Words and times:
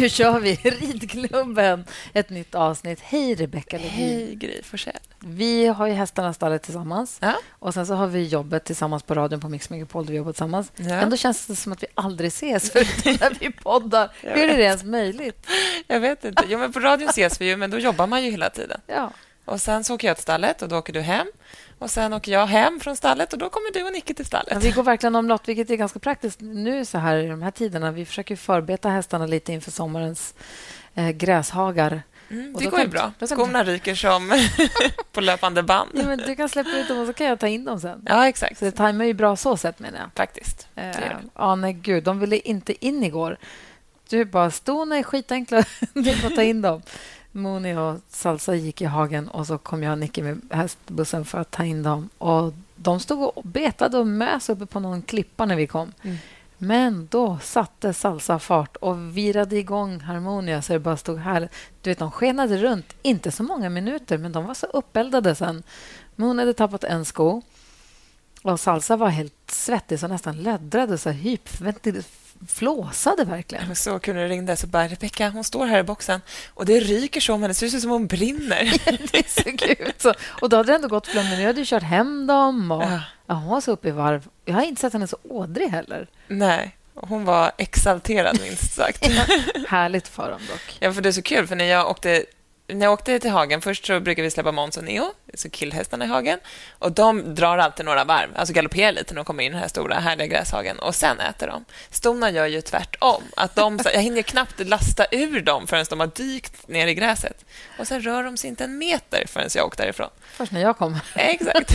Nu 0.00 0.08
kör 0.08 0.40
vi 0.40 0.54
Ridklubben, 0.62 1.84
ett 2.12 2.30
nytt 2.30 2.54
avsnitt. 2.54 3.00
Hej, 3.00 3.34
Rebecka 3.34 3.76
Levin. 3.76 3.90
Hej, 3.90 4.34
Gry 4.34 4.62
Forssell. 4.62 4.98
Vi 5.20 5.66
har 5.66 5.86
ju 5.86 5.92
hästarna 5.92 6.32
stallet 6.34 6.62
tillsammans. 6.62 7.18
Ja. 7.20 7.34
Och 7.50 7.74
sen 7.74 7.86
så 7.86 7.94
har 7.94 8.06
vi 8.06 8.26
jobbet 8.26 8.64
tillsammans 8.64 9.02
på 9.02 9.14
radion 9.14 9.40
på 9.40 9.48
Mix 9.48 9.70
Megapol 9.70 10.06
där 10.06 10.10
vi 10.12 10.16
jobbar 10.16 10.32
tillsammans. 10.32 10.72
Ja. 10.76 10.94
Ändå 10.94 11.16
känns 11.16 11.46
det 11.46 11.56
som 11.56 11.72
att 11.72 11.82
vi 11.82 11.86
aldrig 11.94 12.28
ses 12.28 12.70
förutom 12.72 13.16
när 13.20 13.36
vi 13.40 13.50
poddar. 13.50 14.10
Hur 14.20 14.50
är 14.50 14.56
det 14.56 14.62
ens 14.62 14.84
möjligt? 14.84 15.46
Jag 15.86 16.00
vet 16.00 16.24
inte. 16.24 16.44
Jo, 16.48 16.58
men 16.58 16.72
på 16.72 16.80
radion 16.80 17.08
ses 17.08 17.40
vi 17.40 17.48
ju, 17.48 17.56
men 17.56 17.70
då 17.70 17.78
jobbar 17.78 18.06
man 18.06 18.24
ju 18.24 18.30
hela 18.30 18.50
tiden. 18.50 18.80
Ja. 18.86 19.10
Och 19.44 19.60
Sen 19.60 19.84
så 19.84 19.94
åker 19.94 20.08
jag 20.08 20.16
till 20.16 20.22
stallet 20.22 20.62
och 20.62 20.68
då 20.68 20.76
åker 20.78 20.92
du 20.92 21.00
hem. 21.00 21.26
Och 21.82 21.90
Sen 21.90 22.12
åker 22.12 22.32
jag 22.32 22.46
hem 22.46 22.80
från 22.80 22.96
stallet 22.96 23.32
och 23.32 23.38
då 23.38 23.48
kommer 23.50 23.72
du 23.72 23.82
och 23.82 23.92
Nicke 23.92 24.14
till 24.14 24.26
Ja, 24.32 24.40
stallet. 24.40 24.64
vi 24.64 24.70
går 24.70 24.82
verkligen 24.82 25.16
omlott, 25.16 25.48
vilket 25.48 25.70
är 25.70 25.76
ganska 25.76 25.98
praktiskt 25.98 26.40
nu 26.40 26.84
så 26.84 26.98
här 26.98 27.16
i 27.16 27.26
de 27.26 27.42
här 27.42 27.50
tiderna. 27.50 27.90
Vi 27.90 28.04
försöker 28.04 28.36
förbereda 28.36 28.88
hästarna 28.88 29.26
lite 29.26 29.52
inför 29.52 29.70
sommarens 29.70 30.34
eh, 30.94 31.10
gräshagar. 31.10 32.02
Mm, 32.30 32.52
det 32.58 32.64
går 32.66 32.80
ju 32.80 32.86
bra. 32.88 33.12
då 33.18 33.26
kan- 33.26 33.36
Skorna 33.38 33.64
ryker 33.64 33.94
som 33.94 34.32
på 35.12 35.20
löpande 35.20 35.62
band. 35.62 35.90
Ja, 35.94 36.02
men 36.04 36.18
du 36.18 36.36
kan 36.36 36.48
släppa 36.48 36.70
ut 36.70 36.88
dem 36.88 36.98
och 36.98 37.06
så 37.06 37.12
kan 37.12 37.26
jag 37.26 37.40
ta 37.40 37.48
in 37.48 37.64
dem 37.64 37.80
sen. 37.80 38.02
Ja, 38.08 38.28
exakt. 38.28 38.58
Så 38.58 38.64
det 38.64 38.70
tajmar 38.72 39.04
ju 39.04 39.14
bra 39.14 39.36
så 39.36 39.56
sett, 39.56 39.78
menar 39.78 39.98
jag. 39.98 40.08
Faktiskt. 40.16 40.68
Eh, 40.76 40.82
det. 40.82 41.16
ja, 41.34 41.54
nej, 41.54 41.72
gud. 41.72 42.04
De 42.04 42.20
ville 42.20 42.36
inte 42.38 42.86
in 42.86 43.02
igår. 43.04 43.36
Du 44.08 44.24
bara, 44.24 44.50
stona 44.50 44.96
är 44.98 45.02
skitenkla. 45.02 45.64
Ni 45.92 46.14
får 46.14 46.30
ta 46.30 46.42
in 46.42 46.62
dem. 46.62 46.82
Moni 47.32 47.74
och 47.74 48.00
Salsa 48.08 48.54
gick 48.54 48.80
i 48.80 48.84
hagen 48.84 49.28
och 49.28 49.46
så 49.46 49.58
kom 49.58 49.82
jag 49.82 49.92
och 49.92 49.98
Nicky 49.98 50.22
med 50.22 50.40
hästbussen 50.50 51.24
för 51.24 51.38
att 51.38 51.50
ta 51.50 51.64
in 51.64 51.82
dem. 51.82 52.08
Och 52.18 52.54
De 52.76 53.00
stod 53.00 53.22
och 53.36 53.42
betade 53.44 53.98
och 53.98 54.06
mös 54.06 54.48
uppe 54.48 54.66
på 54.66 54.80
någon 54.80 55.02
klippa 55.02 55.46
när 55.46 55.56
vi 55.56 55.66
kom. 55.66 55.92
Mm. 56.02 56.16
Men 56.58 57.08
då 57.10 57.38
satte 57.42 57.92
Salsa 57.92 58.38
fart 58.38 58.76
och 58.76 59.16
virade 59.16 59.56
igång 59.56 60.00
Harmonia 60.00 60.62
så 60.62 60.72
det 60.72 60.78
bara 60.78 60.96
stod 60.96 61.18
här. 61.18 61.48
Du 61.80 61.90
vet, 61.90 61.98
de 61.98 62.10
skenade 62.10 62.58
runt, 62.58 62.94
inte 63.02 63.30
så 63.30 63.42
många 63.42 63.70
minuter, 63.70 64.18
men 64.18 64.32
de 64.32 64.46
var 64.46 64.54
så 64.54 64.66
uppeldade 64.66 65.34
sen. 65.34 65.62
Moon 66.16 66.38
hade 66.38 66.54
tappat 66.54 66.84
en 66.84 67.04
sko 67.04 67.42
och 68.42 68.60
Salsa 68.60 68.96
var 68.96 69.08
helt 69.08 69.34
svettig 69.46 70.00
så 70.00 70.08
nästan 70.08 70.42
löddrade 70.42 70.98
så 70.98 71.10
hyperventil- 71.10 72.04
flåsade 72.48 73.24
verkligen. 73.24 73.76
Så 73.76 73.98
kul 73.98 74.14
när 74.14 74.22
du 74.22 74.28
ringde 74.28 74.56
så 74.56 74.66
bara 74.66 74.88
Rebecka, 74.88 75.30
hon 75.30 75.44
står 75.44 75.66
här 75.66 75.78
i 75.78 75.82
boxen 75.82 76.20
och 76.54 76.66
det 76.66 76.80
ryker 76.80 77.20
så 77.20 77.34
om 77.34 77.42
henne. 77.42 77.50
Det 77.50 77.54
ser 77.54 77.66
ut 77.66 77.80
som 77.82 77.90
hon 77.90 78.06
brinner. 78.06 78.72
Det 79.12 79.28
såg 79.30 79.62
ut 79.62 80.00
så. 80.02 80.14
Och 80.40 80.48
då 80.48 80.56
hade 80.56 80.72
det 80.72 80.76
ändå 80.76 80.88
gått 80.88 81.06
flera 81.06 81.24
minuter. 81.24 81.40
Jag 81.42 81.48
hade 81.48 81.60
ju 81.60 81.66
kört 81.66 81.82
hem 81.82 82.26
dem. 82.26 82.70
Och, 82.70 82.82
Ja. 82.82 83.00
ja, 83.26 83.34
hon 83.34 83.48
var 83.48 83.60
så 83.60 83.70
uppe 83.72 83.88
i 83.88 83.90
varv. 83.90 84.28
Jag 84.44 84.54
har 84.54 84.62
inte 84.62 84.80
sett 84.80 84.92
henne 84.92 85.06
så 85.06 85.16
ådrig 85.28 85.68
heller. 85.68 86.06
Nej, 86.28 86.76
hon 86.94 87.24
var 87.24 87.52
exalterad 87.58 88.38
minst 88.40 88.72
sagt. 88.74 89.06
Härligt 89.68 90.08
för 90.08 90.30
dem 90.30 90.40
dock. 90.48 90.76
Ja, 90.80 90.92
för 90.92 91.02
det 91.02 91.08
är 91.08 91.12
så 91.12 91.22
kul, 91.22 91.46
för 91.46 91.56
när 91.56 91.64
jag 91.64 91.90
åkte 91.90 92.24
när 92.74 92.86
jag 92.86 92.92
åkte 92.92 93.18
till 93.18 93.30
hagen, 93.30 93.60
först 93.60 93.86
så 93.86 94.00
brukar 94.00 94.22
vi 94.22 94.30
släppa 94.30 94.52
Måns 94.52 94.76
och 94.76 94.84
Neo, 94.84 95.12
så 95.34 95.50
killhästarna 95.50 96.04
i 96.04 96.08
hagen. 96.08 96.38
Och 96.78 96.92
De 96.92 97.34
drar 97.34 97.58
alltid 97.58 97.86
några 97.86 98.04
varv, 98.04 98.28
alltså 98.36 98.54
galopperar 98.54 98.92
lite 98.92 99.14
när 99.14 99.16
de 99.16 99.24
kommer 99.24 99.42
in 99.44 99.50
i 99.50 99.52
den 99.52 99.60
här 99.60 99.68
stora 99.68 99.94
härliga 99.94 100.26
gräshagen 100.26 100.78
och 100.78 100.94
sen 100.94 101.20
äter 101.20 101.46
de. 101.46 101.64
Stona 101.90 102.30
gör 102.30 102.46
ju 102.46 102.60
tvärtom. 102.60 103.22
Att 103.36 103.54
de, 103.54 103.78
jag 103.84 104.00
hinner 104.00 104.22
knappt 104.22 104.60
lasta 104.68 105.06
ur 105.10 105.40
dem 105.40 105.66
förrän 105.66 105.86
de 105.90 106.00
har 106.00 106.06
dykt 106.06 106.68
ner 106.68 106.86
i 106.86 106.94
gräset. 106.94 107.44
Och 107.78 107.86
Sen 107.86 108.00
rör 108.00 108.22
de 108.24 108.36
sig 108.36 108.50
inte 108.50 108.64
en 108.64 108.78
meter 108.78 109.24
förrän 109.26 109.48
jag 109.54 109.66
åker 109.66 109.76
därifrån. 109.76 110.10
Först 110.32 110.52
när 110.52 110.60
jag 110.60 110.78
kom. 110.78 110.98
Exakt. 111.14 111.74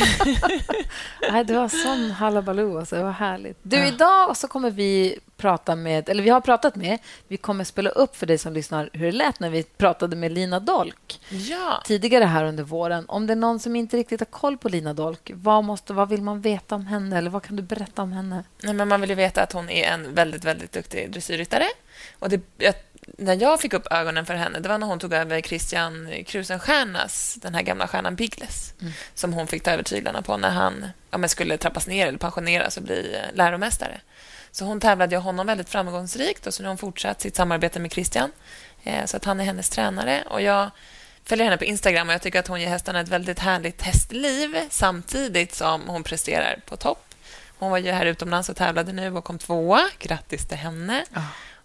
Nej, 1.32 1.44
det 1.44 1.54
var 1.54 1.70
sån 1.70 2.12
halabaloo. 2.12 2.80
Alltså. 2.80 2.96
Det 2.96 3.04
var 3.04 3.12
härligt. 3.12 3.58
Du, 3.62 3.86
idag 3.88 4.38
så 4.38 4.48
kommer 4.48 4.72
vi 4.72 5.20
prata 5.38 5.76
med... 5.76 6.10
Eller 6.10 6.24
vi 6.24 6.30
har 6.30 6.42
pratat 6.42 6.76
med... 6.76 7.00
Vi 7.28 7.38
kommer 7.38 7.64
spela 7.64 7.90
upp 7.90 8.16
för 8.16 8.26
dig 8.26 8.38
som 8.38 8.54
lyssnar 8.54 8.90
hur 8.94 9.06
det 9.06 9.12
lät 9.12 9.40
när 9.40 9.50
vi 9.50 9.64
pratade 9.64 10.16
med 10.16 10.32
Lina 10.32 10.60
Dolk 10.60 11.22
ja. 11.30 11.82
tidigare 11.86 12.24
här 12.24 12.44
under 12.44 12.64
våren. 12.64 13.06
Om 13.08 13.28
det 13.28 13.34
är 13.34 13.36
någon 13.36 13.60
som 13.60 13.76
inte 13.76 13.98
riktigt 13.98 14.20
har 14.20 14.26
koll 14.26 14.58
på 14.58 14.70
Lina 14.70 14.94
Dolk, 14.94 15.32
vad, 15.34 15.64
måste, 15.64 15.94
vad 15.94 16.10
vill 16.10 16.22
man 16.22 16.42
veta 16.42 16.76
om 16.76 16.86
henne? 16.86 17.18
Eller 17.18 17.30
vad 17.30 17.44
kan 17.44 17.56
du 17.56 17.64
berätta 17.64 18.02
om 18.02 18.12
henne? 18.12 18.44
Nej, 18.62 18.74
men 18.74 18.88
man 18.88 19.02
vill 19.02 19.10
ju 19.10 19.16
veta 19.16 19.44
att 19.44 19.54
hon 19.54 19.70
är 19.70 19.88
en 19.88 20.14
väldigt, 20.14 20.44
väldigt 20.44 20.72
duktig 20.72 21.12
dressyrryttare. 21.12 21.66
Och 22.20 22.30
det, 22.30 22.42
jag, 22.58 22.74
när 23.18 23.42
jag 23.42 23.62
fick 23.62 23.74
upp 23.74 23.88
ögonen 23.92 24.26
för 24.26 24.34
henne, 24.34 24.60
det 24.60 24.70
var 24.70 24.78
när 24.78 24.88
hon 24.88 25.00
tog 25.00 25.14
över 25.14 25.42
Christian 25.42 26.10
Krusenstjernas, 26.26 27.38
den 27.42 27.56
här 27.56 27.62
gamla 27.62 27.88
stjärnan 27.88 28.16
Biggles, 28.16 28.74
som 29.14 29.34
hon 29.34 29.48
fick 29.48 29.64
ta 29.64 29.72
över 29.72 29.84
tyglarna 29.84 30.22
på 30.22 30.38
när 30.38 30.50
han 30.50 30.86
ja, 31.12 31.28
skulle 31.28 31.58
trappas 31.58 31.88
ner 31.88 32.08
eller 32.08 32.20
pensioneras 32.20 32.78
och 32.78 32.84
bli 32.84 33.16
eh, 33.16 33.36
läromästare. 33.36 34.02
Så 34.58 34.66
hon 34.66 34.80
tävlade 34.80 35.16
ju 35.16 35.22
honom 35.22 35.48
väldigt 35.48 35.70
framgångsrikt 35.70 36.48
och 36.48 36.54
så 36.54 36.64
nu 36.64 36.68
har 36.68 36.72
hon 36.72 36.78
fortsatt 36.78 37.22
sitt 37.22 37.36
samarbete 37.36 37.80
med 37.80 37.92
Christian. 37.92 38.32
Eh, 38.84 39.06
så 39.06 39.18
att 39.18 39.26
han 39.26 39.40
är 39.40 39.44
hennes 39.44 39.70
tränare. 39.70 40.24
Och 40.30 40.42
jag 40.42 40.72
följer 41.24 41.46
henne 41.46 41.58
på 41.58 41.66
Instagram 41.66 42.08
och 42.08 42.14
jag 42.14 42.22
tycker 42.22 42.40
att 42.40 42.48
hon 42.48 42.62
ger 42.62 42.68
hästarna 42.68 43.00
ett 43.00 43.10
väldigt 43.10 43.40
härligt 43.40 43.82
hästliv 43.82 44.58
samtidigt 44.70 45.56
som 45.56 45.82
hon 45.88 46.04
presterar 46.04 46.60
på 46.66 46.78
topp. 46.78 47.14
Hon 47.60 47.72
var 47.72 47.78
ju 47.78 47.92
här 47.92 48.06
utomlands 48.06 48.50
och 48.50 48.56
tävlade 48.56 48.94
nu 48.94 49.16
och 49.16 49.24
kom 49.24 49.38
tvåa. 49.38 49.90
Grattis 50.00 50.48
till 50.48 50.58
henne. 50.58 51.06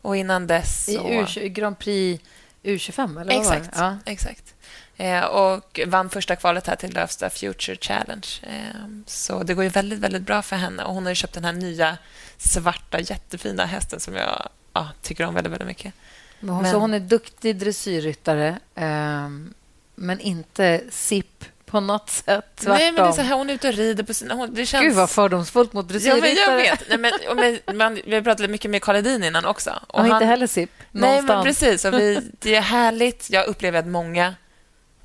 Och 0.03 0.17
innan 0.17 0.47
dess... 0.47 0.89
I 0.89 0.95
Så... 0.95 1.41
U, 1.41 1.49
Grand 1.49 1.79
Prix 1.79 2.23
U25, 2.63 3.21
eller 3.21 3.37
vad 3.37 3.45
var 3.45 3.55
Exakt. 3.55 3.77
det? 3.77 3.81
Ja. 3.81 3.99
exakt. 4.07 4.55
Eh, 4.97 5.25
och 5.25 5.81
vann 5.87 6.11
första 6.11 6.37
kvalet 6.37 6.67
här 6.67 6.77
till 6.77 6.95
Lövsta 6.95 7.31
Future 7.31 7.77
Challenge. 7.81 8.27
Eh, 8.43 8.87
så 9.07 9.43
det 9.43 9.55
går 9.55 9.65
ju 9.65 9.71
väldigt, 9.71 9.99
väldigt 9.99 10.23
bra 10.23 10.43
för 10.43 10.57
henne. 10.57 10.85
Och 10.85 10.95
Hon 10.95 11.07
har 11.07 11.15
köpt 11.15 11.35
den 11.35 11.45
här 11.45 11.53
nya 11.53 11.99
svarta 12.37 13.01
jättefina 13.01 13.65
hästen 13.67 14.01
som 14.01 14.15
jag 14.17 14.49
ja, 14.73 14.89
tycker 15.03 15.27
om 15.27 15.35
väldigt, 15.35 15.53
väldigt 15.53 15.69
mycket. 15.69 15.93
Men 16.41 16.51
hon, 16.51 16.63
Men- 16.63 16.73
Så 16.73 16.79
hon 16.79 16.95
är 16.95 17.01
duktig 17.01 17.57
dressyrryttare, 17.59 18.59
ehm, 18.75 19.55
men 19.95 20.21
inte 20.21 20.81
SIP 20.91 21.45
på 21.67 21.81
något 21.81 22.11
sätt. 22.11 22.45
Tvärtom. 22.57 22.77
Nej, 22.79 22.93
men 22.93 23.03
det 23.05 23.09
är 23.09 23.13
så 23.13 23.23
här, 23.23 23.37
hon 23.37 23.51
är 23.51 23.55
ute 23.55 23.69
och 23.69 23.75
rider 23.75 24.05
på 24.05 24.15
sina... 24.15 24.35
Hon, 24.35 24.55
det 24.55 24.67
känns... 24.67 24.83
Gud, 24.85 24.95
vad 24.95 25.11
fördomsfullt 25.11 25.73
mot 25.73 25.85
Ja, 25.91 25.93
men 25.93 26.21
dressyrryttare. 26.21 26.65
jag 26.65 26.71
vet. 26.71 26.89
Nej, 26.89 26.99
men, 26.99 27.59
men, 27.67 27.77
man, 27.77 28.01
vi 28.07 28.15
har 28.15 28.23
pratat 28.23 28.51
mycket 28.51 28.71
med 28.71 28.83
Karl 28.83 28.97
Edin 28.97 29.25
innan 29.25 29.45
också. 29.45 29.71
Och 29.87 30.01
inte 30.01 30.13
han- 30.15 30.23
heller 30.23 30.47
SIP. 30.47 30.71
Nej, 30.91 31.23
men 31.23 31.45
precis. 31.45 31.85
Och 31.85 31.95
vi, 31.95 32.31
det 32.39 32.55
är 32.55 32.61
härligt. 32.61 33.31
Jag 33.31 33.47
upplever 33.47 33.79
att 33.79 33.87
många 33.87 34.35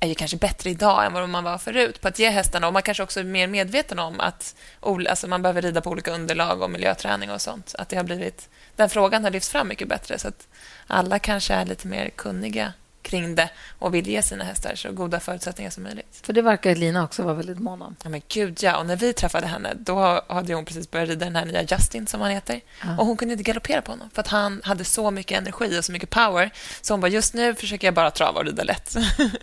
är 0.00 0.08
ju 0.08 0.14
kanske 0.14 0.36
bättre 0.36 0.70
idag 0.70 1.06
än 1.06 1.12
vad 1.12 1.28
man 1.28 1.44
var 1.44 1.58
förut 1.58 2.00
på 2.00 2.08
att 2.08 2.18
ge 2.18 2.30
hästarna. 2.30 2.66
Och 2.66 2.72
man 2.72 2.82
kanske 2.82 3.02
också 3.02 3.20
är 3.20 3.24
mer 3.24 3.46
medveten 3.46 3.98
om 3.98 4.20
att 4.20 4.54
alltså 4.80 5.28
man 5.28 5.42
behöver 5.42 5.62
rida 5.62 5.80
på 5.80 5.90
olika 5.90 6.10
underlag 6.10 6.62
och 6.62 6.70
miljöträning 6.70 7.30
och 7.30 7.40
sånt. 7.40 7.74
Att 7.78 7.88
det 7.88 7.96
har 7.96 8.04
blivit, 8.04 8.48
den 8.76 8.88
frågan 8.88 9.24
har 9.24 9.30
lyfts 9.30 9.48
fram 9.48 9.68
mycket 9.68 9.88
bättre 9.88 10.18
så 10.18 10.28
att 10.28 10.48
alla 10.86 11.18
kanske 11.18 11.54
är 11.54 11.64
lite 11.64 11.86
mer 11.86 12.08
kunniga 12.08 12.72
kring 13.02 13.34
det 13.34 13.50
och 13.78 13.94
vill 13.94 14.08
ge 14.08 14.22
sina 14.22 14.44
hästar 14.44 14.74
så 14.74 14.92
goda 14.92 15.20
förutsättningar 15.20 15.70
som 15.70 15.82
möjligt. 15.82 16.20
För 16.22 16.32
det 16.32 16.42
verkar 16.42 16.74
Lina 16.74 17.04
också 17.04 17.22
vara 17.22 17.34
väldigt 17.34 17.58
mån 17.58 17.82
om. 17.82 17.96
Ja, 18.02 18.08
men 18.08 18.22
gud, 18.28 18.58
ja. 18.62 18.76
Och 18.76 18.86
när 18.86 18.96
vi 18.96 19.12
träffade 19.12 19.46
henne 19.46 19.74
då 19.74 20.22
hade 20.28 20.54
hon 20.54 20.64
precis 20.64 20.90
börjat 20.90 21.08
rida 21.08 21.24
den 21.24 21.36
här 21.36 21.44
nya 21.44 21.62
Justin, 21.62 22.06
som 22.06 22.20
han 22.20 22.30
heter. 22.30 22.60
Och 22.98 23.06
Hon 23.06 23.16
kunde 23.16 23.32
inte 23.32 23.44
galoppera 23.44 23.82
på 23.82 23.92
honom 23.92 24.10
för 24.14 24.20
att 24.20 24.28
han 24.28 24.60
hade 24.64 24.84
så 24.84 25.10
mycket 25.10 25.38
energi 25.38 25.78
och 25.78 25.84
så 25.84 25.92
mycket 25.92 26.10
power. 26.10 26.50
Så 26.80 26.92
hon 26.92 27.00
bara, 27.00 27.08
just 27.08 27.34
nu 27.34 27.54
försöker 27.54 27.86
jag 27.86 27.94
bara 27.94 28.10
trava 28.10 28.38
och 28.38 28.46
rida 28.46 28.62
lätt. 28.62 28.96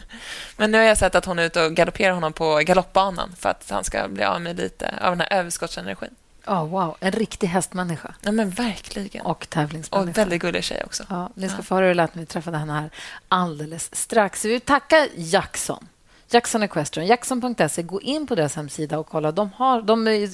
men 0.58 0.72
nu 0.72 0.78
har 0.78 0.86
jag 0.86 0.98
sett 0.98 1.16
att 1.16 1.26
hon 1.26 1.40
är 1.40 1.44
ute 1.44 1.66
och 1.66 1.74
galopperar 1.74 2.14
honom 2.14 2.34
på 2.34 2.62
galoppbanan 2.66 3.36
för 3.40 3.50
att 3.50 3.70
han 3.70 3.84
ska 3.84 4.08
bli 4.08 4.24
av 4.24 4.42
med 4.42 4.58
lite 4.58 4.94
av 5.02 5.12
den 5.12 5.20
här 5.20 5.40
överskottsenergin. 5.40 6.16
Ja, 6.46 6.66
wow. 6.66 6.98
En 7.00 7.12
riktig 7.12 7.48
hästmänniska 7.48 8.14
Ja, 8.22 8.32
men 8.32 8.50
verkligen. 8.50 9.26
och 9.26 9.50
tävlingsmänniska. 9.50 10.12
Och 10.12 10.18
väldigt 10.18 10.42
gullig 10.42 10.64
tjej 10.64 10.84
också. 10.86 11.04
Ja, 11.10 11.30
ni 11.36 11.50
ska 11.50 11.64
få 11.64 11.76
höra 11.76 11.84
hur 11.86 11.90
det 11.90 11.96
lät 11.96 12.16
när 12.16 12.20
vi 12.22 12.26
träffade 12.26 12.58
henne 12.58 12.74
här 12.74 12.90
alldeles 13.28 13.96
strax. 13.96 14.46
Vi 14.46 14.50
vill 14.50 14.62
tacka 14.62 15.08
Jackson. 15.16 15.88
Jackson 16.30 16.64
Equestrian, 16.64 17.08
jackson.se. 17.08 17.82
Gå 17.84 18.02
in 18.02 18.28
på 18.28 18.36
deras 18.36 18.56
hemsida 18.56 19.00
och 19.00 19.08
kolla. 19.08 19.32
De, 19.32 19.52
har, 19.52 19.82
de 19.82 20.28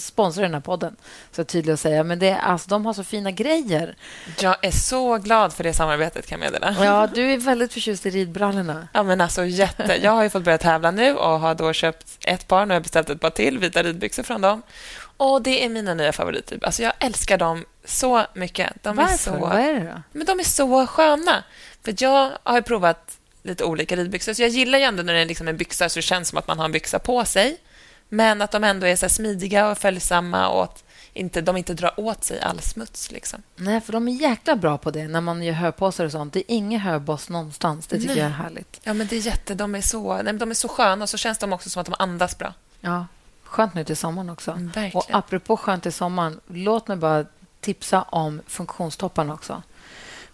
sponsrar 0.00 0.42
den 0.42 0.54
här 0.54 0.60
podden, 0.60 0.96
så 1.32 1.44
tydligt 1.44 1.72
att 1.74 1.80
säga. 1.80 2.04
Men 2.04 2.18
det 2.18 2.28
är, 2.28 2.38
alltså, 2.38 2.68
de 2.68 2.86
har 2.86 2.92
så 2.92 3.04
fina 3.04 3.30
grejer. 3.30 3.96
Jag 4.40 4.56
är 4.64 4.70
så 4.70 5.18
glad 5.18 5.52
för 5.52 5.64
det 5.64 5.72
samarbetet, 5.72 6.26
kan 6.26 6.40
jag 6.40 6.52
meddela. 6.52 6.84
Ja, 6.84 7.06
du 7.14 7.32
är 7.32 7.38
väldigt 7.38 7.72
förtjust 7.72 8.06
i 8.06 8.10
ridbrallorna. 8.10 8.88
Ja, 8.92 9.02
men 9.02 9.20
alltså 9.20 9.44
jätte. 9.44 9.98
Jag 10.02 10.10
har 10.12 10.22
ju 10.22 10.30
fått 10.30 10.42
börja 10.44 10.58
tävla 10.58 10.90
nu 10.90 11.14
och 11.16 11.40
har 11.40 11.54
då 11.54 11.72
köpt 11.72 12.18
ett 12.26 12.48
par. 12.48 12.66
Nu 12.66 12.70
har 12.70 12.74
jag 12.74 12.82
beställt 12.82 13.10
ett 13.10 13.20
par 13.20 13.30
till 13.30 13.58
vita 13.58 13.82
ridbyxor 13.82 14.22
från 14.22 14.40
dem. 14.40 14.62
Och 15.16 15.42
det 15.42 15.64
är 15.64 15.68
mina 15.68 15.94
nya 15.94 16.12
favoriter. 16.12 16.58
Alltså 16.62 16.82
jag 16.82 16.92
älskar 16.98 17.38
dem 17.38 17.64
så 17.84 18.26
mycket. 18.34 18.72
De 18.82 18.96
Varför? 18.96 19.12
Är 19.12 19.16
så... 19.16 19.30
Vad 19.30 19.60
är 19.60 19.72
det 19.74 19.80
då? 19.80 20.02
Men 20.12 20.26
de 20.26 20.40
är 20.40 20.44
så 20.44 20.86
sköna. 20.86 21.44
För 21.84 21.94
jag 21.98 22.32
har 22.42 22.60
provat 22.60 23.18
lite 23.42 23.64
olika 23.64 23.96
ridbyxor, 23.96 24.32
så 24.32 24.42
jag 24.42 24.50
gillar 24.50 24.78
ju 24.78 24.84
ändå 24.84 25.02
när 25.02 25.14
det 25.14 25.20
är 25.20 25.24
liksom 25.24 25.48
en 25.48 25.56
byxa 25.56 25.88
så 25.88 25.98
det 25.98 26.02
känns 26.02 26.28
som 26.28 26.38
att 26.38 26.46
man 26.46 26.58
har 26.58 26.64
en 26.64 26.72
byxa 26.72 26.98
på 26.98 27.24
sig. 27.24 27.56
Men 28.08 28.42
att 28.42 28.50
de 28.50 28.64
ändå 28.64 28.86
är 28.86 28.96
så 28.96 29.08
smidiga 29.08 29.70
och 29.70 29.78
följsamma 29.78 30.48
och 30.48 30.64
att 30.64 30.84
inte, 31.12 31.40
de 31.40 31.56
inte 31.56 31.74
drar 31.74 32.00
åt 32.00 32.24
sig 32.24 32.40
all 32.40 32.60
smuts. 32.60 33.12
Liksom. 33.12 33.42
Nej, 33.56 33.80
för 33.80 33.92
de 33.92 34.08
är 34.08 34.12
jäkla 34.12 34.56
bra 34.56 34.78
på 34.78 34.90
det 34.90 35.08
när 35.08 35.20
man 35.20 35.42
gör 35.42 35.52
höpåsar 35.54 36.04
och 36.04 36.12
sånt. 36.12 36.32
Det 36.32 36.38
är 36.40 36.44
ingen 36.48 36.80
höboss 36.80 37.28
någonstans. 37.28 37.86
Det 37.86 37.96
tycker 37.96 38.08
Nej. 38.08 38.18
jag 38.18 38.26
är 38.26 38.34
härligt. 38.34 38.80
Ja, 38.82 38.94
men 38.94 39.06
det 39.06 39.16
är 39.16 39.20
jätte, 39.20 39.54
de, 39.54 39.74
är 39.74 39.80
så, 39.80 40.22
de 40.22 40.50
är 40.50 40.54
så 40.54 40.68
sköna 40.68 41.02
och 41.02 41.08
så 41.08 41.16
känns 41.16 41.38
de 41.38 41.52
också 41.52 41.70
som 41.70 41.80
att 41.80 41.86
de 41.86 41.94
andas 41.98 42.38
bra. 42.38 42.54
Ja, 42.80 43.06
skönt 43.46 43.74
nu 43.74 43.84
till 43.84 43.96
sommaren 43.96 44.30
också. 44.30 44.50
Mm, 44.50 44.66
verkligen. 44.66 44.96
Och 44.96 45.06
apropå 45.10 45.56
skönt 45.56 45.82
till 45.82 45.92
sommaren, 45.92 46.40
låt 46.46 46.88
mig 46.88 46.96
bara 46.96 47.24
tipsa 47.60 48.02
om 48.02 48.40
funktionstopparna 48.46 49.34
också. 49.34 49.62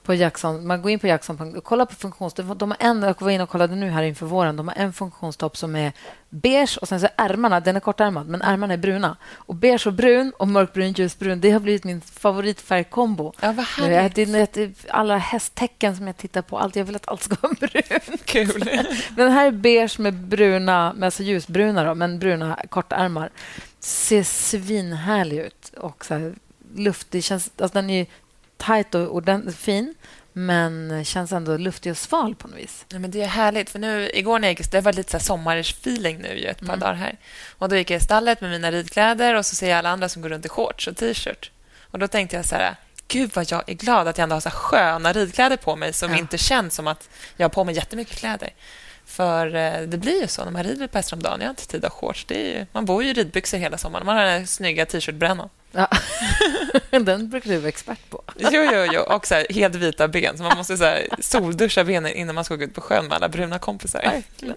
På 0.02 0.14
Jackson, 0.14 0.66
man 0.66 0.82
går 0.82 0.90
in 0.90 0.98
på 0.98 1.06
Jackson 1.06 1.56
och 1.56 1.64
kollar 1.64 1.84
på 1.86 1.94
funktionstopp. 1.94 2.58
De 2.58 2.70
har 2.70 2.76
en, 2.80 3.02
jag 3.02 3.20
var 3.22 3.30
inne 3.30 3.42
och 3.42 3.48
kollade 3.48 3.74
nu 3.76 3.90
här 3.90 4.02
inför 4.02 4.26
våren. 4.26 4.56
De 4.56 4.68
har 4.68 4.74
en 4.74 4.92
funktionstopp 4.92 5.56
som 5.56 5.76
är 5.76 5.92
beige 6.28 6.78
och 6.80 6.88
sen 6.88 7.00
så 7.00 7.06
är 7.06 7.12
ärmarna, 7.16 7.60
den 7.60 7.76
är 7.76 7.80
kortärmad, 7.80 8.28
men 8.28 8.42
ärmarna 8.42 8.72
är 8.74 8.78
bruna. 8.78 9.16
Och 9.32 9.54
beige 9.54 9.86
och 9.86 9.92
brun 9.92 10.32
och 10.36 10.48
mörkbrun, 10.48 10.92
ljusbrun, 10.92 11.40
det 11.40 11.50
har 11.50 11.60
blivit 11.60 11.84
min 11.84 12.00
favoritfärgkombo. 12.00 13.32
Ja, 13.40 13.46
vad 13.52 13.56
Det 13.56 13.62
härligt. 13.62 14.18
är, 14.18 14.48
det 14.52 14.56
är 14.62 14.72
alla 14.88 15.16
hästtecken 15.16 15.96
som 15.96 16.06
jag 16.06 16.16
tittar 16.16 16.42
på. 16.42 16.58
Allt, 16.58 16.76
jag 16.76 16.84
vill 16.84 16.96
att 16.96 17.08
allt 17.08 17.22
ska 17.22 17.36
vara 17.40 17.52
brunt. 17.60 18.24
Kul. 18.24 18.62
Men 18.64 18.86
den 19.16 19.32
här 19.32 19.46
är 19.46 19.50
beige 19.50 19.98
med 19.98 20.14
bruna, 20.14 20.92
med 20.92 21.06
alltså 21.06 21.22
ljusbruna, 21.22 21.84
då, 21.84 21.94
men 21.94 22.18
bruna 22.18 22.58
kortärmar. 22.68 23.30
Ser 23.80 24.22
svinhärlig 24.22 25.38
ut. 25.38 25.72
Och 25.76 26.04
så 26.04 26.14
här, 26.14 26.34
luftig. 26.76 27.24
Känns, 27.24 27.50
alltså 27.58 27.74
den 27.78 27.90
är 27.90 28.06
tajt 28.62 28.94
och 28.94 29.14
ordentligt 29.14 29.56
fin, 29.56 29.94
men 30.32 31.04
känns 31.04 31.32
ändå 31.32 31.56
luftig 31.56 31.92
och 31.92 31.98
sval 31.98 32.34
på 32.34 32.48
något 32.48 32.58
vis. 32.58 32.84
Ja, 32.88 32.98
men 32.98 33.10
det 33.10 33.22
är 33.22 33.26
härligt, 33.26 33.70
för 33.70 33.78
nu, 33.78 34.10
igår 34.14 34.38
när 34.38 34.48
jag 34.48 34.58
gick, 34.58 34.70
det 34.70 34.80
var 34.80 34.92
lite 34.92 35.10
så 35.10 35.16
här 35.16 35.24
sommarfeeling 35.24 36.18
nu 36.18 36.38
ju, 36.38 36.46
ett 36.46 36.66
par 36.66 36.76
dagar 36.76 36.94
här. 36.94 37.18
Och 37.58 37.68
Då 37.68 37.76
gick 37.76 37.90
jag 37.90 38.00
i 38.00 38.04
stallet 38.04 38.40
med 38.40 38.50
mina 38.50 38.70
ridkläder 38.70 39.34
och 39.34 39.46
så 39.46 39.54
ser 39.54 39.68
jag 39.70 39.78
alla 39.78 39.90
andra 39.90 40.08
som 40.08 40.22
går 40.22 40.28
runt 40.28 40.46
i 40.46 40.48
shorts 40.48 40.86
och 40.88 40.96
t-shirt. 40.96 41.50
Och 41.90 41.98
Då 41.98 42.08
tänkte 42.08 42.36
jag 42.36 42.44
så 42.44 42.54
här, 42.54 42.76
gud 43.08 43.30
vad 43.34 43.50
jag 43.50 43.62
är 43.66 43.74
glad 43.74 44.08
att 44.08 44.18
jag 44.18 44.22
ändå 44.22 44.36
har 44.36 44.40
så 44.40 44.50
sköna 44.50 45.12
ridkläder 45.12 45.56
på 45.56 45.76
mig 45.76 45.92
som 45.92 46.10
Ja. 46.12 46.18
inte 46.18 46.38
känns 46.38 46.74
som 46.74 46.86
att 46.86 47.08
jag 47.36 47.44
har 47.44 47.50
på 47.50 47.64
mig 47.64 47.74
jättemycket 47.74 48.16
kläder. 48.16 48.50
För 49.04 49.54
eh, 49.54 49.80
det 49.80 49.98
blir 49.98 50.20
ju 50.20 50.26
så 50.26 50.44
när 50.44 50.50
man 50.52 50.64
rider 50.64 50.86
par 50.86 50.98
hästar 50.98 51.16
om 51.16 51.22
dagen. 51.22 51.40
Jag 51.40 51.46
har 51.46 51.50
inte 51.50 51.66
tid 51.66 51.84
att 51.84 51.92
ha 51.92 51.98
shorts. 51.98 52.26
Ju, 52.28 52.66
man 52.72 52.84
bor 52.84 53.02
ju 53.04 53.10
i 53.10 53.12
ridbyxor 53.12 53.58
hela 53.58 53.78
sommaren. 53.78 54.06
Man 54.06 54.16
har 54.16 54.24
den 54.24 54.40
här 54.40 54.46
snygga 54.46 54.86
t-shirtbrännan. 54.86 55.48
Ja. 55.72 55.88
den 56.90 57.28
brukar 57.28 57.50
du 57.50 57.56
vara 57.58 57.68
expert 57.68 58.10
på. 58.10 58.22
Jo, 58.36 58.50
jo, 58.72 58.86
jo. 58.92 59.00
Och 59.00 59.26
så 59.26 59.34
här, 59.34 59.46
helt 59.50 59.74
vita 59.74 60.08
ben. 60.08 60.36
Så 60.36 60.42
man 60.42 60.56
måste 60.56 60.76
så 60.76 60.84
här, 60.84 61.08
solduscha 61.20 61.84
benen 61.84 62.12
innan 62.12 62.34
man 62.34 62.44
ska 62.44 62.56
gå 62.56 62.64
ut 62.64 62.74
på 62.74 62.80
sjön 62.80 63.06
med 63.06 63.16
alla 63.16 63.28
bruna 63.28 63.58
kompisar. 63.58 64.02
Verkligen. 64.02 64.56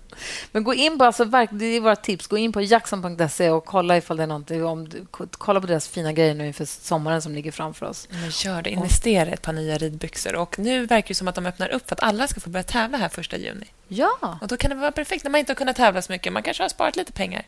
Men 0.51 0.63
gå 0.63 0.73
in 0.73 0.97
på, 0.97 1.05
alltså, 1.05 1.25
det 1.51 1.65
är 1.65 1.79
våra 1.79 1.95
tips. 1.95 2.27
Gå 2.27 2.37
in 2.37 2.51
på 2.51 2.61
jackson.se 2.61 3.49
och 3.49 3.65
kolla 3.65 3.97
ifall 3.97 4.17
det 4.17 4.23
är 4.23 4.27
någonting. 4.27 4.65
Om, 4.65 4.89
kolla 5.31 5.61
på 5.61 5.67
deras 5.67 5.87
fina 5.87 6.13
grejer 6.13 6.33
nu 6.33 6.47
inför 6.47 6.65
sommaren 6.65 7.21
som 7.21 7.35
ligger 7.35 7.51
framför 7.51 7.85
oss. 7.85 8.07
Men 8.11 8.29
gör 8.29 8.61
det. 8.61 8.69
Investera 8.69 9.29
i 9.29 9.33
ett 9.33 9.41
par 9.41 9.53
nya 9.53 9.77
ridbyxor. 9.77 10.35
Och 10.35 10.59
nu 10.59 10.85
verkar 10.85 11.07
det 11.07 11.13
som 11.15 11.27
att 11.27 11.35
de 11.35 11.45
öppnar 11.45 11.69
upp 11.69 11.87
för 11.89 11.95
att 11.95 12.03
alla 12.03 12.27
ska 12.27 12.39
få 12.39 12.49
börja 12.49 12.63
tävla 12.63 12.97
här 12.97 13.09
första 13.09 13.37
juni. 13.37 13.65
Ja, 13.87 14.37
Och 14.41 14.47
då 14.47 14.57
kan 14.57 14.69
det 14.69 14.75
vara 14.75 14.91
perfekt 14.91 15.23
när 15.23 15.31
man 15.31 15.39
inte 15.39 15.51
har 15.51 15.55
kunnat 15.55 15.75
tävla 15.75 16.01
så 16.01 16.11
mycket. 16.11 16.33
Man 16.33 16.43
kanske 16.43 16.63
har 16.63 16.69
sparat 16.69 16.95
lite 16.95 17.11
pengar. 17.11 17.43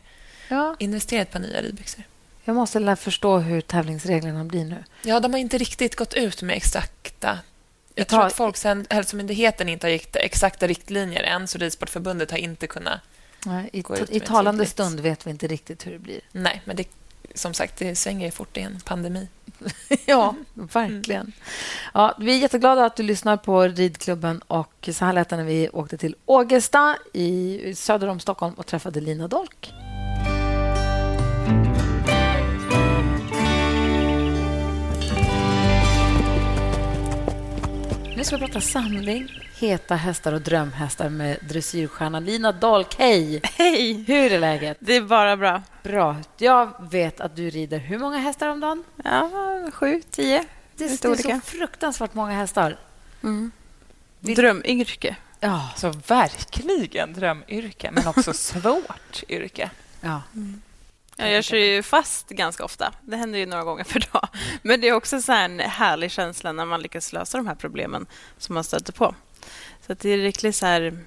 ja. 0.48 0.76
Investera 0.78 1.18
i 1.18 1.22
ett 1.22 1.30
par 1.32 1.40
nya 1.40 1.62
ridbyxor. 1.62 2.04
Jag 2.48 2.54
måste 2.54 2.78
lära 2.78 2.96
förstå 2.96 3.38
hur 3.38 3.60
tävlingsreglerna 3.60 4.44
blir 4.44 4.64
nu. 4.64 4.84
Ja, 5.02 5.20
de 5.20 5.32
har 5.32 5.40
inte 5.40 5.58
riktigt 5.58 5.96
gått 5.96 6.14
ut 6.14 6.42
med 6.42 6.56
exakta... 6.56 7.38
Jag 7.94 8.08
tror 8.08 8.26
att 8.26 8.32
Folkhälsomyndigheten 8.32 9.68
inte 9.68 9.86
har 9.86 9.92
gett 9.92 10.16
exakta 10.16 10.66
riktlinjer 10.66 11.22
än, 11.22 11.48
så 11.48 11.58
Ridsportförbundet 11.58 12.30
har 12.30 12.38
inte 12.38 12.66
kunnat... 12.66 13.00
Nej, 13.46 13.70
I, 13.72 13.82
Gå 13.82 13.96
ut 13.96 14.10
I 14.10 14.20
talande 14.20 14.58
tydligt. 14.58 14.72
stund 14.72 15.00
vet 15.00 15.26
vi 15.26 15.30
inte 15.30 15.46
riktigt 15.46 15.86
hur 15.86 15.92
det 15.92 15.98
blir. 15.98 16.20
Nej, 16.32 16.62
men 16.64 16.76
det, 16.76 16.88
som 17.34 17.54
sagt, 17.54 17.78
det 17.78 17.94
svänger 17.96 18.26
ju 18.26 18.30
fort 18.32 18.56
i 18.56 18.60
en 18.60 18.80
pandemi. 18.80 19.28
ja, 20.06 20.34
verkligen. 20.54 21.32
Ja, 21.94 22.16
vi 22.18 22.34
är 22.34 22.38
jätteglada 22.38 22.84
att 22.84 22.96
du 22.96 23.02
lyssnar 23.02 23.36
på 23.36 23.62
Ridklubben. 23.62 24.38
Och 24.38 24.88
så 24.92 25.04
här 25.04 25.12
lät 25.12 25.28
det 25.28 25.36
när 25.36 25.44
vi 25.44 25.68
åkte 25.72 25.98
till 25.98 26.16
Ågesta 26.26 26.96
i 27.12 27.60
söder 27.74 28.08
om 28.08 28.20
Stockholm 28.20 28.54
och 28.54 28.66
träffade 28.66 29.00
Lina 29.00 29.28
Dolk. 29.28 29.72
Nu 38.18 38.24
ska 38.24 38.36
vi 38.36 38.46
prata 38.46 38.60
samling, 38.60 39.28
heta 39.58 39.94
hästar 39.94 40.32
och 40.32 40.40
drömhästar 40.40 41.08
med 41.08 41.38
dressyrstjärnan 41.48 42.24
Lina 42.24 42.52
Dolk. 42.52 42.94
Hej! 42.98 43.40
Hej! 43.44 44.04
Hur 44.08 44.32
är 44.32 44.38
läget? 44.38 44.76
Det 44.80 44.96
är 44.96 45.00
bara 45.00 45.36
bra. 45.36 45.62
Bra. 45.82 46.16
Jag 46.38 46.72
vet 46.90 47.20
att 47.20 47.36
du 47.36 47.50
rider 47.50 47.78
hur 47.78 47.98
många 47.98 48.18
hästar 48.18 48.48
om 48.48 48.60
dagen? 48.60 48.84
Ja, 49.04 49.30
sju, 49.72 50.02
tio. 50.10 50.44
Det 50.76 50.84
är, 50.84 50.88
det 50.88 51.08
är 51.08 51.16
så 51.16 51.40
fruktansvärt 51.46 52.14
många 52.14 52.32
hästar. 52.32 52.76
Vill- 54.20 54.36
Drömyrke. 54.36 55.16
Ja. 55.40 55.70
Så 55.76 55.90
verkligen 56.06 57.12
drömyrke, 57.12 57.90
men 57.92 58.06
också 58.06 58.32
svårt 58.32 59.22
yrke. 59.28 59.70
ja. 60.00 60.22
Ja, 61.20 61.28
jag 61.28 61.44
kör 61.44 61.56
ju 61.56 61.82
fast 61.82 62.28
ganska 62.28 62.64
ofta. 62.64 62.92
Det 63.02 63.16
händer 63.16 63.38
ju 63.38 63.46
några 63.46 63.64
gånger 63.64 63.84
per 63.84 64.08
dag. 64.12 64.28
Men 64.62 64.80
det 64.80 64.88
är 64.88 64.92
också 64.92 65.20
så 65.20 65.32
här 65.32 65.44
en 65.44 65.60
härlig 65.60 66.10
känsla 66.10 66.52
när 66.52 66.64
man 66.64 66.82
lyckas 66.82 67.12
lösa 67.12 67.38
de 67.38 67.46
här 67.46 67.54
problemen 67.54 68.06
som 68.38 68.54
man 68.54 68.64
stöter 68.64 68.92
på. 68.92 69.14
Så 69.86 69.94
det 69.94 70.10
är 70.10 70.18
riktigt 70.18 70.56
så 70.56 70.66
här... 70.66 70.98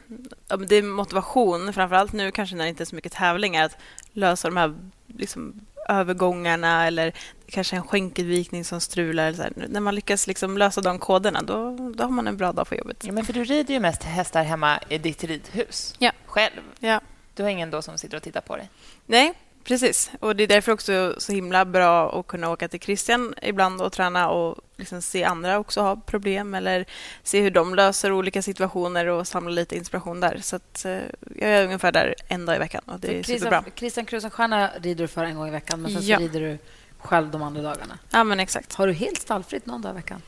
Det 0.68 0.76
är 0.76 0.84
motivation, 0.84 1.74
framför 1.74 1.96
allt 1.96 2.14
nu 2.14 2.32
kanske 2.32 2.56
när 2.56 2.64
det 2.64 2.70
inte 2.70 2.84
är 2.84 2.86
så 2.86 2.96
mycket 2.96 3.12
tävlingar, 3.12 3.66
att 3.66 3.78
lösa 4.14 4.48
de 4.48 4.58
här 4.58 4.76
liksom, 5.08 5.66
övergångarna 5.90 6.88
eller 6.88 7.14
kanske 7.48 7.76
en 7.76 7.84
skänkelvikning 7.84 8.66
som 8.66 8.82
strular. 8.82 9.28
Eller 9.28 9.38
så 9.38 9.44
här. 9.44 9.54
När 9.56 9.80
man 9.80 9.96
lyckas 9.96 10.28
liksom 10.28 10.58
lösa 10.58 10.82
de 10.82 11.00
koderna, 11.00 11.42
då, 11.42 11.78
då 11.96 12.04
har 12.04 12.12
man 12.12 12.28
en 12.28 12.38
bra 12.38 12.52
dag 12.52 12.68
på 12.68 12.76
jobbet. 12.76 13.04
Ja, 13.06 13.12
men 13.12 13.26
för 13.26 13.34
du 13.34 13.44
rider 13.44 13.74
ju 13.74 13.80
mest 13.80 14.04
hästar 14.04 14.44
hemma 14.44 14.80
i 14.90 14.98
ditt 14.98 15.24
ridhus. 15.24 15.96
Ja. 16.00 16.12
Själv. 16.26 16.62
Ja. 16.80 17.02
Du 17.36 17.44
har 17.44 17.50
ingen 17.50 17.72
då 17.72 17.82
som 17.82 17.98
sitter 17.98 18.18
och 18.18 18.24
tittar 18.24 18.42
på 18.42 18.56
dig. 18.56 18.70
Nej, 19.06 19.34
precis. 19.64 20.12
Och 20.20 20.36
Det 20.36 20.44
är 20.44 20.48
därför 20.48 20.72
också 20.72 21.16
så 21.18 21.32
himla 21.32 21.66
bra 21.66 22.20
att 22.20 22.28
kunna 22.28 22.50
åka 22.50 22.68
till 22.68 22.80
Christian 22.80 23.34
ibland 23.42 23.82
och 23.82 23.92
träna 23.94 24.30
och 24.30 24.58
liksom 24.78 25.02
se 25.02 25.24
andra 25.24 25.60
också 25.60 25.82
ha 25.82 25.96
problem 25.96 26.54
eller 26.54 26.86
se 27.24 27.42
hur 27.42 27.52
de 27.52 27.76
löser 27.76 28.12
olika 28.12 28.42
situationer 28.42 29.06
och 29.08 29.28
samla 29.28 29.52
lite 29.52 29.76
inspiration 29.76 30.20
där. 30.20 30.40
Så 30.44 30.56
att, 30.56 30.86
eh, 30.86 30.92
jag 31.36 31.50
är 31.50 31.64
ungefär 31.66 31.92
där 31.92 32.16
en 32.28 32.46
dag 32.46 32.56
i 32.56 32.60
veckan 32.60 32.82
och 32.86 33.00
det 33.00 33.20
är 33.20 33.24
superbra. 33.24 33.50
Christian, 33.62 33.74
Christian 33.76 34.06
Krusenstjerna 34.06 34.72
rider 34.82 35.04
du 35.04 35.08
för 35.08 35.24
en 35.24 35.36
gång 35.36 35.48
i 35.48 35.52
veckan, 35.52 35.82
men 35.82 35.92
sen 35.92 36.02
Ja. 36.06 36.18
så 36.18 36.24
rider 36.24 36.40
du 36.40 36.58
själv 37.00 37.32
de 37.32 37.42
andra 37.44 37.62
dagarna. 37.62 37.98
Ja, 38.12 38.24
men 38.24 38.40
exakt. 38.40 38.74
Har 38.74 38.88
du 38.88 38.94
helt 38.94 39.22
stallfritt 39.22 39.66
någon 39.66 39.82
dag 39.82 39.92
i 39.92 39.96
veckan? 39.96 40.22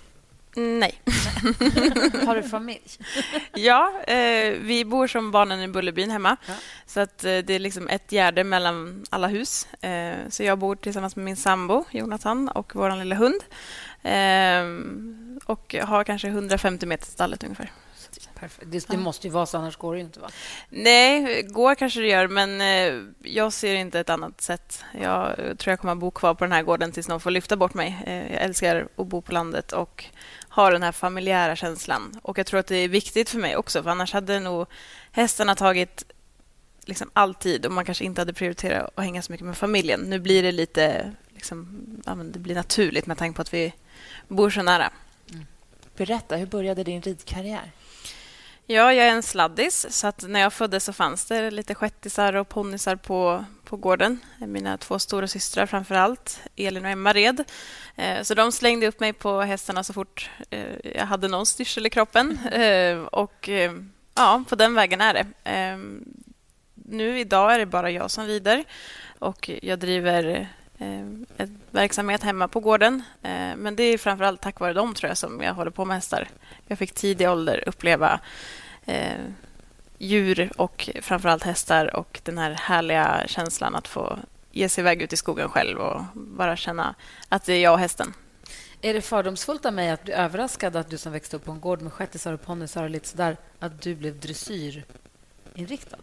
Nej. 0.56 1.02
Har 2.26 2.36
du 2.36 2.44
familj? 2.44 2.98
Ja, 3.54 4.02
eh, 4.08 4.54
vi 4.60 4.86
bor 4.86 5.08
som 5.08 5.32
barnen 5.32 5.60
i 5.60 5.68
Bullerbyn 5.68 6.12
hemma. 6.12 6.38
Ja. 6.48 6.54
Så 6.86 7.00
att, 7.00 7.24
eh, 7.24 7.38
det 7.38 7.54
är 7.54 7.60
liksom 7.60 7.88
ett 7.88 8.12
gärde 8.12 8.44
mellan 8.44 9.06
alla 9.10 9.28
hus. 9.28 9.68
Eh, 9.82 10.16
så 10.30 10.44
jag 10.44 10.60
bor 10.60 10.76
tillsammans 10.76 11.16
med 11.16 11.26
min 11.26 11.36
sambo 11.36 11.86
Jonathan 11.92 12.50
och 12.50 12.76
vår 12.76 12.96
lilla 12.96 13.16
hund. 13.16 13.42
Eh, 14.04 14.64
och 15.46 15.76
har 15.84 16.04
kanske 16.04 16.28
150 16.28 16.86
meter 16.86 17.06
till 17.06 17.14
stallet 17.14 17.44
ungefär. 17.44 17.72
Det, 18.62 18.88
det 18.88 18.98
måste 18.98 19.28
ju 19.28 19.34
vara 19.34 19.46
så, 19.46 19.58
annars 19.58 19.78
går 19.78 19.94
det 19.94 20.00
ju 20.00 20.06
inte. 20.06 20.20
Va? 20.20 20.30
Nej, 20.70 21.44
går 21.44 21.76
kanske 21.76 22.00
det 22.00 22.08
gör, 22.08 22.28
men 22.28 22.62
eh, 22.62 23.02
jag 23.22 23.54
ser 23.54 23.76
inte 23.76 24.00
ett 24.00 24.10
annat 24.10 24.42
sätt. 24.42 24.84
Jag 25.02 25.36
tror 25.36 25.72
jag 25.72 25.80
kommer 25.80 25.94
att 25.94 26.00
bo 26.00 26.12
kvar 26.12 26.34
på 26.34 26.44
den 26.44 26.52
här 26.52 26.64
gården 26.64 26.92
tills 26.92 27.08
någon 27.08 27.20
får 27.20 27.32
lyfta 27.32 27.56
bort 27.56 27.74
mig. 27.74 28.04
Eh, 28.06 28.34
jag 28.34 28.42
älskar 28.42 28.88
att 28.96 29.08
bo 29.08 29.22
på 29.22 29.32
landet 29.32 29.72
och 29.72 30.06
har 30.54 30.72
den 30.72 30.84
här 30.84 30.92
familjära 30.92 31.56
känslan. 31.56 32.20
Och 32.22 32.38
jag 32.38 32.46
tror 32.46 32.60
att 32.60 32.68
det 32.68 32.76
är 32.76 32.88
viktigt 32.88 33.30
för 33.30 33.38
mig 33.38 33.56
också, 33.56 33.84
för 33.84 33.90
annars 33.90 34.14
hade 34.14 34.40
nog 34.40 34.68
hästarna 35.12 35.56
tagit 35.56 36.04
liksom 36.86 37.10
all 37.14 37.36
tid 37.36 37.66
och 37.66 37.72
man 37.72 37.86
kanske 37.86 38.06
inte 38.06 38.22
hade 38.22 38.34
prioriterat 38.34 38.90
att 38.96 39.04
hänga 39.04 39.22
så 39.22 39.32
mycket 39.32 39.48
med 39.48 39.58
familjen. 39.58 40.00
Nu 40.00 40.20
blir 40.20 40.44
det 40.44 40.52
lite 40.52 41.12
liksom, 41.30 41.86
ja, 42.06 42.16
men 42.16 42.32
det 42.32 42.40
blir 42.40 42.56
naturligt 42.56 43.06
med 43.06 43.18
tanke 43.18 43.36
på 43.36 43.42
att 43.42 43.54
vi 43.54 43.74
bor 44.28 44.50
så 44.50 44.62
nära. 44.62 44.92
Mm. 45.32 45.46
Berätta, 45.96 46.36
hur 46.36 46.46
började 46.46 46.84
din 46.84 47.02
ridkarriär? 47.02 47.72
Ja, 48.68 48.94
jag 48.94 49.08
är 49.08 49.12
en 49.12 49.24
sladdis, 49.24 49.86
så 49.90 50.08
att 50.08 50.24
när 50.28 50.40
jag 50.40 50.54
föddes 50.54 50.84
så 50.86 50.94
fanns 50.94 51.26
det 51.26 51.52
lite 51.52 51.76
shettisar 51.76 52.34
och 52.36 52.50
ponnysar 52.50 52.96
på, 52.96 53.46
på 53.64 53.78
gården. 53.78 54.20
Mina 54.40 54.78
två 54.78 55.00
stora 55.00 55.28
systrar 55.28 55.66
framför 55.66 55.96
allt, 55.96 56.40
Elin 56.56 56.86
och 56.86 56.92
Emma 56.92 57.14
red. 57.14 57.44
Eh, 57.96 58.22
Så 58.22 58.34
de 58.34 58.52
slängde 58.52 58.88
upp 58.88 59.00
mig 59.00 59.14
på 59.14 59.42
hästarna 59.42 59.84
så 59.84 59.94
fort 59.94 60.30
eh, 60.50 60.66
jag 60.96 61.06
hade 61.06 61.28
någon 61.28 61.46
styrsel 61.46 61.86
i 61.86 61.90
kroppen. 61.90 62.40
Eh, 62.52 62.98
Och 63.00 63.50
ja, 64.16 64.44
på 64.50 64.56
den 64.56 64.76
vägen 64.76 65.02
är 65.02 65.14
det. 65.14 65.28
Nu 66.74 67.20
idag 67.20 67.54
är 67.54 67.60
det 67.60 67.66
bara 67.66 67.92
jag 67.92 68.12
som 68.12 68.26
rider 68.26 68.64
och 69.20 69.50
jag 69.62 69.80
driver 69.80 70.48
eh, 71.38 71.48
verksamhet 71.72 72.24
hemma 72.24 72.48
på 72.48 72.60
gården. 72.60 73.04
Eh, 73.22 73.56
men 73.58 73.76
det 73.76 73.84
är 73.84 73.98
framför 73.98 74.26
allt 74.26 74.42
tack 74.42 74.60
vare 74.60 74.74
dem 74.74 74.94
tror 74.94 75.08
jag 75.08 75.18
som 75.18 75.42
jag 75.42 75.54
håller 75.54 75.72
på 75.72 75.86
med 75.86 75.98
hästar. 75.98 76.28
Jag 76.68 76.78
fick 76.78 76.94
tidig 76.94 77.30
ålder 77.30 77.64
uppleva 77.68 78.20
eh, 78.86 79.22
djur 79.98 80.52
och 80.58 80.90
framför 81.02 81.30
allt 81.30 81.44
hästar 81.44 81.96
och 81.96 82.22
den 82.24 82.38
här 82.38 82.52
härliga 82.52 83.24
känslan 83.28 83.76
att 83.76 83.88
få 83.88 84.20
ge 84.52 84.70
sig 84.70 84.82
iväg 84.82 85.02
ut 85.02 85.14
i 85.14 85.18
skogen 85.18 85.50
själv 85.50 85.80
och 85.80 86.02
bara 86.14 86.56
känna 86.56 86.96
att 87.30 87.46
det 87.46 87.54
är 87.54 87.62
jag 87.62 87.74
och 87.74 87.80
hästen. 87.80 88.14
Är 88.82 88.94
det 88.94 89.02
fördomsfullt 89.02 89.66
av 89.66 89.74
mig 89.74 89.90
att 89.90 90.04
bli 90.04 90.14
överraskad 90.14 90.76
att 90.76 90.90
du 90.90 90.98
som 90.98 91.12
växte 91.12 91.36
upp 91.36 91.46
på 91.46 91.52
en 91.52 91.60
gård 91.60 91.82
med 91.82 91.94
shettisar 91.94 92.34
och 92.34 92.42
ponnysar 92.42 92.84
och 92.84 92.90
lite 92.90 93.08
sådär, 93.08 93.38
att 93.60 93.82
du 93.82 93.96
blev 93.96 94.20
dressyrinriktad? 94.20 95.98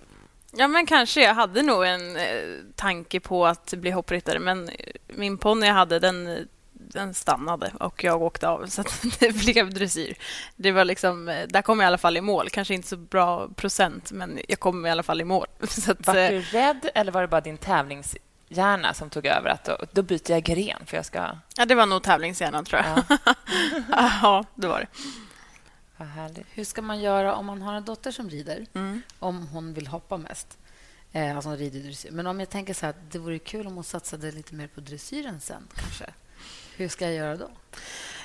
Ja, 0.53 0.69
men 0.69 0.87
kanske. 0.87 1.23
Jag 1.23 1.35
hade 1.35 1.63
nog 1.63 1.87
en 1.87 2.17
eh, 2.17 2.25
tanke 2.77 3.21
på 3.21 3.47
att 3.47 3.75
bli 3.75 3.91
hoppryttare, 3.91 4.39
men 4.39 4.71
min 5.07 5.39
ponny 5.39 5.67
jag 5.67 5.75
hade, 5.75 5.99
den, 5.99 6.49
den 6.73 7.15
stannade 7.15 7.73
och 7.81 8.05
jag 8.05 8.23
åkte 8.23 8.49
av, 8.49 8.67
så 8.67 8.85
det 9.19 9.33
blev 9.37 9.75
dressyr. 9.75 10.15
Det 10.57 10.73
var 10.73 10.85
liksom, 10.85 11.29
eh, 11.29 11.47
där 11.49 11.63
kom 11.63 11.81
jag 11.81 11.87
i 11.87 11.89
alla 11.89 11.99
fall 11.99 12.17
i 12.17 12.21
mål. 12.21 12.49
Kanske 12.51 12.75
inte 12.75 12.89
så 12.89 12.97
bra 12.97 13.49
procent, 13.49 14.13
men 14.13 14.39
jag 14.49 14.61
kom 14.61 14.87
i 14.87 14.91
alla 14.91 15.03
fall 15.03 15.21
i 15.21 15.25
mål. 15.25 15.47
Så 15.69 15.93
att, 15.93 16.07
var 16.07 16.15
du 16.15 16.21
eh, 16.21 16.43
rädd 16.43 16.91
eller 16.95 17.13
var 17.13 17.21
det 17.21 17.29
bara 17.29 17.41
din 17.41 17.59
tävlingshjärna 17.59 18.95
som 18.95 19.11
tog 19.11 19.27
över? 19.27 19.51
Att 19.51 19.65
då, 19.65 19.77
då 19.93 20.03
byter 20.03 20.31
jag 20.31 20.43
gren, 20.43 20.83
för 20.87 20.97
jag 20.97 21.07
ska... 21.07 21.31
Ja, 21.57 21.65
det 21.67 21.75
var 21.75 21.87
nog 21.87 22.03
tävlingshjärnan, 22.03 22.65
tror 22.65 22.83
jag. 22.83 23.05
Ja, 23.09 23.19
ja 24.23 24.45
det 24.55 24.67
var 24.67 24.81
det. 24.81 24.87
Hur 26.55 26.65
ska 26.65 26.83
man 26.83 27.01
göra 27.01 27.35
om 27.35 27.47
man 27.47 27.63
har 27.63 27.75
en 27.75 27.85
dotter 27.85 28.11
som 28.11 28.31
rider? 28.31 28.67
Mm. 28.75 29.03
Om 29.19 29.47
hon 29.47 29.75
vill 29.75 29.87
hoppa 29.87 30.17
mest. 30.17 30.59
Eh, 31.13 31.37
alltså 31.37 31.51
rider 31.51 31.81
dressyr. 31.81 32.11
Men 32.11 32.27
om 32.27 32.41
jag 32.41 32.51
tänker 32.51 32.75
så 32.75 32.87
här, 32.87 32.95
det 33.11 33.19
vore 33.19 33.39
kul 33.39 33.67
om 33.67 33.75
hon 33.75 33.85
satsade 33.85 34.31
lite 34.33 34.55
mer 34.55 34.67
på 34.67 34.81
dressyren 34.81 35.41
sen, 35.41 35.69
kanske. 35.75 36.05
Hur 36.77 36.89
ska 36.89 37.05
jag 37.05 37.15
göra 37.15 37.37
då? 37.37 37.51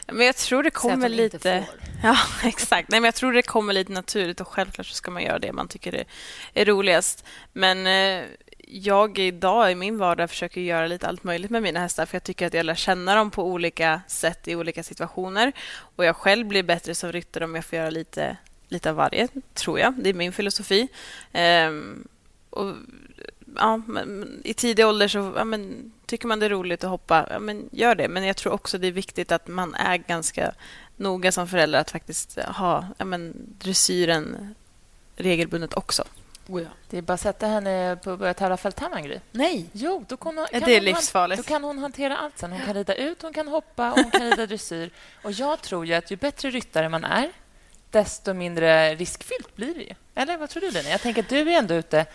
Men 0.08 0.26
jag 0.26 0.36
tror 0.36 0.64
det 0.64 0.72
kommer 0.72 1.10
lite... 1.10 1.68
Ja, 2.04 2.18
exakt. 2.44 2.90
Nej, 2.90 3.00
men 3.00 3.06
jag 3.06 3.16
tror 3.16 3.34
det 3.34 3.42
kommer 3.42 3.74
lite 3.74 3.92
naturligt 3.92 4.42
och 4.42 4.48
självklart 4.48 4.88
så 4.88 4.96
ska 4.96 5.12
man 5.12 5.24
göra 5.24 5.40
det 5.40 5.54
man 5.54 5.68
tycker 5.68 6.06
är 6.54 6.66
roligast. 6.66 7.26
Men 7.54 7.88
eh, 7.88 8.26
jag 8.68 9.20
idag 9.20 9.72
i 9.72 9.76
min 9.76 9.98
vardag 9.98 10.30
försöker 10.30 10.62
göra 10.62 10.88
lite 10.88 11.08
allt 11.08 11.24
möjligt 11.24 11.52
med 11.52 11.64
mina 11.64 11.80
hästar 11.80 12.06
för 12.06 12.16
jag 12.16 12.24
tycker 12.24 12.48
att 12.48 12.54
jag 12.54 12.66
lär 12.66 12.76
känna 12.76 13.16
dem 13.16 13.32
på 13.32 13.44
olika 13.44 14.02
sätt 14.08 14.48
i 14.48 14.56
olika 14.56 14.84
situationer. 14.84 15.52
Och 15.96 16.06
jag 16.06 16.16
själv 16.16 16.48
blir 16.48 16.64
bättre 16.64 16.96
som 16.96 17.12
ryttare 17.12 17.44
om 17.44 17.56
jag 17.56 17.66
får 17.66 17.78
göra 17.78 17.90
lite, 17.90 18.38
lite 18.68 18.90
av 18.90 18.96
varje, 18.96 19.28
tror 19.54 19.80
jag. 19.80 19.94
Det 19.98 20.10
är 20.10 20.14
min 20.14 20.34
filosofi. 20.34 20.88
Ehm, 21.32 22.08
och, 22.50 22.74
ja, 23.56 23.78
men, 23.88 24.42
I 24.44 24.54
tidig 24.54 24.86
ålder 24.86 25.08
så 25.08 25.34
ja, 25.36 25.44
men, 25.44 25.92
tycker 26.06 26.28
man 26.28 26.40
det 26.40 26.46
är 26.46 26.50
roligt 26.50 26.84
att 26.84 26.90
hoppa, 26.90 27.28
ja, 27.30 27.40
men 27.40 27.70
gör 27.72 27.96
det. 27.96 28.08
Men 28.08 28.24
jag 28.24 28.38
tror 28.38 28.54
också 28.54 28.78
det 28.78 28.88
är 28.88 28.92
viktigt 28.92 29.32
att 29.32 29.48
man 29.48 29.76
är 29.76 29.98
ganska 29.98 30.52
noga 30.96 31.32
som 31.32 31.48
förälder 31.48 31.80
att 31.80 31.92
faktiskt 31.92 32.40
ha 32.40 32.88
ja, 32.98 33.06
men, 33.06 33.34
dressyren 33.60 34.56
regelbundet 35.16 35.74
också. 35.74 36.04
Oh 36.48 36.62
ja. 36.62 36.70
Det 36.90 36.98
är 36.98 37.02
bara 37.02 37.14
att 37.14 37.22
sätta 37.22 37.48
henne 37.48 37.98
på 38.04 38.12
att 38.12 38.20
börja 38.20 38.34
tävla 38.34 38.58
fälttävlan, 38.58 39.20
Nej. 39.32 39.70
Jo, 39.72 40.06
då 40.08 40.18
kan 40.18 40.38
hon, 40.38 40.48
kan 40.48 40.62
det 40.62 40.78
är 40.78 40.82
livsfarligt. 40.82 41.44
Då 41.44 41.48
kan 41.48 41.64
hon 41.64 41.80
hantera 41.80 42.18
allt 42.18 42.38
sen. 42.38 42.52
Hon 42.52 42.62
kan 42.62 42.74
rida 42.74 42.96
ut, 42.96 43.22
hon 43.22 43.34
kan 43.34 43.48
hoppa 43.48 43.92
och 43.92 44.00
hon 44.00 44.12
kan 44.12 44.30
rida 44.30 44.46
dressyr. 44.46 44.90
Och 45.24 45.32
jag 45.32 45.62
tror 45.62 45.86
ju 45.86 45.94
att 45.94 46.12
ju 46.12 46.16
bättre 46.16 46.50
ryttare 46.50 46.90
man 46.90 47.04
är, 47.04 47.32
desto 47.90 48.34
mindre 48.34 48.96
riskfyllt 48.96 49.56
blir 49.56 49.76
det 49.76 49.82
ju. 49.82 49.94
Eller 50.16 50.38
vad 50.38 50.50
tror 50.50 50.62
du, 50.62 50.72
Lina? 50.72 50.90
Jag 50.90 51.02
tänker 51.02 51.22
att 51.24 51.30
du 51.30 51.40
är 51.54 51.58
ändå 51.58 51.74
ute... 51.74 52.06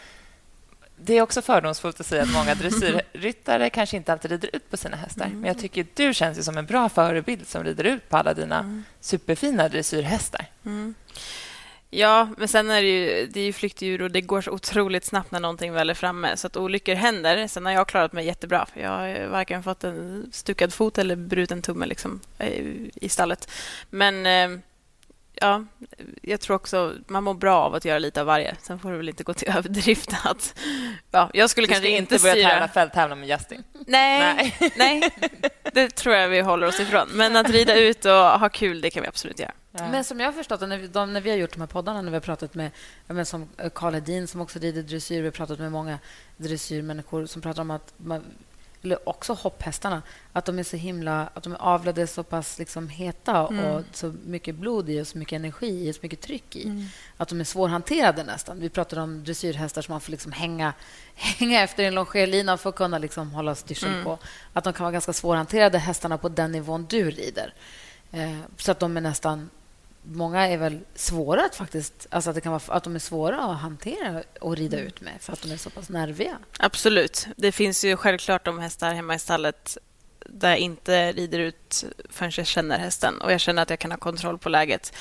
Det 1.02 1.14
är 1.14 1.22
också 1.22 1.42
fördomsfullt 1.42 2.00
att 2.00 2.06
säga 2.06 2.22
att 2.22 2.32
många 2.32 2.54
dressyrryttare 2.54 3.70
kanske 3.70 3.96
inte 3.96 4.12
alltid 4.12 4.30
rider 4.30 4.50
ut 4.52 4.70
på 4.70 4.76
sina 4.76 4.96
hästar. 4.96 5.24
Mm. 5.24 5.40
Men 5.40 5.48
jag 5.48 5.58
tycker 5.58 5.80
att 5.80 5.96
du 5.96 6.14
känns 6.14 6.44
som 6.44 6.58
en 6.58 6.66
bra 6.66 6.88
förebild 6.88 7.48
som 7.48 7.64
rider 7.64 7.84
ut 7.84 8.08
på 8.08 8.16
alla 8.16 8.34
dina 8.34 8.58
mm. 8.58 8.84
superfina 9.00 9.68
dressyrhästar. 9.68 10.46
Mm. 10.64 10.94
Ja, 11.90 12.28
men 12.38 12.48
sen 12.48 12.70
är 12.70 12.82
det 12.82 12.88
ju, 12.88 13.26
det 13.26 13.40
är 13.40 13.44
ju 13.44 13.52
flyktdjur 13.52 14.02
och 14.02 14.10
det 14.10 14.20
går 14.20 14.40
så 14.40 14.50
otroligt 14.50 15.04
snabbt 15.04 15.30
när 15.30 15.40
någonting 15.40 15.72
väl 15.72 15.90
är 15.90 15.94
framme. 15.94 16.36
Så 16.36 16.46
att 16.46 16.56
olyckor 16.56 16.94
händer. 16.94 17.46
Sen 17.46 17.66
har 17.66 17.72
jag 17.72 17.88
klarat 17.88 18.12
mig 18.12 18.26
jättebra. 18.26 18.66
Jag 18.74 18.90
har 18.90 19.26
varken 19.26 19.62
fått 19.62 19.84
en 19.84 20.28
stukad 20.32 20.74
fot 20.74 20.98
eller 20.98 21.16
bruten 21.16 21.62
tumme 21.62 21.86
liksom, 21.86 22.20
eh, 22.38 22.64
i 22.94 23.08
stallet. 23.08 23.50
Men 23.90 24.26
eh, 24.26 24.60
ja, 25.40 25.64
jag 26.22 26.40
tror 26.40 26.56
också 26.56 26.94
man 27.06 27.24
mår 27.24 27.34
bra 27.34 27.56
av 27.60 27.74
att 27.74 27.84
göra 27.84 27.98
lite 27.98 28.20
av 28.20 28.26
varje. 28.26 28.56
Sen 28.62 28.78
får 28.78 28.90
det 28.90 28.96
väl 28.96 29.08
inte 29.08 29.24
gå 29.24 29.34
till 29.34 29.48
överdrift. 29.56 30.12
Att, 30.24 30.58
ja, 31.10 31.30
jag 31.34 31.50
skulle 31.50 31.66
du 31.66 31.72
kanske 31.72 31.88
inte 31.88 32.18
börja 32.18 32.34
styra... 32.34 32.48
tävla 32.48 32.68
fälttävla 32.68 33.14
med 33.14 33.28
Justin. 33.28 33.64
Nej, 33.86 34.54
nej. 34.60 34.72
nej, 34.76 35.10
det 35.72 35.90
tror 35.90 36.14
jag 36.14 36.28
vi 36.28 36.40
håller 36.40 36.66
oss 36.66 36.80
ifrån. 36.80 37.08
Men 37.12 37.36
att 37.36 37.50
rida 37.50 37.74
ut 37.74 38.04
och 38.04 38.12
ha 38.12 38.48
kul, 38.48 38.80
det 38.80 38.90
kan 38.90 39.02
vi 39.02 39.08
absolut 39.08 39.38
göra. 39.38 39.52
Ja. 39.72 39.88
Men 39.90 40.04
som 40.04 40.20
jag 40.20 40.26
har 40.26 40.32
förstått 40.32 40.60
när 40.60 40.78
vi, 40.78 40.86
de, 40.86 41.12
när 41.12 41.20
vi 41.20 41.30
har 41.30 41.36
gjort 41.36 41.52
de 41.52 41.60
här 41.60 41.68
poddarna, 41.68 42.02
när 42.02 42.10
vi 42.10 42.16
har 42.16 42.20
pratat 42.20 42.54
med 42.54 42.70
men 43.06 43.26
som 43.26 43.48
Karl 43.74 43.94
Hedin 43.94 44.28
som 44.28 44.40
också 44.40 44.58
rider 44.58 44.82
dressyr, 44.82 45.20
vi 45.20 45.26
har 45.26 45.32
pratat 45.32 45.58
med 45.58 45.72
många 45.72 45.98
dressyrmänniskor 46.36 47.26
som 47.26 47.42
pratar 47.42 47.62
om 47.62 47.70
att 47.70 47.94
man, 47.96 48.24
eller 48.82 49.08
också 49.08 49.32
hopphästarna, 49.32 50.02
att 50.32 50.44
de 50.44 50.58
är 50.58 50.62
så 50.62 50.76
himla... 50.76 51.28
Att 51.34 51.42
de 51.42 51.52
är 51.52 51.58
avlade 51.58 52.06
så 52.06 52.22
pass 52.22 52.58
liksom 52.58 52.88
heta 52.88 53.46
mm. 53.46 53.64
och 53.64 53.82
så 53.92 54.14
mycket 54.24 54.54
blod 54.54 54.90
i 54.90 55.00
och 55.00 55.06
så 55.06 55.18
mycket 55.18 55.36
energi 55.36 55.88
i 55.88 55.90
och 55.90 55.94
så 55.94 56.00
mycket 56.02 56.20
tryck 56.20 56.56
i. 56.56 56.64
Mm. 56.64 56.86
Att 57.16 57.28
de 57.28 57.40
är 57.40 57.44
svårhanterade 57.44 58.24
nästan. 58.24 58.60
Vi 58.60 58.68
pratade 58.68 59.02
om 59.02 59.24
dressyrhästar 59.24 59.82
som 59.82 59.92
man 59.92 60.00
får 60.00 60.10
liksom 60.10 60.32
hänga, 60.32 60.72
hänga 61.14 61.62
efter 61.62 61.84
en 61.84 61.94
longerlina 61.94 62.56
för 62.56 62.70
att 62.70 62.76
kunna 62.76 62.98
liksom 62.98 63.30
hålla 63.30 63.54
styrsel 63.54 63.92
mm. 63.92 64.04
på. 64.04 64.18
Att 64.52 64.64
de 64.64 64.72
kan 64.72 64.84
vara 64.84 64.92
ganska 64.92 65.12
svårhanterade, 65.12 65.78
hästarna 65.78 66.18
på 66.18 66.28
den 66.28 66.52
nivån 66.52 66.86
du 66.88 67.10
rider. 67.10 67.54
Eh, 68.12 68.38
så 68.56 68.72
att 68.72 68.80
de 68.80 68.96
är 68.96 69.00
nästan 69.00 69.50
många 70.02 70.48
är 70.48 70.56
väl 70.56 70.80
svåra 70.94 71.44
att 71.44 71.56
faktiskt... 71.56 72.06
Alltså 72.10 72.30
att, 72.30 72.34
det 72.34 72.40
kan 72.40 72.52
vara, 72.52 72.62
att 72.66 72.84
de 72.84 72.94
är 72.94 72.98
svåra 72.98 73.44
att 73.44 73.60
hantera 73.60 74.22
och 74.40 74.56
rida 74.56 74.76
mm. 74.76 74.86
ut 74.86 75.00
med 75.00 75.12
för 75.20 75.32
att 75.32 75.42
de 75.42 75.52
är 75.52 75.56
så 75.56 75.70
pass 75.70 75.88
nerviga. 75.88 76.38
Absolut. 76.58 77.26
Det 77.36 77.52
finns 77.52 77.84
ju 77.84 77.96
självklart 77.96 78.44
de 78.44 78.58
hästar 78.58 78.94
hemma 78.94 79.14
i 79.14 79.18
stallet 79.18 79.78
där 80.26 80.48
jag 80.48 80.58
inte 80.58 81.12
rider 81.12 81.38
ut 81.38 81.84
förrän 82.08 82.32
jag 82.36 82.46
känner 82.46 82.78
hästen 82.78 83.20
och 83.20 83.32
jag 83.32 83.40
känner 83.40 83.62
att 83.62 83.70
jag 83.70 83.78
kan 83.78 83.90
ha 83.90 83.98
kontroll 83.98 84.38
på 84.38 84.48
läget. 84.48 84.92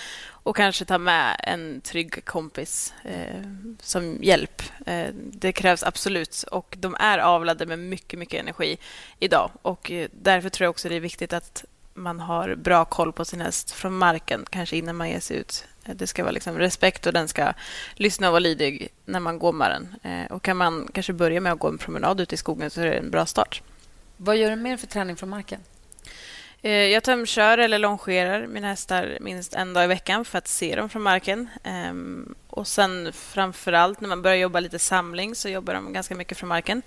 Och 0.43 0.55
kanske 0.55 0.85
ta 0.85 0.97
med 0.97 1.41
en 1.43 1.81
trygg 1.81 2.25
kompis 2.25 2.93
eh, 3.03 3.43
som 3.81 4.23
hjälp. 4.23 4.63
Eh, 4.85 5.07
det 5.13 5.51
krävs 5.51 5.83
absolut. 5.83 6.43
Och 6.43 6.75
De 6.79 6.95
är 6.99 7.17
avlade 7.17 7.65
med 7.65 7.79
mycket, 7.79 8.19
mycket 8.19 8.39
energi 8.41 8.77
idag. 9.19 9.51
Och 9.61 9.91
eh, 9.91 10.09
Därför 10.11 10.49
tror 10.49 10.65
jag 10.65 10.69
också 10.69 10.89
det 10.89 10.95
är 10.95 10.99
viktigt 10.99 11.33
att 11.33 11.65
man 11.99 12.19
har 12.19 12.55
bra 12.55 12.85
koll 12.85 13.13
på 13.13 13.25
sin 13.25 13.41
häst 13.41 13.71
från 13.71 13.97
marken, 13.97 14.45
kanske 14.49 14.77
innan 14.77 14.95
man 14.95 15.09
ger 15.09 15.19
sig 15.19 15.37
ut. 15.37 15.65
Det 15.85 16.07
ska 16.07 16.23
vara 16.23 16.31
liksom 16.31 16.57
respekt 16.57 17.07
och 17.07 17.13
den 17.13 17.27
ska 17.27 17.53
lyssna 17.95 18.27
och 18.27 18.31
vara 18.31 18.39
lydig 18.39 18.87
när 19.05 19.19
man 19.19 19.39
går 19.39 19.53
med 19.53 19.71
den. 19.71 20.11
Eh, 20.11 20.31
och 20.31 20.43
kan 20.43 20.57
man 20.57 20.89
kanske 20.93 21.13
börja 21.13 21.41
med 21.41 21.51
att 21.51 21.59
gå 21.59 21.67
en 21.67 21.77
promenad 21.77 22.21
ute 22.21 22.35
i 22.35 22.37
skogen 22.37 22.69
så 22.69 22.81
är 22.81 22.85
det 22.85 22.91
en 22.91 23.11
bra 23.11 23.25
start. 23.25 23.61
Vad 24.17 24.37
gör 24.37 24.49
du 24.49 24.55
mer 24.55 24.77
för 24.77 24.87
träning 24.87 25.15
från 25.15 25.29
marken? 25.29 25.59
Eh, 26.61 26.71
jag 26.71 27.03
tömkör 27.03 27.57
eller 27.57 27.79
longerar 27.79 28.47
mina 28.47 28.67
hästar 28.67 29.17
minst 29.21 29.53
en 29.53 29.73
dag 29.73 29.83
i 29.83 29.87
veckan 29.87 30.25
för 30.25 30.37
att 30.37 30.47
se 30.47 30.75
dem 30.75 30.89
från 30.89 31.01
marken. 31.01 31.49
Och 32.51 32.67
sen 32.67 33.13
framför 33.13 33.73
allt 33.73 34.01
när 34.01 34.09
man 34.09 34.21
börjar 34.21 34.37
jobba 34.37 34.59
lite 34.59 34.79
samling 34.79 35.35
så 35.35 35.49
jobbar 35.49 35.73
de 35.73 35.93
ganska 35.93 36.15
mycket 36.15 36.37
från 36.37 36.49
marken. 36.49 36.81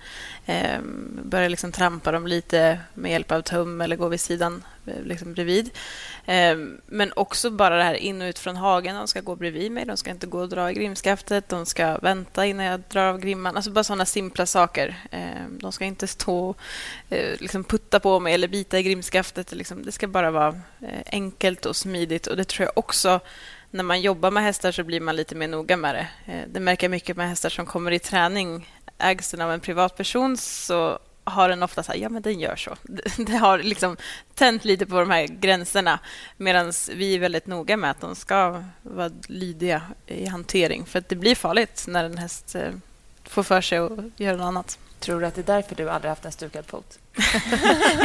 Ehm, 0.47 1.21
börjar 1.25 1.49
liksom 1.49 1.73
trampa 1.73 2.13
dem 2.13 2.27
lite 2.27 2.81
med 2.95 3.13
hjälp 3.13 3.33
av 3.33 3.43
tum 3.43 3.81
eller 3.81 3.97
gå 3.97 4.09
vid 4.09 4.21
sidan 4.21 4.65
eh, 4.87 5.03
liksom 5.03 5.35
bredvid. 5.35 5.71
Ehm, 6.27 6.81
men 6.87 7.13
också 7.17 7.51
bara 7.51 7.77
det 7.77 7.83
här 7.83 7.95
in 7.95 8.23
och 8.23 8.27
ut 8.27 8.39
från 8.39 8.57
hagen. 8.57 8.97
De 8.97 9.09
ska 9.09 9.21
gå 9.21 9.37
bredvid 9.37 9.73
mig, 9.73 9.85
de 9.85 9.97
ska 9.97 10.11
inte 10.11 10.27
gå 10.27 10.39
och 10.39 10.49
dra 10.49 10.71
i 10.71 10.75
grimskaftet. 10.75 11.49
De 11.49 11.67
ska 11.67 11.99
vänta 11.99 12.47
innan 12.47 12.67
jag 12.67 12.81
drar 12.89 13.07
av 13.07 13.19
grimman. 13.19 13.57
Alltså 13.57 13.71
bara 13.71 13.85
sådana 13.85 14.07
simpla 14.07 14.47
saker. 14.47 14.97
Ehm, 15.11 15.59
de 15.59 15.73
ska 15.73 15.85
inte 15.85 16.07
stå 16.07 16.49
och 16.49 16.57
eh, 17.11 17.41
liksom 17.41 17.65
putta 17.65 18.01
på 18.01 18.21
mig 18.21 18.35
eller 18.35 18.49
bita 18.49 18.79
i 18.79 18.83
grimskaftet. 18.83 19.53
Liksom, 19.53 19.85
det 19.85 19.93
ska 19.93 20.07
bara 20.07 20.31
vara 20.31 20.61
eh, 20.81 21.03
enkelt 21.07 21.67
och 21.67 21.77
smidigt. 21.77 22.27
Och 22.27 22.37
Det 22.37 22.45
tror 22.45 22.65
jag 22.65 22.79
också 22.79 23.21
när 23.73 23.85
man 23.85 24.01
jobbar 24.01 24.31
med 24.31 24.43
hästar 24.43 24.73
så 24.73 24.85
blir 24.85 25.01
man 25.01 25.17
lite 25.17 25.35
mer 25.35 25.49
noga 25.49 25.77
med 25.77 25.95
det. 25.95 26.33
Eh, 26.33 26.49
det 26.49 26.61
märker 26.61 26.85
jag 26.85 26.91
mycket 26.91 27.17
med 27.17 27.29
hästar 27.29 27.49
som 27.49 27.67
kommer 27.67 27.91
i 27.91 27.99
träning. 27.99 28.71
Ägs 28.99 29.31
den 29.31 29.41
av 29.41 29.53
en 29.53 29.61
privatperson 29.61 30.37
så 30.37 30.99
har 31.25 31.49
den 31.49 31.63
ofta 31.63 31.83
så 31.83 31.93
här, 31.93 31.99
ja 31.99 32.09
men 32.09 32.23
den 32.23 32.41
gör 32.41 32.57
så. 32.57 32.77
Det 33.17 33.37
har 33.37 33.59
liksom 33.59 33.97
tänt 34.35 34.65
lite 34.65 34.87
på 34.87 35.01
de 35.01 35.11
här 35.11 35.27
gränserna 35.27 35.99
medan 36.37 36.73
vi 36.95 37.15
är 37.15 37.19
väldigt 37.19 37.47
noga 37.47 37.77
med 37.77 37.91
att 37.91 38.01
de 38.01 38.15
ska 38.15 38.65
vara 38.83 39.11
lydiga 39.27 39.83
i 40.07 40.27
hantering 40.27 40.87
för 40.87 40.99
att 40.99 41.09
det 41.09 41.17
blir 41.17 41.35
farligt 41.35 41.85
när 41.89 42.05
en 42.05 42.19
häst 42.19 42.55
eh, 42.55 42.71
får 43.25 43.43
för 43.43 43.61
sig 43.61 43.79
att 43.79 43.93
göra 44.17 44.37
något 44.37 44.45
annat. 44.45 44.79
Tror 44.99 45.21
du 45.21 45.27
att 45.27 45.35
det 45.35 45.41
är 45.41 45.55
därför 45.57 45.75
du 45.75 45.91
aldrig 45.91 46.09
haft 46.09 46.25
en 46.25 46.33
stukad 46.33 46.67
fot? 46.67 46.99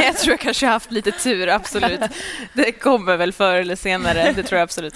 jag 0.02 0.16
tror 0.16 0.32
jag 0.32 0.40
kanske 0.40 0.66
har 0.66 0.72
haft 0.72 0.90
lite 0.90 1.10
tur, 1.10 1.48
absolut. 1.48 2.00
Det 2.52 2.72
kommer 2.72 3.16
väl 3.16 3.32
förr 3.32 3.54
eller 3.54 3.76
senare, 3.76 4.32
det 4.32 4.42
tror 4.42 4.58
jag 4.58 4.64
absolut. 4.64 4.94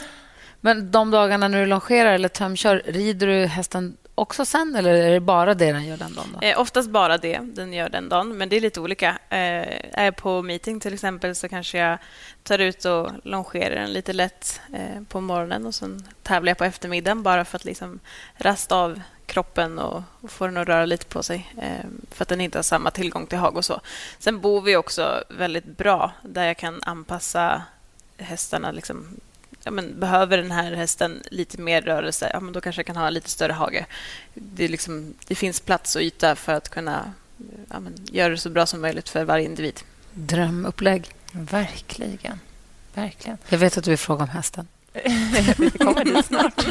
Men 0.65 0.91
de 0.91 1.11
dagarna 1.11 1.49
när 1.49 1.61
du 1.61 1.67
longerar 1.67 2.13
eller 2.13 2.29
tömkör, 2.29 2.83
rider 2.87 3.27
du 3.27 3.47
hästen 3.47 3.97
också 4.15 4.45
sen 4.45 4.77
eller 4.77 4.95
är 4.95 5.11
det 5.11 5.21
bara 5.21 5.55
det 5.55 5.73
den 5.73 5.87
gör 5.87 5.97
den 5.97 6.15
dagen? 6.15 6.37
Då? 6.41 6.47
Eh, 6.47 6.61
oftast 6.61 6.91
bara 6.91 7.19
det 7.19 7.39
den 7.43 7.73
gör 7.73 7.89
den 7.89 8.09
dagen, 8.09 8.37
men 8.39 8.49
det 8.49 8.57
är 8.57 8.61
lite 8.61 8.81
olika. 8.81 9.09
Eh, 9.29 9.99
är 9.99 10.05
jag 10.05 10.17
på 10.17 10.43
meeting 10.43 10.81
till 10.81 10.95
exempel 10.95 11.35
så 11.35 11.49
kanske 11.49 11.79
jag 11.79 11.99
tar 12.43 12.59
ut 12.59 12.85
och 12.85 13.11
longerar 13.25 13.75
den 13.75 13.93
lite 13.93 14.13
lätt 14.13 14.61
eh, 14.73 15.03
på 15.09 15.21
morgonen 15.21 15.67
och 15.67 15.75
sen 15.75 16.09
tävlar 16.23 16.51
jag 16.51 16.59
på 16.59 16.65
eftermiddagen 16.65 17.23
bara 17.23 17.45
för 17.45 17.57
att 17.57 17.65
liksom 17.65 17.99
rasta 18.37 18.77
av 18.77 19.01
kroppen 19.27 19.79
och, 19.79 20.03
och 20.21 20.31
få 20.31 20.47
den 20.47 20.57
att 20.57 20.69
röra 20.69 20.87
lite 20.87 21.07
på 21.07 21.23
sig 21.23 21.53
eh, 21.59 21.87
för 22.11 22.25
att 22.25 22.29
den 22.29 22.41
inte 22.41 22.59
har 22.59 22.63
samma 22.63 22.91
tillgång 22.91 23.27
till 23.27 23.39
hag 23.39 23.57
och 23.57 23.65
så. 23.65 23.81
Sen 24.19 24.41
bor 24.41 24.61
vi 24.61 24.77
också 24.77 25.25
väldigt 25.29 25.77
bra 25.77 26.13
där 26.23 26.47
jag 26.47 26.57
kan 26.57 26.83
anpassa 26.83 27.63
hästarna 28.17 28.73
liksom 28.73 29.21
ja, 29.65 29.71
men, 29.71 30.01
behöver 30.01 30.37
den 30.37 30.51
här 30.51 30.73
hästen 30.73 31.23
lite 31.31 31.61
mer 31.61 31.83
rörelse, 31.83 32.31
ja, 32.33 32.41
men 32.41 32.53
då 32.53 32.61
kanske 32.61 32.79
jag 32.79 32.87
kan 32.87 32.97
ha 32.97 33.11
lite 33.11 33.31
större 33.31 33.53
hage. 33.53 33.87
Det, 34.35 34.69
liksom, 34.69 35.15
det 35.27 35.35
finns 35.35 35.61
plats 35.61 35.97
och 35.97 36.03
yta 36.03 36.37
för 36.37 36.53
att 36.53 36.69
kunna 36.69 37.13
ja, 37.71 37.81
men, 37.81 37.95
göra 38.05 38.29
det 38.29 38.39
så 38.39 38.51
bra 38.51 38.67
som 38.67 38.81
möjligt 38.81 39.09
för 39.09 39.25
varje 39.25 39.45
individ. 39.45 39.81
Drömupplägg. 40.13 41.11
Verkligen. 41.33 42.41
Verkligen. 42.95 43.39
Jag 43.49 43.59
vet 43.59 43.79
att 43.79 43.85
du 43.85 43.91
vill 43.91 43.99
fråga 43.99 44.23
om 44.23 44.29
hästen. 44.29 44.69
vi 45.59 45.71
kommer 45.71 46.05
dit 46.05 46.27
snart. 46.27 46.67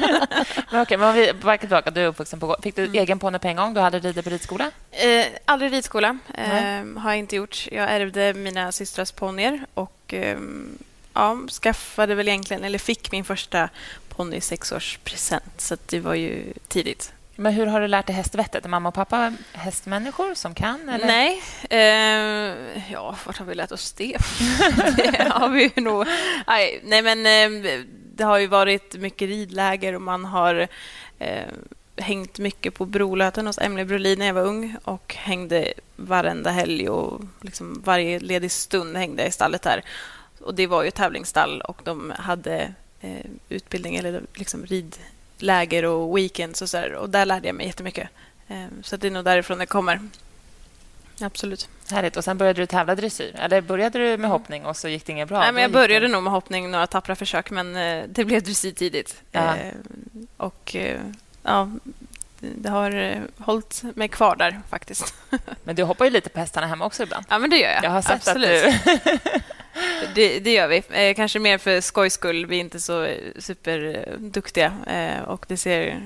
men 0.72 0.82
okej, 0.82 0.98
men 0.98 1.10
om 1.10 1.16
vi 1.16 1.34
backar 1.34 1.60
tillbaka. 1.60 1.92
Du 1.92 2.02
är 2.02 2.08
uppvuxen 2.08 2.40
på 2.40 2.56
Fick 2.64 2.76
du 2.76 2.84
mm. 2.84 2.96
egen 2.96 3.20
ponny 3.20 3.40
på 3.40 3.48
en 3.48 3.56
gång? 3.56 3.74
Du 3.74 3.80
hade 3.80 4.00
ridit 4.00 4.24
på 4.24 4.30
ridskola? 4.30 4.72
Eh, 4.92 5.26
aldrig 5.46 5.74
ridskola. 5.74 6.18
Eh, 6.34 6.46
har 6.98 7.12
jag 7.12 7.18
inte 7.18 7.36
gjort. 7.36 7.68
Jag 7.72 7.92
ärvde 7.92 8.34
mina 8.34 8.72
systrars 8.72 9.12
ponnyer 9.12 9.66
och 9.74 10.14
eh, 10.14 10.38
ja, 11.14 11.38
skaffade 11.62 12.16
väl 12.16 12.28
egentligen, 12.28 12.64
eller 12.64 12.80
fick 12.80 13.12
min 13.12 13.24
första 13.24 13.70
ponny 14.10 14.36
i 14.36 14.42
sexårspresent. 14.42 15.62
Så 15.62 15.78
det 15.86 16.00
var 16.00 16.14
ju 16.14 16.54
tidigt. 16.68 17.14
Men 17.36 17.54
hur 17.54 17.66
har 17.66 17.82
du 17.82 17.88
lärt 17.88 18.08
dig 18.08 18.16
hästvettet? 18.16 18.66
Är 18.66 18.70
mamma 18.70 18.90
och 18.90 18.96
pappa 18.96 19.34
hästmänniskor 19.54 20.34
som 20.34 20.56
kan? 20.56 20.90
Eller? 20.90 21.08
Nej. 21.08 21.42
Eh, 21.70 22.92
ja, 22.92 23.16
vart 23.26 23.38
har 23.38 23.46
vi 23.46 23.56
lärt 23.56 23.72
oss 23.72 23.94
det? 23.94 24.18
det 24.96 25.28
har 25.30 25.50
vi 25.50 25.82
nog... 25.82 26.08
Nej, 26.48 26.82
nej 26.84 27.02
men 27.02 27.26
eh, 27.26 27.80
det 28.16 28.24
har 28.24 28.38
ju 28.38 28.48
varit 28.48 28.96
mycket 28.96 29.28
ridläger 29.28 29.96
och 29.96 30.02
man 30.02 30.26
har 30.26 30.68
eh, 31.20 31.46
hängt 31.96 32.40
mycket 32.40 32.74
på 32.74 32.86
Brolöten 32.86 33.48
hos 33.48 33.58
Emily 33.58 33.84
Brolin 33.84 34.20
när 34.20 34.26
jag 34.26 34.34
var 34.34 34.46
ung 34.46 34.76
och 34.84 35.16
hängde 35.16 35.74
varenda 35.96 36.52
helg 36.52 36.90
och 36.90 37.22
liksom 37.42 37.82
varje 37.86 38.20
ledig 38.20 38.52
stund 38.52 38.98
hängde 38.98 39.22
jag 39.22 39.30
i 39.30 39.32
stallet 39.32 39.62
där. 39.62 39.84
Och 40.44 40.56
det 40.56 40.68
var 40.68 40.84
ju 40.84 40.92
tävlingsstall 40.92 41.62
och 41.62 41.82
de 41.84 42.14
hade 42.18 42.74
eh, 43.02 43.26
utbildning 43.50 43.96
eller 43.96 44.22
liksom 44.34 44.66
ridläger 44.66 45.86
och 45.86 46.18
weekends 46.18 46.62
och 46.62 46.70
så 46.70 46.78
där. 46.78 46.94
Och 46.94 47.10
där 47.10 47.26
lärde 47.26 47.48
jag 47.48 47.56
mig 47.56 47.66
jättemycket. 47.66 48.10
Eh, 48.48 48.66
så 48.84 48.98
det 48.98 49.08
är 49.08 49.12
nog 49.12 49.26
därifrån 49.26 49.58
det 49.58 49.66
kommer. 49.66 50.00
Absolut. 51.22 51.70
Härligt. 51.90 52.18
Och 52.18 52.24
sen 52.24 52.38
började 52.38 52.62
du 52.62 52.66
tävla 52.66 52.96
dressyr? 52.96 53.36
Eller 53.36 53.62
började 53.62 54.00
du 54.00 54.18
med 54.18 54.30
hoppning 54.30 54.66
och 54.66 54.78
så 54.78 54.88
gick 54.88 55.06
det 55.06 55.12
inget 55.12 55.28
bra? 55.28 55.40
Nej, 55.40 55.52
men 55.52 55.62
jag 55.62 55.72
började 55.72 56.08
nog 56.08 56.24
med 56.24 56.34
hoppning, 56.34 56.72
några 56.72 56.88
tappra 56.88 57.16
försök, 57.16 57.52
men 57.52 57.76
eh, 57.76 58.04
det 58.10 58.26
blev 58.26 58.44
dressyr 58.44 58.72
tidigt. 58.72 59.22
Ja. 59.32 59.56
Eh, 59.56 59.74
och 60.38 60.76
eh, 60.76 61.02
ja, 61.44 61.70
det 62.40 62.70
har 62.70 63.22
hållit 63.38 63.84
mig 63.96 64.08
kvar 64.08 64.36
där 64.36 64.62
faktiskt. 64.70 65.16
Men 65.64 65.76
du 65.76 65.84
hoppar 65.84 66.06
ju 66.06 66.12
lite 66.12 66.30
på 66.30 66.40
hästarna 66.40 66.68
hemma 66.68 66.86
också 66.86 67.04
ibland. 67.04 67.26
Ja, 67.30 67.40
men 67.40 67.50
det 67.50 67.58
gör 67.58 67.70
jag. 67.70 67.84
Jag 67.84 67.90
har 67.90 68.02
sett 68.02 68.12
Absolut. 68.12 68.66
att 68.66 69.04
du... 69.04 69.20
det, 70.16 70.40
det, 70.40 70.54
gör 70.54 70.68
vi. 70.68 70.84
Eh, 70.90 71.16
kanske 71.16 71.40
mer 71.40 71.58
för 71.58 71.82
skojs 71.82 72.14
skull. 72.14 72.46
Vi 72.46 72.56
är 72.56 72.60
inte 72.60 72.80
så 72.80 73.16
superduktiga 73.40 74.74
eh, 74.88 75.24
och 75.24 75.46
det 75.48 75.58
ser 75.58 76.02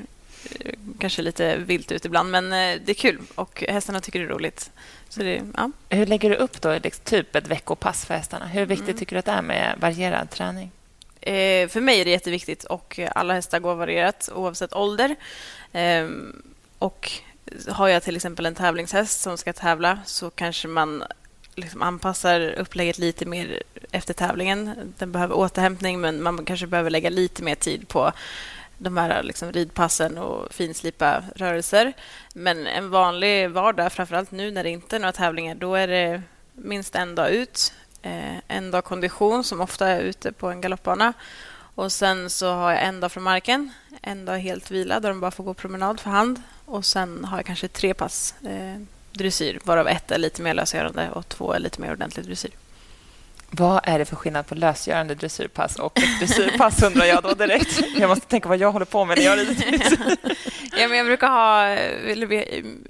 eh, 0.60 0.74
kanske 1.00 1.22
lite 1.22 1.58
vilt 1.58 1.92
ut 1.92 2.06
ibland, 2.06 2.32
men 2.32 2.46
eh, 2.46 2.82
det 2.86 2.92
är 2.92 2.94
kul 2.94 3.20
och 3.36 3.64
hästarna 3.68 4.02
tycker 4.02 4.20
det 4.20 4.26
är 4.26 4.30
roligt. 4.30 4.72
Så 5.10 5.20
det, 5.20 5.42
ja. 5.58 5.72
Hur 5.90 6.06
lägger 6.06 6.30
du 6.30 6.36
upp 6.36 6.62
då 6.62 6.80
liksom, 6.84 7.04
typ 7.04 7.36
ett 7.36 7.48
veckopass 7.48 8.06
för 8.06 8.14
hästarna? 8.14 8.46
Hur 8.46 8.66
viktigt 8.66 8.88
mm. 8.88 8.98
tycker 8.98 9.16
du 9.16 9.20
att 9.20 9.26
det 9.26 9.32
är 9.32 9.42
med 9.42 9.76
varierad 9.80 10.30
träning? 10.30 10.72
Eh, 11.22 11.68
för 11.68 11.82
mig 11.82 12.02
är 12.02 12.06
det 12.06 12.12
jätteviktigt 12.12 12.64
och 12.64 13.00
alla 13.16 13.34
hästar 13.34 13.60
går 13.60 13.76
varierat 13.76 14.30
oavsett 14.36 14.74
ålder. 14.74 15.16
Eh, 15.72 16.10
och 16.80 17.12
har 17.68 17.88
jag 17.88 18.04
till 18.04 18.16
exempel 18.16 18.46
en 18.46 18.56
tävlingshäst 18.56 19.22
som 19.22 19.38
ska 19.38 19.54
tävla 19.54 20.00
så 20.06 20.30
kanske 20.30 20.68
man 20.68 21.04
liksom 21.56 21.82
anpassar 21.82 22.54
upplägget 22.58 22.98
lite 22.98 23.26
mer 23.26 23.64
efter 23.92 24.14
tävlingen. 24.14 24.94
Den 24.98 25.12
behöver 25.12 25.36
återhämtning, 25.36 26.02
men 26.02 26.24
man 26.24 26.46
kanske 26.46 26.68
behöver 26.68 26.90
lägga 26.90 27.10
lite 27.10 27.44
mer 27.44 27.56
tid 27.56 27.88
på 27.88 28.12
de 28.78 28.98
här 28.98 29.24
liksom 29.24 29.52
ridpassen 29.52 30.18
och 30.18 30.54
finslipa 30.54 31.24
rörelser. 31.36 31.94
Men 32.34 32.68
en 32.68 32.90
vanlig 32.90 33.50
vardag, 33.50 33.92
framförallt 33.92 34.32
nu 34.32 34.52
när 34.52 34.64
det 34.64 34.70
inte 34.70 34.96
är 34.96 35.00
några 35.00 35.12
tävlingar, 35.12 35.56
då 35.56 35.76
är 35.76 35.88
det 35.88 36.22
minst 36.54 36.96
en 36.96 37.16
dag 37.16 37.30
ut. 37.30 37.74
Eh, 38.02 38.38
en 38.48 38.72
dag 38.72 38.84
kondition, 38.84 39.44
som 39.44 39.62
ofta 39.62 39.88
är 39.88 40.00
ute 40.00 40.32
på 40.32 40.50
en 40.50 40.62
galoppbana. 40.62 41.14
Och 41.76 41.92
sen 41.92 42.30
så 42.30 42.54
har 42.54 42.72
jag 42.72 42.84
en 42.84 43.00
dag 43.00 43.12
från 43.12 43.24
marken, 43.24 43.72
en 44.02 44.26
dag 44.26 44.38
helt 44.38 44.72
vila 44.72 45.00
där 45.00 45.10
de 45.10 45.20
bara 45.20 45.32
får 45.32 45.44
gå 45.44 45.54
promenad 45.54 46.00
för 46.00 46.10
hand. 46.10 46.42
Och 46.66 46.86
sen 46.86 47.26
har 47.26 47.38
jag 47.38 47.46
kanske 47.46 47.68
tre 47.68 47.94
pass 47.94 48.36
eh, 48.44 48.82
dressyr, 49.18 49.60
varav 49.64 49.88
ett 49.88 50.12
är 50.12 50.18
lite 50.18 50.42
mer 50.42 50.54
lösgörande 50.54 51.10
och 51.10 51.30
två 51.30 51.54
är 51.54 51.60
lite 51.60 51.82
mer 51.82 51.92
ordentlig 51.92 52.26
dressyr. 52.26 52.52
Vad 53.58 53.82
är 53.84 54.00
det 54.00 54.06
för 54.06 54.16
skillnad 54.16 54.48
på 54.48 54.56
lösgörande 54.56 55.16
dressyrpass 55.16 55.76
och 55.76 55.98
ett 55.98 56.20
dressyrpass 56.20 56.84
undrar 56.84 57.06
jag 57.06 57.24
då 57.24 57.34
direkt. 57.34 57.80
Jag 57.98 58.10
måste 58.10 58.28
tänka 58.28 58.50
vad 58.50 58.58
jag 58.58 58.72
håller 58.72 58.86
på 58.86 59.06
med 59.06 59.18
när 59.18 59.26
jag 59.26 59.40
rider. 59.40 59.56
ja, 60.78 60.88
men 60.88 60.98
jag 60.98 61.06
brukar 61.06 61.28
ha, 61.28 61.70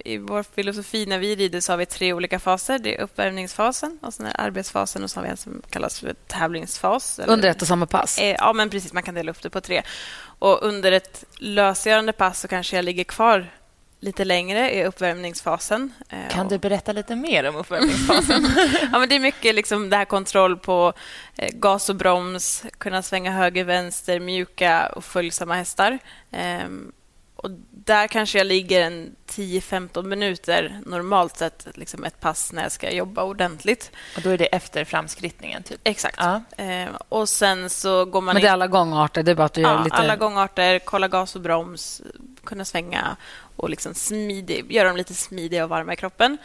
i 0.04 0.18
vår 0.18 0.42
filosofi 0.42 1.06
när 1.06 1.18
vi 1.18 1.36
rider 1.36 1.60
så 1.60 1.72
har 1.72 1.76
vi 1.76 1.86
tre 1.86 2.12
olika 2.12 2.38
faser. 2.38 2.78
Det 2.78 2.96
är 2.96 3.00
uppvärmningsfasen, 3.00 3.98
och 4.02 4.14
sen 4.14 4.26
är 4.26 4.40
arbetsfasen 4.40 5.04
och 5.04 5.10
så 5.10 5.18
har 5.18 5.24
vi 5.24 5.30
en 5.30 5.36
som 5.36 5.62
kallas 5.70 6.00
för 6.00 6.14
tävlingsfas. 6.26 7.20
Under 7.26 7.48
ett 7.48 7.62
och 7.62 7.68
samma 7.68 7.86
pass? 7.86 8.18
Eh, 8.18 8.36
ja, 8.38 8.52
men 8.52 8.70
precis. 8.70 8.92
Man 8.92 9.02
kan 9.02 9.14
dela 9.14 9.30
upp 9.30 9.42
det 9.42 9.50
på 9.50 9.60
tre. 9.60 9.82
Och 10.38 10.62
under 10.62 10.92
ett 10.92 11.24
lösgörande 11.38 12.12
pass 12.12 12.40
så 12.40 12.48
kanske 12.48 12.76
jag 12.76 12.84
ligger 12.84 13.04
kvar 13.04 13.50
lite 14.06 14.24
längre 14.24 14.74
i 14.74 14.84
uppvärmningsfasen. 14.84 15.92
Eh, 16.08 16.28
kan 16.30 16.48
du 16.48 16.58
berätta 16.58 16.92
lite 16.92 17.16
mer 17.16 17.48
om 17.48 17.56
uppvärmningsfasen? 17.56 18.48
ja, 18.92 18.98
men 18.98 19.08
det 19.08 19.14
är 19.14 19.20
mycket 19.20 19.54
liksom 19.54 19.90
det 19.90 19.96
här 19.96 20.04
kontroll 20.04 20.56
på 20.56 20.92
eh, 21.36 21.50
gas 21.52 21.88
och 21.88 21.96
broms, 21.96 22.64
kunna 22.78 23.02
svänga 23.02 23.32
höger, 23.32 23.64
vänster, 23.64 24.20
mjuka 24.20 24.86
och 24.96 25.04
följsamma 25.04 25.54
hästar. 25.54 25.98
Ehm, 26.30 26.92
och 27.36 27.50
där 27.70 28.08
kanske 28.08 28.38
jag 28.38 28.46
ligger 28.46 28.80
en 28.80 29.16
10-15 29.28 30.02
minuter 30.02 30.80
normalt 30.86 31.36
sett, 31.36 31.66
liksom 31.74 32.04
ett 32.04 32.20
pass 32.20 32.52
när 32.52 32.62
jag 32.62 32.72
ska 32.72 32.90
jobba 32.90 33.22
ordentligt. 33.22 33.90
Och 34.16 34.22
Då 34.22 34.30
är 34.30 34.38
det 34.38 34.46
efter 34.46 34.84
framskrittningen? 34.84 35.62
Typ. 35.62 35.80
Exakt. 35.84 36.16
Ja. 36.18 36.42
Ehm, 36.56 36.88
och 37.08 37.28
sen 37.28 37.70
så 37.70 38.04
går 38.04 38.20
man 38.20 38.34
Men 38.34 38.42
det 38.42 38.48
är 38.48 38.52
alla 38.52 38.66
gångarter? 38.66 39.22
Det 39.22 39.30
är 39.30 39.34
bara 39.34 39.44
att 39.44 39.52
du 39.52 39.60
ja, 39.60 39.84
lite... 39.84 39.96
alla 39.96 40.16
gångarter, 40.16 40.78
kolla 40.78 41.08
gas 41.08 41.36
och 41.36 41.42
broms, 41.42 42.02
kunna 42.44 42.64
svänga 42.64 43.16
och 43.56 43.70
liksom 43.70 43.94
smidig, 43.94 44.72
göra 44.72 44.88
dem 44.88 44.96
lite 44.96 45.14
smidiga 45.14 45.64
och 45.64 45.70
varma 45.70 45.92
i 45.92 45.96
kroppen. 45.96 46.38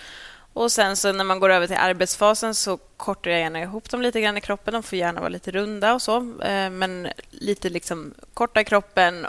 Och 0.54 0.72
sen 0.72 0.98
så 0.98 1.12
när 1.12 1.24
man 1.24 1.40
går 1.40 1.50
över 1.50 1.68
till 1.68 1.76
arbetsfasen 1.76 2.56
så 2.56 2.78
kortar 2.78 3.32
jag 3.32 3.40
gärna 3.40 3.62
ihop 3.62 3.90
dem 3.90 4.02
lite 4.02 4.22
grann 4.22 4.38
i 4.38 4.42
kroppen. 4.42 4.74
De 4.74 4.84
får 4.84 4.98
gärna 4.98 5.20
vara 5.20 5.30
lite 5.30 5.52
runda 5.52 5.94
och 5.94 6.02
så, 6.02 6.18
eh, 6.44 6.70
men 6.70 7.08
lite 7.30 7.70
liksom 7.70 8.14
korta 8.34 8.62
i 8.62 8.66
kroppen 8.66 9.28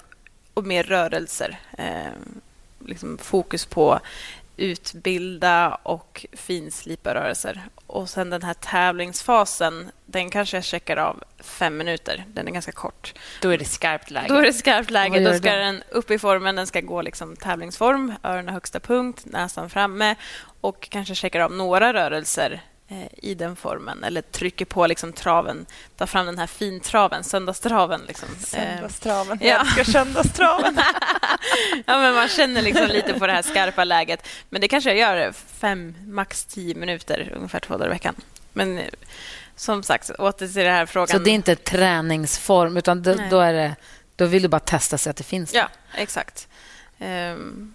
och 0.55 0.65
mer 0.65 0.83
rörelser. 0.83 1.61
Eh, 1.79 2.13
liksom 2.87 3.19
fokus 3.19 3.67
på 3.67 4.01
utbilda 4.57 5.79
och 5.83 6.27
finslipa 6.33 7.15
rörelser. 7.15 7.63
Och 7.87 8.11
sen 8.11 8.31
den 8.31 8.43
här 8.43 8.55
tävlingsfasen, 8.55 9.91
den 10.07 10.31
kanske 10.31 10.57
jag 10.57 10.65
checkar 10.65 10.97
av 10.97 11.23
fem 11.39 11.77
minuter. 11.77 12.25
Den 12.29 12.49
är 12.49 12.53
ganska 12.53 12.73
kort. 12.73 13.15
Då 13.43 13.49
är 13.49 13.59
det 13.59 13.65
skarpt 13.65 14.11
läge. 14.11 14.29
Då 14.29 14.35
är 14.35 14.43
det 14.43 14.53
skarpt 14.53 14.91
läge. 14.91 15.21
Då 15.21 15.35
ska 15.35 15.53
den 15.53 15.83
upp 15.91 16.11
i 16.11 16.19
formen. 16.19 16.57
Den 16.57 16.67
ska 16.67 16.81
gå 16.81 17.03
liksom 17.03 17.37
tävlingsform, 17.37 18.15
öronen 18.23 18.55
högsta 18.55 18.81
punkt, 18.81 19.23
näsan 19.25 19.71
framme 19.71 20.15
och 20.61 20.89
kanske 20.91 21.15
checkar 21.15 21.41
av 21.41 21.53
några 21.53 21.93
rörelser 21.93 22.63
i 23.17 23.35
den 23.35 23.57
formen 23.57 24.05
eller 24.05 24.23
trycker 24.23 24.65
på 24.65 24.87
liksom 24.87 25.13
traven, 25.13 25.67
tar 25.97 26.07
fram 26.07 26.27
den 26.27 26.39
här 26.39 26.47
fintraven, 26.47 27.25
söndagstraven. 27.25 28.01
Liksom. 28.09 28.29
Söndagstraven. 28.39 29.39
Jag 29.43 29.61
älskar 29.61 29.85
söndagstraven. 29.85 30.77
ja, 31.87 31.99
men 31.99 32.15
man 32.15 32.29
känner 32.29 32.63
liksom 32.63 32.87
lite 32.87 33.19
på 33.19 33.27
det 33.27 33.33
här 33.33 33.43
skarpa 33.43 33.85
läget. 33.85 34.29
Men 34.49 34.61
det 34.61 34.69
kanske 34.69 34.95
jag 34.95 35.17
gör 35.17 35.33
fem, 35.33 35.95
max 36.07 36.45
tio 36.45 36.75
minuter 36.75 37.33
ungefär 37.37 37.61
två 37.61 37.75
dagar 37.75 37.87
i 37.87 37.91
veckan. 37.91 38.15
Men 38.53 38.79
eh, 38.79 38.85
som 39.57 39.83
sagt, 39.83 40.11
åter 40.11 40.47
till 40.47 40.65
den 40.65 40.75
här 40.75 40.87
frågan. 40.87 41.09
Så 41.09 41.19
det 41.19 41.31
är 41.31 41.35
inte 41.35 41.57
träningsform, 41.57 42.77
utan 42.77 43.03
då, 43.03 43.15
då, 43.31 43.41
är 43.41 43.53
det, 43.53 43.77
då 44.17 44.27
vill 44.27 44.43
du 44.43 44.49
bara 44.49 44.61
testa 44.61 44.99
så 44.99 45.11
att 45.11 45.17
det 45.17 45.25
finns? 45.25 45.55
Ja, 45.55 45.69
exakt. 45.95 46.49
Um, 46.99 47.75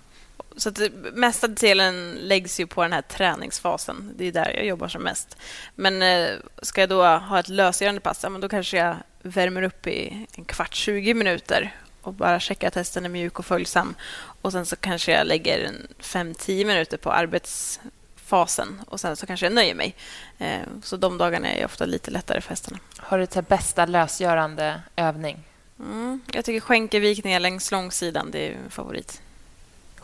så 0.58 0.70
att 0.70 0.80
mesta 1.14 1.48
delen 1.48 2.18
läggs 2.22 2.60
ju 2.60 2.68
på 2.68 2.82
den 2.84 2.94
här 2.94 3.02
träningsfasen. 3.02 4.14
Det 4.16 4.26
är 4.26 4.32
där 4.32 4.54
jag 4.56 4.66
jobbar 4.66 4.88
som 4.88 5.04
mest. 5.04 5.38
Men 5.76 6.02
eh, 6.02 6.30
ska 6.62 6.82
jag 6.82 6.90
då 6.90 7.04
ha 7.04 7.40
ett 7.40 7.50
lösgörande 7.50 8.02
pass, 8.02 8.26
men 8.30 8.42
då 8.42 8.50
kanske 8.50 8.78
jag 8.78 8.96
värmer 9.22 9.64
upp 9.64 9.88
i 9.88 10.28
en 10.36 10.46
kvart, 10.46 10.76
20 10.76 11.14
minuter 11.14 11.76
och 12.02 12.14
bara 12.14 12.40
checka 12.40 12.68
att 12.68 12.76
hästen 12.76 13.06
är 13.06 13.10
mjuk 13.10 13.40
och 13.40 13.46
följsam. 13.46 13.96
Och 14.42 14.52
Sen 14.52 14.66
så 14.66 14.76
kanske 14.76 15.12
jag 15.12 15.28
lägger 15.28 15.72
5-10 16.00 16.66
minuter 16.66 16.98
på 16.98 17.12
arbetsfasen 17.12 18.82
och 18.88 19.00
sen 19.00 19.16
så 19.16 19.26
kanske 19.26 19.46
jag 19.46 19.54
nöjer 19.54 19.76
mig. 19.76 19.96
Eh, 20.38 20.60
så 20.84 20.98
de 20.98 21.18
dagarna 21.18 21.54
är 21.54 21.66
ofta 21.66 21.86
lite 21.86 22.12
lättare 22.12 22.42
för 22.42 22.50
hästarna. 22.50 22.80
Har 22.98 23.20
du 23.20 23.26
till 23.26 23.44
bästa 23.44 23.86
lösgörande 23.86 24.82
övning? 24.96 25.44
Mm, 25.80 26.22
jag 26.32 26.46
tycker 26.46 26.60
skänkelvikningar 26.60 27.40
längs 27.40 27.72
långsidan 27.72 28.32
det 28.32 28.48
är 28.48 28.52
en 28.52 28.70
favorit. 28.70 29.22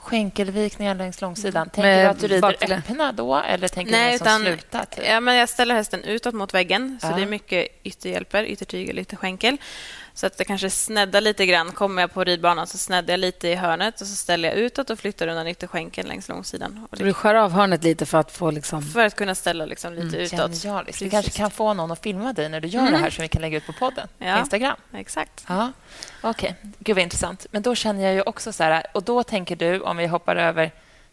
Skänkelvikningar 0.04 0.96
längs 0.96 1.22
långsidan. 1.22 1.70
Tänker 1.70 1.82
Med 1.90 2.06
du 2.06 2.10
att 2.10 2.20
du 2.20 2.28
rider 2.28 2.42
bakle- 2.42 2.78
öppna 2.78 3.12
då 3.12 3.36
eller 3.36 3.68
tänker 3.68 3.92
Nej, 3.92 4.12
du 4.12 4.18
som 4.18 4.28
utan- 4.28 4.42
slutar? 4.42 4.86
Typ? 4.86 5.04
Ja, 5.08 5.20
men 5.20 5.36
jag 5.36 5.50
ställer 5.50 5.76
hästen 5.76 6.04
utåt 6.04 6.34
mot 6.34 6.54
väggen, 6.54 6.98
så 7.02 7.08
Ja. 7.08 7.16
det 7.16 7.22
är 7.22 7.26
mycket 7.26 7.68
ytterhjälper, 7.84 8.44
yttertygel, 8.44 9.00
ytterskänkel. 9.00 9.58
Så 10.16 10.26
att 10.26 10.38
det 10.38 10.46
kanske 10.46 10.70
sneddar 10.70 11.22
lite 11.22 11.46
grann. 11.46 11.72
Kommer 11.72 12.02
jag 12.02 12.14
på 12.14 12.24
ridbanan 12.24 12.68
så 12.68 12.78
sneddar 12.78 13.14
jag 13.14 13.20
lite 13.20 13.48
i 13.48 13.56
hörnet 13.56 14.02
och 14.02 14.08
så 14.08 14.16
ställer 14.16 14.50
jag 14.50 14.58
utåt 14.58 14.90
och 14.90 15.00
flyttar 15.00 15.28
undan 15.28 15.48
ytterskänkeln 15.48 16.08
längs 16.08 16.30
långsidan. 16.30 16.88
Och 16.92 16.98
Så 16.98 17.04
du 17.04 17.14
skär 17.14 17.36
av 17.36 17.52
hörnet 17.52 17.84
lite 17.84 18.06
för 18.06 18.18
att 18.18 18.32
få 18.32 18.52
liksom... 18.52 18.82
För 18.82 19.06
att 19.06 19.16
kunna 19.16 19.36
ställa 19.36 19.66
liksom 19.66 19.94
lite 19.94 20.18
utåt. 20.18 20.64
Genialiskt. 20.64 21.02
Vi 21.02 21.10
kanske 21.10 21.32
kan 21.32 21.52
få 21.52 21.74
någon 21.74 21.92
att 21.92 22.04
filma 22.04 22.34
dig 22.34 22.50
när 22.50 22.62
du 22.62 22.68
gör 22.68 22.92
det 22.92 22.98
här 22.98 23.10
som 23.10 23.22
vi 23.22 23.28
kan 23.28 23.42
lägga 23.42 23.58
ut 23.58 23.66
på 23.66 23.74
podden 23.74 24.08
på 24.18 24.26
Ja. 24.26 24.40
Instagram. 24.40 24.78
Exakt. 24.94 25.46
Ja, 25.48 25.72
okej. 26.22 26.56
Gud, 26.80 26.96
vad 26.96 27.04
intressant. 27.04 27.46
Men 27.52 27.62
då 27.62 27.76
känner 27.76 28.04
jag 28.04 28.14
ju 28.14 28.22
också 28.22 28.54
så 28.54 28.64
här... 28.64 28.86
Och 28.94 29.04
då 29.04 29.24
tänker 29.24 29.56
du, 29.56 29.80
om 29.80 29.98
vi 29.98 30.08
hoppar 30.08 30.36
över 30.36 30.72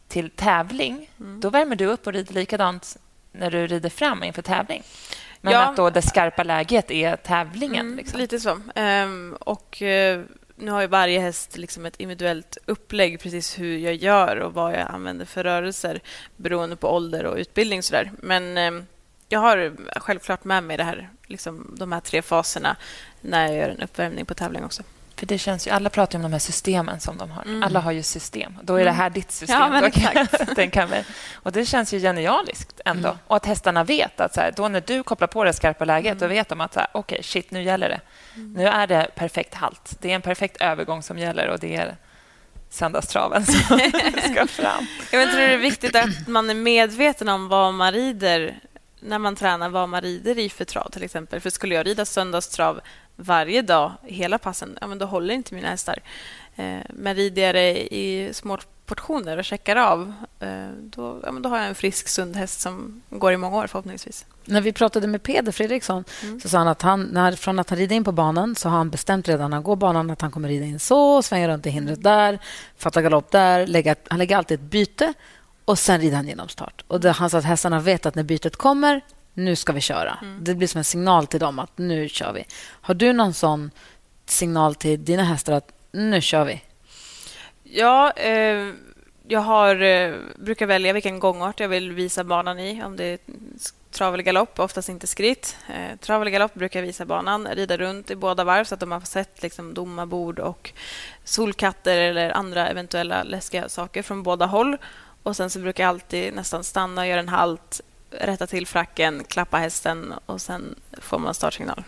till 0.09 0.31
tävling, 0.31 1.11
då 1.17 1.51
värmer 1.51 1.77
du 1.77 1.87
upp 1.87 2.07
och 2.07 2.13
rider 2.13 2.35
likadant 2.35 2.97
när 3.33 3.51
du 3.51 3.67
rider 3.67 3.91
fram 3.91 4.23
inför 4.25 4.43
tävling. 4.43 4.83
Men 5.41 5.53
Ja. 5.53 5.61
att 5.71 5.77
då 5.77 5.91
det 5.91 6.03
skarpa 6.03 6.43
läget 6.43 6.91
är 6.91 7.17
tävlingen. 7.17 7.87
Mm, 7.87 7.97
liksom. 7.97 8.21
Lite 8.21 8.41
så. 8.41 8.61
Ehm, 8.75 9.37
och 9.41 9.83
eh, 9.83 10.21
nu 10.57 10.71
har 10.71 10.81
ju 10.81 10.87
varje 10.87 11.21
häst 11.21 11.57
liksom 11.57 11.87
ett 11.87 11.97
individuellt 11.97 12.59
upplägg 12.67 13.21
precis 13.21 13.59
hur 13.59 13.79
jag 13.79 13.95
gör 13.95 14.37
och 14.37 14.55
vad 14.55 14.73
jag 14.73 14.87
använder 14.91 15.25
för 15.25 15.45
rörelser 15.45 16.01
beroende 16.37 16.77
på 16.77 16.89
ålder 16.95 17.25
och 17.25 17.37
utbildning. 17.37 17.83
Så 17.83 17.93
där. 17.93 18.11
Men 18.19 18.59
ehm, 18.59 18.87
jag 19.29 19.41
har 19.41 19.73
självklart 20.01 20.45
med 20.45 20.63
mig 20.65 20.77
det 20.77 20.85
här, 20.85 21.11
liksom, 21.27 21.75
de 21.79 21.93
här 21.93 22.01
tre 22.01 22.23
faserna 22.23 22.77
när 23.21 23.47
jag 23.47 23.57
gör 23.57 23.69
en 23.69 23.83
uppvärmning 23.83 24.27
på 24.27 24.35
tävling 24.35 24.65
också. 24.65 24.83
För 25.21 25.27
det 25.27 25.39
känns 25.39 25.67
ju, 25.67 25.71
alla 25.71 25.91
pratar 25.91 26.13
ju 26.13 26.17
om 26.19 26.23
de 26.31 26.33
här 26.33 26.39
systemen 26.41 27.01
som 27.01 27.17
de 27.19 27.31
har. 27.31 27.43
Mm. 27.43 27.63
Alla 27.63 27.81
har 27.81 27.93
ju 27.93 28.03
system. 28.03 28.59
Då 28.63 28.75
är 28.75 28.85
det 28.85 28.91
här 28.91 29.11
ditt 29.11 29.33
system. 29.33 29.61
Ja, 29.61 29.69
men 29.69 29.83
Då 29.83 29.91
kan- 29.91 30.71
kan 30.71 30.91
vi, 30.91 31.05
och 31.35 31.53
det 31.53 31.67
känns 31.67 31.95
ju 31.95 31.99
genialiskt 32.01 32.81
ändå. 32.85 33.09
Mm. 33.09 33.19
Och 33.27 33.37
att 33.37 33.47
hästarna 33.47 33.85
vet 33.85 34.21
att 34.21 34.35
så 34.35 34.41
här, 34.41 34.53
då 34.57 34.69
när 34.69 34.83
du 34.87 35.03
kopplar 35.03 35.29
på 35.29 35.45
det 35.45 35.53
skarpa 35.53 35.85
läget, 35.85 36.19
då 36.19 36.25
Mm. 36.25 36.37
vet 36.37 36.49
de 36.49 36.61
att 36.61 36.73
så 36.75 36.81
här, 36.81 36.89
okej, 36.93 37.23
shit, 37.23 37.51
nu 37.51 37.63
gäller 37.63 37.89
det. 37.89 38.01
Nu 38.35 38.67
är 38.69 38.87
det 38.87 39.11
perfekt 39.15 39.55
halt. 39.55 39.97
Det 40.01 40.11
är 40.11 40.15
en 40.15 40.23
perfekt 40.23 40.57
övergång 40.61 41.03
som 41.03 41.19
gäller 41.19 41.49
och 41.49 41.59
det 41.59 41.77
är 41.77 41.97
söndagstraven 42.71 43.47
som 43.47 43.79
ska 44.33 44.47
fram. 44.47 44.87
Jag 45.13 45.31
tror 45.31 45.41
det 45.41 45.55
är 45.55 45.59
viktigt 45.59 45.97
att 45.97 46.29
man 46.29 46.51
är 46.51 46.55
medveten 46.55 47.29
om 47.29 47.49
vad 47.49 47.75
man 47.75 47.93
rider 47.93 48.61
när 49.01 49.19
man 49.19 49.37
tränar 49.37 49.69
vad 49.69 49.89
man 49.89 50.01
rider 50.01 50.39
i 50.39 50.49
för 50.49 50.65
trav 50.65 50.91
till 50.91 51.03
exempel. 51.03 51.41
För 51.41 51.51
skulle 51.51 51.75
jag 51.75 51.87
rida 51.87 52.05
söndagstrav 52.05 52.81
varje 53.21 53.63
dag, 53.63 53.93
hela 54.03 54.39
passen, 54.39 54.79
ja, 54.81 54.87
men 54.87 54.99
då 54.99 55.07
håller 55.07 55.35
inte 55.35 55.55
mina 55.55 55.69
hästar. 55.69 55.99
Eh, 56.57 56.79
men 56.89 57.15
rider 57.15 57.43
jag 57.43 57.55
det 57.55 57.95
i 57.95 58.31
små 58.33 58.59
portioner 58.87 59.37
och 59.37 59.45
checkar 59.45 59.77
av, 59.77 60.13
eh, 60.41 60.69
då, 60.81 61.21
ja, 61.23 61.33
då 61.33 61.49
har 61.49 61.59
jag 61.59 61.67
en 61.67 61.75
frisk, 61.75 62.09
sund 62.09 62.37
häst 62.37 62.61
som 62.61 63.03
går 63.11 63.33
i 63.33 63.37
många 63.37 63.57
år 63.57 63.67
förhoppningsvis. 63.67 64.27
När 64.45 64.61
vi 64.61 64.73
pratade 64.73 65.07
med 65.07 65.23
Peder 65.23 65.53
Fredriksson 65.53 66.05
Mm. 66.23 66.41
så 66.41 66.49
sa 66.49 66.59
han 66.59 66.69
att 66.69 66.83
han, 66.83 67.03
när, 67.03 67.33
från 67.33 67.59
att 67.59 67.71
han 67.71 67.79
rider 67.79 67.97
in 67.97 68.05
på 68.05 68.13
banan 68.13 68.57
så 68.57 68.69
har 68.69 68.77
han 68.77 68.91
bestämt 68.91 69.29
redan 69.29 69.51
när 69.51 69.57
han 69.57 69.65
går 69.65 69.77
banan 69.77 70.11
att 70.11 70.21
han 70.21 70.31
kommer 70.31 70.49
rida 70.49 70.65
in 70.65 70.79
så, 70.79 71.23
svänga 71.23 71.49
runt 71.49 71.67
i 71.67 71.71
hindret 71.71 72.03
där, 72.03 72.39
fatta 72.79 73.03
galopp 73.03 73.31
där. 73.31 73.67
Lägga, 73.67 73.95
han 74.09 74.19
lägger 74.19 74.37
alltid 74.37 74.61
ett 74.61 74.71
byte 74.71 75.15
och 75.65 75.79
sen 75.79 76.01
rider 76.01 76.17
han 76.17 76.29
genom 76.29 76.49
start. 76.49 76.85
Och 76.87 77.01
det, 77.01 77.11
han 77.11 77.31
sa 77.31 77.39
att 77.39 77.45
hästarna 77.45 77.81
vet 77.81 78.07
att 78.07 78.15
när 78.15 78.23
bytet 78.23 78.57
kommer, 78.57 79.01
nu 79.35 79.57
ska 79.57 79.73
vi 79.73 79.81
köra. 79.81 80.19
Det 80.41 80.55
blir 80.55 80.69
som 80.69 80.79
en 80.79 80.85
signal 80.85 81.27
till 81.27 81.41
dem 81.41 81.59
att 81.59 81.79
nu 81.79 82.09
kör 82.09 82.33
vi. 82.33 82.45
Har 82.61 82.95
du 82.95 83.13
någon 83.13 83.35
sån 83.35 83.71
signal 84.27 84.75
till 84.75 85.05
dina 85.05 85.23
hästar 85.23 85.53
att 85.53 85.73
nu 85.93 86.21
kör 86.21 86.45
vi? 86.45 86.63
Ja, 87.63 88.11
eh, 88.11 88.73
jag 89.29 89.41
har, 89.41 89.83
eh, 89.83 90.15
brukar 90.37 90.67
välja 90.67 90.93
vilken 90.93 91.19
gångart 91.19 91.61
jag 91.61 91.69
vill 91.69 91.93
visa 91.93 92.25
banan 92.25 92.59
i. 92.59 92.83
Om 92.85 92.97
det 92.97 93.05
är 93.05 93.19
trav 93.91 94.15
eller 94.15 94.25
galopp, 94.25 94.59
oftast 94.59 94.89
inte 94.89 95.07
skritt. 95.07 95.57
Eh, 95.69 95.97
trav 96.01 96.23
eller 96.23 96.31
galopp 96.31 96.55
brukar 96.55 96.81
jag 96.81 96.87
visa 96.87 97.05
banan, 97.05 97.47
rida 97.47 97.77
runt 97.77 98.11
i 98.11 98.17
båda 98.17 98.45
varv 98.45 98.65
så 98.65 98.75
att 98.75 98.81
de 98.81 98.93
har 98.93 99.01
sett 99.01 99.43
liksom, 99.43 99.75
domarbord 99.75 100.39
och 100.39 100.73
solkatter 101.25 101.99
eller 101.99 102.31
andra 102.31 102.69
eventuella 102.69 103.23
läskiga 103.23 103.69
saker 103.69 104.03
från 104.03 104.23
båda 104.23 104.47
håll. 104.47 104.77
Och 105.23 105.37
Sen 105.37 105.51
så 105.51 105.59
brukar 105.59 105.85
jag 105.85 105.89
alltid 105.89 106.35
nästan 106.35 106.65
stanna 106.65 107.01
och 107.01 107.07
göra 107.07 107.21
en 107.21 107.29
halt, 107.29 107.81
rätta 108.11 108.47
till 108.47 108.67
fracken, 108.67 109.25
klappa 109.25 109.57
hästen 109.57 110.15
och 110.27 110.41
sen 110.41 110.75
får 111.01 111.19
man 111.19 111.35
startsignal. 111.35 111.85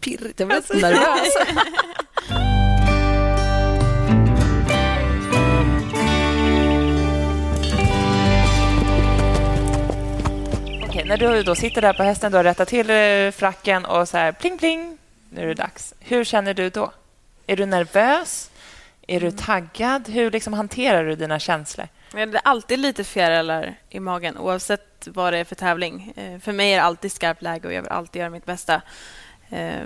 Pirrigt. 0.00 0.40
Jag 0.40 0.48
blir 0.48 0.60
så 0.60 0.74
nervös. 0.74 1.36
Okej, 10.88 11.04
när 11.04 11.16
du 11.16 11.42
då 11.42 11.54
sitter 11.54 11.82
där 11.82 11.92
på 11.92 12.02
hästen, 12.02 12.32
du 12.32 12.36
har 12.36 12.44
rättat 12.44 12.68
till 12.68 12.90
eh, 12.90 13.30
fracken 13.30 13.84
och 13.84 14.08
så 14.08 14.16
här 14.16 14.32
pling 14.32 14.58
pling, 14.58 14.98
nu 15.30 15.42
är 15.42 15.46
det 15.46 15.54
dags. 15.54 15.94
Hur 16.00 16.24
känner 16.24 16.54
du 16.54 16.70
då? 16.70 16.92
Är 17.46 17.56
du 17.56 17.66
nervös? 17.66 18.50
Är 19.08 19.20
du 19.20 19.30
taggad? 19.30 20.08
Hur 20.08 20.30
liksom 20.30 20.52
hanterar 20.52 21.04
du 21.04 21.14
dina 21.16 21.38
känslor? 21.38 21.88
Det 22.12 22.20
är 22.22 22.40
alltid 22.44 22.78
lite 22.78 23.04
fjärilar 23.04 23.74
i 23.88 24.00
magen 24.00 24.38
oavsett 24.38 25.08
vad 25.10 25.32
det 25.32 25.38
är 25.38 25.44
för 25.44 25.54
tävling. 25.54 26.12
Eh, 26.16 26.38
För 26.40 26.52
mig 26.52 26.72
är 26.72 26.76
det 26.76 26.82
alltid 26.82 27.12
skarpt 27.12 27.42
läge 27.42 27.68
och 27.68 27.74
jag 27.74 27.82
vill 27.82 27.90
alltid 27.90 28.20
göra 28.20 28.30
mitt 28.30 28.46
bästa. 28.46 28.82
Eh, 29.50 29.82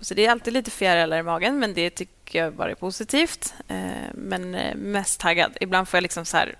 Så 0.00 0.14
det 0.14 0.26
är 0.26 0.30
alltid 0.30 0.52
lite 0.52 0.70
fjärilar 0.70 1.18
i 1.18 1.22
magen, 1.22 1.58
men 1.58 1.74
det 1.74 1.90
tycker 1.90 2.38
jag 2.44 2.52
bara 2.54 2.70
är 2.70 2.74
positivt. 2.74 3.54
Eh, 3.68 3.76
Men 4.14 4.54
eh, 4.54 4.74
mest 4.76 5.20
taggad. 5.20 5.56
Ibland 5.60 5.88
får 5.88 5.96
jag 5.98 6.02
liksom 6.02 6.24
så 6.24 6.36
här... 6.36 6.54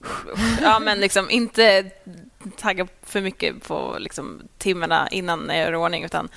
Ja, 0.62 0.78
men 0.80 1.00
liksom 1.00 1.30
inte 1.30 1.90
tagga 2.56 2.86
för 3.02 3.20
mycket 3.20 3.62
på 3.62 3.96
liksom 3.98 4.42
timmarna 4.58 5.08
innan 5.10 5.46
jag 5.48 5.58
gör 5.58 5.74
ordning 5.74 6.04
utan 6.04 6.28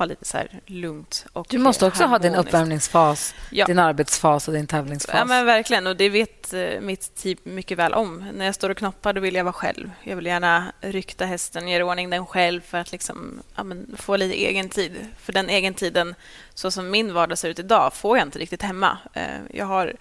ha 0.00 0.06
lite 0.06 0.24
så 0.24 0.38
lugnt 0.66 1.26
och 1.32 1.46
Du 1.50 1.58
måste 1.58 1.86
också 1.86 2.04
ha 2.04 2.18
din 2.18 2.30
harmoniskt. 2.32 2.48
uppvärmningsfas, 2.54 3.34
Ja. 3.50 3.66
din 3.66 3.78
arbetsfas 3.78 4.48
och 4.48 4.54
din 4.54 4.66
tävlingsfas. 4.66 5.14
Ja, 5.18 5.24
men 5.24 5.46
verkligen. 5.46 5.86
Och 5.86 5.96
det 5.96 6.08
vet 6.08 6.52
eh, 6.54 6.80
mitt 6.80 7.14
team 7.14 7.36
mycket 7.42 7.78
väl 7.78 7.94
om. 7.94 8.24
När 8.34 8.44
jag 8.44 8.54
står 8.54 8.70
och 8.70 8.76
knoppar 8.76 9.12
då 9.12 9.20
vill 9.20 9.34
jag 9.34 9.44
vara 9.44 9.52
själv. 9.52 9.90
Jag 10.04 10.16
vill 10.16 10.26
gärna 10.26 10.72
rykta 10.80 11.24
hästen, 11.24 11.68
göra 11.68 11.80
i 11.80 11.82
ordning 11.82 12.10
den 12.10 12.26
själv 12.26 12.60
för 12.60 12.78
att 12.78 12.92
liksom, 12.92 13.42
ja, 13.56 13.64
få 13.96 14.16
lite 14.16 14.34
egen 14.34 14.68
tid. 14.68 14.92
För 15.18 15.32
den 15.32 15.48
egen 15.48 15.74
tiden, 15.74 16.14
så 16.54 16.70
som 16.70 16.90
min 16.90 17.14
vardag 17.14 17.38
ser 17.38 17.48
ut 17.48 17.58
idag, 17.58 17.94
får 17.94 18.18
jag 18.18 18.26
inte 18.26 18.38
riktigt 18.38 18.62
hemma. 18.62 18.98
Eh, 19.12 19.22
Jag 19.54 19.66
har 19.66 19.94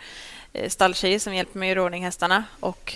eh, 0.54 0.70
stalltjejer 0.70 1.20
som 1.20 1.36
hjälper 1.36 1.60
mig 1.60 1.72
att 1.72 1.76
göra 1.76 1.84
i 1.84 1.86
ordning 1.86 2.06
hästarna 2.06 2.44
och 2.60 2.96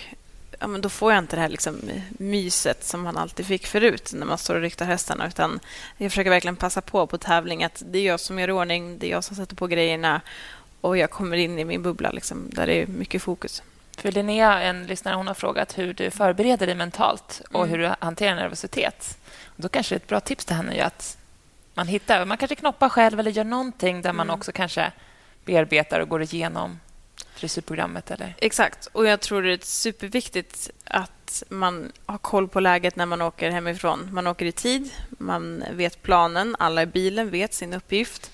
ja, 0.60 0.66
men 0.66 0.80
då 0.80 0.88
får 0.88 1.12
jag 1.12 1.18
inte 1.18 1.36
det 1.36 1.42
här 1.42 1.48
liksom 1.48 1.80
myset 2.10 2.84
som 2.84 3.02
man 3.02 3.16
alltid 3.16 3.46
fick 3.46 3.66
förut 3.66 4.10
när 4.14 4.26
man 4.26 4.38
står 4.38 4.54
och 4.54 4.60
ryktar 4.60 4.86
hästarna. 4.86 5.26
Utan 5.28 5.60
jag 5.96 6.10
försöker 6.10 6.30
verkligen 6.30 6.56
passa 6.56 6.80
på 6.80 7.06
på 7.06 7.18
tävling 7.18 7.64
att 7.64 7.82
det 7.86 7.98
är 7.98 8.06
jag 8.06 8.20
som 8.20 8.38
gör 8.38 8.50
ordning, 8.50 8.98
det 8.98 9.06
är 9.06 9.10
jag 9.10 9.24
som 9.24 9.36
sätter 9.36 9.56
på 9.56 9.66
grejerna 9.66 10.20
och 10.80 10.96
jag 10.98 11.10
kommer 11.10 11.36
in 11.36 11.58
i 11.58 11.64
min 11.64 11.82
bubbla 11.82 12.10
liksom, 12.10 12.50
där 12.52 12.66
det 12.66 12.82
är 12.82 12.86
mycket 12.86 13.22
fokus. 13.22 13.62
För 13.98 14.12
Linnea, 14.12 14.62
en 14.62 14.86
lyssnare, 14.86 15.14
hon 15.16 15.26
har 15.26 15.34
frågat 15.34 15.78
hur 15.78 15.94
du 15.94 16.10
förbereder 16.10 16.66
dig 16.66 16.74
mentalt 16.76 17.42
och 17.52 17.60
Mm. 17.64 17.70
hur 17.70 17.78
du 17.78 17.94
hanterar 17.98 18.34
nervositet. 18.36 19.18
Då 19.56 19.68
kanske 19.68 19.96
ett 19.96 20.06
bra 20.06 20.20
tips 20.20 20.44
till 20.44 20.56
henne 20.56 20.74
är 20.76 20.84
att 20.84 21.16
man 21.74 21.88
hittar, 21.88 22.24
man 22.24 22.36
kanske 22.38 22.54
knoppar 22.54 22.88
själv 22.88 23.20
eller 23.20 23.30
gör 23.30 23.44
någonting 23.44 24.02
där 24.02 24.12
man 24.12 24.26
Mm. 24.26 24.34
också 24.38 24.52
kanske 24.52 24.92
bearbetar 25.44 26.00
och 26.00 26.08
går 26.08 26.22
igenom 26.22 26.80
dressyrprogrammet 27.40 28.10
eller 28.10 28.34
Exakt. 28.38 28.86
Och 28.86 29.06
jag 29.06 29.20
tror 29.20 29.42
det 29.42 29.52
är 29.52 29.58
superviktigt 29.62 30.70
att 30.84 31.42
man 31.48 31.92
har 32.06 32.18
koll 32.18 32.48
på 32.48 32.60
läget 32.60 32.96
när 32.96 33.06
man 33.06 33.22
åker 33.22 33.50
hemifrån. 33.50 34.08
Man 34.12 34.26
åker 34.26 34.46
i 34.46 34.52
tid, 34.52 34.90
man 35.10 35.64
vet 35.72 36.02
planen, 36.02 36.56
alla 36.58 36.82
i 36.82 36.86
bilen 36.86 37.30
vet 37.30 37.54
sin 37.54 37.74
uppgift. 37.74 38.30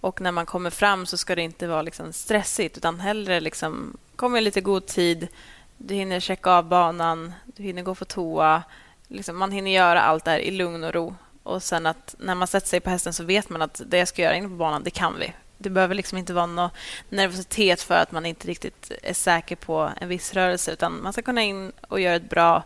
Och 0.00 0.20
när 0.20 0.32
man 0.32 0.46
kommer 0.46 0.70
fram 0.70 1.06
så 1.06 1.16
ska 1.16 1.34
det 1.34 1.42
inte 1.42 1.66
vara 1.66 1.82
liksom 1.82 2.12
stressigt 2.12 2.76
utan 2.76 3.00
hellre 3.00 3.40
liksom, 3.40 3.96
kom 4.16 4.36
i 4.36 4.40
lite 4.40 4.60
god 4.60 4.86
tid. 4.86 5.28
Du 5.76 5.94
hinner 5.94 6.20
checka 6.20 6.50
av 6.50 6.64
banan, 6.64 7.32
du 7.44 7.62
hinner 7.62 7.82
gå 7.82 7.94
på 7.94 8.04
toa. 8.04 8.62
Liksom, 9.08 9.36
man 9.36 9.52
hinner 9.52 9.70
göra 9.70 10.02
allt 10.02 10.24
det 10.24 10.30
här 10.30 10.38
i 10.38 10.50
lugn 10.50 10.84
och 10.84 10.94
ro. 10.94 11.14
Och 11.42 11.62
sen 11.62 11.86
att 11.86 12.14
när 12.18 12.34
man 12.34 12.48
sätter 12.48 12.68
sig 12.68 12.80
på 12.80 12.90
hästen 12.90 13.12
så 13.12 13.24
vet 13.24 13.50
man 13.50 13.62
att 13.62 13.80
det 13.86 13.98
jag 13.98 14.08
ska 14.08 14.22
göra 14.22 14.34
inne 14.34 14.48
på 14.48 14.54
banan, 14.54 14.82
det 14.82 14.90
kan 14.90 15.18
vi. 15.18 15.32
Det 15.58 15.70
behöver 15.70 15.94
liksom 15.94 16.18
inte 16.18 16.32
vara 16.32 16.46
någon 16.46 16.70
nervositet 17.08 17.82
för 17.82 17.94
att 17.94 18.12
man 18.12 18.26
inte 18.26 18.48
riktigt 18.48 18.92
är 19.02 19.14
säker 19.14 19.56
på 19.56 19.92
en 20.00 20.08
viss 20.08 20.34
rörelse 20.34 20.72
utan 20.72 21.02
man 21.02 21.12
ska 21.12 21.22
kunna 21.22 21.42
in 21.42 21.72
och 21.88 22.00
göra 22.00 22.16
ett 22.16 22.30
bra 22.30 22.64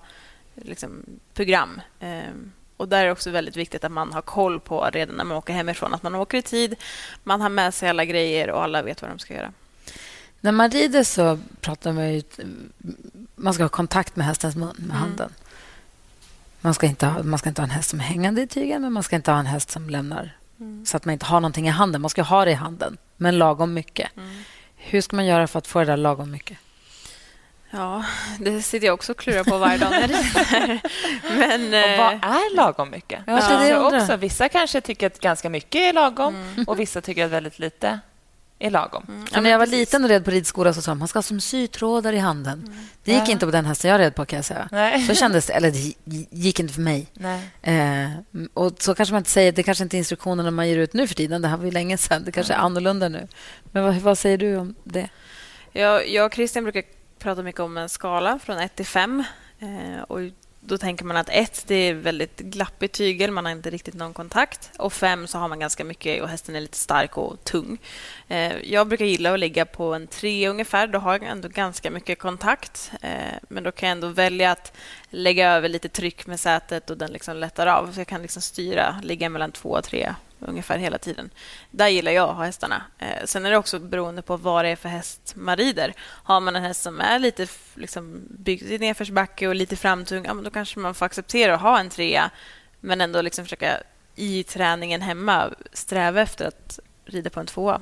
liksom, 0.55 1.03
program. 1.35 1.81
Ehm, 2.01 2.53
och 2.77 2.89
där 2.89 3.01
är 3.01 3.07
det 3.07 3.13
också 3.13 3.31
väldigt 3.31 3.57
viktigt 3.57 3.85
att 3.85 3.93
man 3.93 4.13
har 4.13 4.23
koll 4.23 4.61
på 4.61 4.91
redan 4.93 5.17
när 5.17 5.25
man 5.25 5.37
åker 5.37 5.53
hemifrån 5.53 5.95
att 5.95 6.03
man 6.03 6.15
åker 6.15 6.39
i 6.39 6.43
tid, 6.43 6.77
man 7.23 7.41
har 7.41 7.49
med 7.49 7.75
sig 7.75 7.89
alla 7.89 8.05
grejer 8.05 8.51
och 8.51 8.63
alla 8.63 8.83
vet 8.83 9.03
vad 9.03 9.11
de 9.11 9.19
ska 9.19 9.35
göra. 9.35 9.53
När 10.41 10.53
man 10.53 10.71
rider 10.71 11.03
så 11.05 11.39
pratar 11.61 11.93
man 11.93 12.13
ju... 12.13 12.23
Man 13.35 13.55
ska 13.55 13.63
ha 13.63 13.69
kontakt 13.69 14.17
med 14.17 14.27
hästens 14.27 14.57
mun 14.57 14.77
med 14.79 14.97
handen. 14.97 15.33
Man 16.61 16.75
ska, 16.75 16.87
inte 16.87 17.07
ha, 17.07 17.23
man 17.23 17.39
ska 17.39 17.49
inte 17.49 17.63
ha 17.63 17.65
en 17.65 17.71
häst 17.71 17.91
som 17.91 18.01
är 18.01 18.05
hängande 18.05 18.43
i 18.43 18.47
tygen 18.47 18.83
men 18.83 18.93
man 18.93 19.03
ska 19.03 19.17
inte 19.17 19.31
ha 19.31 19.39
en 19.39 19.47
häst 19.47 19.71
som 19.71 19.91
lämnar 19.91 20.37
så 20.87 20.97
att 20.97 21.05
man 21.05 21.13
inte 21.13 21.27
har 21.27 21.41
någonting 21.41 21.67
i 21.67 21.71
handen. 21.71 22.01
Man 22.01 22.11
ska 22.11 22.23
ha 22.23 22.45
det 22.45 22.51
i 22.51 22.55
handen, 22.55 22.97
men 23.17 23.39
lagom 23.39 23.75
mycket. 23.75 24.11
Hur 24.77 25.01
ska 25.01 25.17
man 25.17 25.27
göra 25.27 25.47
för 25.47 25.59
att 25.59 25.67
få 25.67 25.79
det 25.79 25.85
där 25.85 25.97
lagom 25.97 26.31
mycket? 26.31 26.59
Ja, 27.71 28.05
det 28.39 28.63
sitter 28.63 28.87
jag 28.87 28.95
också 28.95 29.13
och 29.13 29.19
klurar 29.19 29.45
på 29.45 29.59
varje 29.59 29.79
dag 29.79 29.91
när 29.91 30.01
jag 30.01 30.11
rider. 30.11 30.81
Men, 31.39 31.67
Och 31.67 31.99
vad 31.99 32.13
eh, 32.15 32.37
är 32.37 32.57
lagom 32.57 32.91
mycket? 32.91 33.21
Ja, 33.27 33.39
är 33.41 33.69
det 33.69 33.79
också, 34.01 34.17
vissa 34.17 34.49
kanske 34.49 34.81
tycker 34.81 35.07
att 35.07 35.21
ganska 35.21 35.51
mycket 35.51 35.81
är 35.81 35.93
lagom 35.93 36.35
Mm. 36.35 36.65
och 36.67 36.81
vissa 36.81 37.01
tycker 37.01 37.25
att 37.25 37.31
väldigt 37.31 37.59
lite 37.59 38.01
är 38.67 38.71
lagom. 38.71 39.27
För 39.33 39.41
när 39.41 39.51
jag 39.51 39.59
var 39.59 39.67
liten 39.67 40.05
och 40.05 40.09
red 40.11 40.25
på 40.25 40.31
ridskola 40.31 40.75
så 40.75 40.83
sa 40.83 40.95
man 40.95 41.09
ska 41.09 41.17
ha 41.17 41.23
som 41.23 41.41
sytrådar 41.41 42.13
i 42.13 42.19
handen. 42.19 42.75
Det 43.05 43.13
gick 43.13 43.29
Ja. 43.29 43.33
inte 43.33 43.47
på 43.47 43.53
den 43.53 43.65
hästen 43.67 43.91
jag 43.91 43.99
red 44.01 44.15
på, 44.15 44.25
kan 44.25 44.37
jag 44.37 44.45
säga. 44.45 44.69
Nej. 44.73 45.07
Så 45.07 45.15
kändes 45.15 45.47
det. 45.47 45.53
Eller 45.53 45.71
det 45.71 45.95
gick 46.31 46.61
inte 46.61 46.75
för 46.75 46.81
mig. 46.81 47.07
Eh, 47.63 48.11
och 48.55 48.73
så 48.79 48.95
kanske 48.95 49.13
man 49.13 49.19
inte 49.21 49.31
säger, 49.31 49.53
det 49.53 49.63
kanske 49.63 49.85
inte 49.85 49.97
är 49.97 49.99
instruktionerna 49.99 50.51
man 50.51 50.69
ger 50.69 50.79
ut 50.79 50.93
nu 50.93 51.07
för 51.07 51.15
tiden. 51.15 51.43
Det 51.43 51.49
här 51.49 51.57
var 51.57 51.65
ju 51.65 51.71
länge 51.71 51.99
sedan. 51.99 52.23
Det 52.25 52.33
kanske 52.33 52.53
är 52.53 52.59
annorlunda 52.59 53.09
nu. 53.09 53.29
Men 53.73 53.83
vad, 53.85 53.95
vad 53.95 54.19
säger 54.19 54.39
du 54.39 54.57
om 54.57 54.75
det? 54.85 55.09
Jag, 55.73 56.09
jag 56.09 56.27
och 56.27 56.35
Christian 56.35 56.65
brukar 56.65 56.83
prata 57.19 57.43
mycket 57.43 57.61
om 57.61 57.77
en 57.77 57.89
skala 57.89 58.39
från 58.39 58.59
1 58.59 58.77
till 58.77 58.87
5. 58.87 59.25
Eh, 59.59 60.03
och 60.09 60.19
då 60.65 60.79
tänker 60.79 61.05
man 61.05 61.17
att 61.17 61.29
1 61.29 61.65
det 61.67 61.75
är 61.75 61.95
väldigt 61.95 62.41
glappig 62.41 62.93
tygel, 62.93 63.31
man 63.31 63.45
har 63.45 63.53
inte 63.53 63.71
riktigt 63.71 63.95
någon 63.95 64.13
kontakt. 64.13 64.71
Och 64.79 64.93
5 64.93 65.27
så 65.27 65.39
har 65.39 65.49
man 65.49 65.59
ganska 65.59 65.85
mycket 65.85 66.23
och 66.23 66.29
hästen 66.29 66.57
är 66.57 66.61
lite 66.61 66.77
stark 66.77 67.19
och 67.19 67.45
tung. 67.45 67.79
Eh, 68.29 68.57
jag 68.63 68.89
brukar 68.89 69.05
gilla 69.05 69.33
att 69.33 69.41
ligga 69.41 69.65
på 69.65 69.95
en 69.95 70.07
3 70.07 70.49
ungefär. 70.49 70.87
Då 70.87 70.99
har 70.99 71.13
jag 71.13 71.23
ändå 71.23 71.49
ganska 71.49 71.91
mycket 71.91 72.19
kontakt. 72.19 72.93
Eh, 73.01 73.35
men 73.49 73.63
då 73.63 73.73
kan 73.73 73.89
jag 73.89 73.97
ändå 73.97 74.09
välja 74.09 74.51
att 74.51 74.73
lägga 75.11 75.53
över 75.53 75.69
lite 75.69 75.89
tryck 75.89 76.27
med 76.27 76.41
sätet 76.41 76.91
och 76.91 76.99
den 76.99 77.11
liksom 77.11 77.37
lättar 77.37 77.67
av. 77.67 77.93
Så 77.93 78.01
jag 78.01 78.07
kan 78.07 78.23
liksom 78.23 78.43
styra, 78.43 79.01
ligga 79.03 79.29
mellan 79.29 79.53
2 79.53 79.69
och 79.69 79.85
3 79.85 80.15
ungefär 80.47 80.79
hela 80.79 80.99
tiden. 80.99 81.31
Där 81.71 81.89
gillar 81.89 82.13
jag 82.13 82.31
att 82.31 82.37
ha 82.37 82.45
hästarna. 82.45 82.83
Eh, 82.99 83.25
sen 83.25 83.47
är 83.47 83.51
det 83.51 83.57
också 83.57 83.79
beroende 83.79 84.23
på 84.23 84.37
vad 84.37 84.65
det 84.65 84.69
är 84.69 84.77
för 84.77 84.89
häst 84.89 85.33
man 85.37 85.57
rider. 85.57 85.95
Har 86.01 86.41
man 86.41 86.57
en 86.57 86.63
häst 86.63 86.83
som 86.83 87.01
är 87.01 87.19
lite 87.19 87.47
liksom, 87.75 88.23
byggd 88.31 88.71
i 88.71 88.79
nedförsbacke 88.79 89.49
och 89.49 89.55
lite 89.55 89.77
framtung, 89.77 90.25
ja, 90.25 90.35
men 90.35 90.45
då 90.45 90.51
kanske 90.51 90.79
man 90.79 90.95
får 90.95 91.07
acceptera 91.07 91.55
att 91.55 91.61
ha 91.61 91.79
en 91.79 91.91
trea 91.91 92.31
men 92.81 93.01
ändå 93.01 93.23
liksom 93.23 93.45
försöka 93.45 93.79
i 94.15 94.43
träningen 94.43 95.03
hemma 95.03 95.51
sträva 95.73 96.21
efter 96.21 96.45
att 96.45 96.79
rida 97.05 97.31
på 97.31 97.41
en 97.41 97.47
tvåa. 97.47 97.81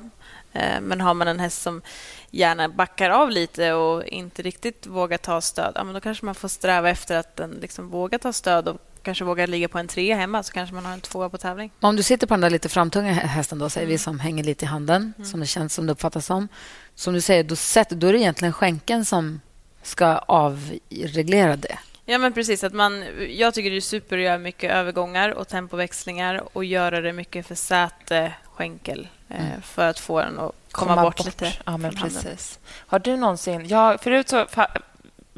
Eh, 0.52 0.80
Men 0.80 1.00
har 1.00 1.14
man 1.14 1.28
en 1.28 1.40
häst 1.40 1.62
som 1.62 1.82
gärna 2.30 2.68
backar 2.68 3.10
av 3.10 3.30
lite 3.30 3.72
och 3.72 4.04
inte 4.04 4.42
riktigt 4.42 4.86
vågar 4.86 5.18
ta 5.18 5.40
stöd, 5.40 5.72
ja, 5.74 5.84
men 5.84 5.94
då 5.94 6.00
kanske 6.00 6.24
man 6.24 6.34
får 6.34 6.48
sträva 6.48 6.90
efter 6.90 7.16
att 7.16 7.36
den 7.36 7.50
liksom 7.50 7.88
vågar 7.88 8.18
ta 8.18 8.32
stöd 8.32 8.68
och 8.68 8.89
kanske 9.02 9.24
vågar 9.24 9.46
ligga 9.46 9.68
på 9.68 9.78
en 9.78 9.88
trea 9.88 10.16
hemma, 10.16 10.42
så 10.42 10.52
kanske 10.52 10.74
man 10.74 10.84
har 10.84 10.92
en 10.92 11.00
tvåa 11.00 11.28
på 11.28 11.38
tävling. 11.38 11.70
Om 11.80 11.96
du 11.96 12.02
sitter 12.02 12.26
på 12.26 12.34
den 12.34 12.40
där 12.40 12.50
lite 12.50 12.68
framtunga 12.68 13.12
hä- 13.12 13.26
hästen, 13.26 13.58
då, 13.58 13.70
säger 13.70 13.86
vi, 13.86 13.98
som 13.98 14.20
hänger 14.20 14.44
lite 14.44 14.64
i 14.64 14.68
handen, 14.68 15.12
som 15.24 15.40
det 15.40 15.46
känns 15.46 15.74
som 15.74 15.86
det 15.86 15.92
uppfattas 15.92 16.26
som. 16.26 16.48
Som 16.94 17.14
du 17.14 17.20
säger, 17.20 17.44
då, 17.44 17.56
sätter, 17.56 17.96
då 17.96 18.06
är 18.06 18.12
det 18.12 18.18
egentligen 18.18 18.52
skänken 18.52 19.04
som 19.04 19.40
ska 19.82 20.06
avreglera 20.18 21.56
det. 21.56 21.78
Ja, 22.04 22.18
men 22.18 22.32
precis. 22.32 22.64
Att 22.64 22.72
man, 22.72 23.04
jag 23.28 23.54
tycker 23.54 23.70
det 23.70 23.76
är 23.76 23.80
super 23.80 24.18
att 24.18 24.24
göra 24.24 24.38
mycket 24.38 24.72
övergångar 24.72 25.30
och 25.30 25.48
tempoväxlingar 25.48 26.56
och 26.56 26.64
göra 26.64 27.00
det 27.00 27.12
mycket 27.12 27.46
för 27.46 27.54
säte, 27.54 28.32
skänkel 28.44 29.08
eh, 29.28 29.60
för 29.62 29.88
att 29.88 29.98
få 29.98 30.20
den 30.20 30.38
att 30.38 30.52
komma, 30.70 31.02
bort, 31.02 31.24
lite. 31.24 31.52
Ja, 31.66 31.76
men 31.76 31.94
precis. 31.94 32.58
Har 32.86 32.98
du 32.98 33.16
någonsin... 33.16 33.68
Jag, 33.68 34.00
förut 34.02 34.28
så 34.28 34.46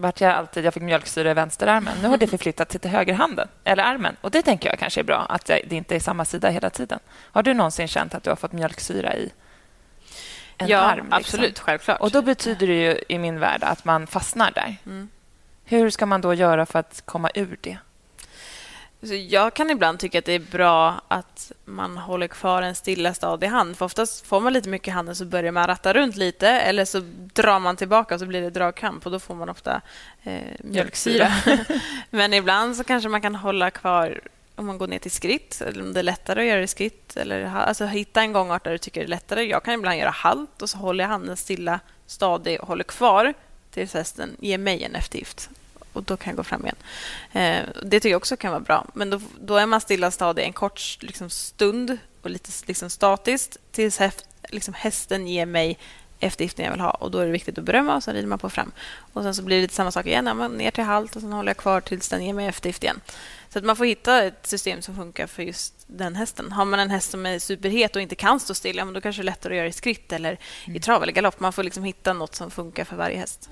vart 0.02 0.20
jag 0.20 0.32
alltid... 0.32 0.64
Jag 0.64 0.74
fick 0.74 0.82
mjölksyra 0.82 1.30
i 1.30 1.34
vänsterarmen. 1.34 1.94
Nu 2.02 2.08
har 2.08 2.16
det 2.16 2.26
förflyttat 2.26 2.72
sig 2.72 2.80
till 2.80 2.90
högerhanden, 2.90 3.48
eller 3.64 3.82
armen. 3.82 4.16
Och 4.20 4.30
Det 4.30 4.42
tänker 4.42 4.68
jag 4.68 4.78
kanske 4.78 5.00
är 5.00 5.04
bra, 5.04 5.26
att 5.28 5.44
det 5.44 5.72
inte 5.72 5.96
är 5.96 6.00
samma 6.00 6.24
sida 6.24 6.48
hela 6.48 6.70
tiden. 6.70 6.98
Har 7.08 7.42
du 7.42 7.54
någonsin 7.54 7.88
känt 7.88 8.14
att 8.14 8.22
du 8.22 8.30
har 8.30 8.36
fått 8.36 8.52
mjölksyra 8.52 9.16
i 9.16 9.32
en 10.58 10.68
ja, 10.68 10.78
arm? 10.78 10.96
liksom? 10.96 11.12
absolut. 11.12 11.58
Självklart. 11.58 12.00
Och 12.00 12.10
Då 12.10 12.22
betyder 12.22 12.66
det 12.66 12.82
ju 12.82 12.98
i 13.08 13.18
min 13.18 13.40
värld 13.40 13.62
att 13.62 13.84
man 13.84 14.06
fastnar 14.06 14.50
där. 14.50 14.76
Mm. 14.86 15.08
Hur 15.64 15.90
ska 15.90 16.06
man 16.06 16.20
då 16.20 16.34
göra 16.34 16.66
för 16.66 16.78
att 16.78 17.02
komma 17.04 17.30
ur 17.34 17.56
det? 17.60 17.78
Så 19.02 19.14
jag 19.14 19.54
kan 19.54 19.70
ibland 19.70 19.98
tycka 19.98 20.18
att 20.18 20.24
det 20.24 20.32
är 20.32 20.38
bra 20.38 21.00
att 21.08 21.52
man 21.64 21.96
håller 21.96 22.26
kvar 22.26 22.62
en 22.62 22.74
stilla 22.74 23.14
stadig 23.14 23.46
hand. 23.46 23.76
För 23.76 23.84
oftast 23.84 24.26
får 24.26 24.40
man 24.40 24.52
lite 24.52 24.68
mycket 24.68 24.88
i 24.88 24.90
handen 24.90 25.16
så 25.16 25.24
börjar 25.24 25.52
man 25.52 25.66
ratta 25.66 25.92
runt 25.92 26.16
lite 26.16 26.48
eller 26.48 26.84
så 26.84 27.00
drar 27.34 27.58
man 27.58 27.76
tillbaka 27.76 28.14
och 28.14 28.20
så 28.20 28.26
blir 28.26 28.42
det 28.42 28.50
dragkramp 28.50 29.06
och 29.06 29.12
då 29.12 29.18
får 29.18 29.34
man 29.34 29.48
ofta 29.48 29.80
eh, 30.22 30.40
mjölksyra. 30.58 31.32
Men 32.10 32.34
ibland 32.34 32.76
så 32.76 32.84
kanske 32.84 33.08
man 33.08 33.22
kan 33.22 33.34
hålla 33.34 33.70
kvar 33.70 34.20
om 34.54 34.66
man 34.66 34.78
går 34.78 34.86
ner 34.86 34.98
till 34.98 35.10
skritt 35.10 35.60
eller 35.60 35.82
om 35.82 35.92
det 35.92 36.00
är 36.00 36.04
lättare 36.04 36.40
att 36.40 36.46
göra 36.46 36.58
det 36.58 36.64
i 36.64 36.68
skritt. 36.68 37.16
Eller, 37.16 37.44
alltså, 37.44 37.86
hitta 37.86 38.20
en 38.20 38.32
gångart 38.32 38.64
där 38.64 38.72
du 38.72 38.78
tycker 38.78 39.00
det 39.00 39.06
är 39.06 39.08
lättare. 39.08 39.42
Jag 39.44 39.64
kan 39.64 39.74
ibland 39.74 39.98
göra 39.98 40.10
halt 40.10 40.62
och 40.62 40.70
så 40.70 40.78
håller 40.78 41.04
jag 41.04 41.08
handen 41.08 41.36
stilla, 41.36 41.80
stadig 42.06 42.60
och 42.60 42.68
håller 42.68 42.84
kvar 42.84 43.34
tills 43.70 43.94
hästen 43.94 44.36
ger 44.40 44.58
mig 44.58 44.84
en 44.84 44.94
eftergift. 44.94 45.50
Och 45.92 46.02
då 46.02 46.16
kan 46.16 46.30
jag 46.30 46.36
gå 46.36 46.42
fram 46.44 46.62
igen. 46.62 46.76
Eh, 47.32 47.68
det 47.82 48.00
tycker 48.00 48.10
jag 48.10 48.16
också 48.16 48.36
kan 48.36 48.50
vara 48.50 48.60
bra. 48.60 48.86
Men 48.94 49.10
då, 49.10 49.20
då 49.40 49.56
är 49.56 49.66
man 49.66 49.80
stilla 49.80 50.10
stadig 50.10 50.44
en 50.44 50.52
kort 50.52 50.98
liksom, 51.00 51.30
stund 51.30 51.98
och 52.22 52.30
lite 52.30 52.50
liksom, 52.66 52.90
statiskt 52.90 53.56
tills 53.72 53.98
häft, 53.98 54.24
liksom, 54.48 54.74
hästen 54.74 55.28
ger 55.28 55.46
mig 55.46 55.78
eftergiften 56.22 56.64
jag 56.64 56.72
vill 56.72 56.80
ha. 56.80 56.90
Och 56.90 57.10
Då 57.10 57.18
är 57.18 57.26
det 57.26 57.32
viktigt 57.32 57.58
att 57.58 57.64
berömma 57.64 57.96
och 57.96 58.02
sen 58.02 58.14
rider 58.14 58.28
man 58.28 58.38
på 58.38 58.50
fram. 58.50 58.72
Och 59.12 59.22
Sen 59.22 59.34
så 59.34 59.42
blir 59.42 59.56
det 59.56 59.62
lite 59.62 59.74
samma 59.74 59.90
sak 59.90 60.06
igen. 60.06 60.26
Ja, 60.26 60.48
ner 60.48 60.70
till 60.70 60.84
halt 60.84 61.16
och 61.16 61.22
sen 61.22 61.32
håller 61.32 61.50
jag 61.50 61.56
kvar 61.56 61.80
tills 61.80 62.08
den 62.08 62.24
ger 62.24 62.32
mig 62.32 62.46
eftergift 62.46 62.82
igen. 62.82 63.00
Så 63.48 63.58
att 63.58 63.64
man 63.64 63.76
får 63.76 63.84
hitta 63.84 64.22
ett 64.22 64.46
system 64.46 64.82
som 64.82 64.96
funkar 64.96 65.26
för 65.26 65.42
just 65.42 65.74
den 65.86 66.16
hästen. 66.16 66.52
Har 66.52 66.64
man 66.64 66.80
en 66.80 66.90
häst 66.90 67.10
som 67.10 67.26
är 67.26 67.38
superhet 67.38 67.96
och 67.96 68.02
inte 68.02 68.14
kan 68.14 68.40
stå 68.40 68.54
still, 68.54 68.76
ja, 68.76 68.84
men 68.84 68.94
då 68.94 69.00
kanske 69.00 69.22
det 69.22 69.24
är 69.24 69.26
lättare 69.26 69.54
att 69.54 69.56
göra 69.56 69.68
i 69.68 69.72
skritt 69.72 70.12
eller 70.12 70.38
i 70.64 70.80
trav 70.80 71.02
eller 71.02 71.12
galopp. 71.12 71.40
Man 71.40 71.52
får 71.52 71.62
liksom 71.62 71.84
hitta 71.84 72.12
något 72.12 72.34
som 72.34 72.50
funkar 72.50 72.84
för 72.84 72.96
varje 72.96 73.16
häst. 73.16 73.50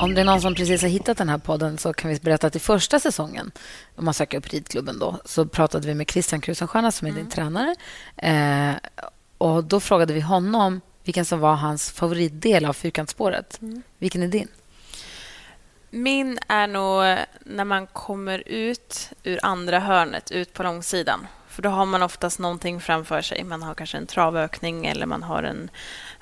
Om 0.00 0.14
det 0.14 0.20
är 0.20 0.24
någon 0.24 0.40
som 0.40 0.54
precis 0.54 0.82
har 0.82 0.88
hittat 0.88 1.18
den 1.18 1.28
här 1.28 1.38
podden 1.38 1.78
så 1.78 1.92
kan 1.92 2.10
vi 2.10 2.18
berätta 2.18 2.46
att 2.46 2.56
i 2.56 2.58
första 2.58 3.00
säsongen, 3.00 3.50
om 3.96 4.04
man 4.04 4.14
söker 4.14 4.38
upp 4.38 4.48
ridklubben 4.48 4.98
då, 4.98 5.16
så 5.24 5.46
pratade 5.46 5.86
vi 5.86 5.94
med 5.94 6.10
Christian 6.10 6.40
Krusenstjerna 6.40 6.92
som 6.92 7.08
är 7.08 7.12
din 7.12 7.30
tränare. 7.30 7.74
Eh, 8.16 8.74
och 9.38 9.64
Då 9.64 9.80
frågade 9.80 10.12
vi 10.12 10.20
honom 10.20 10.80
vilken 11.04 11.24
som 11.24 11.40
var 11.40 11.54
hans 11.54 11.90
favoritdel 11.90 12.64
av 12.64 12.72
fyrkantsspåret. 12.72 13.60
Vilken 13.98 14.22
är 14.22 14.28
din? 14.28 14.48
Min 15.90 16.38
är 16.48 16.66
nog 16.66 17.18
när 17.44 17.64
man 17.64 17.86
kommer 17.86 18.42
ut 18.46 19.10
ur 19.22 19.38
andra 19.42 19.80
hörnet, 19.80 20.30
ut 20.30 20.52
på 20.52 20.62
långsidan. 20.62 21.26
För 21.48 21.62
då 21.62 21.68
har 21.68 21.86
man 21.86 22.02
oftast 22.02 22.38
någonting 22.38 22.80
framför 22.80 23.22
sig. 23.22 23.44
Man 23.44 23.62
har 23.62 23.74
kanske 23.74 23.98
en 23.98 24.06
travökning 24.06 24.86
eller 24.86 25.06
man 25.06 25.22
har 25.22 25.42
en 25.42 25.70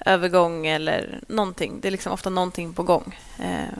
övergång 0.04 0.66
eller 0.66 1.20
någonting. 1.28 1.80
Det 1.80 1.88
är 1.88 1.92
liksom 1.92 2.12
ofta 2.12 2.30
någonting 2.30 2.72
på 2.72 2.82
gång. 2.82 3.18
Eh, 3.38 3.78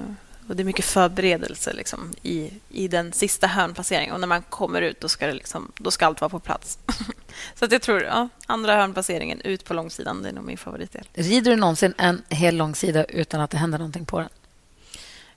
och 0.49 0.57
det 0.57 0.63
är 0.63 0.65
mycket 0.65 0.85
förberedelse 0.85 1.73
liksom, 1.73 2.13
i, 2.23 2.51
i 2.69 2.89
den 2.89 3.13
sista 3.13 3.47
hörnpasseringen. 3.47 4.15
Och 4.15 4.21
när 4.21 4.27
man 4.27 4.43
kommer 4.43 4.83
ut 4.83 5.01
då 5.01 5.09
ska, 5.09 5.27
det 5.27 5.33
liksom, 5.33 5.73
då 5.77 5.91
ska 5.91 6.07
allt 6.07 6.21
vara 6.21 6.29
på 6.29 6.41
plats. 6.41 6.79
Så 7.55 7.65
att 7.65 7.73
jag 7.73 7.83
tror 7.83 8.03
ja, 8.03 8.29
andra 8.47 8.77
hörnpasseringen 8.77 9.41
ut 9.41 9.65
på 9.65 9.75
långsidan, 9.75 10.23
det 10.23 10.29
är 10.29 10.33
nog 10.33 10.45
min 10.45 10.59
favoritdel. 10.59 11.09
Rider 11.15 11.51
du 11.51 11.57
någonsin 11.57 11.95
en 11.99 12.23
hel 12.29 12.57
långsida 12.57 13.05
utan 13.05 13.41
att 13.41 13.51
det 13.51 13.59
händer 13.59 13.79
någonting 13.79 14.05
på 14.05 14.19
den? 14.19 14.29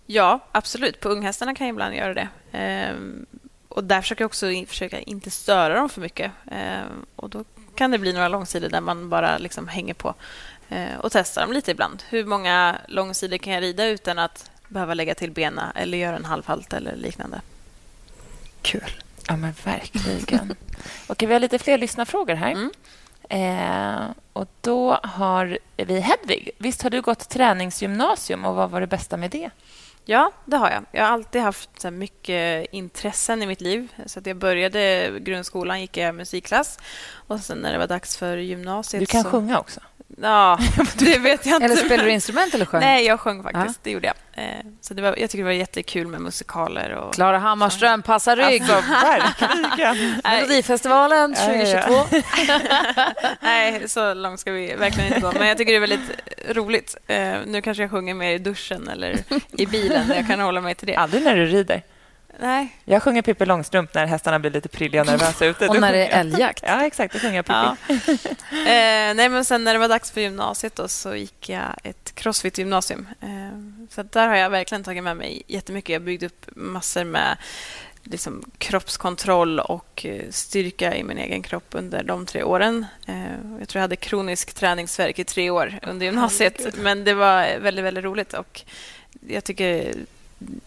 Ja, 0.06 0.39
absolut. 0.52 1.00
På 1.00 1.10
unghästarna 1.10 1.56
kan 1.56 1.67
jag 1.67 1.74
ibland 1.74 1.95
göra 1.95 2.13
det. 2.13 2.30
Ehm, 2.52 3.26
och 3.67 3.84
där 3.84 4.02
försöker 4.02 4.21
jag 4.21 4.30
också 4.30 4.45
försöka 4.67 5.00
inte 5.00 5.32
störa 5.32 5.76
dem 5.76 5.89
för 5.89 6.02
mycket. 6.02 6.32
Ehm, 6.52 7.06
och 7.15 7.30
då 7.30 7.43
kan 7.76 7.92
det 7.92 7.98
bli 7.98 8.14
några 8.14 8.28
långsidor 8.28 8.70
där 8.70 8.82
man 8.82 9.10
bara 9.10 9.38
liksom 9.38 9.68
hänger 9.68 9.94
på 9.94 10.14
eh, 10.70 10.96
och 11.00 11.12
testar 11.12 11.42
dem 11.42 11.54
lite 11.54 11.72
ibland. 11.72 12.04
Hur 12.10 12.26
många 12.26 12.78
långsidor 12.88 13.38
kan 13.38 13.54
jag 13.54 13.64
rida 13.64 13.86
utan 13.86 14.20
att 14.20 14.52
behöva 14.68 14.94
lägga 14.94 15.16
till 15.16 15.32
bena 15.32 15.72
eller 15.76 15.98
göra 15.98 16.16
en 16.16 16.26
halvhalt 16.26 16.74
eller 16.74 16.96
liknande? 16.96 17.42
Kul. 18.62 19.02
Ja, 19.28 19.36
men 19.36 19.54
verkligen. 19.64 20.56
Okej, 21.08 21.28
vi 21.28 21.34
har 21.34 21.40
lite 21.40 21.60
fler 21.60 21.78
lyssnarfrågor 21.78 22.36
här. 22.36 22.52
Mm. 22.52 22.72
Eh, 23.30 24.06
och 24.34 24.48
då 24.62 25.00
har 25.04 25.58
vi 25.78 26.00
Hedvig. 26.00 26.50
Visst 26.58 26.82
har 26.82 26.90
du 26.90 27.02
gått 27.02 27.30
träningsgymnasium 27.30 28.46
och 28.46 28.56
vad 28.56 28.72
var 28.72 28.82
det 28.82 28.88
bästa 28.88 29.18
med 29.18 29.32
det? 29.32 29.50
Ja, 30.06 30.32
det 30.46 30.58
har 30.58 30.70
jag. 30.72 30.86
Jag 30.91 31.04
har 31.04 31.12
alltid 31.12 31.41
haft 31.41 31.82
så 31.82 31.91
mycket 31.91 32.68
intressen 32.72 33.44
i 33.44 33.48
mitt 33.48 33.62
liv. 33.62 33.94
Så 34.06 34.20
att 34.20 34.26
jag 34.26 34.38
började 34.38 35.12
grundskolan, 35.20 35.82
gick 35.82 35.98
jag 35.98 36.15
musikklass. 36.15 36.80
Och 37.28 37.39
sen 37.39 37.58
när 37.58 37.72
det 37.72 37.78
var 37.78 37.88
dags 37.88 38.18
för 38.18 38.38
gymnasiet... 38.38 39.00
Du 39.00 39.06
kan 39.06 39.24
så... 39.24 39.30
sjunga 39.30 39.60
också. 39.60 39.80
Ja, 40.21 40.60
det 40.97 41.17
vet 41.19 41.45
jag 41.45 41.56
inte. 41.56 41.65
Eller 41.65 41.75
spelade 41.75 42.04
du 42.04 42.12
instrument 42.12 42.54
eller 42.54 42.65
sjöng? 42.65 42.82
Nej, 42.82 43.06
jag 43.06 43.19
sjöng 43.19 43.43
faktiskt. 43.43 43.84
Det 43.84 43.91
gjorde 43.91 44.08
jag. 44.08 44.43
Eh, 44.45 44.49
Så 44.82 44.93
det 44.93 45.01
var, 45.01 45.15
jag 45.17 45.30
tycker 45.30 45.38
det 45.38 45.49
var 45.49 45.51
jättekul 45.51 46.08
med 46.08 46.21
musikaler. 46.21 46.89
Och... 46.95 47.13
Klara 47.13 47.38
Hammarström, 47.39 48.01
passa 48.01 48.36
rygg. 48.36 48.62
Alltså, 48.62 48.91
verkligen. 48.91 50.21
Melodifestivalen 50.23 51.36
Ja, 51.38 51.54
ja, 51.54 51.63
ja. 51.63 51.82
2022. 51.82 52.21
Nej, 53.41 53.89
så 53.89 54.13
långt 54.13 54.39
ska 54.39 54.51
vi 54.51 54.75
verkligen 54.75 55.08
inte 55.08 55.19
gå. 55.19 55.32
Men 55.39 55.47
jag 55.47 55.58
tycker 55.58 55.71
det 55.71 55.78
är 55.78 55.80
väldigt 55.97 56.12
roligt. 56.58 56.95
Eh, 57.08 57.34
Nu 57.45 57.62
kanske 57.62 57.84
jag 57.84 57.91
sjunger 57.91 58.13
mer 58.13 58.32
i 58.32 58.38
duschen 58.38 58.88
eller 58.88 59.17
i 59.58 59.65
bilen. 59.65 60.12
Jag 60.15 60.28
kan 60.28 60.39
hålla 60.39 60.62
mig 60.62 60.75
till 60.75 60.88
det. 60.88 60.95
Aldrig 60.95 61.23
när 61.23 61.36
du 61.36 61.45
rider. 61.45 61.82
Nej. 62.39 62.76
Jag 62.86 63.04
sjunger 63.04 63.21
Pippi 63.21 63.45
Långstrump 63.45 63.93
när 63.93 64.06
hästarna 64.06 64.39
blir 64.39 64.52
lite 64.52 64.69
prilliga 64.69 65.02
och 65.02 65.08
nervösa 65.08 65.45
ute. 65.45 65.67
Och 65.67 65.82
när 65.82 65.93
det 65.93 66.08
är 66.08 66.19
älgjakt. 66.19 66.63
Ja, 66.67 66.86
exakt. 66.86 67.13
Då 67.13 67.19
sjunger 67.19 67.36
jag 67.36 67.45
Pippi. 67.45 67.54
Ja. 67.54 68.30
Eh, 68.65 69.13
nej, 69.15 69.30
men 69.30 69.45
sen 69.45 69.63
när 69.63 69.74
det 69.74 69.80
var 69.80 69.88
dags 69.88 70.12
för 70.12 70.21
gymnasiet 70.21 70.76
då, 70.76 70.88
så 70.88 71.15
gick 71.15 71.50
jag 71.50 71.76
ett 71.84 72.15
crossfit-gymnasium. 72.15 73.08
Eh, 73.21 73.88
så 73.89 74.04
där 74.04 74.28
har 74.28 74.36
jag 74.36 74.50
verkligen 74.50 74.84
tagit 74.84 75.04
med 75.04 75.17
mig 75.17 75.43
jättemycket. 75.48 75.93
Jag 75.93 76.02
byggde 76.02 76.26
upp 76.26 76.45
massor 76.56 77.04
med 77.04 77.38
liksom, 78.04 78.43
kroppskontroll 78.58 79.60
och 79.60 80.06
eh, 80.06 80.21
styrka 80.30 80.95
i 80.95 81.04
min 81.04 81.17
egen 81.17 81.43
kropp 81.43 81.67
under 81.71 82.04
de 82.04 82.26
tre 82.26 82.43
åren. 82.43 82.86
Eh, 83.08 83.32
jag 83.60 83.69
tror 83.69 83.80
jag 83.80 83.82
hade 83.82 83.95
kronisk 83.95 84.54
träningsvärk 84.54 85.19
i 85.19 85.24
tre 85.24 85.50
år 85.50 85.80
under 85.84 86.06
gymnasiet. 86.06 86.78
Men 86.78 87.04
det 87.04 87.13
var 87.13 87.60
väldigt, 87.60 87.86
väldigt 87.86 88.04
roligt. 88.04 88.34
Och 88.34 88.62
jag 89.28 89.43
tycker 89.43 89.93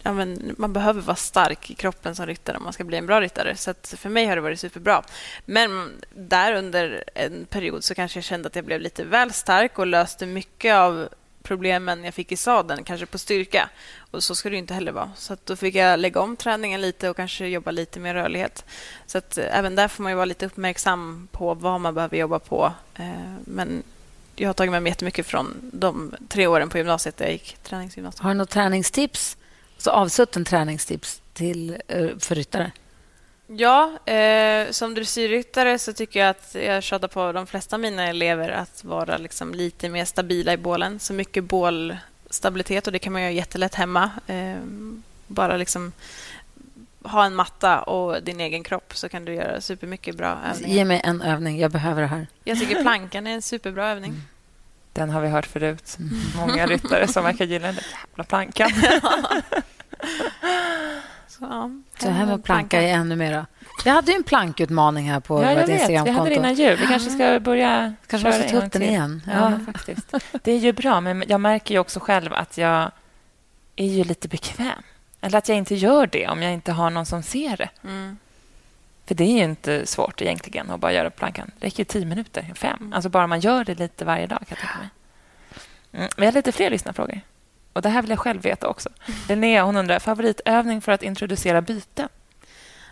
ja, 0.03 0.13
men 0.13 0.55
man 0.57 0.73
behöver 0.73 1.01
vara 1.01 1.15
stark 1.15 1.71
i 1.71 1.73
kroppen 1.73 2.15
som 2.15 2.25
ryttare 2.25 2.57
om 2.57 2.63
man 2.63 2.73
ska 2.73 2.83
bli 2.83 2.97
en 2.97 3.05
bra 3.05 3.21
ryttare. 3.21 3.55
Så 3.55 3.71
att 3.71 3.93
för 3.97 4.09
mig 4.09 4.25
har 4.25 4.35
det 4.35 4.41
varit 4.41 4.59
superbra. 4.59 5.03
Men 5.45 5.91
där 6.15 6.53
under 6.53 7.03
en 7.15 7.45
period 7.45 7.83
så 7.83 7.95
kanske 7.95 8.17
jag 8.17 8.23
kände 8.23 8.47
att 8.47 8.55
jag 8.55 8.65
blev 8.65 8.81
lite 8.81 9.03
väl 9.03 9.33
stark 9.33 9.79
och 9.79 9.87
löste 9.87 10.25
mycket 10.25 10.75
av 10.75 11.09
problemen 11.43 12.03
jag 12.03 12.13
fick 12.13 12.31
i 12.31 12.37
sadeln, 12.37 12.83
kanske 12.83 13.05
på 13.05 13.17
styrka. 13.17 13.69
Och 14.11 14.23
Så 14.23 14.35
ska 14.35 14.49
det 14.49 14.55
ju 14.55 14.59
inte 14.59 14.73
heller 14.73 14.91
vara. 14.91 15.11
Så 15.15 15.33
att 15.33 15.45
då 15.45 15.55
fick 15.55 15.75
jag 15.75 15.99
lägga 15.99 16.21
om 16.21 16.35
träningen 16.35 16.81
lite 16.81 17.09
och 17.09 17.15
kanske 17.15 17.47
jobba 17.47 17.71
lite 17.71 17.99
med 17.99 18.13
rörlighet. 18.13 18.65
Så 19.05 19.17
att 19.17 19.37
eh, 19.37 19.57
även 19.57 19.75
där 19.75 19.87
får 19.87 20.03
man 20.03 20.11
ju 20.11 20.15
vara 20.15 20.25
lite 20.25 20.45
uppmärksam 20.45 21.27
på 21.31 21.53
vad 21.53 21.81
man 21.81 21.93
behöver 21.93 22.17
jobba 22.17 22.39
på. 22.39 22.73
Eh, 22.95 23.33
men 23.45 23.83
jag 24.35 24.49
har 24.49 24.53
tagit 24.53 24.71
med 24.71 24.83
mig 24.83 24.91
jättemycket 24.91 25.25
från 25.25 25.69
de 25.73 26.15
tre 26.29 26.47
åren 26.47 26.69
på 26.69 26.77
gymnasiet 26.77 27.17
där 27.17 27.25
jag 27.25 27.31
gick 27.31 27.57
träningsgymnasium. 27.63 28.23
Har 28.25 28.31
du 28.31 28.37
något 28.37 28.49
träningstips? 28.49 29.37
Så 29.79 29.91
avsutten 29.91 30.45
träningstips 30.45 31.21
till, 31.33 31.77
eh, 31.87 32.07
för 32.19 32.35
ryttare? 32.35 32.71
Ja, 33.47 33.99
eh, 34.05 34.71
som 34.71 34.93
dressyrryttare 34.93 35.79
så 35.79 35.93
tycker 35.93 36.19
jag 36.19 36.29
att 36.29 36.55
jag 36.55 36.83
tjatar 36.83 37.07
på 37.07 37.31
de 37.31 37.47
flesta 37.47 37.75
av 37.75 37.79
mina 37.79 38.07
elever 38.07 38.49
att 38.49 38.83
vara 38.83 39.17
liksom 39.17 39.53
lite 39.53 39.89
mer 39.89 40.05
stabila 40.05 40.53
i 40.53 40.57
bålen. 40.57 40.99
Så 40.99 41.13
mycket 41.13 41.43
bålstabilitet 41.43 42.87
och 42.87 42.93
det 42.93 42.99
kan 42.99 43.13
man 43.13 43.21
göra 43.21 43.31
jättelätt 43.31 43.75
hemma. 43.75 44.11
Eh, 44.27 44.55
bara 45.27 45.57
liksom 45.57 45.91
ha 47.03 47.25
en 47.25 47.35
matta 47.35 47.81
och 47.81 48.23
din 48.23 48.39
egen 48.39 48.63
kropp 48.63 48.95
så 48.95 49.09
kan 49.09 49.25
du 49.25 49.33
göra 49.33 49.61
supermycket 49.61 50.15
bra 50.15 50.37
övningar. 50.51 50.75
Ge 50.75 50.85
mig 50.85 51.01
en 51.03 51.21
övning. 51.21 51.59
Jag 51.59 51.71
behöver 51.71 52.01
det 52.01 52.07
här. 52.07 52.27
Jag 52.43 52.59
tycker 52.59 52.81
plankan 52.81 53.27
är 53.27 53.31
en 53.31 53.41
superbra 53.41 53.91
övning. 53.91 54.21
Den 54.99 55.09
har 55.09 55.21
vi 55.21 55.27
hört 55.27 55.45
förut. 55.45 55.97
Många 56.35 56.65
ryttare 56.65 57.07
som 57.07 57.23
verkar 57.23 57.45
gilla 57.45 57.65
den 57.67 57.75
där 57.75 57.85
jävla 58.09 58.23
plankan. 58.23 58.69
Så, 61.27 61.37
ja, 61.49 61.69
Så 61.99 62.09
här 62.09 62.25
med 62.25 62.43
planka 62.43 62.81
är 62.81 62.93
ännu 62.93 63.15
mera. 63.15 63.45
Vi 63.83 63.89
hade 63.89 64.11
ju 64.11 64.15
en 64.17 64.23
plankutmaning 64.23 65.11
här 65.11 65.19
på 65.19 65.43
Ja, 65.43 65.51
jag 65.51 65.59
vårt 65.59 65.69
vet. 65.69 65.89
Vi 65.89 65.95
hade 65.95 66.29
det 66.29 66.35
innan 66.35 66.53
jul. 66.53 66.77
Vi 66.77 66.87
kanske 66.87 67.09
ska 67.09 67.39
börja 67.39 67.93
Kanske 68.07 68.31
köra 68.31 68.41
måste 68.41 68.59
ta 68.59 68.65
upp 68.65 68.71
den 68.71 68.81
igen. 68.81 69.21
Ja, 69.27 69.51
Ja. 69.51 69.59
faktiskt. 69.73 70.13
Det 70.43 70.51
är 70.51 70.57
ju 70.57 70.73
bra, 70.73 71.01
men 71.01 71.23
jag 71.27 71.41
märker 71.41 71.73
ju 71.75 71.79
också 71.79 71.99
själv 71.99 72.33
att 72.33 72.57
jag 72.57 72.91
är 73.75 73.85
ju 73.85 74.03
lite 74.03 74.27
bekväm. 74.27 74.83
Eller 75.21 75.37
att 75.37 75.49
jag 75.49 75.57
inte 75.57 75.75
gör 75.75 76.07
det 76.07 76.27
om 76.27 76.41
jag 76.43 76.53
inte 76.53 76.71
har 76.71 76.89
någon 76.89 77.05
som 77.05 77.23
ser 77.23 77.57
det. 77.57 77.69
Mm. 77.83 78.17
För 79.09 79.15
det 79.15 79.23
är 79.23 79.37
ju 79.37 79.43
inte 79.43 79.85
svårt 79.85 80.21
egentligen 80.21 80.69
att 80.69 80.79
bara 80.79 80.93
göra 80.93 81.09
plankan. 81.09 81.51
Det 81.59 81.65
räcker 81.65 81.79
ju 81.79 81.85
tio 81.85 82.05
minuter, 82.05 82.51
fem. 82.55 82.93
Alltså 82.95 83.09
bara 83.09 83.27
man 83.27 83.39
gör 83.39 83.63
det 83.63 83.79
lite 83.79 84.05
varje 84.05 84.27
dag, 84.27 84.39
kan 84.39 84.47
jag 84.49 84.57
tänka 84.57 84.77
mig. 84.77 84.89
Mm. 85.91 86.09
Vi 86.17 86.25
har 86.25 86.31
lite 86.31 86.51
fler 86.51 86.69
lyssnarfrågor. 86.69 87.21
Och 87.73 87.81
det 87.81 87.89
här 87.89 88.01
vill 88.01 88.09
jag 88.09 88.19
själv 88.19 88.41
veta 88.41 88.67
också. 88.67 88.89
Linnea 89.29 89.63
hon 89.63 89.77
undrar, 89.77 89.99
favoritövning 89.99 90.81
för 90.81 90.91
att 90.91 91.03
introducera 91.03 91.61
byte? 91.61 92.07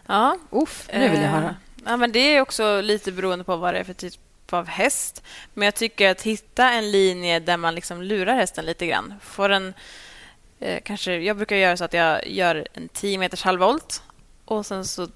Ja, 0.07 0.37
Uff, 0.49 0.89
nu 0.93 1.09
vill 1.09 1.21
jag 1.21 1.23
Eh, 1.23 1.29
höra. 1.31 1.55
Ja, 1.85 1.97
men 1.97 2.11
det 2.11 2.19
är 2.19 2.41
också 2.41 2.81
lite 2.81 3.11
beroende 3.11 3.45
på 3.45 3.55
vad 3.55 3.73
det 3.73 3.79
är 3.79 3.83
för 3.83 3.93
typ 3.93 4.19
av 4.53 4.67
häst. 4.67 5.23
Men 5.53 5.65
jag 5.65 5.75
tycker 5.75 6.11
att 6.11 6.21
hitta 6.21 6.71
en 6.71 6.91
linje 6.91 7.39
där 7.39 7.57
man 7.57 7.75
liksom 7.75 8.01
lurar 8.01 8.35
hästen 8.35 8.65
lite 8.65 8.85
grann. 8.87 9.13
Får 9.21 9.49
en, 9.49 9.73
eh, 10.59 10.81
kanske, 10.83 11.17
jag 11.17 11.37
brukar 11.37 11.55
göra 11.55 11.77
så 11.77 11.83
att 11.83 11.93
jag 11.93 12.27
gör 12.27 12.67
en 12.73 12.89
10 12.89 13.17
meters 13.17 13.43
halvvolt 13.43 14.03
och 14.45 14.65
sen 14.65 14.85
så 14.85 15.07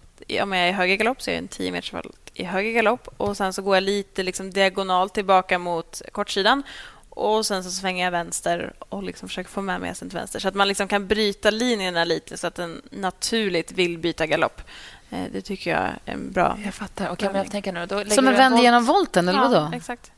om 0.43 0.51
jag 0.53 0.63
är 0.65 0.69
i 0.69 0.71
höger 0.71 0.95
galopp 0.95 1.21
så 1.21 1.29
är 1.29 1.33
jag 1.35 1.41
en 1.41 1.47
10 1.47 1.71
meters 1.71 1.93
volt 1.93 2.31
i 2.33 2.43
höger 2.43 2.71
galopp 2.71 3.07
och 3.17 3.37
sen 3.37 3.53
så 3.53 3.61
går 3.61 3.75
jag 3.75 3.83
lite 3.83 4.23
liksom 4.23 4.51
diagonalt 4.51 5.13
tillbaka 5.13 5.59
mot 5.59 6.01
kortsidan 6.11 6.63
och 7.09 7.45
sen 7.45 7.63
så 7.63 7.71
svänger 7.71 8.03
jag 8.05 8.11
vänster 8.11 8.73
och 8.79 9.03
liksom 9.03 9.29
försöker 9.29 9.49
få 9.49 9.61
med 9.61 9.79
mig 9.79 9.89
hästen 9.89 10.09
till 10.09 10.17
vänster 10.19 10.39
så 10.39 10.47
att 10.47 10.55
man 10.55 10.67
liksom 10.67 10.87
kan 10.87 11.07
bryta 11.07 11.49
linjerna 11.51 12.03
lite 12.03 12.37
så 12.37 12.47
att 12.47 12.55
den 12.55 12.81
naturligt 12.89 13.71
vill 13.71 13.97
byta 13.97 14.25
galopp. 14.25 14.61
Eh, 15.09 15.23
Det 15.31 15.41
tycker 15.41 15.71
jag 15.71 15.79
är 15.81 15.97
en 16.05 16.31
bra 16.31 16.57
Jag 16.65 16.73
fattar. 16.73 17.09
Okej, 17.11 17.27
men 17.27 17.37
jag 17.37 17.51
tänker 17.51 17.71
nu. 17.71 17.85
Då 17.85 18.05
Som 18.05 18.27
en 18.27 18.35
vänd 18.35 18.59
genom 18.59 18.85
volten, 18.85 19.27
eller 19.29 19.39
ja, 19.39 19.47
vadå? 19.49 19.71
exakt. 19.75 20.11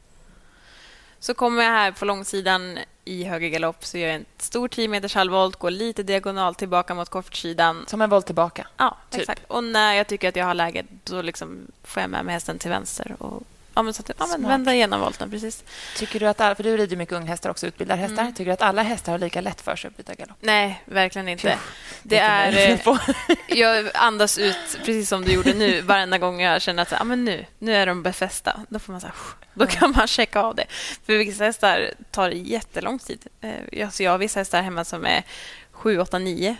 Så 1.23 1.33
kommer 1.33 1.63
jag 1.63 1.71
här 1.71 1.91
på 1.91 2.05
långsidan 2.05 2.79
i 3.05 3.23
höger 3.23 3.49
galopp 3.49 3.85
så 3.85 3.97
gör 3.97 4.07
jag 4.07 4.15
en 4.15 4.25
stor 4.37 4.67
10 4.67 4.87
meters 4.87 5.15
halvvolt, 5.15 5.55
går 5.55 5.71
lite 5.71 6.03
diagonalt 6.03 6.57
tillbaka 6.57 6.95
mot 6.95 7.09
kortsidan. 7.09 7.85
Som 7.87 8.01
en 8.01 8.09
volt 8.09 8.25
tillbaka. 8.25 8.67
Ja, 8.77 8.97
Typ. 9.09 9.21
exakt. 9.21 9.41
Och 9.47 9.63
när 9.63 9.93
jag 9.93 10.07
tycker 10.07 10.29
att 10.29 10.35
jag 10.35 10.45
har 10.45 10.53
läge 10.53 10.85
då 11.03 11.21
liksom 11.21 11.67
får 11.83 12.01
jag 12.01 12.09
med 12.09 12.25
mig 12.25 12.33
hästen 12.33 12.59
till 12.59 12.69
vänster. 12.69 13.15
Och, 13.19 13.43
ja, 13.75 13.81
men 13.81 13.93
så 13.93 14.01
att, 14.01 14.11
ja, 14.17 14.27
men 14.27 14.47
vända 14.47 14.73
igenom 14.73 14.99
volten, 15.01 15.31
precis. 15.31 15.63
Tycker 15.97 16.19
du 16.19 16.27
att 16.27 16.41
alla, 16.41 16.55
för 16.55 16.63
du 16.63 16.77
rider 16.77 16.97
mycket 16.97 17.15
unghästar 17.15 17.49
också, 17.49 17.67
utbildar 17.67 17.97
hästar. 17.97 18.21
Mm. 18.21 18.33
Tycker 18.33 18.45
du 18.45 18.51
att 18.51 18.61
alla 18.61 18.83
hästar 18.83 19.11
har 19.11 19.19
lika 19.19 19.41
lätt 19.41 19.61
för 19.61 19.75
sig 19.75 19.87
att 19.87 19.97
byta 19.97 20.13
galopp? 20.13 20.37
Nej, 20.39 20.83
verkligen 20.85 21.27
inte. 21.27 21.41
Phew. 21.41 21.61
Det 22.03 22.17
är... 22.17 22.71
eh. 22.71 22.97
Jag 23.47 23.89
andas 23.93 24.37
ut 24.37 24.77
precis 24.77 25.09
som 25.09 25.25
du 25.25 25.33
gjorde 25.33 25.53
nu 25.53 25.81
varenda 25.81 26.17
gång 26.17 26.41
jag 26.41 26.61
känner 26.61 26.83
att 26.83 27.01
ah, 27.01 27.03
men 27.03 27.25
nu, 27.25 27.45
nu 27.59 27.75
är 27.75 27.85
de 27.85 28.03
befästa. 28.03 28.59
Då 28.69 28.79
får 28.79 28.91
man 28.91 29.01
så 29.01 29.07
här, 29.07 29.15
då 29.53 29.65
kan 29.65 29.91
man 29.91 30.07
checka 30.07 30.41
av 30.41 30.55
det. 30.55 30.65
För 31.05 31.17
vissa 31.17 31.43
hästar 31.43 31.93
tar 32.11 32.29
det 32.29 32.35
jättelång 32.35 32.99
tid. 32.99 33.27
Eh, 33.41 33.51
jag 33.71 34.11
har 34.11 34.17
vissa 34.17 34.39
hästar 34.39 34.61
hemma 34.61 34.85
som 34.85 35.05
är 35.05 35.23
7, 35.73 35.99
8, 35.99 36.19
9 36.19 36.55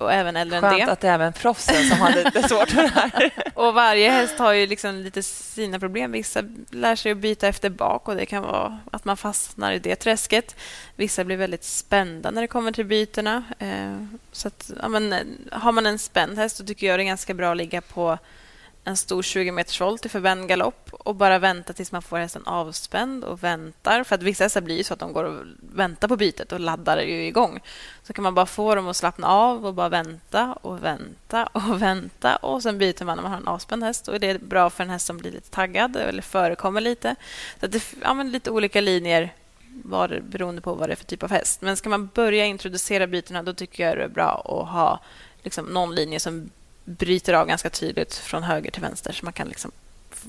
och 0.00 0.12
även 0.12 0.36
äldre 0.36 0.56
än 0.58 0.62
Skönt 0.62 0.86
det. 0.86 0.92
att 0.92 1.00
det 1.00 1.08
är 1.08 1.14
även 1.14 1.32
proffsen 1.32 1.88
som 1.88 1.98
har 1.98 2.10
lite 2.24 2.42
svårt 2.48 2.70
för 2.70 2.82
det 2.82 2.88
här. 2.88 3.30
Och 3.54 3.74
varje 3.74 4.10
häst 4.10 4.38
har 4.38 4.52
ju 4.52 4.66
liksom 4.66 4.94
lite 4.94 5.22
sina 5.22 5.78
problem. 5.78 6.12
Vissa 6.12 6.42
lär 6.70 6.96
sig 6.96 7.12
att 7.12 7.18
byta 7.18 7.48
efter 7.48 7.70
bak 7.70 8.08
och 8.08 8.16
det 8.16 8.26
kan 8.26 8.42
vara 8.42 8.78
att 8.92 9.04
man 9.04 9.16
fastnar 9.16 9.72
i 9.72 9.78
det 9.78 9.96
träsket. 9.96 10.56
Vissa 10.96 11.24
blir 11.24 11.36
väldigt 11.36 11.64
spända 11.64 12.30
när 12.30 12.40
det 12.40 12.48
kommer 12.48 12.72
till 12.72 12.84
bytena. 12.86 13.44
Eh, 13.58 13.96
Så 14.32 14.48
att, 14.48 14.70
ja, 14.82 14.88
men, 14.88 15.12
eh, 15.12 15.18
har 15.52 15.72
man 15.72 15.86
en 15.86 15.98
spänd 15.98 16.38
häst 16.38 16.56
så 16.56 16.64
tycker 16.64 16.86
jag 16.86 16.98
det 16.98 17.02
är 17.02 17.06
ganska 17.06 17.34
bra 17.34 17.50
att 17.50 17.56
ligga 17.56 17.80
på 17.80 18.18
en 18.88 18.96
stor 18.96 19.22
20 19.22 19.52
meters 19.52 19.80
volt 19.80 20.06
i 20.06 20.08
förvänd 20.08 20.48
galopp 20.48 20.90
och 20.92 21.14
bara 21.14 21.38
vänta 21.38 21.72
tills 21.72 21.92
man 21.92 22.02
får 22.02 22.18
hästen 22.18 22.46
avspänd 22.46 23.24
och 23.24 23.44
väntar. 23.44 24.04
För 24.04 24.14
att 24.14 24.22
vissa 24.22 24.44
hästar 24.44 24.60
blir 24.60 24.76
ju 24.76 24.84
så 24.84 24.94
att 24.94 25.00
de 25.00 25.12
går 25.12 25.24
och 25.24 25.44
väntar 25.60 26.08
på 26.08 26.16
bytet 26.16 26.52
och 26.52 26.60
laddar 26.60 27.00
ju 27.00 27.26
igång. 27.26 27.60
Så 28.02 28.12
kan 28.12 28.22
man 28.22 28.34
bara 28.34 28.46
få 28.46 28.74
dem 28.74 28.88
att 28.88 28.96
slappna 28.96 29.28
av 29.28 29.66
och 29.66 29.74
bara 29.74 29.88
vänta 29.88 30.52
och 30.62 30.84
vänta 30.84 31.46
och 31.46 31.82
vänta 31.82 32.36
och 32.36 32.62
sen 32.62 32.78
byter 32.78 33.04
man 33.04 33.16
när 33.16 33.22
man 33.22 33.32
har 33.32 33.38
en 33.38 33.48
avspänd 33.48 33.84
häst. 33.84 34.08
Och 34.08 34.20
det 34.20 34.30
är 34.30 34.38
bra 34.38 34.70
för 34.70 34.84
en 34.84 34.90
häst 34.90 35.06
som 35.06 35.18
blir 35.18 35.32
lite 35.32 35.50
taggad 35.50 35.96
eller 35.96 36.22
förekommer 36.22 36.80
lite. 36.80 37.14
Så 37.60 37.66
att 37.66 37.72
det 37.72 37.82
ja, 38.02 38.22
lite 38.22 38.50
olika 38.50 38.80
linjer 38.80 39.34
var, 39.84 40.22
beroende 40.28 40.60
på 40.60 40.74
vad 40.74 40.88
det 40.88 40.92
är 40.92 40.96
för 40.96 41.04
typ 41.04 41.22
av 41.22 41.30
häst. 41.30 41.62
Men 41.62 41.76
ska 41.76 41.88
man 41.88 42.06
börja 42.14 42.44
introducera 42.44 43.06
bytena 43.06 43.42
då 43.42 43.54
tycker 43.54 43.86
jag 43.88 43.96
det 43.96 44.04
är 44.04 44.08
bra 44.08 44.60
att 44.62 44.72
ha 44.72 45.00
liksom 45.42 45.64
någon 45.64 45.94
linje 45.94 46.20
som 46.20 46.50
bryter 46.88 47.32
av 47.32 47.46
ganska 47.46 47.70
tydligt 47.70 48.14
från 48.14 48.42
höger 48.42 48.70
till 48.70 48.82
vänster 48.82 49.12
så 49.12 49.24
man 49.24 49.32
kan 49.32 49.48
liksom 49.48 49.70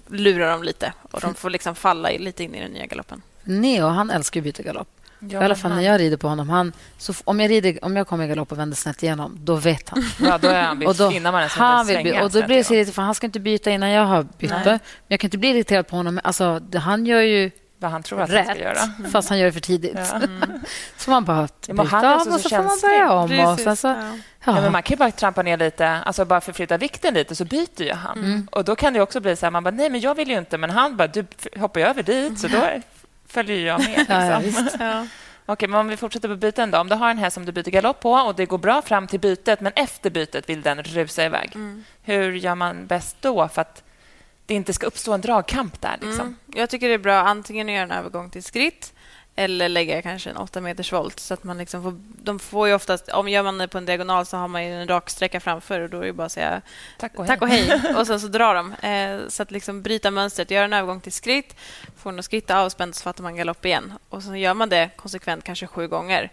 lura 0.07 0.51
dem 0.51 0.63
lite 0.63 0.93
och 1.11 1.19
de 1.21 1.33
får 1.35 1.49
liksom 1.49 1.75
falla 1.75 2.09
lite 2.09 2.43
in 2.43 2.55
i 2.55 2.61
den 2.61 2.71
nya 2.71 2.85
galoppen. 2.85 3.21
Neo, 3.43 3.87
han 3.87 4.09
älskar 4.09 4.39
att 4.39 4.43
byta 4.43 4.63
galopp. 4.63 4.87
Ja, 5.19 5.41
I 5.41 5.45
alla 5.45 5.55
fall 5.55 5.71
när 5.71 5.81
jag 5.81 5.99
rider 5.99 6.17
på 6.17 6.27
honom. 6.27 6.49
Han, 6.49 6.73
så 6.97 7.13
om, 7.23 7.39
jag 7.39 7.51
rider, 7.51 7.85
om 7.85 7.95
jag 7.95 8.07
kommer 8.07 8.25
i 8.25 8.27
galopp 8.27 8.51
och 8.51 8.59
vänder 8.59 8.77
snett 8.77 9.03
igenom, 9.03 9.37
då 9.43 9.55
vet 9.55 9.89
han. 9.89 10.03
Ja, 10.21 10.37
då 10.37 10.47
är 10.47 10.61
han 10.63 10.87
Och 10.87 10.95
då, 10.95 11.11
innan 11.11 11.31
man 11.33 11.39
ens 11.41 11.53
han 11.53 11.87
vill 11.87 11.95
svänga. 11.95 12.19
by- 12.19 12.25
och 12.25 12.31
då 12.31 12.45
blir 12.45 12.57
det 12.57 12.63
så 12.63 12.73
irriterande, 12.73 12.93
för 12.93 13.01
han 13.01 13.15
ska 13.15 13.25
inte 13.25 13.39
byta 13.39 13.71
innan 13.71 13.89
jag 13.89 14.05
har 14.05 14.23
bytt. 14.37 14.49
Men 14.51 14.79
jag 15.07 15.19
kan 15.19 15.27
inte 15.27 15.37
bli 15.37 15.49
irriterad 15.49 15.87
på 15.87 15.95
honom. 15.95 16.19
Alltså, 16.23 16.59
det, 16.59 16.79
han 16.79 17.05
gör 17.05 17.21
ju 17.21 17.51
Vad 17.81 17.91
han 17.91 18.03
tror 18.03 18.21
att 18.21 18.31
han 18.31 18.43
ska 18.43 18.53
rätt, 18.53 18.61
göra. 18.61 19.09
fast 19.11 19.29
han 19.29 19.39
gör 19.39 19.45
det 19.45 19.51
för 19.51 19.59
tidigt. 19.59 19.95
Ja. 19.95 20.21
Så 20.97 21.11
man 21.11 21.25
bara 21.25 21.47
Ja, 21.67 21.83
han 21.83 22.05
är 22.05 22.13
av 22.13 22.27
och 22.27 22.39
så 22.39 22.39
så 22.39 22.49
får 22.49 22.63
man 22.63 22.77
börja 22.81 23.11
om. 23.11 23.23
Och 23.23 23.29
Precis, 23.29 23.63
sen 23.63 23.75
så, 23.75 23.87
ja. 23.87 23.95
ja. 23.95 24.55
Ja, 24.55 24.61
men 24.61 24.71
man 24.71 24.83
kan 24.83 24.93
ju 24.95 24.97
bara 24.97 25.11
trampa 25.11 25.41
ner 25.43 25.57
lite, 25.57 25.87
alltså 25.89 26.25
bara 26.25 26.41
förflytta 26.41 26.77
vikten 26.77 27.13
lite, 27.13 27.35
så 27.35 27.45
byter 27.45 27.81
ju 27.81 27.93
han. 27.93 28.47
Och 28.51 28.63
Då 28.63 28.75
kan 28.75 28.93
det 28.93 29.01
också 29.01 29.19
bli 29.19 29.35
så 29.35 29.45
här, 29.45 29.51
man 29.51 29.63
bara, 29.63 29.71
nej, 29.71 29.89
men 29.89 29.99
jag 30.01 30.15
vill 30.15 30.29
ju 30.29 30.37
inte, 30.37 30.57
men 30.57 30.69
han 30.69 30.97
bara, 30.97 31.07
du 31.07 31.25
hoppar 31.57 31.79
ju 31.79 31.85
över 31.85 32.03
dit, 32.03 32.39
så 32.39 32.47
då 32.47 32.61
följer 33.27 33.67
jag 33.67 33.79
med. 33.79 34.05
Ja, 34.09 34.25
ja, 34.25 34.39
Liksom. 34.39 34.67
Ja. 34.79 35.07
Okej, 35.45 35.67
men 35.69 35.79
om 35.79 35.87
vi 35.87 35.97
fortsätter 35.97 36.27
på 36.27 36.35
byten 36.35 36.71
då. 36.71 36.77
Om 36.77 36.89
du 36.89 36.95
har 36.95 37.09
en 37.09 37.17
häst 37.17 37.33
som 37.33 37.45
du 37.45 37.51
byter 37.51 37.71
galopp 37.71 37.99
på 37.99 38.11
och 38.11 38.35
det 38.35 38.45
går 38.45 38.57
bra 38.57 38.81
fram 38.81 39.07
till 39.07 39.19
bytet, 39.19 39.61
men 39.61 39.73
efter 39.75 40.09
bytet 40.09 40.49
vill 40.49 40.61
den 40.61 40.83
rusa 40.83 41.25
iväg. 41.25 41.51
Mm. 41.55 41.83
Hur 42.03 42.31
gör 42.33 42.55
man 42.55 42.87
bäst 42.87 43.17
då 43.21 43.47
för 43.47 43.61
att 43.61 43.83
det 44.49 44.55
inte 44.55 44.73
ska 44.73 44.87
uppstå 44.87 45.13
en 45.13 45.21
dragkamp 45.21 45.81
där? 45.81 45.97
Liksom? 46.01 46.21
Mm. 46.21 46.35
Jag 46.53 46.69
tycker 46.69 46.87
det 46.87 46.93
är 46.93 46.97
bra 46.97 47.15
antingen 47.19 47.67
att 47.67 47.73
göra 47.73 47.83
en 47.83 47.91
övergång 47.91 48.29
till 48.29 48.43
skritt 48.43 48.93
eller 49.35 49.69
lägga 49.69 50.01
kanske 50.01 50.29
en 50.29 50.37
8 50.37 50.61
meters 50.61 50.93
volt. 50.93 51.19
Så 51.19 51.33
att 51.33 51.43
man 51.43 51.57
liksom 51.57 51.83
får, 51.83 51.99
de 52.23 52.39
får 52.39 52.67
ju 52.67 52.73
oftast, 52.73 53.09
om 53.09 53.29
gör 53.29 53.43
man 53.43 53.57
det 53.57 53.67
på 53.67 53.77
en 53.77 53.85
diagonal 53.85 54.25
så 54.25 54.37
har 54.37 54.47
man 54.47 54.65
ju 54.65 54.81
en 54.81 54.87
rak 54.87 55.09
sträcka 55.09 55.39
framför 55.39 55.81
och 55.81 55.89
då 55.89 56.01
är 56.01 56.05
det 56.05 56.13
bara 56.13 56.25
att 56.25 56.31
säga 56.31 56.61
Tack 56.97 57.15
och 57.15 57.25
hej. 57.25 57.27
tack 57.27 57.41
och 57.41 57.47
hej 57.47 57.95
och 57.97 58.07
sen 58.07 58.19
så 58.19 58.27
drar 58.27 58.55
de. 58.55 58.73
Eh, 58.73 59.27
så 59.27 59.43
att 59.43 59.51
liksom 59.51 59.81
bryta 59.81 60.11
mönstret, 60.11 60.51
göra 60.51 60.65
en 60.65 60.73
övergång 60.73 61.01
till 61.01 61.11
skritt, 61.11 61.55
får 61.97 62.11
den 62.11 62.19
att 62.19 62.25
skritta 62.25 62.59
avspänt 62.59 62.95
så 62.95 63.03
fattar 63.03 63.23
man 63.23 63.35
galopp 63.35 63.65
igen. 63.65 63.93
Och 64.09 64.23
så 64.23 64.35
gör 64.35 64.53
man 64.53 64.69
det 64.69 64.89
konsekvent 64.95 65.43
kanske 65.43 65.67
sju 65.67 65.87
gånger 65.87 66.31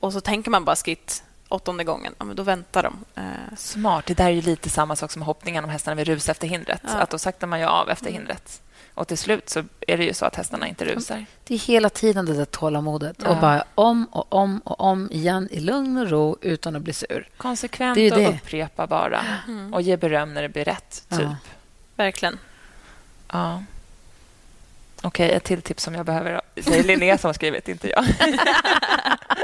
och 0.00 0.12
så 0.12 0.20
tänker 0.20 0.50
man 0.50 0.64
bara 0.64 0.76
skritt 0.76 1.24
åttonde 1.48 1.84
gången, 1.84 2.14
ja, 2.18 2.24
men 2.24 2.36
då 2.36 2.42
väntar 2.42 2.82
de. 2.82 3.04
Eh, 3.14 3.56
Smart. 3.56 4.06
Det 4.06 4.14
där 4.14 4.24
är 4.26 4.30
ju 4.30 4.42
lite 4.42 4.70
samma 4.70 4.96
sak 4.96 5.10
som 5.12 5.22
hoppningen 5.22 5.64
om 5.64 5.70
hästarna 5.70 5.94
vill 5.94 6.04
rusa 6.04 6.32
efter 6.32 6.48
hindret. 6.48 6.82
Ja. 6.84 6.90
Att 6.94 7.10
då 7.10 7.18
saktar 7.18 7.46
man 7.46 7.60
ju 7.60 7.66
av 7.66 7.90
efter 7.90 8.10
hindret. 8.10 8.62
Och 8.94 9.08
till 9.08 9.18
slut 9.18 9.48
så 9.48 9.64
är 9.86 9.96
det 9.96 10.04
ju 10.04 10.14
så 10.14 10.24
att 10.26 10.36
hästarna 10.36 10.68
inte 10.68 10.84
rusar. 10.84 11.26
Det 11.44 11.54
är 11.54 11.58
hela 11.58 11.90
tiden 11.90 12.26
det 12.26 12.32
där 12.34 12.44
tålamodet. 12.44 13.16
Ja. 13.22 13.28
Och 13.28 13.36
bara 13.40 13.64
om 13.74 14.04
och 14.10 14.32
om 14.32 14.58
och 14.64 14.80
om 14.80 15.10
igen 15.12 15.48
i 15.50 15.60
lugn 15.60 15.96
och 15.98 16.10
ro 16.10 16.36
utan 16.40 16.76
att 16.76 16.82
bli 16.82 16.92
sur. 16.92 17.28
Konsekvent 17.36 17.94
Det 17.94 18.00
är 18.00 18.04
ju 18.04 18.12
och 18.26 18.32
det. 18.32 18.38
upprepa 18.38 18.86
bara. 18.86 19.20
Och 19.72 19.82
ge 19.82 19.96
beröm 19.96 20.34
när 20.34 20.42
det 20.42 20.48
blir 20.48 20.64
rätt, 20.64 21.04
typ. 21.08 21.20
Ja. 21.20 21.36
verkligen. 21.96 22.38
Ja. 23.32 23.62
Okej, 25.02 25.30
ett 25.32 25.44
till 25.44 25.62
tips 25.62 25.82
som 25.84 25.94
jag 25.94 26.06
behöver. 26.06 26.40
Det 26.54 26.78
är 26.78 26.84
Linnea 26.84 27.18
som 27.18 27.28
har 27.28 27.32
skrivit, 27.34 27.68
inte 27.68 27.90
jag. 27.90 28.04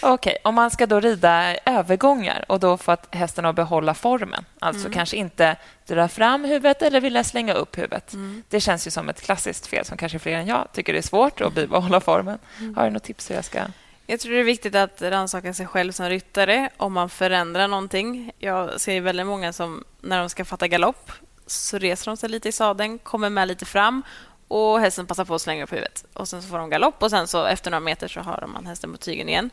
Okej, 0.00 0.36
om 0.44 0.54
man 0.54 0.70
ska 0.70 0.86
då 0.86 1.00
rida 1.00 1.56
övergångar 1.64 2.44
och 2.48 2.60
då 2.60 2.76
få 2.76 2.92
att 2.92 3.14
hästen 3.14 3.46
att 3.46 3.56
behålla 3.56 3.94
formen, 3.94 4.44
alltså 4.58 4.90
kanske 4.90 5.16
inte 5.16 5.56
dra 5.86 6.08
fram 6.08 6.44
huvudet 6.44 6.82
eller 6.82 7.00
vilja 7.00 7.24
slänga 7.24 7.52
upp 7.54 7.78
huvudet. 7.78 8.14
Det 8.48 8.60
känns 8.60 8.86
ju 8.86 8.90
som 8.90 9.08
ett 9.08 9.20
klassiskt 9.20 9.66
fel 9.66 9.84
som 9.84 9.96
kanske 9.96 10.18
fler 10.18 10.32
än 10.32 10.46
jag 10.46 10.68
tycker 10.72 10.92
det 10.92 10.98
är 10.98 11.02
svårt 11.02 11.40
att 11.40 11.54
bibehålla 11.54 12.00
formen. 12.00 12.38
Har 12.76 12.84
du 12.84 12.90
något 12.90 13.02
tips 13.04 13.30
hur 13.30 13.34
jag 13.34 13.44
ska... 13.44 13.60
Jag 14.06 14.20
tror 14.20 14.32
det 14.32 14.40
är 14.40 14.44
viktigt 14.44 14.74
att 14.74 15.02
rannsaka 15.02 15.54
sig 15.54 15.66
själv 15.66 15.92
som 15.92 16.08
ryttare 16.08 16.70
om 16.76 16.92
man 16.92 17.10
förändrar 17.10 17.68
någonting. 17.68 18.32
Jag 18.38 18.80
ser 18.80 19.00
väldigt 19.00 19.26
många 19.26 19.52
som 19.52 19.84
när 20.00 20.18
de 20.18 20.28
ska 20.28 20.44
fatta 20.44 20.68
galopp 20.68 21.12
så 21.46 21.78
reser 21.78 22.10
de 22.10 22.16
sig 22.16 22.28
lite 22.28 22.48
i 22.48 22.52
sadeln, 22.52 22.98
kommer 22.98 23.30
med 23.30 23.48
lite 23.48 23.64
fram 23.64 24.02
och 24.48 24.80
hästen 24.80 25.06
passar 25.06 25.24
på 25.24 25.34
att 25.34 25.42
slänga 25.42 25.64
upp 25.64 25.72
huvudet. 25.72 26.04
Och 26.12 26.28
Sen 26.28 26.42
så 26.42 26.48
får 26.48 26.58
de 26.58 26.70
galopp 26.70 27.02
och 27.02 27.10
sen 27.10 27.28
så 27.28 27.44
efter 27.44 27.70
några 27.70 27.80
meter 27.80 28.08
så 28.08 28.20
har 28.20 28.46
man 28.46 28.66
hästen 28.66 28.92
på 28.92 28.98
tygen 28.98 29.28
igen. 29.28 29.50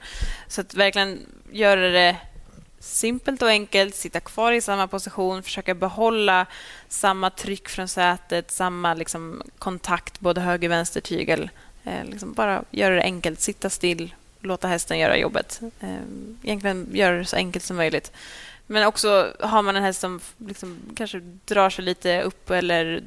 Så 0.47 0.61
att 0.61 0.73
verkligen 0.73 1.19
göra 1.51 1.89
det 1.89 2.17
simpelt 2.79 3.41
och 3.41 3.47
enkelt, 3.47 3.95
sitta 3.95 4.19
kvar 4.19 4.51
i 4.51 4.61
samma 4.61 4.87
position, 4.87 5.43
försöka 5.43 5.73
behålla 5.73 6.45
samma 6.87 7.29
tryck 7.29 7.69
från 7.69 7.87
sätet, 7.87 8.51
samma 8.51 8.93
liksom, 8.93 9.41
kontakt, 9.57 10.19
både 10.19 10.41
höger 10.41 10.67
och 10.67 10.71
vänster 10.71 11.01
tygel. 11.01 11.49
Eh, 11.83 12.05
liksom 12.05 12.33
bara 12.33 12.63
göra 12.71 12.95
det 12.95 13.01
enkelt, 13.01 13.41
sitta 13.41 13.69
still, 13.69 14.15
låta 14.39 14.67
hästen 14.67 14.99
göra 14.99 15.17
jobbet. 15.17 15.61
Eh, 15.79 15.89
egentligen 16.43 16.89
göra 16.93 17.17
det 17.17 17.25
så 17.25 17.35
enkelt 17.35 17.65
som 17.65 17.77
möjligt. 17.77 18.11
Men 18.67 18.87
också 18.87 19.33
har 19.39 19.61
man 19.61 19.75
en 19.75 19.83
häst 19.83 20.01
som 20.01 20.19
liksom 20.37 20.79
kanske 20.95 21.19
drar 21.45 21.69
sig 21.69 21.85
lite 21.85 22.21
upp 22.21 22.49
eller 22.49 23.03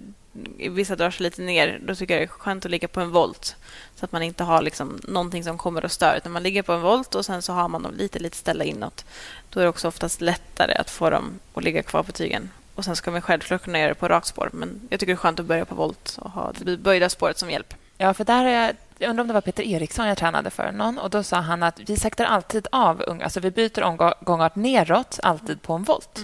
vissa 0.71 0.97
drar 0.97 1.11
sig 1.11 1.25
lite 1.25 1.43
ner, 1.43 1.81
då 1.83 1.95
tycker 1.95 2.15
jag 2.15 2.21
det 2.21 2.25
är 2.25 2.29
skönt 2.29 2.65
att 2.65 2.71
ligga 2.71 2.89
på 2.89 3.01
en 3.01 3.11
volt. 3.11 3.57
Så 3.97 4.05
att 4.05 4.13
man 4.13 4.23
inte 4.23 4.45
har 4.45 4.63
liksom 4.63 5.01
någonting 5.03 5.45
som 5.45 5.59
kommer 5.59 5.85
och 5.85 5.93
stör. 5.93 6.17
Utan 6.17 6.33
man 6.33 6.43
ligger 6.43 6.63
på 6.63 6.73
en 6.73 6.81
volt 6.81 7.15
och 7.15 7.27
sen 7.27 7.43
så 7.43 7.53
har 7.53 7.69
man 7.69 7.83
dem 7.83 7.95
lite, 7.95 8.19
lite 8.19 8.37
ställda 8.37 8.65
inåt. 8.65 9.05
Då 9.51 9.61
är 9.61 9.65
det 9.65 9.69
också 9.69 9.89
oftast 9.89 10.21
lättare 10.21 10.75
att 10.75 10.91
få 10.91 11.11
dem 11.11 11.39
att 11.55 11.65
ligga 11.65 11.83
kvar 11.83 12.03
på 12.03 12.13
tygen. 12.13 12.51
Och 12.75 12.85
Sen 12.85 12.97
ska 12.97 13.11
man 13.11 13.23
självklart 13.23 13.63
kunna 13.63 13.79
göra 13.79 13.89
det 13.89 13.95
på 13.95 14.09
rakt 14.09 14.27
spår. 14.27 14.51
Men 14.53 14.81
jag 14.91 15.01
tycker 15.01 15.13
det 15.13 15.15
är 15.15 15.17
skönt 15.17 15.41
att 15.41 15.47
börja 15.47 15.65
på 15.65 15.75
volt 15.75 16.19
och 16.21 16.31
ha 16.31 16.53
det 16.59 16.77
böjda 16.77 17.09
spåret 17.09 17.39
som 17.39 17.51
hjälp. 17.51 17.75
Ja, 17.99 18.15
för 18.15 18.25
där 18.25 18.45
har 18.45 18.51
jag... 18.51 18.77
Jag 18.99 19.11
undrar 19.11 19.23
om 19.23 19.29
det 19.29 19.35
var 19.35 19.41
Peter 19.41 19.63
Eriksson 19.63 20.07
jag 20.07 20.19
tränade 20.19 20.51
för 20.51 20.73
någon. 20.73 20.99
Och 20.99 21.11
Då 21.11 21.23
sa 21.23 21.37
han 21.37 21.63
att 21.63 21.81
vi 21.81 21.97
saktar 21.97 22.25
alltid 22.25 22.67
av 22.73 23.03
unga. 23.07 23.25
Alltså 23.25 23.41
vi 23.41 23.51
byter 23.51 23.83
omgångart 23.83 24.57
neråt, 24.57 25.21
alltid 25.23 25.63
på 25.63 25.73
en 25.73 25.83
volt. 25.83 26.21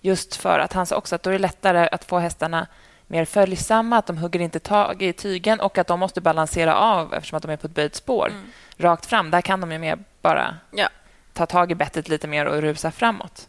Just 0.00 0.36
för 0.36 0.58
att 0.58 0.72
han 0.72 0.86
sa 0.86 0.96
också 0.96 1.14
att 1.14 1.22
då 1.22 1.30
är 1.30 1.32
det 1.32 1.38
lättare 1.38 1.88
att 1.92 2.04
få 2.04 2.18
hästarna 2.18 2.66
mer 3.06 3.24
följsamma, 3.24 3.98
att 3.98 4.06
de 4.06 4.18
hugger 4.18 4.40
inte 4.40 4.58
tag 4.60 5.02
i 5.02 5.12
tygen 5.12 5.60
och 5.60 5.78
att 5.78 5.86
de 5.86 6.00
måste 6.00 6.20
balansera 6.20 6.76
av 6.76 7.14
eftersom 7.14 7.36
att 7.36 7.42
de 7.42 7.50
är 7.52 7.56
på 7.56 7.66
ett 7.66 7.74
böjt 7.74 7.94
spår 7.94 8.32
rakt 8.78 9.06
fram. 9.06 9.30
Där 9.30 9.40
kan 9.40 9.60
de 9.60 9.72
ju 9.72 9.78
mer 9.78 9.98
bara 10.22 10.56
Ja. 10.70 10.88
ta 11.32 11.46
tag 11.46 11.72
i 11.72 11.74
bettet 11.74 12.08
lite 12.08 12.26
mer 12.28 12.46
och 12.46 12.62
rusa 12.62 12.90
framåt. 12.90 13.48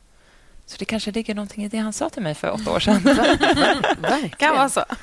Så 0.65 0.75
det 0.79 0.85
kanske 0.85 1.11
ligger 1.11 1.35
någonting 1.35 1.63
i 1.65 1.67
det 1.67 1.77
han 1.77 1.93
sa 1.93 2.09
till 2.09 2.21
mig 2.23 2.35
för 2.35 2.51
åtta 2.51 2.71
år 2.71 2.79
sedan. 2.79 3.01
Verkligen. 3.99 4.29
Kan 4.29 4.55
vara 4.55 4.69
så. 4.69 4.85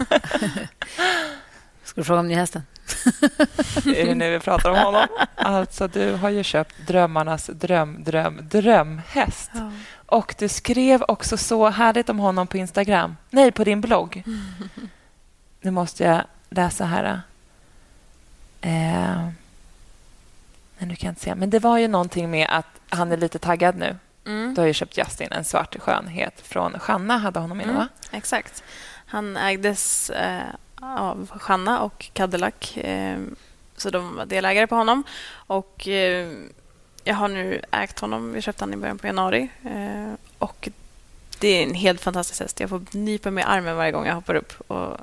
Ska 1.85 2.01
du 2.01 2.05
fråga 2.05 2.21
om 2.21 2.29
nyhästen? 2.29 2.63
Är 3.87 4.07
det 4.07 4.15
nu 4.15 4.31
vi 4.31 4.41
pratar 4.41 4.71
om 4.71 4.77
honom? 4.79 5.07
Alltså, 5.35 5.89
du 5.89 6.15
har 6.15 6.31
ju 6.31 6.43
köpt 6.43 6.75
drömmarnas 6.87 7.47
dröm, 7.47 8.05
dröm, 8.05 8.49
drömhäst. 8.51 9.51
Och 10.07 10.35
du 10.39 10.49
skrev 10.49 11.05
också 11.09 11.37
så 11.37 11.69
härligt 11.69 12.09
om 12.09 12.19
honom 12.19 12.47
på 12.47 12.57
Instagram. 12.57 13.17
Nej, 13.31 13.53
på 13.53 13.65
din 13.65 13.81
blogg. 13.81 14.23
Nu 15.61 15.71
måste 15.71 16.05
jag 16.05 16.25
läsa 16.51 16.85
här. 16.85 17.23
Eh, 18.61 19.29
men 20.79 20.89
nu 20.89 20.97
kan 20.97 21.07
jag 21.07 21.13
inte 21.13 21.23
se. 21.23 21.35
Men 21.35 21.51
det 21.51 21.59
var 21.59 21.79
ju 21.79 21.89
någonting 21.89 22.31
med 22.31 22.47
att 22.51 22.67
han 22.89 23.13
är 23.13 23.17
lite 23.17 23.39
taggad 23.39 23.77
nu. 23.77 23.97
Mm. 24.27 24.55
Du 24.55 24.61
har 24.61 24.67
ju 24.67 24.75
köpt 24.75 24.99
Justin, 24.99 25.33
en 25.33 25.45
svart 25.45 25.77
skönhet 25.81 26.41
från 26.41 26.79
Shanna, 26.79 27.19
hade 27.19 27.41
honom 27.41 27.61
inne, 27.61 27.73
va? 27.73 27.89
Exakt. 28.11 28.63
Han 29.07 29.37
ägdes 29.37 30.11
eh, 30.11 30.43
av 30.83 31.31
Shanna 31.39 31.81
och 31.81 32.11
Cadillac. 32.13 32.55
Ehm, 32.77 33.37
så 33.77 33.91
de 33.91 34.17
var 34.17 34.27
delägare 34.27 34.67
på 34.67 34.75
honom. 34.75 35.05
Och 35.33 35.89
eh, 35.89 36.33
Jag 37.05 37.15
har 37.15 37.29
nu 37.29 37.61
ägt 37.71 37.99
honom. 38.01 38.33
Vi 38.33 38.43
köpte 38.43 38.65
honom 38.65 38.79
i 38.79 38.81
början 38.81 38.99
på 38.99 39.07
januari. 39.07 39.49
Eh, 39.65 40.13
och 40.39 40.69
Det 41.39 41.49
är 41.49 41.63
en 41.63 41.75
helt 41.75 42.01
fantastisk 42.01 42.41
häst. 42.41 42.61
Jag 42.61 42.71
får 42.71 42.83
nypa 42.93 43.31
mig 43.31 43.45
i 43.45 43.47
armen 43.47 43.77
varje 43.77 43.93
gång 43.93 44.07
jag 44.07 44.15
hoppar 44.15 44.35
upp. 44.35 44.71
Och 44.71 44.97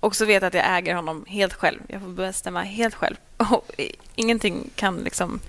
också 0.00 0.24
vet 0.24 0.42
att 0.42 0.54
jag 0.54 0.76
äger 0.76 0.94
honom 0.94 1.24
helt 1.28 1.54
själv. 1.54 1.80
Jag 1.88 2.00
får 2.00 2.08
bestämma 2.08 2.62
helt 2.62 2.94
själv. 2.94 3.16
Och 3.36 3.70
eh, 3.78 3.90
ingenting 4.14 4.70
kan 4.74 4.96
liksom 4.96 5.40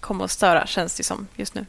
komma 0.00 0.24
och 0.24 0.30
störa, 0.30 0.66
känns 0.66 0.96
det 0.96 1.02
som 1.04 1.28
just 1.36 1.54
nu. 1.54 1.66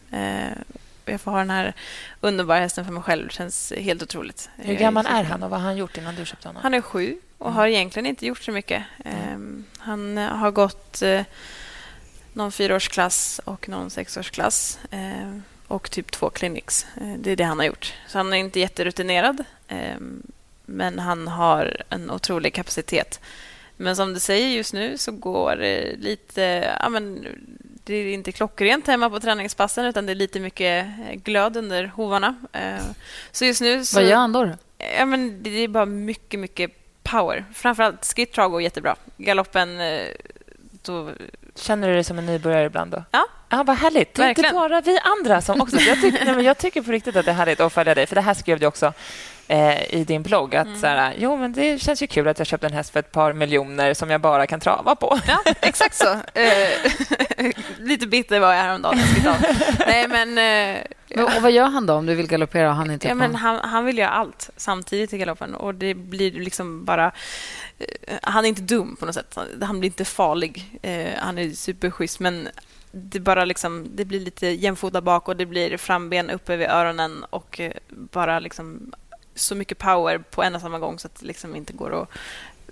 Eh, 1.07 1.13
jag 1.13 1.21
får 1.21 1.31
ha 1.31 1.37
den 1.37 1.49
här 1.49 1.73
underbara 2.21 2.59
hästen 2.59 2.85
för 2.85 2.91
mig 2.91 3.03
själv. 3.03 3.27
Det 3.27 3.33
känns 3.33 3.73
helt 3.77 4.03
otroligt. 4.03 4.49
Hur 4.55 4.75
gammal 4.75 5.05
är 5.05 5.23
han 5.23 5.43
och 5.43 5.49
vad 5.49 5.59
har 5.59 5.67
han 5.67 5.77
gjort 5.77 5.97
innan 5.97 6.15
du 6.15 6.25
köpte 6.25 6.47
honom? 6.47 6.61
Han 6.63 6.73
är 6.73 6.81
sju 6.81 7.17
och 7.37 7.53
har 7.53 7.67
egentligen 7.67 8.05
inte 8.05 8.25
gjort 8.25 8.43
så 8.43 8.51
mycket. 8.51 8.83
Um, 9.33 9.65
han 9.79 10.17
uh, 10.17 10.27
har 10.27 10.51
gått 10.51 11.01
uh, 11.03 11.21
någon 12.33 12.51
fyraårsklass 12.51 13.41
och 13.45 13.69
någon 13.69 13.89
sexårsklass 13.89 14.79
uh, 14.93 15.39
och 15.67 15.91
typ 15.91 16.11
två 16.11 16.29
clinics. 16.29 16.87
det 17.17 17.31
är 17.31 17.35
det 17.35 17.43
han 17.43 17.59
har 17.59 17.65
gjort. 17.65 17.93
Så 18.07 18.17
han 18.17 18.33
är 18.33 18.37
inte 18.37 18.59
jätterutinerad, 18.59 19.43
um, 19.69 20.21
men 20.65 20.99
han 20.99 21.27
har 21.27 21.81
en 21.89 22.11
otrolig 22.11 22.53
kapacitet. 22.53 23.19
Men 23.77 23.95
som 23.95 24.13
du 24.13 24.19
säger 24.19 24.47
just 24.47 24.73
nu 24.73 24.97
så 24.97 25.11
går 25.11 25.55
det 25.55 25.95
lite... 25.97 26.41
Ja, 26.81 26.89
men, 26.89 27.27
det 27.87 27.95
är 27.95 28.13
inte 28.13 28.31
klockrent 28.31 28.87
hemma 28.87 29.09
på 29.09 29.19
träningspassen 29.19 29.85
utan 29.85 30.05
det 30.05 30.13
är 30.13 30.15
lite 30.15 30.39
mycket 30.39 30.85
glöd 31.13 31.57
under 31.57 31.85
hovarna. 31.85 32.35
Så 33.31 33.45
just 33.45 33.61
nu... 33.61 33.85
Så, 33.85 33.95
Vad 33.95 34.09
gör 34.09 34.15
han 34.15 34.31
då? 34.31 34.49
Ja, 34.97 35.05
men 35.05 35.43
det 35.43 35.49
är 35.49 35.67
bara 35.67 35.85
mycket, 35.85 36.39
mycket 36.39 36.71
power. 37.03 37.45
Framförallt 37.53 38.05
skrittrav 38.05 38.49
går 38.49 38.61
jättebra. 38.61 38.95
Galoppen... 39.17 39.81
Då... 40.81 41.11
Känner 41.55 41.87
du 41.87 41.93
dig 41.93 42.03
som 42.03 42.17
en 42.17 42.25
nybörjare 42.25 42.65
ibland? 42.65 42.91
då? 42.91 43.03
Ja. 43.11 43.27
Ja, 43.49 43.63
vad 43.63 43.77
härligt. 43.77 44.13
Det 44.13 44.21
är 44.21 44.27
Verkligen. 44.27 44.55
inte 44.55 44.59
bara 44.59 44.81
vi 44.81 44.99
andra 44.99 45.41
som 45.41 45.61
också... 45.61 45.77
Jag 45.77 46.01
tycker, 46.01 46.25
nej, 46.25 46.35
men 46.35 46.45
jag 46.45 46.57
tycker 46.57 46.81
på 46.81 46.91
riktigt 46.91 47.15
att 47.15 47.25
det 47.25 47.31
är 47.31 47.35
härligt 47.35 47.59
att 47.59 47.73
följa 47.73 47.95
dig. 47.95 48.07
För 48.07 48.15
det 48.15 48.21
här 48.21 48.33
skrev 48.33 48.59
du 48.59 48.65
också 48.65 48.93
eh, 49.47 49.93
i 49.95 50.03
din 50.03 50.23
blogg. 50.23 50.55
Att 50.55 50.67
Mm. 50.67 50.79
så 50.79 50.87
här, 50.87 51.13
jo, 51.17 51.37
men 51.37 51.53
det 51.53 51.81
känns 51.81 52.03
ju 52.03 52.07
kul 52.07 52.27
att 52.27 52.37
jag 52.37 52.47
köpte 52.47 52.67
en 52.67 52.73
häst 52.73 52.89
för 52.89 52.99
ett 52.99 53.11
par 53.11 53.33
miljoner 53.33 53.93
som 53.93 54.09
jag 54.09 54.21
bara 54.21 54.47
kan 54.47 54.59
trava 54.59 54.95
på. 54.95 55.19
Ja, 55.27 55.39
exakt 55.61 55.95
så. 55.95 56.07
Eh, 56.33 57.51
lite 57.79 58.07
bitter 58.07 58.39
var 58.39 58.53
jag 58.53 58.61
häromdagen. 58.63 58.99
Jag. 59.25 59.35
Nej, 59.87 60.07
men... 60.07 60.29
eh, 60.37 60.81
Men, 61.15 61.25
och 61.25 61.31
vad 61.41 61.51
gör 61.51 61.65
han 61.67 61.85
då 61.85 61.93
om 61.93 62.05
du 62.05 62.15
vill 62.15 62.27
galoppera 62.27 62.69
och 62.69 62.75
han 62.75 62.91
inte 62.91 63.07
Ja, 63.07 63.13
men 63.15 63.35
han, 63.35 63.59
han 63.63 63.85
vill 63.85 63.97
göra 63.97 64.09
allt 64.09 64.49
samtidigt 64.57 65.13
i 65.13 65.17
galoppen. 65.17 65.55
Och 65.55 65.75
det 65.75 65.93
blir 65.93 66.31
liksom 66.31 66.85
bara... 66.85 67.11
eh, 67.79 68.15
Han 68.23 68.45
är 68.45 68.49
inte 68.49 68.61
dum 68.61 68.95
på 68.99 69.05
något 69.05 69.15
sätt. 69.15 69.37
Han 69.61 69.79
blir 69.79 69.89
inte 69.89 70.05
farlig. 70.05 70.79
Eh, 70.81 71.07
han 71.19 71.37
är 71.37 71.49
superschysst, 71.49 72.19
men 72.19 72.49
det, 72.91 73.19
bara 73.19 73.45
liksom, 73.45 73.87
det 73.95 74.05
blir 74.05 74.19
lite 74.19 74.47
jämfota 74.47 75.01
bak 75.01 75.27
och 75.27 75.35
det 75.37 75.45
blir 75.45 75.77
framben 75.77 76.29
uppe 76.29 76.55
vid 76.55 76.67
öronen 76.67 77.23
och 77.29 77.59
eh, 77.59 77.71
bara 77.89 78.39
liksom 78.39 78.93
så 79.37 79.55
mycket 79.55 79.77
power 79.77 80.17
på 80.17 80.43
en 80.43 80.55
och 80.55 80.61
samma 80.61 80.79
gång 80.79 80.99
så 80.99 81.07
att 81.07 81.15
det 81.15 81.25
liksom 81.25 81.55
inte 81.55 81.73
går 81.73 82.01
att 82.01 82.09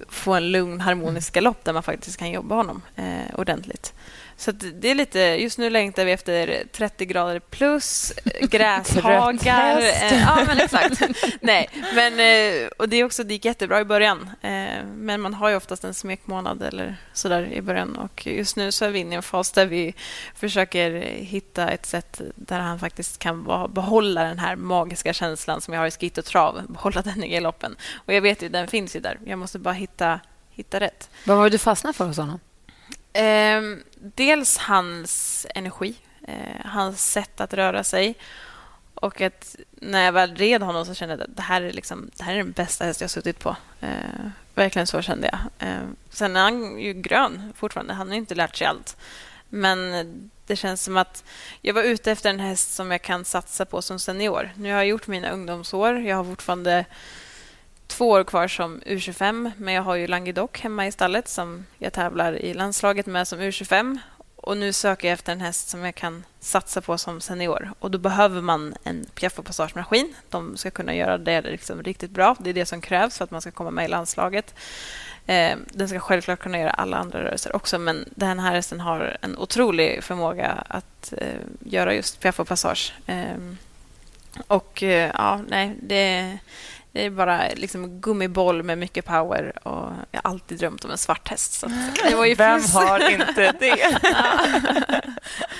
få 0.09 0.33
en 0.33 0.51
lugn, 0.51 0.81
harmonisk 0.81 1.33
galopp 1.33 1.63
där 1.63 1.73
man 1.73 1.83
faktiskt 1.83 2.17
kan 2.17 2.31
jobba 2.31 2.55
honom 2.55 2.81
eh, 2.95 3.35
ordentligt. 3.39 3.93
Så 4.37 4.51
det 4.51 4.91
är 4.91 4.95
lite, 4.95 5.19
just 5.19 5.57
nu 5.57 5.69
längtar 5.69 6.05
vi 6.05 6.11
efter 6.11 6.63
30 6.71 7.05
grader 7.05 7.39
plus, 7.39 8.13
gräshagar. 8.41 9.79
eh, 9.79 10.21
ja, 10.21 10.39
men 10.47 10.59
exakt. 10.59 11.01
Nej, 11.41 11.69
men, 11.95 12.13
eh, 12.13 12.67
och 12.77 12.89
det, 12.89 12.95
är 12.95 13.03
också, 13.03 13.23
det 13.23 13.33
gick 13.33 13.45
jättebra 13.45 13.79
i 13.79 13.85
början. 13.85 14.29
Eh, 14.41 14.83
men 14.95 15.21
man 15.21 15.33
har 15.33 15.49
ju 15.49 15.55
oftast 15.55 15.83
en 15.83 15.93
smekmånad 15.93 16.63
eller 16.63 16.95
så 17.13 17.29
där 17.29 17.53
i 17.53 17.61
början. 17.61 17.95
Och 17.95 18.27
just 18.27 18.55
nu 18.55 18.71
så 18.71 18.85
är 18.85 18.89
vi 18.89 18.99
inne 18.99 19.11
i 19.11 19.15
en 19.15 19.23
fas 19.23 19.51
där 19.51 19.65
vi 19.65 19.93
försöker 20.35 20.91
hitta 21.09 21.69
ett 21.69 21.85
sätt 21.85 22.21
där 22.35 22.59
han 22.59 22.79
faktiskt 22.79 23.19
kan 23.19 23.43
behålla 23.69 24.23
den 24.23 24.39
här 24.39 24.55
magiska 24.55 25.13
känslan 25.13 25.61
som 25.61 25.73
jag 25.73 25.81
har 25.81 25.87
i 25.87 25.91
skit 25.91 26.17
och 26.17 26.25
trav. 26.25 26.61
Behålla 26.67 27.01
den 27.01 27.23
i 27.23 27.27
galoppen. 27.27 27.75
Och 27.95 28.13
jag 28.13 28.21
vet 28.21 28.41
ju, 28.41 28.49
den 28.49 28.67
finns 28.67 28.95
ju 28.95 28.99
där. 28.99 29.19
Jag 29.25 29.39
måste 29.39 29.59
bara 29.59 29.73
hitta, 29.73 30.19
hitta 30.51 30.79
rätt. 30.79 31.09
Vad 31.25 31.37
var 31.37 31.43
det 31.43 31.49
du 31.49 31.57
fastnade 31.57 31.93
för 31.93 32.05
hos 32.05 32.17
honom? 32.17 32.39
Eh, 33.15 33.61
dels 33.95 34.57
hans 34.57 35.45
energi, 35.55 35.95
eh, 36.27 36.65
hans 36.65 37.11
sätt 37.11 37.41
att 37.41 37.53
röra 37.53 37.83
sig. 37.83 38.15
Och 38.95 39.21
att 39.21 39.55
när 39.71 40.05
jag 40.05 40.11
väl 40.11 40.35
red 40.35 40.61
honom 40.61 40.85
så 40.85 40.93
kände 40.93 41.15
jag 41.15 41.21
att 41.21 41.35
det 41.35 41.41
här 41.41 41.61
är, 41.61 41.73
liksom, 41.73 42.09
det 42.15 42.23
här 42.23 42.33
är 42.33 42.37
den 42.37 42.51
bästa 42.51 42.85
häst 42.85 43.01
jag 43.01 43.09
suttit 43.09 43.39
på. 43.39 43.55
Eh, 43.81 44.29
verkligen 44.55 44.87
så 44.87 45.01
kände 45.01 45.29
jag. 45.31 45.69
Eh, 45.69 45.87
sen 46.09 46.35
är 46.35 46.41
han 46.41 46.79
ju 46.79 46.93
grön 46.93 47.53
fortfarande. 47.55 47.93
Han 47.93 48.09
har 48.09 48.15
inte 48.15 48.35
lärt 48.35 48.55
sig 48.55 48.67
allt. 48.67 48.97
Men 49.49 50.31
det 50.47 50.55
känns 50.55 50.83
som 50.83 50.97
att 50.97 51.23
jag 51.61 51.73
var 51.73 51.83
ute 51.83 52.11
efter 52.11 52.29
en 52.29 52.39
häst 52.39 52.73
som 52.73 52.91
jag 52.91 53.01
kan 53.01 53.25
satsa 53.25 53.65
på 53.65 53.81
som 53.81 53.99
senior. 53.99 54.51
Nu 54.55 54.71
har 54.71 54.77
jag 54.77 54.87
gjort 54.87 55.07
mina 55.07 55.29
ungdomsår. 55.29 55.99
Jag 55.99 56.15
har 56.15 56.23
fortfarande 56.23 56.85
två 57.87 58.09
år 58.09 58.23
kvar 58.23 58.47
som 58.47 58.81
U25, 58.81 59.51
men 59.57 59.73
jag 59.73 59.81
har 59.81 59.95
ju 59.95 60.07
Languedoc 60.07 60.49
hemma 60.53 60.87
i 60.87 60.91
stallet 60.91 61.27
som 61.27 61.65
jag 61.77 61.93
tävlar 61.93 62.33
i 62.33 62.53
landslaget 62.53 63.05
med 63.05 63.27
som 63.27 63.39
U25. 63.39 63.97
Och 64.35 64.57
nu 64.57 64.73
söker 64.73 65.07
jag 65.07 65.13
efter 65.13 65.31
en 65.31 65.41
häst 65.41 65.69
som 65.69 65.85
jag 65.85 65.95
kan 65.95 66.23
satsa 66.39 66.81
på 66.81 66.97
som 66.97 67.21
senior. 67.21 67.71
Och 67.79 67.91
Då 67.91 67.97
behöver 67.97 68.41
man 68.41 68.75
en 68.83 69.05
Piaffo 69.15 69.43
passagemaskin. 69.43 70.13
De 70.29 70.57
ska 70.57 70.71
kunna 70.71 70.95
göra 70.95 71.17
det 71.17 71.41
liksom 71.41 71.83
riktigt 71.83 72.11
bra. 72.11 72.35
Det 72.39 72.49
är 72.49 72.53
det 72.53 72.65
som 72.65 72.81
krävs 72.81 73.17
för 73.17 73.23
att 73.23 73.31
man 73.31 73.41
ska 73.41 73.51
komma 73.51 73.71
med 73.71 73.85
i 73.85 73.87
landslaget. 73.87 74.55
Eh, 75.25 75.57
den 75.67 75.89
ska 75.89 75.99
självklart 75.99 76.39
kunna 76.39 76.59
göra 76.59 76.69
alla 76.69 76.97
andra 76.97 77.23
rörelser 77.23 77.55
också, 77.55 77.79
men 77.79 78.09
den 78.15 78.39
här 78.39 78.55
hästen 78.55 78.79
har 78.79 79.17
en 79.21 79.37
otrolig 79.37 80.03
förmåga 80.03 80.63
att 80.67 81.13
eh, 81.17 81.39
göra 81.59 81.93
just 81.93 82.19
Piaffo 82.19 82.45
passage. 82.45 82.93
Eh, 83.05 83.37
och 84.47 84.83
eh, 84.83 85.11
ja, 85.13 85.41
nej, 85.47 85.75
det 85.81 86.37
det 86.95 87.05
är 87.05 87.09
bara 87.09 87.47
liksom 87.55 88.01
gummiboll 88.01 88.63
med 88.63 88.77
mycket 88.77 89.05
power. 89.05 89.67
Och 89.67 89.91
jag 90.11 90.21
har 90.23 90.31
alltid 90.31 90.57
drömt 90.57 90.85
om 90.85 90.91
en 90.91 90.97
svart 90.97 91.27
häst. 91.29 91.53
Så 91.53 91.67
det 92.09 92.15
var 92.15 92.25
ju 92.25 92.35
Vem 92.35 92.61
har 92.73 93.11
inte 93.11 93.51
det? 93.51 93.99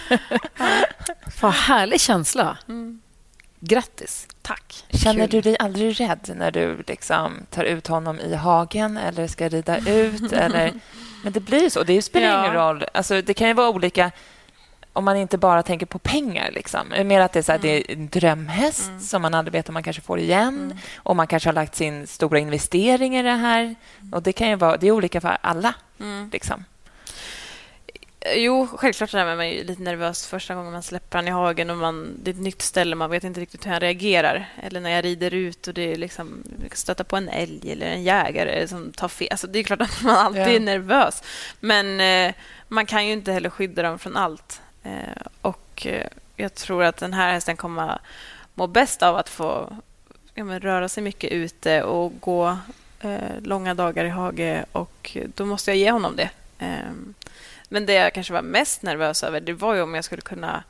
Vad 1.42 1.54
härlig 1.54 2.02
känsla. 2.02 2.58
Mm. 2.68 3.02
Grattis. 3.60 4.28
Tack. 4.42 4.86
Känner 4.90 5.28
du 5.28 5.42
dig 5.42 5.58
aldrig 5.60 6.00
rädd 6.00 6.32
när 6.36 6.52
du 6.52 6.84
liksom 6.88 7.46
tar 7.50 7.64
ut 7.64 7.88
honom 7.88 8.20
i 8.20 8.36
hagen 8.36 8.98
eller 8.98 9.28
ska 9.28 9.50
rida 9.50 9.78
ut? 9.78 10.34
eller... 10.34 10.74
Men 11.24 11.34
det 11.34 11.40
blir 11.40 11.70
så. 11.70 11.84
Det 11.84 12.02
spelar 12.02 12.28
ja. 12.28 12.40
ingen 12.40 12.54
roll. 12.54 12.86
Alltså, 12.94 13.22
det 13.22 13.34
kan 13.34 13.48
ju 13.48 13.54
vara 13.54 13.70
olika 13.70 14.12
om 14.96 15.06
man 15.06 15.18
inte 15.18 15.38
bara 15.38 15.64
tänker 15.64 15.86
på 15.86 16.00
pengar. 16.00 16.52
Liksom. 16.52 16.94
Mer 17.06 17.22
att 17.22 17.34
det 17.34 17.40
är, 17.40 17.44
så 17.44 17.52
här, 17.52 17.60
mm. 17.60 17.70
det 17.86 17.92
är 17.92 17.96
en 17.96 18.08
drömhäst 18.08 18.88
mm. 18.88 19.00
som 19.00 19.22
man 19.22 19.34
aldrig 19.34 19.54
vet 19.54 19.70
om 19.70 19.74
man 19.74 19.84
kanske 19.84 20.02
får 20.02 20.20
igen. 20.20 20.58
Mm. 20.66 20.78
Och 20.98 21.16
man 21.16 21.28
kanske 21.28 21.50
har 21.50 21.54
lagt 21.54 21.76
sin 21.76 22.08
stora 22.08 22.40
investering 22.40 23.18
i 23.18 23.24
det 23.24 23.30
här. 23.30 23.76
Och 24.12 24.24
Det 24.24 24.34
kan 24.34 24.50
ju 24.50 24.56
vara, 24.56 24.78
det 24.78 24.88
är 24.88 24.92
olika 24.92 25.22
för 25.22 25.38
alla. 25.42 25.74
Mm. 26.00 26.30
Liksom. 26.32 26.66
Jo, 28.36 28.68
självklart 28.68 29.14
är 29.14 29.36
man 29.36 29.50
lite 29.50 29.82
nervös 29.82 30.28
första 30.28 30.56
gången 30.56 30.72
man 30.72 30.84
släpper 30.84 31.18
han 31.18 31.28
i 31.28 31.32
hagen 31.32 31.70
och 31.70 31.78
man, 31.78 32.20
det 32.24 32.32
är 32.32 32.34
ett 32.34 32.42
nytt 32.42 32.62
ställe. 32.62 32.96
Man 32.96 33.10
vet 33.10 33.24
inte 33.24 33.40
riktigt 33.40 33.66
hur 33.66 33.72
han 33.72 33.80
reagerar. 33.80 34.50
Eller 34.64 34.82
när 34.82 34.90
jag 34.90 35.06
rider 35.06 35.34
ut 35.34 35.68
och 35.68 35.74
det 35.74 35.92
är 35.92 35.96
liksom, 35.96 36.44
stöter 36.72 37.04
på 37.04 37.16
en 37.16 37.30
älg 37.30 37.72
eller 37.72 37.86
en 37.86 38.04
jägare 38.04 38.68
som 38.68 38.92
tar 38.92 39.08
fel. 39.08 39.28
Alltså, 39.32 39.48
det 39.48 39.60
är 39.60 39.64
klart 39.64 39.82
att 39.82 40.02
man 40.04 40.16
alltid 40.16 40.42
ja. 40.42 40.48
är 40.48 40.60
nervös. 40.60 41.24
Men 41.60 42.00
eh, 42.00 42.36
man 42.68 42.86
kan 42.86 43.08
ju 43.08 43.14
inte 43.14 43.32
heller 43.32 43.50
skydda 43.50 43.82
dem 43.82 44.00
från 44.00 44.18
allt. 44.18 44.62
Eh, 44.86 45.28
och 45.42 45.88
eh, 45.88 46.08
jag 46.36 46.56
tror 46.56 46.84
att 46.84 46.98
den 46.98 47.14
här 47.14 47.34
hästen 47.34 47.58
kommer 47.58 48.00
må 48.54 48.68
bäst 48.68 49.04
av 49.04 49.16
att 49.16 49.30
få 49.30 49.78
ja, 50.34 50.44
röra 50.44 50.90
sig 50.90 51.04
mycket 51.04 51.32
ute 51.32 51.84
och 51.84 52.14
gå 52.20 52.58
eh, 53.00 53.42
långa 53.44 53.74
dagar 53.74 54.06
i 54.06 54.10
hage. 54.10 54.66
Och 54.72 55.18
då 55.36 55.46
måste 55.46 55.72
jag 55.72 55.78
ge 55.78 55.92
honom 55.92 56.16
det. 56.16 56.30
Eh, 56.60 56.92
men 57.70 57.86
det 57.86 57.94
jag 57.94 58.14
kanske 58.14 58.34
var 58.34 58.42
mest 58.42 58.82
nervös 58.82 59.24
över 59.24 59.40
det 59.40 59.54
var 59.54 59.74
ju 59.74 59.82
om 59.82 59.96
jag 59.96 60.06
skulle 60.06 60.22
kunna 60.22 60.64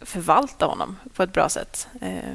förvalta 0.00 0.66
honom 0.66 0.98
på 1.14 1.22
ett 1.22 1.32
bra 1.32 1.48
sätt. 1.48 1.88
Eh, 2.00 2.34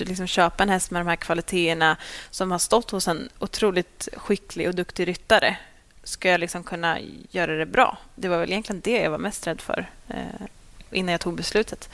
liksom 0.00 0.26
köpa 0.26 0.62
en 0.62 0.68
häst 0.68 0.90
med 0.90 1.00
de 1.00 1.08
här 1.08 1.16
kvaliteterna 1.16 1.96
som 2.30 2.50
har 2.50 2.58
stått 2.58 2.90
hos 2.90 3.08
en 3.08 3.28
otroligt 3.38 4.08
skicklig 4.16 4.68
och 4.68 4.74
duktig 4.74 5.08
ryttare 5.08 5.56
ska 6.04 6.28
jag 6.30 6.40
liksom 6.40 6.62
kunna 6.62 6.98
göra 7.30 7.54
det 7.54 7.66
bra? 7.66 7.98
Det 8.14 8.28
var 8.28 8.38
väl 8.38 8.50
egentligen 8.50 8.80
det 8.84 8.98
jag 8.98 9.10
var 9.10 9.18
mest 9.18 9.46
rädd 9.46 9.60
för 9.60 9.90
eh, 10.08 10.46
innan 10.90 11.12
jag 11.12 11.20
tog 11.20 11.36
beslutet. 11.36 11.90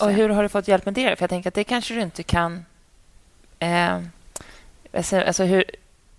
och 0.00 0.12
hur 0.12 0.28
har 0.28 0.42
du 0.42 0.48
fått 0.48 0.68
hjälp 0.68 0.84
med 0.84 0.94
det? 0.94 1.16
För 1.16 1.22
jag 1.22 1.30
tänker 1.30 1.48
att 1.48 1.54
det 1.54 1.64
kanske 1.64 1.94
du 1.94 2.00
inte 2.00 2.22
kan... 2.22 2.64
Eh, 3.58 3.98
alltså, 4.92 5.20
alltså 5.20 5.44
hur, 5.44 5.64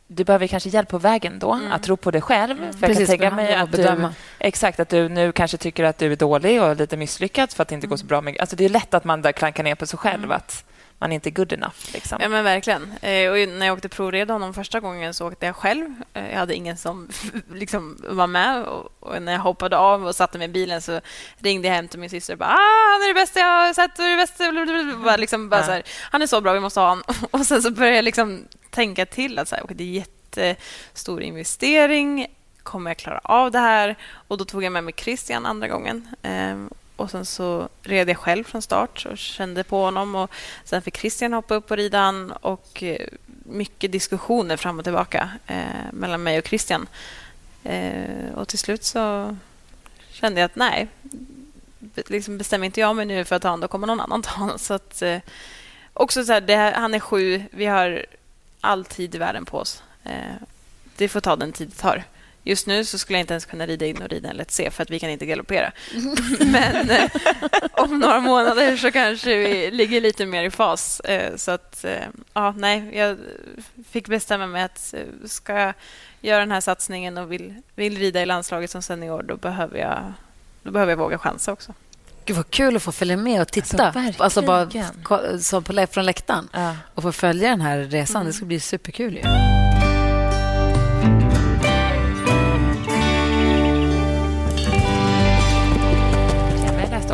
du 0.07 0.23
behöver 0.23 0.47
kanske 0.47 0.69
hjälp 0.69 0.89
på 0.89 0.97
vägen 0.97 1.39
då, 1.39 1.51
mm. 1.53 1.71
att 1.71 1.83
tro 1.83 1.97
på 1.97 2.11
dig 2.11 2.21
själv. 2.21 2.57
Mm. 2.57 2.73
För 2.73 2.87
Precis, 2.87 3.09
jag 3.09 3.19
kan 3.19 3.29
tänka 3.29 3.35
mig 3.35 3.55
att 3.55 3.71
du, 3.71 4.09
exakt, 4.39 4.79
att 4.79 4.89
du 4.89 5.09
nu 5.09 5.31
kanske 5.31 5.57
tycker 5.57 5.83
att 5.83 5.97
du 5.97 6.11
är 6.11 6.15
dålig 6.15 6.61
och 6.61 6.75
lite 6.75 6.97
misslyckad 6.97 7.51
för 7.51 7.61
att 7.61 7.67
det 7.67 7.75
inte 7.75 7.85
mm. 7.85 7.89
går 7.89 7.97
så 7.97 8.05
bra. 8.05 8.21
Med, 8.21 8.37
alltså 8.39 8.55
det 8.55 8.65
är 8.65 8.69
lätt 8.69 8.93
att 8.93 9.03
man 9.03 9.21
där 9.21 9.31
klankar 9.31 9.63
ner 9.63 9.75
på 9.75 9.85
sig 9.85 9.99
själv. 9.99 10.23
Mm. 10.23 10.31
Att 10.31 10.65
man 11.03 11.11
är 11.11 11.15
inte 11.15 11.31
good 11.31 11.53
enough. 11.53 11.75
Liksom. 11.93 12.17
Ja, 12.21 12.29
men 12.29 12.43
verkligen. 12.43 12.93
Eh, 13.01 13.31
och 13.31 13.49
när 13.49 13.65
jag 13.65 13.73
åkte 13.73 13.89
provreda 13.89 14.33
honom 14.33 14.53
första 14.53 14.79
gången 14.79 15.13
så 15.13 15.27
åkte 15.27 15.45
jag 15.45 15.55
själv. 15.55 15.95
Eh, 16.13 16.29
jag 16.29 16.37
hade 16.37 16.55
ingen 16.55 16.77
som 16.77 17.09
liksom 17.53 17.97
var 18.09 18.27
med. 18.27 18.63
Och, 18.63 19.21
när 19.21 19.31
jag 19.31 19.39
hoppade 19.39 19.77
av 19.77 20.07
och 20.07 20.15
satte 20.15 20.37
mig 20.37 20.45
i 20.45 20.51
bilen 20.51 20.81
så 20.81 21.01
ringde 21.37 21.67
jag 21.67 21.75
hem 21.75 21.87
till 21.87 21.99
min 21.99 22.09
syster 22.09 22.33
och 22.33 22.39
bara 22.39 22.49
ah, 22.49 22.91
han 22.93 23.01
är 23.01 23.07
det 23.07 23.13
bästa 23.13 23.39
jag 23.39 23.47
har 23.47 23.73
sett. 23.73 23.99
Och 23.99 24.05
det 24.05 24.17
bästa. 24.17 24.51
Bara, 25.03 25.17
liksom, 25.17 25.49
bara, 25.49 25.63
så 25.63 25.71
här, 25.71 25.83
han 26.11 26.21
är 26.21 26.27
så 26.27 26.41
bra, 26.41 26.53
vi 26.53 26.59
måste 26.59 26.79
ha 26.79 26.89
honom. 26.89 27.03
Och 27.31 27.45
sen 27.45 27.61
så 27.61 27.71
började 27.71 27.95
jag 27.95 28.05
liksom 28.05 28.43
tänka 28.69 29.05
till 29.05 29.39
att 29.39 29.47
så 29.47 29.55
här, 29.55 29.63
okay, 29.63 29.77
det 29.77 29.83
är 29.83 29.87
jättestor 29.87 31.21
investering. 31.21 32.27
Kommer 32.63 32.89
jag 32.89 32.97
klara 32.97 33.19
av 33.23 33.51
det 33.51 33.59
här? 33.59 33.95
Och 34.27 34.37
Då 34.37 34.45
tog 34.45 34.63
jag 34.63 34.71
med 34.71 34.83
mig 34.83 34.93
Christian 34.97 35.45
andra 35.45 35.67
gången. 35.67 36.07
Och 36.95 37.11
sen 37.11 37.25
så 37.25 37.69
red 37.81 38.09
jag 38.09 38.17
själv 38.17 38.43
från 38.43 38.61
start 38.61 39.05
och 39.11 39.17
kände 39.17 39.63
på 39.63 39.83
honom. 39.83 40.15
Och 40.15 40.31
sen 40.63 40.81
fick 40.81 40.97
Christian 40.97 41.33
hoppa 41.33 41.55
upp 41.55 41.71
och 41.71 41.77
rida 41.77 41.99
han 41.99 42.31
och 42.31 42.83
mycket 43.43 43.91
diskussioner 43.91 44.57
fram 44.57 44.77
och 44.77 44.83
tillbaka 44.83 45.29
eh, 45.47 45.91
mellan 45.91 46.23
mig 46.23 46.37
och 46.37 46.47
Christian. 46.47 46.87
Eh, 47.63 48.33
och 48.35 48.47
till 48.47 48.59
slut 48.59 48.83
så 48.83 49.35
kände 50.11 50.41
jag 50.41 50.45
att 50.45 50.55
nej, 50.55 50.87
liksom 51.95 52.37
bestämmer 52.37 52.65
inte 52.65 52.79
jag 52.79 52.95
mig 52.95 53.05
nu 53.05 53.25
för 53.25 53.35
att 53.35 53.41
ta 53.41 53.47
honom, 53.47 53.61
då 53.61 53.67
kommer 53.67 53.87
någon 53.87 53.99
annan 53.99 54.21
ta 54.21 54.31
honom. 54.31 54.59
Så 54.59 54.73
att, 54.73 55.01
eh, 55.01 55.19
också 55.93 56.25
så 56.25 56.33
här, 56.33 56.41
det, 56.41 56.55
han 56.55 56.93
är 56.93 56.99
sju, 56.99 57.43
vi 57.51 57.65
har 57.65 58.05
all 58.61 58.85
tid 58.85 59.15
i 59.15 59.17
världen 59.17 59.45
på 59.45 59.57
oss. 59.57 59.83
Eh, 60.03 60.35
det 60.97 61.09
får 61.09 61.21
ta 61.21 61.35
den 61.35 61.51
tid 61.51 61.69
det 61.69 61.81
tar. 61.81 62.03
Just 62.43 62.67
nu 62.67 62.85
så 62.85 62.97
skulle 62.97 63.17
jag 63.17 63.23
inte 63.23 63.33
ens 63.33 63.45
kunna 63.45 63.65
rida 63.65 63.85
in 63.85 64.01
och 64.01 64.09
rida 64.09 64.29
en 64.29 64.45
C 64.47 64.71
för 64.71 64.83
att 64.83 64.89
vi 64.89 64.99
kan 64.99 65.09
inte 65.09 65.25
galoppera. 65.25 65.71
Men 66.39 66.89
eh, 66.89 67.09
om 67.71 67.99
några 67.99 68.19
månader 68.19 68.77
så 68.77 68.91
kanske 68.91 69.37
vi 69.37 69.71
ligger 69.71 70.01
lite 70.01 70.25
mer 70.25 70.43
i 70.43 70.51
fas. 70.51 70.99
Eh, 70.99 71.35
så 71.35 71.51
att, 71.51 71.85
eh, 71.85 72.03
ja, 72.33 72.53
nej, 72.57 72.89
jag 72.93 73.17
fick 73.89 74.07
bestämma 74.07 74.47
mig 74.47 74.63
att 74.63 74.93
eh, 74.93 75.27
ska 75.27 75.53
jag 75.53 75.73
göra 76.21 76.39
den 76.39 76.51
här 76.51 76.61
satsningen 76.61 77.17
och 77.17 77.31
vill, 77.31 77.53
vill 77.75 77.97
rida 77.97 78.21
i 78.21 78.25
landslaget 78.25 78.71
som 78.71 78.81
senior, 78.81 79.23
då 79.23 79.37
behöver 79.37 79.79
jag, 79.79 80.13
då 80.63 80.71
behöver 80.71 80.91
jag 80.91 80.97
våga 80.97 81.17
chansa 81.17 81.51
också. 81.51 81.73
Gud, 82.25 82.37
vad 82.37 82.49
kul 82.49 82.75
att 82.75 82.83
få 82.83 82.91
följa 82.91 83.17
med 83.17 83.41
och 83.41 83.47
titta 83.47 83.91
alltså, 83.91 84.23
alltså 84.23 84.41
bara, 84.41 84.69
så 85.39 85.61
på, 85.61 85.87
från 85.87 86.05
läktaren 86.05 86.49
ja. 86.53 86.75
och 86.95 87.03
få 87.03 87.11
följa 87.11 87.49
den 87.49 87.61
här 87.61 87.79
resan. 87.79 88.15
Mm. 88.15 88.27
Det 88.27 88.33
ska 88.33 88.45
bli 88.45 88.59
superkul. 88.59 89.15
Ju. 89.15 89.62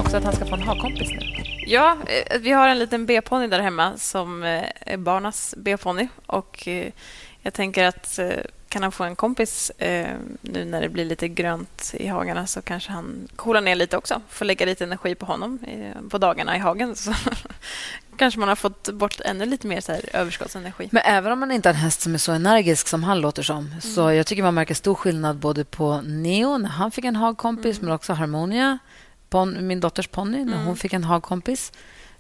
Också 0.10 0.18
att 0.18 0.24
han 0.24 0.36
ska 0.36 0.46
få 0.46 0.56
en 0.56 0.62
hagkompis 0.62 1.10
nu. 1.12 1.20
Ja, 1.68 1.98
eh, 2.06 2.40
vi 2.40 2.52
har 2.52 2.68
en 2.68 2.80
liten 2.80 3.06
B-ponny 3.06 3.48
där 3.48 3.60
hemma 3.60 3.98
som 3.98 4.44
eh, 4.44 4.64
är 4.80 4.98
barnas 4.98 5.56
B-ponny. 5.58 6.08
Och 6.26 6.68
eh, 6.68 6.92
jag 7.42 7.54
tänker 7.54 7.84
att 7.84 8.20
kan 8.70 8.84
han 8.84 8.92
få 8.92 9.04
en 9.04 9.16
kompis 9.16 9.72
nu 10.42 10.66
när 10.66 10.82
det 10.82 10.90
blir 10.90 11.06
lite 11.06 11.28
grönt 11.28 11.94
i 11.94 12.08
hagarna 12.08 12.48
så 12.48 12.62
kanske 12.62 12.92
han 12.92 13.28
coolar 13.36 13.62
ner 13.62 13.76
lite 13.76 13.98
också. 13.98 14.22
Får 14.30 14.46
lägga 14.46 14.66
lite 14.66 14.84
energi 14.84 15.16
på 15.16 15.26
honom 15.26 15.60
på 16.10 16.18
dagarna 16.18 16.56
i 16.56 16.60
hagen. 16.60 16.96
Så 16.96 17.14
kanske 18.18 18.40
man 18.40 18.50
har 18.50 18.56
fått 18.56 18.90
bort 18.90 19.22
ännu 19.26 19.46
lite 19.46 19.68
mer 19.68 19.82
så 19.82 19.92
här 19.92 20.02
överskottsenergi. 20.14 20.90
Men 20.92 21.02
även 21.06 21.32
om 21.32 21.40
man 21.40 21.52
inte 21.52 21.70
har 21.70 21.74
en 21.74 21.80
häst 21.80 22.02
som 22.02 22.14
är 22.14 22.18
så 22.18 22.32
energisk 22.32 22.88
som 22.88 23.04
han 23.04 23.22
låter 23.22 23.44
som 23.44 23.68
mm. 23.68 23.82
så 23.82 24.12
jag 24.12 24.26
tycker 24.28 24.44
man 24.44 24.54
märker 24.54 24.76
stor 24.76 24.96
skillnad 24.96 25.38
både 25.38 25.66
på 25.66 26.02
Neo 26.02 26.58
när 26.58 26.70
han 26.70 26.92
fick 26.92 27.06
en 27.06 27.16
hagkompis 27.16 27.78
mm. 27.78 27.86
men 27.86 27.96
också 27.96 28.14
Harmonia, 28.14 28.80
pon, 29.30 29.68
min 29.68 29.80
dotters 29.80 30.08
ponny, 30.08 30.46
när 30.46 30.54
hon 30.54 30.64
mm. 30.64 30.76
fick 30.76 30.94
en 30.94 31.04
hagkompis. 31.04 31.72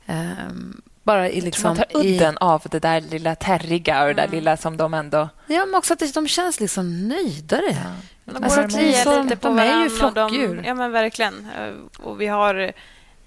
Um, 0.05 0.81
bara 1.03 1.29
i 1.29 1.41
liksom, 1.41 1.67
man 1.67 1.77
tar 1.77 1.97
udden 1.97 2.33
i... 2.33 2.37
av 2.39 2.63
det 2.71 2.79
där 2.79 3.01
lilla 3.01 3.35
terriga 3.35 4.01
och 4.01 4.07
det 4.07 4.13
där 4.13 4.23
mm. 4.23 4.35
lilla 4.35 4.57
som 4.57 4.77
de 4.77 4.93
ändå... 4.93 5.29
Ja, 5.47 5.65
men 5.65 5.75
också 5.75 5.93
att 5.93 6.13
de 6.13 6.27
känns 6.27 6.59
liksom 6.59 7.07
nöjdare. 7.07 7.71
Ja. 8.25 8.33
De 8.33 8.43
alltså, 8.43 8.61
går 8.61 9.23
lite 9.23 9.35
på 9.35 9.47
de 9.47 9.59
är 9.59 9.83
ju 9.83 9.89
flockdjur. 9.89 10.55
De, 10.55 10.67
ja, 10.67 10.73
men 10.73 10.91
verkligen. 10.91 11.47
Eh, 11.57 11.73
och 12.05 12.21
vi 12.21 12.27
har 12.27 12.55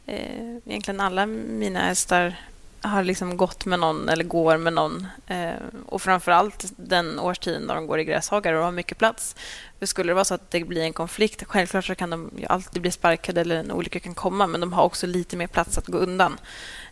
eh, 0.06 0.56
egentligen 0.66 1.00
alla 1.00 1.26
mina 1.26 1.80
hästar 1.80 2.36
har 2.82 3.04
liksom 3.04 3.36
gått 3.36 3.64
med 3.64 3.78
någon 3.78 4.08
eller 4.08 4.24
går 4.24 4.56
med 4.56 4.72
någon. 4.72 5.06
Eh, 5.26 5.52
och 5.86 6.02
framför 6.02 6.32
allt 6.32 6.72
den 6.76 7.18
årstiden 7.18 7.62
när 7.62 7.74
de 7.74 7.86
går 7.86 8.00
i 8.00 8.04
gräshagar 8.04 8.52
och 8.52 8.64
har 8.64 8.72
mycket 8.72 8.98
plats. 8.98 9.36
För 9.78 9.86
skulle 9.86 10.10
det 10.10 10.14
vara 10.14 10.24
så 10.24 10.34
att 10.34 10.50
det 10.50 10.64
blir 10.64 10.82
en 10.82 10.92
konflikt, 10.92 11.44
självklart 11.46 11.84
så 11.84 11.94
kan 11.94 12.10
de 12.10 12.30
alltid 12.48 12.82
bli 12.82 12.90
sparkade 12.90 13.40
eller 13.40 13.56
en 13.56 13.72
olycka 13.72 14.00
kan 14.00 14.14
komma, 14.14 14.46
men 14.46 14.60
de 14.60 14.72
har 14.72 14.84
också 14.84 15.06
lite 15.06 15.36
mer 15.36 15.46
plats 15.46 15.78
att 15.78 15.86
gå 15.86 15.98
undan. 15.98 16.38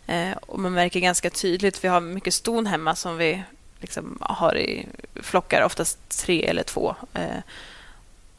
Eh, 0.07 0.31
och 0.41 0.59
man 0.59 0.73
märker 0.73 0.99
ganska 0.99 1.29
tydligt, 1.29 1.83
vi 1.83 1.87
har 1.87 2.01
mycket 2.01 2.33
ston 2.33 2.65
hemma 2.65 2.95
som 2.95 3.17
vi 3.17 3.43
liksom 3.79 4.17
har 4.21 4.57
i 4.57 4.87
flockar, 5.15 5.63
oftast 5.63 6.25
tre 6.25 6.45
eller 6.45 6.63
två. 6.63 6.95
Eh, 7.13 7.37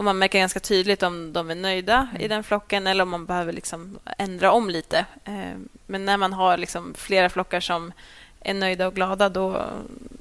och 0.02 0.04
man 0.04 0.18
märker 0.18 0.38
ganska 0.38 0.60
tydligt 0.60 1.02
om 1.02 1.32
de 1.32 1.50
är 1.50 1.54
nöjda 1.54 2.08
i 2.18 2.28
den 2.28 2.44
flocken 2.44 2.86
eller 2.86 3.02
om 3.02 3.10
man 3.10 3.26
behöver 3.26 3.52
liksom 3.52 3.98
ändra 4.18 4.52
om 4.52 4.70
lite. 4.70 4.98
Eh, 5.24 5.58
men 5.86 6.04
när 6.04 6.16
man 6.16 6.32
har 6.32 6.56
liksom 6.56 6.94
flera 6.94 7.28
flockar 7.30 7.60
som 7.60 7.92
är 8.40 8.54
nöjda 8.54 8.86
och 8.86 8.94
glada 8.94 9.28
då, 9.28 9.66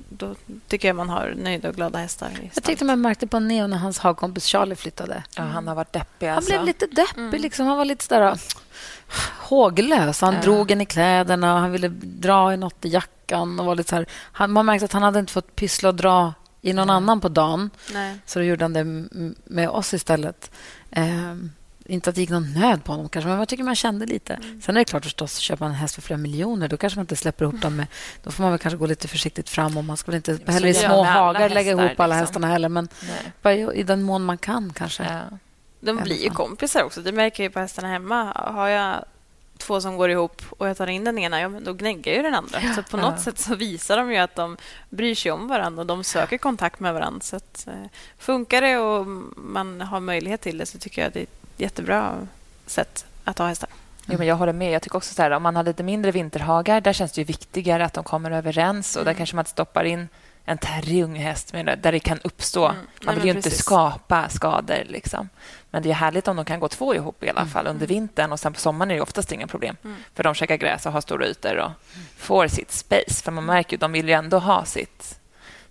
då 0.10 0.36
tycker 0.68 0.88
jag 0.88 0.96
man 0.96 1.10
har 1.10 1.34
nöjda 1.38 1.70
och 1.70 1.76
glada 1.76 2.00
hästar. 2.00 2.30
Jag 2.54 2.64
tyckte 2.64 2.86
man 2.86 3.02
märkte 3.02 3.28
på 3.28 3.40
Neo 3.40 3.68
när 3.68 3.78
hans 3.78 4.00
hagkompis 4.00 4.46
Charlie 4.46 4.76
flyttade. 4.76 5.24
Ja, 5.36 5.44
han 5.44 5.68
har 5.68 5.76
varit 5.76 5.94
deppig. 5.94 6.28
Alltså. 6.28 6.54
Han 6.54 6.64
blev 6.64 6.76
lite 6.76 6.86
deppig. 6.86 7.22
Mm. 7.22 7.42
Liksom. 7.42 7.66
Han 7.66 7.78
var 7.78 7.86
lite 7.86 8.04
sådär 8.04 8.40
håglös. 9.40 10.22
Han 10.22 10.34
ja. 10.34 10.42
drog 10.42 10.72
en 10.72 10.82
i 10.82 10.86
kläderna 10.86 11.54
och 11.54 11.60
han 11.60 11.72
ville 11.72 11.88
dra 12.02 12.54
i 12.54 12.58
något 12.58 12.86
i 12.86 12.90
jackan. 12.90 13.60
Och 13.60 13.66
var 13.66 13.76
lite 13.76 13.90
så 13.90 13.96
här, 13.96 14.06
han, 14.32 14.52
man 14.52 14.66
märkte 14.66 14.86
att 14.86 14.94
han 14.94 15.04
hade 15.04 15.20
inte 15.20 15.34
fått 15.34 15.56
pyssla 15.56 15.90
och 15.90 15.96
dra 15.96 16.34
i 16.62 16.74
någon 16.74 16.90
annan 16.90 17.22
på 17.22 17.30
dagen. 17.30 17.70
Nej. 17.94 18.18
Så 18.26 18.40
då 18.40 18.46
gjorde 18.46 18.64
han 18.64 18.74
det 18.74 18.84
med 19.46 19.70
oss 19.70 19.94
istället. 19.94 20.52
Eh, 20.92 21.36
inte 21.86 22.10
att 22.10 22.16
det 22.16 22.22
gick 22.22 22.30
någon 22.30 22.54
nöd 22.54 22.84
på 22.84 22.92
honom, 22.92 23.10
kanske, 23.10 23.30
men 23.30 23.40
jag 23.40 23.48
tycker 23.48 23.64
man 23.64 23.76
kände 23.76 24.06
lite. 24.06 24.34
Mm. 24.34 24.62
Sen 24.62 24.76
är 24.76 24.80
det 24.80 24.86
klart 24.86 25.04
förstås, 25.04 25.38
köper 25.38 25.66
man 25.66 25.72
en 25.72 25.78
häst 25.78 25.96
för 25.96 26.02
flera 26.02 26.18
miljoner 26.18 26.68
då 26.68 26.78
kanske 26.78 26.98
man 27.00 27.04
inte 27.04 27.16
släpper 27.16 27.46
ihop 27.46 27.62
dem. 27.62 27.76
Med, 27.76 27.88
då 28.24 28.32
får 28.32 28.44
man 28.44 28.52
väl 28.52 28.60
kanske 28.60 28.78
gå 28.78 28.86
lite 28.86 29.08
försiktigt 29.08 29.50
fram. 29.50 29.78
och 29.78 29.84
Man 29.84 29.98
ska 29.98 30.12
väl 30.12 30.16
inte 30.16 30.52
heller 30.52 30.68
i 30.68 30.74
små 30.74 31.04
hagar 31.04 31.50
lägga 31.50 31.72
ihop 31.72 31.82
alla 31.82 31.90
liksom. 32.08 32.12
hästarna 32.12 32.48
heller. 32.48 32.70
Men 32.70 32.88
bara 33.42 33.54
i 33.54 33.84
den 33.84 34.04
mån 34.04 34.24
man 34.24 34.38
kan, 34.38 34.74
kanske. 34.74 35.04
Ja. 35.04 35.38
De 35.80 35.98
blir 35.98 36.24
ju 36.24 36.30
kompisar 36.30 36.84
också. 36.84 37.02
Det 37.02 37.12
märker 37.12 37.44
jag 37.44 37.54
på 37.54 37.60
hästarna 37.60 37.88
hemma. 37.88 38.34
Har 38.36 38.68
jag 38.68 39.06
två 39.62 39.82
som 39.82 39.98
går 39.98 40.10
ihop 40.10 40.42
och 40.50 40.70
jag 40.70 40.78
tar 40.78 40.88
in 40.88 41.04
den 41.04 41.18
ena, 41.18 41.42
ja, 41.42 41.50
men 41.50 41.64
då 41.64 41.74
gnäggar 41.74 42.14
ju 42.14 42.22
den 42.22 42.36
andra. 42.36 42.60
Så 42.76 42.84
på 42.84 42.98
något 42.98 43.14
ja. 43.18 43.24
sätt 43.24 43.40
så 43.40 43.56
visar 43.56 43.98
de 43.98 44.12
ju 44.12 44.18
att 44.18 44.36
de 44.36 44.58
bryr 44.90 45.16
sig 45.16 45.32
om 45.32 45.48
varandra 45.48 45.82
och 45.82 45.88
de 45.88 46.04
söker 46.04 46.38
kontakt 46.38 46.80
med 46.80 46.94
varandra. 46.94 47.22
Så 47.22 47.36
att, 47.36 47.68
eh, 47.68 47.74
funkar 48.18 48.62
det 48.62 48.78
och 48.78 49.08
man 49.36 49.82
har 49.82 50.00
möjlighet 50.00 50.42
till 50.42 50.58
det 50.58 50.66
så 50.66 50.78
tycker 50.78 51.02
jag 51.02 51.12
det 51.12 51.20
är 51.20 51.24
ett 51.24 51.30
jättebra 51.58 52.28
sätt 52.66 53.06
att 53.24 53.38
ha 53.38 53.48
hästar. 53.48 53.70
Jo, 54.06 54.18
men 54.18 54.28
jag 54.28 54.36
håller 54.36 54.54
med. 54.54 54.72
Jag 54.72 54.82
tycker 54.82 54.98
också 54.98 55.14
så 55.14 55.22
här, 55.22 55.32
om 55.32 55.44
man 55.44 55.56
har 55.56 55.64
lite 55.64 55.84
mindre 55.84 56.12
vinterhagar, 56.12 56.82
där 56.82 56.94
känns 56.94 57.12
det 57.12 57.24
viktigare 57.24 57.86
att 57.86 57.94
de 57.94 58.04
kommer 58.04 58.32
överens 58.32 58.96
och 58.96 59.02
mm. 59.02 59.14
där 59.14 59.18
kanske 59.18 59.36
man 59.36 59.46
stoppar 59.46 59.84
in 59.84 60.10
en 60.46 60.58
terriung 60.58 61.12
unghäst 61.12 61.52
där 61.52 61.92
det 61.92 62.00
kan 62.00 62.20
uppstå. 62.24 62.66
Mm. 62.68 62.86
Man 63.06 63.16
vill 63.16 63.26
ju 63.26 63.32
inte 63.32 63.52
skapa 63.52 64.30
skador. 64.30 64.84
Liksom. 64.86 65.30
Men 65.70 65.84
det 65.84 65.90
är 65.90 65.94
härligt 65.94 66.28
om 66.28 66.36
de 66.36 66.46
kan 66.46 66.60
gå 66.60 66.68
två 66.68 66.96
ihop 66.96 67.24
i 67.24 67.30
alla 67.30 67.46
fall 67.46 67.66
mm. 67.66 67.76
under 67.76 67.88
vintern. 67.88 68.32
och 68.32 68.40
sen 68.40 68.54
På 68.54 68.60
sommaren 68.60 68.92
är 68.92 68.96
det 68.96 69.02
oftast 69.02 69.32
inga 69.32 69.48
problem. 69.48 69.78
Mm. 69.84 69.98
För 70.16 70.24
de 70.24 70.34
käkar 70.34 70.56
gräs 70.56 70.86
och 70.86 70.92
har 70.92 71.02
stora 71.02 71.28
ytor 71.28 71.58
och 71.58 71.72
får 72.18 72.48
sitt 72.48 72.72
space. 72.72 73.24
För 73.24 73.32
man 73.32 73.46
märker 73.46 73.78
att 73.78 73.82
de 73.82 73.92
vill 73.92 74.08
ju 74.08 74.14
ändå 74.14 74.40
ha 74.40 74.66
sitt 74.66 75.20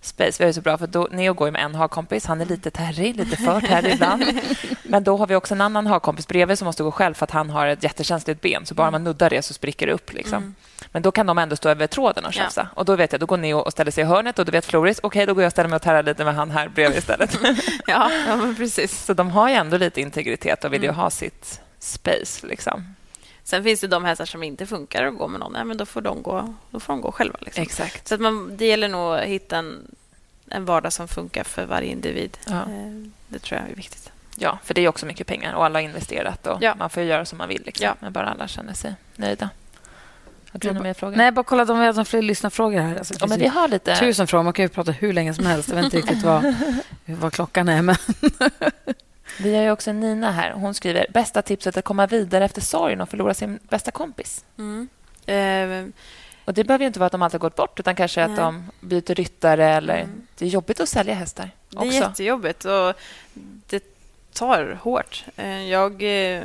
space. 0.01 0.43
Vi 0.43 0.49
är 0.49 0.53
så 0.53 0.61
bra, 0.61 0.77
för 0.77 0.87
då, 0.87 1.07
Neo 1.11 1.33
går 1.33 1.51
med 1.51 1.61
en 1.61 1.75
hagkompis. 1.75 2.25
Han 2.25 2.41
är 2.41 2.45
lite 2.45 2.71
terrig, 2.71 3.15
lite 3.15 3.37
för 3.37 3.61
terrig 3.61 3.93
ibland. 3.93 4.23
Men 4.83 5.03
då 5.03 5.17
har 5.17 5.27
vi 5.27 5.35
också 5.35 5.53
en 5.53 5.61
annan 5.61 5.87
hagkompis 5.87 6.27
bredvid 6.27 6.57
som 6.57 6.65
måste 6.65 6.83
gå 6.83 6.91
själv 6.91 7.13
för 7.13 7.23
att 7.23 7.31
han 7.31 7.49
har 7.49 7.67
ett 7.67 7.83
jättekänsligt 7.83 8.41
ben. 8.41 8.65
Så 8.65 8.75
bara 8.75 8.87
mm. 8.87 8.91
man 8.91 9.03
nuddar 9.03 9.29
det 9.29 9.41
så 9.41 9.53
spricker 9.53 9.87
det 9.87 9.93
upp. 9.93 10.13
Liksom. 10.13 10.55
Men 10.91 11.01
då 11.01 11.11
kan 11.11 11.25
de 11.25 11.37
ändå 11.37 11.55
stå 11.55 11.69
över 11.69 11.87
tråden 11.87 12.25
och 12.25 12.33
tjafsa. 12.33 12.61
Ja. 12.61 12.79
Och 12.79 12.85
då 12.85 12.95
vet 12.95 13.11
jag, 13.11 13.21
då 13.21 13.25
går 13.25 13.37
Neo 13.37 13.57
och 13.57 13.71
ställer 13.71 13.91
sig 13.91 14.03
i 14.03 14.07
hörnet 14.07 14.39
och 14.39 14.45
då 14.45 14.51
vet 14.51 14.65
Floris, 14.65 14.99
okej, 14.99 15.07
okay, 15.07 15.25
då 15.25 15.33
går 15.33 15.43
jag 15.43 15.47
och 15.47 15.51
ställer 15.51 15.69
mig 15.69 15.75
och 15.75 15.81
tärar 15.81 16.03
lite 16.03 16.23
med 16.23 16.35
han 16.35 16.51
här 16.51 16.69
bredvid 16.69 16.97
istället. 16.97 17.37
ja, 17.87 18.11
ja 18.27 18.35
men 18.41 18.55
precis. 18.55 19.05
Så 19.05 19.13
de 19.13 19.31
har 19.31 19.49
ju 19.49 19.55
ändå 19.55 19.77
lite 19.77 20.01
integritet 20.01 20.63
och 20.63 20.73
vill 20.73 20.83
mm. 20.83 20.95
ju 20.95 21.01
ha 21.01 21.09
sitt 21.09 21.61
space. 21.79 22.47
Liksom. 22.47 22.95
Sen 23.43 23.63
finns 23.63 23.81
det 23.81 23.87
de 23.87 24.05
hästar 24.05 24.25
som 24.25 24.43
inte 24.43 24.65
funkar 24.65 25.03
att 25.03 25.17
gå 25.17 25.27
med 25.27 25.39
någon. 25.39 25.53
Ja, 25.55 25.63
men 25.63 25.77
då 25.77 25.85
får 25.85 26.01
de 26.01 26.23
gå, 26.23 26.55
då 26.69 26.79
får 26.79 26.93
de 26.93 27.01
gå 27.01 27.11
själva. 27.11 27.37
Liksom. 27.41 27.63
Exakt. 27.63 28.07
Så 28.07 28.15
att 28.15 28.21
man, 28.21 28.57
det 28.57 28.65
gäller 28.65 28.87
nog 28.87 29.13
att 29.13 29.25
hitta 29.25 29.57
en, 29.57 29.95
en 30.49 30.65
vardag 30.65 30.93
som 30.93 31.07
funkar 31.07 31.43
för 31.43 31.65
varje 31.65 31.91
individ. 31.91 32.37
Ja. 32.45 32.61
Eh, 32.61 33.11
det 33.27 33.39
tror 33.39 33.59
jag 33.59 33.69
är 33.69 33.75
viktigt. 33.75 34.11
Ja, 34.35 34.57
för 34.63 34.73
det 34.73 34.81
är 34.81 34.87
också 34.87 35.05
mycket 35.05 35.27
pengar 35.27 35.53
och 35.53 35.65
alla 35.65 35.79
har 35.79 35.83
investerat 35.83 36.47
och 36.47 36.57
ja. 36.61 36.75
man 36.75 36.89
får 36.89 37.03
göra 37.03 37.25
som 37.25 37.37
man 37.37 37.49
vill. 37.49 37.61
Liksom. 37.65 37.85
Ja. 37.85 37.95
Men 37.99 38.13
bara 38.13 38.29
alla 38.29 38.47
känner 38.47 38.73
sig 38.73 38.93
nöjda. 39.15 39.49
Har 40.51 40.59
du 40.59 40.67
några 40.67 40.83
mer 40.83 40.93
frågor? 40.93 41.15
Nej, 41.15 41.31
bara 41.31 41.43
kolla 41.43 41.63
om 41.63 41.79
vi 41.79 41.85
har 41.85 42.03
fler 42.03 42.21
lyssnarfrågor 42.21 42.79
här. 42.79 42.97
Alltså, 42.97 43.13
ja, 43.19 43.27
men 43.27 43.39
vi 43.39 43.47
har 43.47 43.67
lite... 43.67 43.95
Tusen 43.95 44.27
frågor. 44.27 44.43
Man 44.43 44.53
kan 44.53 44.65
ju 44.65 44.69
prata 44.69 44.91
hur 44.91 45.13
länge 45.13 45.33
som 45.33 45.45
helst. 45.45 45.69
Jag 45.69 45.75
vet 45.75 45.85
inte 45.85 45.97
riktigt 45.97 46.23
vad, 46.23 46.55
vad 47.05 47.33
klockan 47.33 47.69
är. 47.69 47.81
Men... 47.81 47.95
vi 49.39 49.55
har 49.55 49.63
ju 49.63 49.71
också 49.71 49.93
Nina 49.93 50.31
här. 50.31 50.51
Hon 50.51 50.73
skriver 50.73 51.05
bästa 51.09 51.41
tipset 51.41 51.77
att 51.77 51.85
komma 51.85 52.07
vidare 52.07 52.45
efter 52.45 52.61
sorgen 52.61 53.01
och 53.01 53.09
förlora 53.09 53.33
sin 53.33 53.59
bästa 53.69 53.91
kompis. 53.91 54.45
Mm. 54.57 54.89
Eh, 55.25 55.93
och 56.45 56.53
Det 56.53 56.63
behöver 56.63 56.85
inte 56.85 56.99
vara 56.99 57.05
att 57.05 57.11
de 57.11 57.21
alltid 57.21 57.41
har 57.41 57.49
gått 57.49 57.55
bort, 57.55 57.79
utan 57.79 57.95
kanske 57.95 58.27
nej. 58.27 58.29
att 58.29 58.37
de 58.37 58.71
byter 58.79 59.15
ryttare. 59.15 59.69
Eller... 59.69 59.97
Mm. 59.97 60.27
Det 60.37 60.45
är 60.45 60.49
jobbigt 60.49 60.79
att 60.79 60.89
sälja 60.89 61.13
hästar. 61.13 61.51
Också. 61.75 61.89
Det 61.89 61.97
är 61.97 62.01
jättejobbigt 62.01 62.65
och 62.65 62.93
det 63.69 63.83
tar 64.33 64.79
hårt. 64.81 65.25
Eh, 65.35 65.69
jag 65.69 66.03
eh, 66.03 66.43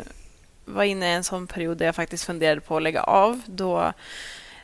var 0.67 0.85
inne 0.85 1.11
i 1.13 1.15
en 1.15 1.25
sån 1.25 1.47
period 1.47 1.79
där 1.79 1.87
jag 1.87 1.95
faktiskt 1.95 2.25
funderade 2.25 2.61
på 2.61 2.77
att 2.77 2.83
lägga 2.83 3.03
av 3.03 3.43
då 3.47 3.93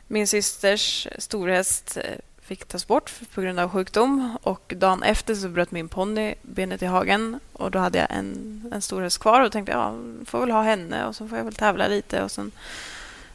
min 0.06 0.26
systers 0.26 1.08
storhäst 1.18 1.96
eh, 1.96 2.18
fick 2.42 2.64
tas 2.64 2.86
bort 2.86 3.12
på 3.34 3.40
grund 3.40 3.58
av 3.58 3.70
sjukdom. 3.70 4.38
Och 4.42 4.72
Dagen 4.76 5.02
efter 5.02 5.34
så 5.34 5.48
bröt 5.48 5.70
min 5.70 5.88
ponny 5.88 6.34
benet 6.42 6.82
i 6.82 6.86
hagen. 6.86 7.40
Och 7.52 7.70
Då 7.70 7.78
hade 7.78 7.98
jag 7.98 8.06
en, 8.10 8.70
en 8.74 8.82
storhäst 8.82 9.18
kvar 9.18 9.40
och 9.40 9.52
tänkte 9.52 9.72
ja, 9.72 9.94
får 10.26 10.40
väl 10.40 10.50
ha 10.50 10.62
henne 10.62 11.06
och 11.06 11.16
så 11.16 11.28
får 11.28 11.38
jag 11.38 11.44
väl 11.44 11.54
tävla 11.54 11.88
lite. 11.88 12.22
och 12.22 12.30
sen, 12.30 12.52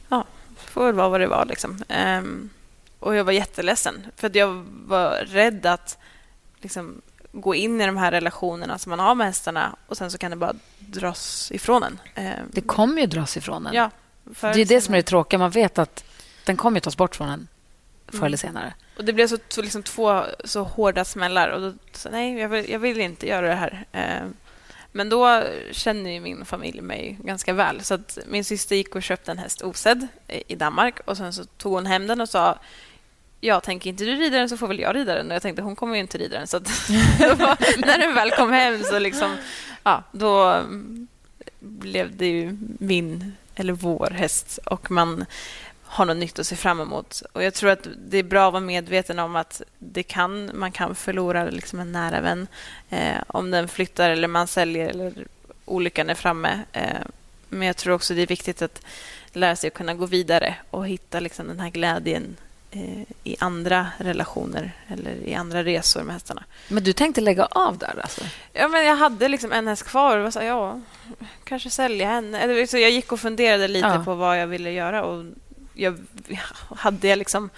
ja, 0.10 0.26
får 0.58 0.86
väl 0.86 0.96
vara 0.96 1.10
vad 1.10 1.20
det 1.20 1.28
var. 1.28 1.46
Liksom. 1.46 1.84
Ehm, 1.88 2.50
och 3.00 3.16
Jag 3.16 3.24
var 3.24 3.32
jätteledsen, 3.32 4.08
för 4.16 4.38
jag 4.38 4.66
var 4.86 5.12
rädd 5.26 5.66
att 5.66 5.98
liksom, 6.62 7.02
gå 7.42 7.56
in 7.56 7.82
i 7.82 7.86
de 7.86 7.98
här 7.98 8.12
relationerna 8.12 8.78
som 8.78 8.90
man 8.90 9.00
har 9.00 9.16
med 9.16 9.28
hästarna 9.28 9.76
och 9.88 9.98
sen 9.98 10.12
så 10.12 10.18
kan 10.18 10.32
det 10.32 10.38
bara 10.38 10.54
dras 10.80 11.52
ifrån 11.52 11.84
en. 11.84 12.00
Ehm, 12.16 12.50
det 12.52 12.62
kommer 12.62 13.02
ju 13.02 13.08
dras 13.08 13.38
ifrån 13.38 13.68
en. 13.68 13.74
Ja, 13.74 13.92
det 14.24 14.62
är 14.62 14.66
det 14.66 14.82
som 14.82 14.94
är 14.94 14.98
det 14.98 15.04
tråkiga. 15.04 15.38
Man 15.38 15.52
vet 15.52 15.80
att 15.80 16.04
den 16.46 16.58
kommer 16.58 16.80
tas 16.80 16.98
bort 16.98 17.16
från 17.16 17.30
en 17.30 17.48
förr 18.08 18.18
eller 18.18 18.28
mm. 18.28 18.38
senare. 18.38 18.74
Och 18.98 19.06
Det 19.06 19.14
blev 19.14 19.28
så, 19.28 19.62
liksom 19.62 19.84
två 19.84 20.24
så 20.44 20.64
hårda 20.64 21.06
smällar. 21.06 21.50
Och 21.50 21.62
då, 21.62 21.74
så, 21.92 22.10
nej, 22.10 22.40
jag 22.40 22.50
vill, 22.50 22.70
jag 22.70 22.80
vill, 22.80 23.00
inte 23.00 23.28
göra 23.28 23.48
det 23.48 23.56
här. 23.56 23.86
Ehm, 23.92 24.34
men 24.92 25.10
då 25.10 25.44
känner 25.72 26.12
ju 26.12 26.20
min 26.20 26.46
familj 26.46 26.82
mig 26.82 27.18
ganska 27.24 27.54
väl. 27.54 27.84
Så 27.84 27.94
att 27.94 28.18
Min 28.28 28.44
syster 28.44 28.76
gick 28.76 28.96
och 28.96 29.04
köpte 29.04 29.32
en 29.32 29.38
häst 29.38 29.62
osedd 29.62 30.08
i 30.28 30.56
Danmark. 30.56 31.00
och 31.06 31.18
Sen 31.18 31.34
så 31.34 31.46
tog 31.46 31.74
hon 31.74 31.86
hem 31.86 32.08
den 32.08 32.22
och 32.22 32.30
sa 32.30 32.60
jag 33.42 33.64
tänker 33.64 33.90
inte 33.90 34.06
du 34.06 34.16
rida 34.16 34.38
den 34.38 34.50
så 34.50 34.58
får 34.58 34.68
väl 34.68 34.80
jag 34.80 34.96
rida 34.96 35.16
den. 35.16 35.28
Och 35.28 35.36
jag 35.36 35.42
tänkte 35.42 35.62
hon 35.62 35.76
kommer 35.76 35.96
ju 35.96 36.02
inte 36.02 36.18
rida 36.18 36.38
den. 36.38 36.48
Så 36.48 36.60
när 37.78 37.98
den 37.98 38.16
väl 38.16 38.32
kom 38.32 38.52
hem 38.52 38.84
så 38.84 39.00
liksom, 39.00 39.38
ja, 39.84 40.04
då 40.12 40.64
blev 41.60 42.18
det 42.18 42.28
ju 42.28 42.58
min 42.80 43.34
eller 43.56 43.74
vår 43.74 44.10
häst. 44.10 44.60
Och 44.66 44.92
man 44.92 45.26
har 45.84 46.06
något 46.06 46.18
nytt 46.18 46.40
att 46.40 46.48
se 46.48 46.56
fram 46.56 46.80
emot. 46.80 47.22
Och 47.34 47.44
Jag 47.44 47.54
tror 47.54 47.70
att 47.70 47.88
det 47.98 48.18
är 48.18 48.24
bra 48.24 48.48
att 48.48 48.54
vara 48.54 48.64
medveten 48.64 49.20
om 49.20 49.36
att 49.36 49.62
det 49.80 50.04
kan, 50.04 50.52
man 50.54 50.72
kan 50.72 50.96
förlora 50.96 51.50
liksom 51.50 51.80
en 51.80 51.92
nära 51.92 52.22
vän 52.22 52.48
eh, 52.90 53.22
om 53.28 53.52
den 53.52 53.68
flyttar 53.68 54.10
eller 54.10 54.28
man 54.28 54.48
säljer 54.48 54.90
eller 54.90 55.14
olyckan 55.66 56.10
är 56.10 56.16
framme. 56.16 56.60
Eh, 56.72 57.06
men 57.50 57.68
jag 57.68 57.78
tror 57.78 57.94
också 57.94 58.14
det 58.14 58.22
är 58.22 58.28
viktigt 58.28 58.62
att 58.62 58.82
lära 59.32 59.56
sig 59.56 59.68
att 59.68 59.74
kunna 59.74 59.94
gå 59.94 60.06
vidare 60.06 60.56
och 60.70 60.88
hitta 60.88 61.20
liksom 61.20 61.48
den 61.48 61.60
här 61.60 61.70
glädjen 61.70 62.36
i 63.24 63.36
andra 63.40 63.88
relationer 63.98 64.72
eller 64.88 65.12
i 65.12 65.36
andra 65.36 65.64
resor 65.64 66.04
med 66.04 66.14
hästarna. 66.14 66.44
Men 66.68 66.84
du 66.84 66.94
tänkte 66.94 67.22
lägga 67.22 67.46
av 67.46 67.78
där? 67.78 68.00
Alltså? 68.02 68.22
Ja, 68.54 68.68
men 68.68 68.86
jag 68.86 68.96
hade 68.96 69.28
liksom 69.28 69.52
en 69.52 69.68
häst 69.68 69.84
kvar. 69.84 70.18
Och 70.18 70.34
så, 70.34 70.42
ja, 70.42 70.82
kanske 71.44 71.70
sälja 71.70 72.08
henne. 72.08 72.68
Så 72.68 72.78
jag 72.78 72.92
gick 72.92 73.12
och 73.12 73.20
funderade 73.20 73.68
lite 73.68 73.88
ja. 73.88 74.04
på 74.06 74.14
vad 74.16 74.42
jag 74.42 74.48
ville 74.48 74.72
göra. 74.72 75.04
Och 75.04 75.26
jag, 75.74 75.98
hade 76.76 77.08
jag 77.08 77.18
liksom 77.18 77.50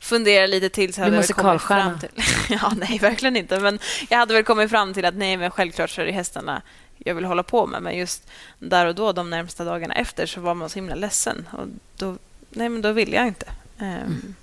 funderat 0.00 0.50
lite 0.50 0.68
till 0.68 0.94
så 0.94 1.02
hade 1.02 1.16
jag 1.16 1.26
kommit 1.26 1.62
fram 1.62 1.98
till... 1.98 2.08
ja, 2.48 2.72
nej, 2.76 2.98
verkligen 2.98 3.36
inte. 3.36 3.60
Men 3.60 3.78
jag 4.08 4.18
hade 4.18 4.34
väl 4.34 4.44
kommit 4.44 4.70
fram 4.70 4.94
till 4.94 5.04
att 5.04 5.14
nej, 5.14 5.36
men 5.36 5.50
självklart 5.50 5.90
så 5.90 6.00
är 6.00 6.06
det 6.06 6.12
hästarna 6.12 6.62
jag 6.98 7.14
vill 7.14 7.24
hålla 7.24 7.42
på 7.42 7.66
med. 7.66 7.82
Men 7.82 7.96
just 7.96 8.30
där 8.58 8.86
och 8.86 8.94
då, 8.94 9.12
de 9.12 9.30
närmsta 9.30 9.64
dagarna 9.64 9.94
efter, 9.94 10.26
så 10.26 10.40
var 10.40 10.54
man 10.54 10.68
så 10.68 10.74
himla 10.74 10.94
ledsen. 10.94 11.48
Och 11.52 11.66
då, 11.96 12.16
nej, 12.50 12.68
men 12.68 12.82
då 12.82 12.92
ville 12.92 13.16
jag 13.16 13.26
inte. 13.26 13.46
Um, 13.78 13.86
mm. 13.86 14.34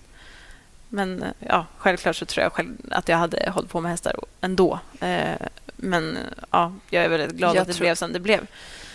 Men 0.96 1.24
ja, 1.40 1.66
självklart 1.78 2.16
så 2.16 2.26
tror 2.26 2.44
jag 2.44 2.54
själv 2.54 2.76
att 2.92 3.10
jag 3.10 3.18
hade 3.18 3.50
hållit 3.50 3.70
på 3.70 3.82
med 3.82 3.92
hästar 3.92 4.16
ändå. 4.42 4.80
Uh, 5.04 5.48
men 5.76 6.18
ja, 6.52 6.74
jag 6.90 7.04
är 7.06 7.10
väldigt 7.10 7.32
glad 7.32 7.56
jag 7.56 7.62
att 7.62 7.68
det 7.68 7.74
tror... 7.74 7.86
blev 7.86 7.96
som 7.96 8.14
det 8.14 8.20
blev. 8.20 8.48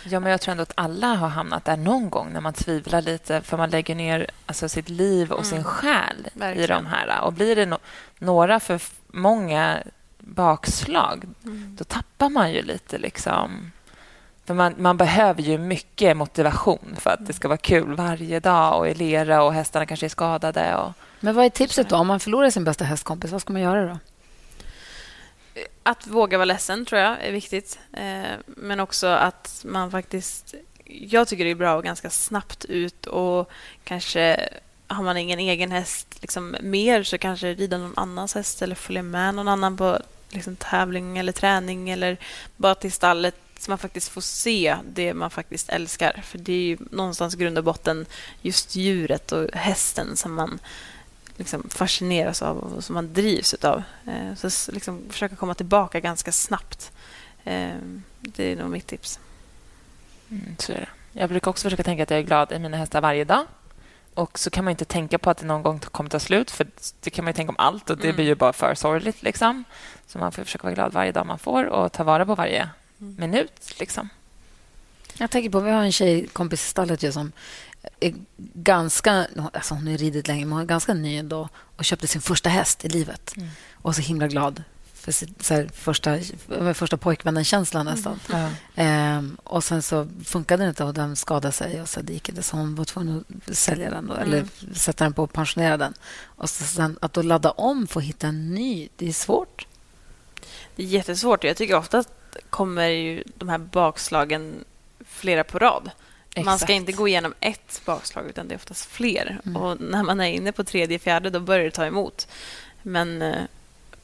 Ja, 0.03 0.19
men 0.19 0.31
jag 0.31 0.41
tror 0.41 0.51
ändå 0.51 0.61
att 0.61 0.73
alla 0.75 1.07
har 1.07 1.27
hamnat 1.27 1.65
där 1.65 1.77
någon 1.77 2.09
gång 2.09 2.33
när 2.33 2.41
man 2.41 2.53
tvivlar 2.53 3.01
lite 3.01 3.41
för 3.41 3.57
man 3.57 3.69
lägger 3.69 3.95
ner 3.95 4.27
alltså, 4.45 4.69
sitt 4.69 4.89
liv 4.89 5.31
och 5.31 5.39
mm. 5.39 5.49
sin 5.49 5.63
själ 5.63 6.27
Verkligen. 6.33 6.63
i 6.63 6.67
de 6.67 6.85
här. 6.85 7.21
Och 7.21 7.33
blir 7.33 7.55
det 7.55 7.65
no 7.65 7.77
några 8.19 8.59
för 8.59 8.81
många 9.07 9.83
bakslag, 10.19 11.23
mm. 11.43 11.75
då 11.77 11.83
tappar 11.83 12.29
man 12.29 12.51
ju 12.51 12.61
lite 12.61 12.97
liksom... 12.97 13.71
För 14.51 14.55
man, 14.55 14.75
man, 14.77 14.97
behöver 14.97 15.41
ju 15.41 15.57
mycket 15.57 16.17
motivation 16.17 16.95
för 16.99 17.09
att 17.09 17.25
det 17.25 17.33
ska 17.33 17.47
vara 17.47 17.57
kul 17.57 17.95
varje 17.95 18.39
dag 18.39 18.79
och 18.79 18.87
i 18.87 18.93
lera 18.93 19.43
och 19.43 19.53
hästarna 19.53 19.85
kanske 19.85 20.05
är 20.05 20.09
skadade. 20.09 20.75
Och... 20.75 20.93
Men 21.19 21.35
vad 21.35 21.45
är 21.45 21.49
tipset 21.49 21.89
då? 21.89 21.95
Om 21.95 22.07
man 22.07 22.19
förlorar 22.19 22.49
sin 22.49 22.63
bästa 22.63 22.83
hästkompis, 22.83 23.31
vad 23.31 23.41
ska 23.41 23.53
man 23.53 23.61
göra 23.61 23.85
då? 23.85 23.97
Att 25.83 26.07
våga 26.07 26.37
vara 26.37 26.45
ledsen 26.45 26.85
tror 26.85 27.01
jag 27.01 27.25
är 27.25 27.31
viktigt. 27.31 27.79
Eh, 27.93 28.31
men 28.45 28.79
också 28.79 29.07
att 29.07 29.65
man 29.67 29.91
faktiskt... 29.91 30.53
Jag 30.85 31.27
tycker 31.27 31.43
det 31.43 31.51
är 31.51 31.55
bra 31.55 31.77
att 31.77 31.85
ganska 31.85 32.09
snabbt 32.09 32.65
ut 32.65 33.05
och 33.05 33.51
kanske 33.83 34.49
har 34.87 35.03
man 35.03 35.17
ingen 35.17 35.39
egen 35.39 35.71
häst 35.71 36.17
liksom 36.21 36.55
mer 36.61 37.03
så 37.03 37.17
kanske 37.17 37.53
rida 37.53 37.77
någon 37.77 37.93
annans 37.95 38.35
häst 38.35 38.61
eller 38.61 38.75
följa 38.75 39.03
med 39.03 39.35
någon 39.35 39.47
annan 39.47 39.77
på 39.77 39.99
liksom, 40.29 40.55
tävling 40.55 41.17
eller 41.17 41.31
träning 41.31 41.89
eller 41.89 42.17
bara 42.57 42.75
till 42.75 42.91
stallet 42.91 43.35
så 43.61 43.71
man 43.71 43.77
faktiskt 43.77 44.09
får 44.09 44.21
se 44.21 44.77
det 44.85 45.13
man 45.13 45.31
faktiskt 45.31 45.69
älskar. 45.69 46.21
För 46.23 46.37
det 46.37 46.53
är 46.53 46.61
ju 46.61 46.77
någonstans 46.91 47.35
grund 47.35 47.57
och 47.57 47.63
botten 47.63 48.05
just 48.41 48.75
djuret 48.75 49.31
och 49.31 49.49
hästen 49.53 50.17
som 50.17 50.33
man 50.33 50.59
liksom 51.37 51.69
fascineras 51.69 52.41
av 52.41 52.57
och 52.57 52.83
som 52.83 52.93
man 52.93 53.13
drivs 53.13 53.53
av. 53.53 53.83
Eh, 54.07 54.49
så 54.49 54.71
liksom 54.71 55.01
försöka 55.09 55.35
komma 55.35 55.53
tillbaka 55.53 55.99
ganska 55.99 56.31
snabbt. 56.31 56.91
Eh, 57.43 57.75
det 58.19 58.51
är 58.51 58.55
nog 58.55 58.69
mitt 58.69 58.87
tips. 58.87 59.19
Mm, 60.29 60.55
så 60.59 60.71
är 60.71 60.77
det. 60.77 61.19
Jag 61.19 61.29
brukar 61.29 61.51
också 61.51 61.63
försöka 61.63 61.83
tänka 61.83 62.03
att 62.03 62.09
jag 62.09 62.19
är 62.19 62.23
glad 62.23 62.51
i 62.51 62.59
mina 62.59 62.77
hästar 62.77 63.01
varje 63.01 63.23
dag. 63.23 63.45
Och 64.13 64.39
så 64.39 64.49
kan 64.49 64.63
man 64.63 64.71
inte 64.71 64.85
tänka 64.85 65.17
på 65.17 65.29
att 65.29 65.37
det 65.37 65.45
någon 65.45 65.63
gång 65.63 65.79
kommer 65.79 66.09
ta 66.09 66.19
slut, 66.19 66.51
för 66.51 66.67
det 66.99 67.09
kan 67.09 67.25
man 67.25 67.33
tänka 67.33 67.49
om 67.49 67.55
allt 67.59 67.89
och 67.89 67.97
det 67.97 68.03
mm. 68.03 68.15
blir 68.15 68.25
ju 68.25 68.35
bara 68.35 68.53
för 68.53 68.75
sorgligt. 68.75 69.23
Liksom. 69.23 69.63
Så 70.07 70.19
man 70.19 70.31
får 70.31 70.43
försöka 70.43 70.63
vara 70.63 70.73
glad 70.73 70.93
varje 70.93 71.11
dag 71.11 71.25
man 71.25 71.39
får 71.39 71.65
och 71.65 71.91
ta 71.91 72.03
vara 72.03 72.25
på 72.25 72.35
varje. 72.35 72.69
Minut. 73.01 73.79
Liksom. 73.79 74.09
Jag 75.17 75.31
tänker 75.31 75.49
på, 75.49 75.59
vi 75.59 75.71
har 75.71 75.83
en 75.83 75.91
tjejkompis 75.91 76.65
i 76.65 76.69
stallet 76.69 77.13
som 77.13 77.31
är 77.99 78.13
ganska... 78.53 79.27
Alltså 79.53 79.73
hon 79.73 79.87
har 79.87 79.97
ridit 79.97 80.27
länge, 80.27 80.45
men 80.45 80.51
hon 80.51 80.61
är 80.61 80.65
ganska 80.65 80.93
ny 80.93 81.17
ändå 81.17 81.49
och 81.77 81.85
köpte 81.85 82.07
sin 82.07 82.21
första 82.21 82.49
häst 82.49 82.85
i 82.85 82.89
livet. 82.89 83.33
Mm. 83.37 83.49
Och 83.73 83.95
så 83.95 84.01
himla 84.01 84.27
glad 84.27 84.63
för 85.01 85.11
så 85.43 85.53
här, 85.53 85.69
första, 85.73 86.19
första 86.73 86.97
pojkvännen-känslan 86.97 87.85
nästan. 87.85 88.19
Mm. 88.33 88.53
Ehm, 88.75 89.37
och 89.43 89.63
sen 89.63 89.81
så 89.81 90.07
funkade 90.25 90.63
det 90.63 90.69
inte 90.69 90.83
och 90.83 90.93
den 90.93 91.15
skadade 91.15 91.51
sig 91.51 91.81
och 91.81 91.89
så 91.89 92.01
det 92.01 92.13
gick 92.13 92.29
inte 92.29 92.43
så 92.43 92.57
hon 92.57 92.75
var 92.75 92.85
tvungen 92.85 93.25
att 93.47 93.57
sälja 93.57 93.89
den 93.89 94.07
då, 94.07 94.13
mm. 94.13 94.27
eller 94.27 94.47
sätta 94.73 95.03
den 95.03 95.13
på 95.13 95.23
och 95.23 95.33
pensionera 95.33 95.77
den. 95.77 95.93
Och 96.23 96.49
så 96.49 96.63
sen 96.63 96.97
att 97.01 97.13
då 97.13 97.21
ladda 97.21 97.51
om 97.51 97.87
för 97.87 97.99
att 97.99 98.05
hitta 98.05 98.27
en 98.27 98.53
ny, 98.53 98.89
det 98.97 99.07
är 99.07 99.13
svårt. 99.13 99.67
Det 100.75 100.83
är 100.83 100.87
jättesvårt. 100.87 101.43
Jag 101.43 101.57
tycker 101.57 101.75
ofta 101.75 102.03
kommer 102.49 102.87
ju 102.87 103.23
de 103.35 103.49
här 103.49 103.57
bakslagen 103.57 104.63
flera 105.05 105.43
på 105.43 105.59
rad. 105.59 105.91
Exakt. 106.29 106.45
Man 106.45 106.59
ska 106.59 106.73
inte 106.73 106.91
gå 106.91 107.07
igenom 107.07 107.33
ett 107.39 107.81
bakslag, 107.85 108.29
utan 108.29 108.47
det 108.47 108.53
är 108.53 108.55
oftast 108.55 108.85
fler. 108.85 109.39
Mm. 109.45 109.61
Och 109.61 109.81
när 109.81 110.03
man 110.03 110.21
är 110.21 110.29
inne 110.29 110.51
på 110.51 110.63
tredje, 110.63 110.99
fjärde, 110.99 111.29
då 111.29 111.39
börjar 111.39 111.65
det 111.65 111.71
ta 111.71 111.85
emot. 111.85 112.27
Men 112.81 113.21
eh, 113.21 113.41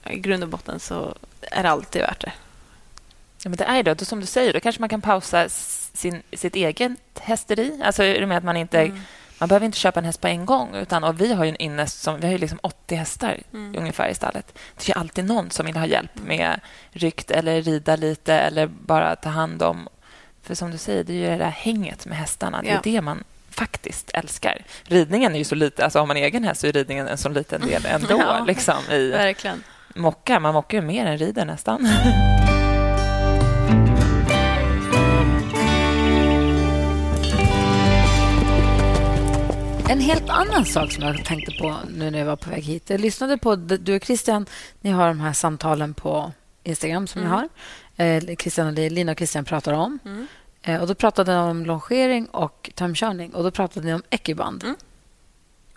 i 0.10 0.20
grund 0.20 0.44
och 0.44 0.50
botten 0.50 0.80
så 0.80 1.16
är 1.42 1.64
det 1.64 1.70
alltid 1.70 2.02
värt 2.02 2.22
det. 2.22 2.34
Ja, 3.44 3.50
men 3.50 3.58
det 3.58 3.64
är 3.64 3.84
det. 3.84 4.06
Som 4.06 4.20
du 4.20 4.26
säger, 4.26 4.54
då 4.54 4.60
kanske 4.60 4.80
man 4.80 4.90
kan 4.90 5.02
pausa 5.02 5.50
sin, 5.50 6.22
sitt 6.34 6.56
eget 6.56 6.92
hästeri. 7.16 7.82
Alltså, 7.84 8.04
är 8.04 8.26
med 8.26 8.38
att 8.38 8.44
man 8.44 8.58
inte... 8.58 8.80
Mm. 8.80 9.02
Man 9.40 9.50
behöver 9.50 9.66
inte 9.66 9.78
köpa 9.78 10.00
en 10.00 10.06
häst 10.06 10.22
på 10.22 10.28
en 10.28 10.46
gång. 10.46 10.76
Utan, 10.76 11.04
och 11.04 11.22
vi 11.22 11.34
har 11.34 11.44
ju 11.44 11.50
en 11.50 11.56
innest 11.56 12.02
som, 12.02 12.20
vi 12.20 12.32
har 12.32 12.38
liksom 12.38 12.60
80 12.62 12.96
hästar 12.96 13.38
mm. 13.54 13.76
ungefär 13.78 14.10
i 14.10 14.16
stallet. 14.16 14.60
Det 14.78 14.92
är 14.92 14.98
alltid 14.98 15.26
någon 15.26 15.52
som 15.52 15.66
vill 15.66 15.78
ha 15.78 15.86
hjälp 15.86 16.12
med 16.26 16.60
rykt 16.92 17.32
eller 17.32 17.62
rida 17.62 17.96
lite 17.96 18.34
eller 18.34 18.68
bara 18.68 19.16
ta 19.16 19.30
hand 19.30 19.64
om. 19.64 19.88
För 20.44 20.56
som 20.56 20.72
du 20.72 20.78
säger, 20.78 21.04
det 21.04 21.14
är 21.14 21.18
ju 21.18 21.30
det 21.30 21.38
där 21.38 21.50
hänget 21.50 22.06
med 22.06 22.18
hästarna. 22.18 22.62
Det 22.62 22.70
är 22.70 22.74
ja. 22.74 22.80
det 22.84 23.02
man 23.02 23.24
faktiskt 23.50 24.12
älskar. 24.14 24.62
Ridningen 24.84 25.36
är 25.36 25.40
ju 25.40 25.46
så 25.46 25.56
lite... 25.56 25.84
Alltså 25.84 26.00
har 26.00 26.06
man 26.06 26.18
egen 26.18 26.44
häst 26.44 26.62
så 26.62 26.68
är 26.68 26.72
ridningen 26.72 27.08
en 27.08 27.18
så 27.18 27.30
liten 27.30 27.62
del 27.62 27.86
ändå. 27.90 28.20
ja, 28.20 28.44
liksom, 28.48 28.92
i, 28.92 29.10
verkligen 29.10 29.64
mockar. 29.96 30.40
Man 30.40 30.54
mockar 30.54 30.78
ju 30.78 30.82
mer 30.82 31.06
än 31.06 31.18
rider 31.18 31.46
nästan. 31.46 31.90
helt 40.08 40.30
annan 40.30 40.66
sak 40.66 40.92
som 40.92 41.04
jag 41.04 41.26
tänkte 41.26 41.52
på 41.52 41.76
nu 41.90 42.12
när 42.12 42.20
jag 42.20 42.26
var 42.26 42.36
på 42.36 42.50
väg 42.50 42.64
hit. 42.64 42.90
Jag 42.90 43.02
lyssnade 43.02 43.38
på... 43.38 43.56
Du 43.56 43.96
och 43.96 44.04
Christian, 44.04 44.46
ni 44.82 44.90
har 44.90 45.08
de 45.08 45.20
här 45.20 45.34
samtalen 45.34 45.94
på 45.94 46.32
Instagram 46.64 47.08
som 47.08 47.22
mm. 47.22 47.32
ni 47.32 47.38
har. 47.38 47.50
Eh, 48.06 48.36
Christian 48.36 48.68
och 48.68 48.74
Lina 48.74 49.12
och 49.12 49.18
Christian 49.18 49.46
pratar 49.46 49.74
om. 49.74 50.00
Mm. 50.06 50.28
Eh, 50.62 50.82
och 50.82 50.88
Då 50.88 50.96
pratade 50.96 51.32
ni 51.32 51.38
om 51.38 51.66
longering 51.66 52.26
och 52.26 52.70
tömkörning. 52.76 53.34
Och 53.34 53.44
då 53.44 53.52
pratade 53.52 53.86
ni 53.86 53.94
om 53.94 54.04
ekiband. 54.10 54.64
Mm. 54.64 54.76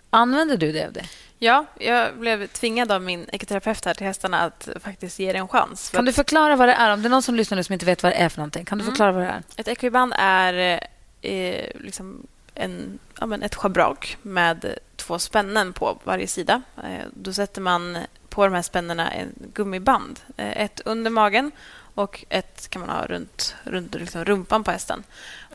Använder 0.09 0.57
du 0.57 0.71
det 0.71 0.85
av 0.85 0.93
det? 0.93 1.05
Ja, 1.39 1.65
jag 1.79 2.17
blev 2.17 2.47
tvingad 2.47 2.91
av 2.91 3.01
min 3.01 3.25
ekoterapeut 3.31 3.85
här 3.85 3.93
till 3.93 4.07
hästarna 4.07 4.39
att 4.39 4.69
faktiskt 4.79 5.19
ge 5.19 5.31
det 5.31 5.37
en 5.37 5.47
chans. 5.47 5.89
Kan 5.89 6.05
du 6.05 6.13
förklara 6.13 6.55
vad 6.55 6.67
det 6.67 6.73
är? 6.73 6.93
Om 6.93 7.01
det 7.01 7.07
är 7.07 7.09
någon 7.09 7.21
som 7.21 7.35
lyssnar 7.35 7.55
nu 7.55 7.63
som 7.63 7.73
inte 7.73 7.85
vet 7.85 8.03
vad 8.03 8.11
det 8.11 8.15
är 8.15 8.29
för 8.29 8.37
någonting, 8.37 8.65
kan 8.65 8.77
du 8.77 8.81
mm. 8.83 8.91
förklara 8.91 9.11
vad 9.11 9.21
det 9.21 9.27
är? 9.27 9.43
Ett 9.57 9.67
ekoband 9.67 10.13
är 10.17 10.79
eh, 11.21 11.65
liksom 11.79 12.27
en, 12.55 12.99
ja, 13.21 13.25
men 13.27 13.43
ett 13.43 13.55
schabrak 13.55 14.17
med 14.21 14.77
två 14.95 15.19
spännen 15.19 15.73
på 15.73 15.99
varje 16.03 16.27
sida. 16.27 16.61
Eh, 16.83 17.05
då 17.13 17.33
sätter 17.33 17.61
man 17.61 17.97
på 18.29 18.45
de 18.45 18.53
här 18.53 18.61
spännena 18.61 19.11
en 19.11 19.33
gummiband. 19.53 20.19
Eh, 20.37 20.61
ett 20.61 20.81
under 20.85 21.11
magen 21.11 21.51
och 21.95 22.25
ett 22.29 22.69
kan 22.69 22.79
man 22.79 22.89
ha 22.89 23.05
runt, 23.05 23.55
runt 23.63 23.95
liksom 23.95 24.25
rumpan 24.25 24.63
på 24.63 24.71
hästen. 24.71 25.03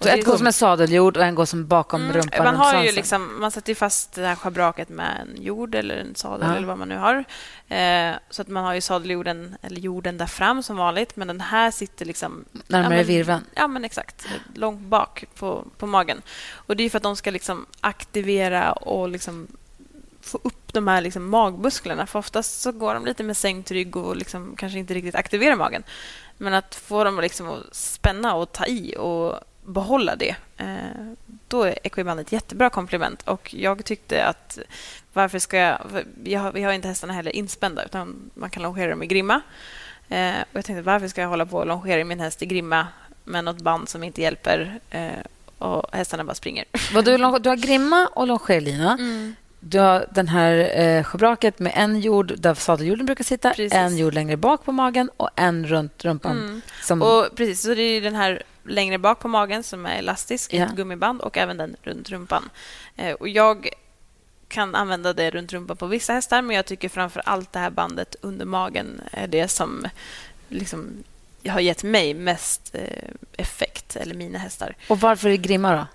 Så 0.01 0.09
ett 0.09 0.25
går 0.25 0.37
som 0.37 0.47
en 0.47 0.53
sadeljord 0.53 1.17
och 1.17 1.25
en 1.25 1.35
går 1.35 1.45
som 1.45 1.67
bakom 1.67 2.03
mm, 2.03 2.17
rumpan? 2.17 2.45
Man, 2.45 2.57
har 2.57 2.83
ju 2.83 2.93
liksom, 2.93 3.41
man 3.41 3.51
sätter 3.51 3.75
fast 3.75 4.15
det 4.15 4.27
här 4.27 4.35
schabraket 4.35 4.89
med 4.89 5.21
en 5.21 5.43
jord 5.43 5.75
eller 5.75 5.97
en 5.97 6.15
sadel 6.15 6.49
ja. 6.49 6.57
eller 6.57 6.67
vad 6.67 6.79
man 6.79 6.89
nu 6.89 6.97
har. 6.97 7.25
Eh, 7.69 8.17
så 8.31 8.43
att 8.43 8.49
man 8.49 8.65
har 8.65 8.75
ju 8.75 8.81
sadeljorden 8.81 9.57
eller 9.63 9.81
jorden 9.81 10.19
där 10.19 10.27
fram 10.27 10.63
som 10.63 10.77
vanligt, 10.77 11.17
men 11.17 11.29
den 11.29 11.41
här 11.41 11.71
sitter 11.71 12.05
liksom... 12.05 12.45
Närmare 12.67 12.99
ja, 12.99 13.05
virveln? 13.05 13.45
Ja, 13.55 13.67
men 13.67 13.85
exakt. 13.85 14.27
Långt 14.55 14.81
bak 14.81 15.25
på, 15.35 15.65
på 15.79 15.87
magen. 15.87 16.23
Och 16.53 16.77
Det 16.77 16.85
är 16.85 16.91
för 16.91 16.97
att 16.97 17.03
de 17.03 17.17
ska 17.17 17.31
liksom 17.31 17.67
aktivera 17.81 18.73
och 18.73 19.09
liksom 19.09 19.47
få 20.21 20.39
upp 20.43 20.73
de 20.73 20.89
här 20.89 21.01
liksom 21.01 21.31
magmusklerna. 21.31 22.07
För 22.07 22.19
oftast 22.19 22.61
så 22.61 22.73
går 22.73 22.95
de 22.95 23.05
lite 23.05 23.23
med 23.23 23.37
sänkt 23.37 23.71
rygg 23.71 23.97
och 23.97 24.17
liksom 24.17 24.55
kanske 24.57 24.79
inte 24.79 24.95
riktigt 24.95 25.15
aktiverar 25.15 25.57
magen. 25.57 25.83
Men 26.39 26.55
att 26.55 26.75
få 26.75 27.05
dem 27.05 27.21
liksom 27.21 27.49
att 27.49 27.75
spänna 27.77 28.35
och 28.35 28.53
ta 28.53 28.67
i 28.67 28.97
och 28.99 29.41
behålla 29.67 30.17
det, 30.17 30.37
eh, 30.57 30.67
då 31.49 31.63
är 31.63 31.79
Equiband 31.83 32.21
ett 32.21 32.33
jättebra 32.33 32.71
komplement. 32.71 33.23
Och 33.23 33.55
jag 33.55 33.85
tyckte 33.85 34.25
att 34.25 34.59
varför 35.13 35.39
ska 35.39 35.57
jag... 35.57 35.79
jag 36.25 36.41
har, 36.41 36.53
vi 36.53 36.63
har 36.63 36.73
inte 36.73 36.89
hästarna 36.89 37.13
heller 37.13 37.37
inspända, 37.37 37.85
utan 37.85 38.31
man 38.35 38.51
kan 38.51 38.63
longera 38.63 38.91
dem 38.91 39.03
i 39.03 39.07
grimma. 39.07 39.41
Eh, 40.09 40.35
och 40.41 40.57
jag 40.57 40.65
tänkte, 40.65 40.83
varför 40.83 41.09
ska 41.09 41.21
jag 41.21 41.29
hålla 41.29 41.47
på 41.47 41.57
och 41.57 41.67
longera 41.67 42.05
min 42.05 42.21
häst 42.21 42.43
i 42.43 42.47
grimma 42.47 42.87
med 43.25 43.45
något 43.45 43.61
band 43.61 43.89
som 43.89 44.05
inte 44.05 44.23
hjälper 44.23 44.81
eh, 44.91 45.11
och 45.59 45.87
hästarna 45.93 46.25
bara 46.25 46.35
springer? 46.35 46.65
Vad 46.95 47.05
du, 47.05 47.17
du 47.17 47.49
har 47.49 47.57
grimma 47.57 48.07
och 48.07 48.27
longerlina. 48.27 48.93
Mm. 48.93 49.35
Du 49.61 49.79
har 49.79 50.07
den 50.11 50.29
här 50.29 50.81
eh, 50.81 51.05
schabraket 51.05 51.59
med 51.59 51.73
en 51.77 52.01
jord 52.01 52.33
där 52.39 52.55
sadeljorden 52.55 53.07
brukar 53.07 53.25
sitta, 53.25 53.51
precis. 53.51 53.73
en 53.73 53.97
jord 53.97 54.15
längre 54.15 54.37
bak 54.37 54.65
på 54.65 54.73
magen 54.73 55.11
och 55.17 55.31
en 55.37 55.67
runt 55.67 56.05
rumpan. 56.05 56.39
Mm. 56.39 56.61
Som... 56.83 57.03
Och 57.03 57.27
precis, 57.37 57.63
så 57.63 57.75
det 57.75 57.83
är 57.83 58.01
den 58.01 58.15
här 58.15 58.43
längre 58.69 58.99
bak 58.99 59.19
på 59.19 59.29
magen 59.29 59.63
som 59.63 59.87
är 59.87 59.99
elastisk, 59.99 60.55
ja. 60.55 60.65
ett 60.65 60.73
gummiband 60.73 61.21
och 61.21 61.37
även 61.37 61.57
den 61.57 61.77
runt 61.83 62.11
rumpan. 62.11 62.51
Eh, 62.97 63.13
och 63.13 63.29
jag 63.29 63.69
kan 64.49 64.75
använda 64.75 65.13
det 65.13 65.31
runt 65.31 65.53
rumpan 65.53 65.77
på 65.77 65.87
vissa 65.87 66.13
hästar 66.13 66.43
men 66.43 66.57
jag 66.57 66.67
tycker 66.67 66.89
framför 66.89 67.23
allt 67.25 67.53
det 67.53 67.59
här 67.59 67.71
bandet 67.71 68.17
under 68.21 68.45
magen 68.45 69.01
är 69.11 69.27
det 69.27 69.49
som 69.49 69.89
liksom 70.49 71.05
har 71.49 71.61
gett 71.61 71.83
mig 71.83 72.15
mest 72.15 72.75
eh, 72.75 73.09
effekt, 73.37 73.97
eller 73.97 74.15
mina 74.15 74.39
hästar. 74.39 74.77
Och 74.89 75.01
varför 75.01 75.29
är 75.29 75.37
grimma 75.37 75.73
då? 75.73 75.87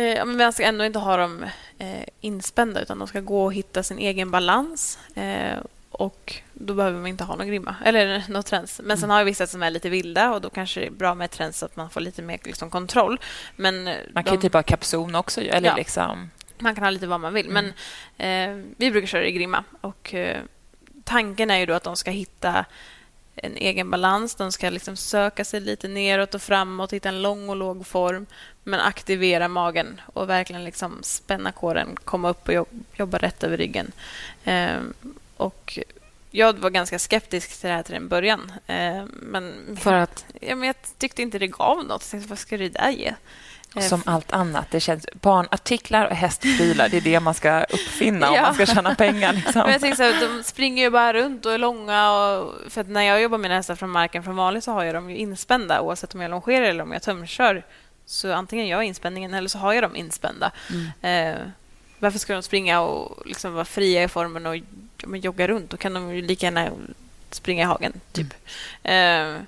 Eh, 0.00 0.26
men 0.26 0.36
man 0.36 0.52
ska 0.52 0.62
ändå 0.62 0.84
inte 0.84 0.98
ha 0.98 1.16
dem 1.16 1.44
eh, 1.78 2.04
inspända 2.20 2.82
utan 2.82 2.98
de 2.98 3.08
ska 3.08 3.20
gå 3.20 3.44
och 3.44 3.54
hitta 3.54 3.82
sin 3.82 3.98
egen 3.98 4.30
balans. 4.30 4.98
Eh, 5.14 5.58
och 5.90 6.42
Då 6.54 6.74
behöver 6.74 6.98
man 6.98 7.06
inte 7.06 7.24
ha 7.24 7.36
någon 7.36 7.46
grimma 7.46 7.76
eller 7.84 8.24
någon 8.28 8.42
träns. 8.42 8.80
Men 8.84 8.98
sen 8.98 9.10
har 9.10 9.18
jag 9.18 9.24
vissa 9.24 9.46
som 9.46 9.62
är 9.62 9.70
lite 9.70 9.90
vilda 9.90 10.32
och 10.32 10.40
då 10.40 10.50
kanske 10.50 10.80
det 10.80 10.86
är 10.86 10.90
bra 10.90 11.14
med 11.14 11.30
träns 11.30 11.58
så 11.58 11.66
att 11.66 11.76
man 11.76 11.90
får 11.90 12.00
lite 12.00 12.22
mer 12.22 12.38
liksom, 12.44 12.70
kontroll. 12.70 13.20
Men 13.56 13.88
eh, 13.88 13.96
man 14.12 14.24
kan 14.24 14.32
de... 14.32 14.36
ju 14.36 14.42
typ 14.42 14.52
ha 14.52 14.62
kapson 14.62 15.14
också. 15.14 15.40
Eller 15.40 15.68
ja. 15.68 15.76
liksom... 15.76 16.30
Man 16.58 16.74
kan 16.74 16.84
ha 16.84 16.90
lite 16.90 17.06
vad 17.06 17.20
man 17.20 17.34
vill. 17.34 17.46
Mm. 17.46 17.72
Men 18.16 18.58
eh, 18.58 18.64
vi 18.76 18.90
brukar 18.90 19.06
köra 19.06 19.26
i 19.26 19.32
grimma. 19.32 19.64
Och, 19.80 20.14
eh, 20.14 20.40
tanken 21.04 21.50
är 21.50 21.58
ju 21.58 21.66
då 21.66 21.74
att 21.74 21.84
de 21.84 21.96
ska 21.96 22.10
hitta 22.10 22.64
en 23.36 23.56
egen 23.56 23.90
balans. 23.90 24.34
De 24.34 24.52
ska 24.52 24.70
liksom 24.70 24.96
söka 24.96 25.44
sig 25.44 25.60
lite 25.60 25.88
neråt 25.88 26.34
och 26.34 26.42
framåt, 26.42 26.92
hitta 26.92 27.08
en 27.08 27.22
lång 27.22 27.48
och 27.48 27.56
låg 27.56 27.86
form 27.86 28.26
men 28.64 28.80
aktivera 28.80 29.48
magen 29.48 30.00
och 30.12 30.28
verkligen 30.28 30.64
liksom 30.64 30.98
spänna 31.02 31.52
kåren, 31.52 31.96
komma 32.04 32.28
upp 32.30 32.48
och 32.48 32.68
jobba 32.94 33.18
rätt 33.18 33.44
över 33.44 33.56
ryggen. 33.56 33.92
Eh, 34.44 34.80
och 35.36 35.78
jag 36.36 36.58
var 36.58 36.70
ganska 36.70 36.98
skeptisk 36.98 37.60
till 37.60 37.68
det 37.68 37.74
här 37.74 37.82
till 37.82 37.94
en 37.94 38.08
början. 38.08 38.52
Eh, 38.66 39.04
men, 39.06 39.76
För 39.80 39.92
att? 39.92 40.24
Ja, 40.40 40.56
men 40.56 40.66
jag 40.66 40.76
tyckte 40.98 41.22
inte 41.22 41.38
det 41.38 41.46
gav 41.46 41.84
något. 41.84 42.02
Jag 42.02 42.10
tänkte, 42.10 42.28
vad 42.28 42.38
ska 42.38 42.56
det 42.56 42.68
där 42.68 42.90
ge? 42.90 43.14
Eh, 43.76 43.82
Som 43.82 44.02
allt 44.06 44.32
annat. 44.32 44.70
Det 44.70 44.80
känns, 44.80 45.06
barnartiklar 45.20 46.06
och 46.06 46.16
hästprylar, 46.16 46.88
det 46.88 46.96
är 46.96 47.00
det 47.00 47.20
man 47.20 47.34
ska 47.34 47.64
uppfinna 47.64 48.30
om 48.30 48.42
man 48.42 48.54
ska 48.54 48.66
tjäna 48.66 48.94
pengar. 48.94 49.32
Liksom. 49.44 49.62
Men 49.62 49.72
jag 49.72 49.80
tänker 49.80 50.12
så 50.12 50.26
de 50.26 50.42
springer 50.42 50.82
ju 50.82 50.90
bara 50.90 51.12
runt 51.12 51.46
och 51.46 51.52
är 51.52 51.58
långa. 51.58 52.12
Och, 52.12 52.54
för 52.68 52.84
när 52.84 53.02
jag 53.02 53.22
jobbar 53.22 53.38
med 53.38 53.50
hästar 53.50 53.74
från 53.74 53.90
marken 53.90 54.22
från 54.22 54.36
vanligt 54.36 54.64
så 54.64 54.72
har 54.72 54.84
jag 54.84 54.94
dem 54.94 55.10
ju 55.10 55.16
inspända 55.16 55.80
oavsett 55.80 56.14
om 56.14 56.20
jag 56.20 56.30
longerar 56.30 56.64
eller 56.64 56.82
om 56.82 56.92
jag 56.92 57.02
tömkör. 57.02 57.66
Så 58.06 58.32
antingen 58.32 58.66
gör 58.66 58.78
jag 58.78 58.84
inspänningen 58.84 59.34
eller 59.34 59.48
så 59.48 59.58
har 59.58 59.72
jag 59.72 59.82
dem 59.82 59.96
inspända. 59.96 60.52
Mm. 60.70 61.36
Eh, 61.36 61.46
varför 62.04 62.18
ska 62.18 62.32
de 62.32 62.42
springa 62.42 62.80
och 62.80 63.26
liksom 63.26 63.54
vara 63.54 63.64
fria 63.64 64.02
i 64.02 64.08
formen 64.08 64.46
och 64.46 64.56
jogga 65.16 65.48
runt? 65.48 65.70
Då 65.70 65.76
kan 65.76 65.94
de 65.94 66.14
ju 66.14 66.22
lika 66.22 66.46
gärna 66.46 66.70
springa 67.30 67.62
i 67.62 67.66
hagen, 67.66 67.92
typ. 68.12 68.34
Mm. 68.82 69.36
Eh, 69.36 69.42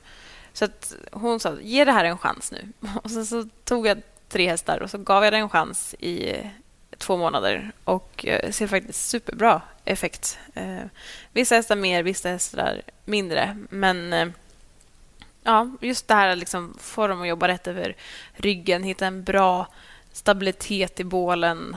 så 0.53 0.65
att 0.65 0.95
hon 1.13 1.41
sa, 1.41 1.61
ge 1.61 1.85
det 1.85 1.93
här 1.93 2.05
en 2.05 2.19
chans 2.19 2.53
nu. 2.53 2.69
Och 3.03 3.11
sen 3.11 3.27
så 3.27 3.49
tog 3.65 3.87
jag 3.87 4.03
tre 4.29 4.49
hästar 4.49 4.83
och 4.83 4.91
så 4.91 4.99
gav 4.99 5.25
jag 5.25 5.33
det 5.33 5.37
en 5.37 5.49
chans 5.49 5.95
i 5.99 6.37
två 6.99 7.17
månader 7.17 7.73
och 7.85 8.27
eh, 8.27 8.51
ser 8.51 8.67
faktiskt 8.67 9.09
superbra 9.09 9.63
effekt. 9.85 10.39
Eh, 10.55 10.85
vissa 11.33 11.55
hästar 11.55 11.77
mer, 11.77 12.03
vissa 12.03 12.29
hästar 12.29 12.83
mindre. 13.05 13.57
Men 13.71 14.13
eh, 14.13 14.29
ja, 15.43 15.71
just 15.81 16.09
det 16.09 16.15
här 16.15 16.37
liksom, 16.37 16.77
få 16.81 17.07
dem 17.07 17.23
att 17.23 17.29
jobba 17.29 17.49
rätt 17.49 17.67
över 17.67 17.97
ryggen, 18.33 18.83
hitta 18.83 19.07
en 19.07 19.25
bra 19.25 19.67
stabilitet 20.13 21.01
i 21.01 21.05
bålen 21.05 21.77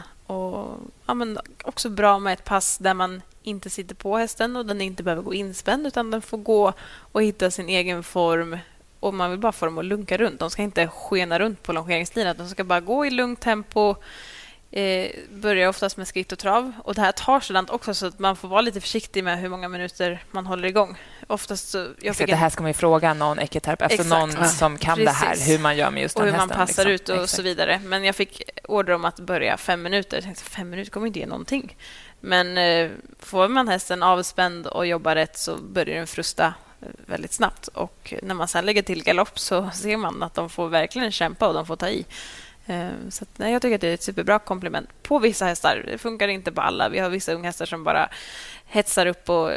och 0.53 0.77
ja, 1.05 1.13
men 1.13 1.39
också 1.63 1.89
bra 1.89 2.19
med 2.19 2.33
ett 2.33 2.43
pass 2.43 2.77
där 2.77 2.93
man 2.93 3.21
inte 3.43 3.69
sitter 3.69 3.95
på 3.95 4.17
hästen 4.17 4.55
och 4.55 4.65
den 4.65 4.81
inte 4.81 5.03
behöver 5.03 5.23
gå 5.23 5.33
inspänd 5.33 5.87
utan 5.87 6.11
den 6.11 6.21
får 6.21 6.37
gå 6.37 6.73
och 7.11 7.23
hitta 7.23 7.51
sin 7.51 7.69
egen 7.69 8.03
form 8.03 8.57
och 8.99 9.13
man 9.13 9.31
vill 9.31 9.39
bara 9.39 9.51
få 9.51 9.65
dem 9.65 9.77
att 9.77 9.85
lunka 9.85 10.17
runt. 10.17 10.39
De 10.39 10.49
ska 10.49 10.61
inte 10.61 10.87
skena 10.87 11.39
runt 11.39 11.63
på 11.63 11.73
longeringslinan. 11.73 12.37
De 12.37 12.49
ska 12.49 12.63
bara 12.63 12.79
gå 12.79 13.05
i 13.05 13.09
lugnt 13.09 13.41
tempo. 13.41 13.95
Eh, 14.71 15.11
börjar 15.29 15.69
oftast 15.69 15.97
med 15.97 16.07
skritt 16.07 16.31
och 16.31 16.39
trav. 16.39 16.71
Och 16.83 16.95
Det 16.95 17.01
här 17.01 17.11
tar 17.11 17.39
sådant 17.39 17.69
också, 17.69 17.93
så 17.93 18.05
att 18.05 18.19
man 18.19 18.35
får 18.35 18.47
vara 18.47 18.61
lite 18.61 18.81
försiktig 18.81 19.23
med 19.23 19.39
hur 19.39 19.49
många 19.49 19.67
minuter 19.67 20.23
man 20.31 20.45
håller 20.45 20.67
igång. 20.67 20.97
Oftast 21.29 21.69
så, 21.69 21.87
jag 22.01 22.15
fick 22.15 22.27
det 22.27 22.35
här 22.35 22.49
ska 22.49 22.61
man 22.61 22.69
ju 22.69 22.73
fråga 22.73 23.13
någon 23.13 23.39
ekiterapeut, 23.39 23.99
alltså 23.99 24.17
någon 24.17 24.31
ja. 24.31 24.45
som 24.45 24.77
kan 24.77 24.97
Precis. 24.97 25.19
det 25.21 25.27
här, 25.27 25.47
hur 25.47 25.59
man 25.59 25.77
gör 25.77 25.91
med 25.91 26.01
just 26.01 26.15
den 26.15 26.21
Och 26.21 26.25
hur 26.25 26.33
hästen, 26.33 26.57
man 26.57 26.67
passar 26.67 26.85
liksom. 26.85 26.91
ut 26.91 27.09
och 27.09 27.23
Exakt. 27.23 27.35
så 27.35 27.41
vidare. 27.41 27.81
Men 27.83 28.03
jag 28.03 28.15
fick 28.15 28.41
order 28.63 28.93
om 28.93 29.05
att 29.05 29.19
börja 29.19 29.57
fem 29.57 29.81
minuter. 29.81 30.17
Jag 30.17 30.23
tänkte, 30.23 30.43
fem 30.43 30.69
minuter 30.69 30.91
kommer 30.91 31.07
inte 31.07 31.19
ge 31.19 31.25
någonting. 31.25 31.75
Men 32.19 32.57
eh, 32.57 32.91
får 33.19 33.47
man 33.47 33.67
hästen 33.67 34.03
avspänd 34.03 34.67
och 34.67 34.87
jobbar 34.87 35.15
rätt 35.15 35.37
så 35.37 35.57
börjar 35.57 35.95
den 35.97 36.07
frusta 36.07 36.53
väldigt 37.05 37.33
snabbt. 37.33 37.67
Och 37.67 38.13
när 38.23 38.35
man 38.35 38.47
sen 38.47 38.65
lägger 38.65 38.81
till 38.81 39.03
galopp 39.03 39.39
så 39.39 39.69
ser 39.73 39.97
man 39.97 40.23
att 40.23 40.33
de 40.33 40.49
får 40.49 40.69
verkligen 40.69 41.11
kämpa 41.11 41.47
och 41.47 41.53
de 41.53 41.65
får 41.65 41.75
ta 41.75 41.89
i. 41.89 42.05
Eh, 42.65 42.89
så 43.09 43.23
att, 43.23 43.29
nej, 43.37 43.53
jag 43.53 43.61
tycker 43.61 43.75
att 43.75 43.81
det 43.81 43.87
är 43.87 43.93
ett 43.93 44.03
superbra 44.03 44.39
komplement 44.39 44.89
på 45.03 45.19
vissa 45.19 45.45
hästar. 45.45 45.83
Det 45.91 45.97
funkar 45.97 46.27
inte 46.27 46.51
på 46.51 46.61
alla. 46.61 46.89
Vi 46.89 46.99
har 46.99 47.09
vissa 47.09 47.33
unghästar 47.33 47.65
som 47.65 47.83
bara 47.83 48.09
hetsar 48.65 49.05
upp 49.05 49.29
och 49.29 49.51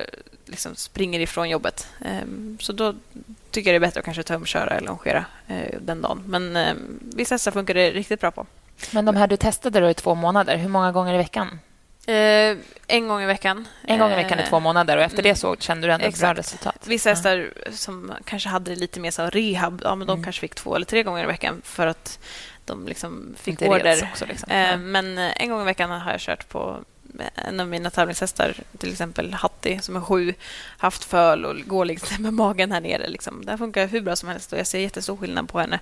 liksom 0.47 0.74
springer 0.74 1.20
ifrån 1.20 1.49
jobbet. 1.49 1.88
Eh, 2.05 2.26
så 2.59 2.72
då 2.72 2.95
tycker 3.51 3.72
jag 3.72 3.82
det 3.82 3.84
är 3.84 3.88
bättre 3.88 4.01
att 4.01 4.05
kanske 4.05 4.22
tömköra 4.22 4.70
eller 4.70 4.86
longera 4.86 5.24
eh, 5.49 5.80
den 5.80 6.03
dagen. 6.03 6.22
Men 6.26 6.76
vissa 7.16 7.34
hästar 7.34 7.51
funkar 7.51 7.74
det 7.74 7.90
riktigt 7.90 8.20
bra 8.20 8.30
på. 8.30 8.47
Men 8.90 9.05
de 9.05 9.16
här 9.16 9.26
du 9.26 9.36
testade 9.36 9.80
då 9.80 9.90
i 9.90 9.95
två 9.95 10.14
månader, 10.14 10.57
hur 10.57 10.68
många 10.68 10.93
gånger 10.93 11.14
i 11.14 11.18
veckan? 11.18 11.59
Eh, 12.07 12.57
en 12.86 13.09
gång 13.09 13.22
i 13.22 13.26
veckan. 13.26 13.68
En 13.82 13.99
gång 13.99 14.12
i 14.12 14.14
veckan 14.14 14.40
i 14.40 14.43
två 14.49 14.57
eh, 14.57 14.62
månader 14.62 14.97
och 14.97 15.03
efter 15.03 15.22
det 15.22 15.34
så 15.34 15.57
kände 15.57 15.86
du 15.86 15.93
ändå 15.93 16.07
ett 16.07 16.20
bra 16.20 16.34
resultat. 16.34 16.84
Vissa 16.86 17.11
hästar 17.11 17.53
som 17.70 18.12
kanske 18.24 18.49
hade 18.49 18.76
lite 18.76 19.01
mer 19.01 19.11
så 19.11 19.26
rehab, 19.26 19.80
ja, 19.84 19.95
men 19.95 20.07
de 20.07 20.12
mm. 20.12 20.24
kanske 20.24 20.40
fick 20.40 20.55
två 20.55 20.76
eller 20.76 20.86
tre 20.86 21.03
gånger 21.03 21.24
i 21.24 21.26
veckan 21.26 21.62
för 21.64 21.86
att 21.86 22.18
de 22.64 22.86
liksom 22.86 23.34
fick 23.38 23.53
Inte 23.53 23.68
order. 23.68 24.09
Också, 24.12 24.26
liksom. 24.26 24.51
eh, 24.51 24.76
men 24.76 25.18
eh, 25.18 25.32
en 25.36 25.51
gång 25.51 25.62
i 25.62 25.64
veckan 25.64 25.90
har 25.90 26.11
jag 26.11 26.20
kört 26.20 26.49
på 26.49 26.80
en 27.35 27.61
av 27.61 27.69
mina 27.69 27.91
tävlingshästar, 27.91 28.55
till 28.79 28.93
exempel 28.93 29.35
Hatti 29.35 29.79
som 29.83 29.97
är 29.97 30.01
sju, 30.01 30.35
haft 30.77 31.05
föl 31.05 31.45
och 31.45 31.57
går 31.67 31.85
liksom 31.85 32.23
med 32.23 32.35
magen 32.35 32.73
här 32.73 32.81
nere. 32.81 33.09
Liksom. 33.09 33.45
Det 33.45 33.59
funkar 33.59 33.87
hur 33.87 34.01
bra 34.01 34.17
som 34.17 34.29
helst 34.29 34.53
och 34.53 34.59
jag 34.59 34.67
ser 34.67 34.79
jättestor 34.79 35.17
skillnad 35.17 35.49
på 35.49 35.61
henne. 35.61 35.81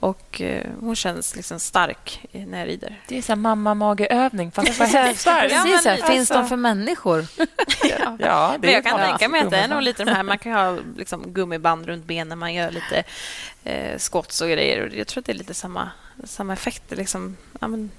Och 0.00 0.40
eh, 0.40 0.66
Hon 0.80 0.96
känns 0.96 1.36
liksom 1.36 1.60
stark 1.60 2.26
när 2.32 2.58
jag 2.58 2.68
rider. 2.68 3.00
Det 3.08 3.18
är 3.18 3.22
så 3.22 3.36
mamma-mage-övning, 3.36 4.52
fast 4.52 4.74
för 4.74 4.84
hästar. 4.84 5.48
Ja, 5.50 5.62
Precis, 5.62 5.84
men, 5.84 5.96
finns 5.96 6.30
alltså... 6.30 6.34
de 6.34 6.48
för 6.48 6.56
människor? 6.56 7.26
ja, 7.82 8.16
ja 8.18 8.52
det 8.52 8.66
men 8.66 8.74
jag 8.74 8.84
kan 8.84 8.98
tänka 8.98 9.28
mig 9.28 9.40
att 9.40 9.50
det 9.50 9.56
är 9.56 9.68
nog 9.68 9.82
lite 9.82 10.04
de 10.04 10.10
här... 10.10 10.22
Man 10.22 10.38
kan 10.38 10.52
ha 10.52 10.78
liksom, 10.96 11.32
gummiband 11.32 11.86
runt 11.86 12.04
benen, 12.04 12.28
när 12.28 12.36
man 12.36 12.54
gör 12.54 12.70
lite 12.70 13.04
eh, 13.64 13.98
skotts 13.98 14.40
och 14.40 14.48
grejer. 14.48 14.92
Jag 14.94 15.06
tror 15.06 15.20
att 15.20 15.26
det 15.26 15.32
är 15.32 15.36
lite 15.36 15.54
samma, 15.54 15.90
samma 16.24 16.52
effekt. 16.52 16.84
Liksom, 16.90 17.36
ja, 17.60 17.68
men, 17.68 17.90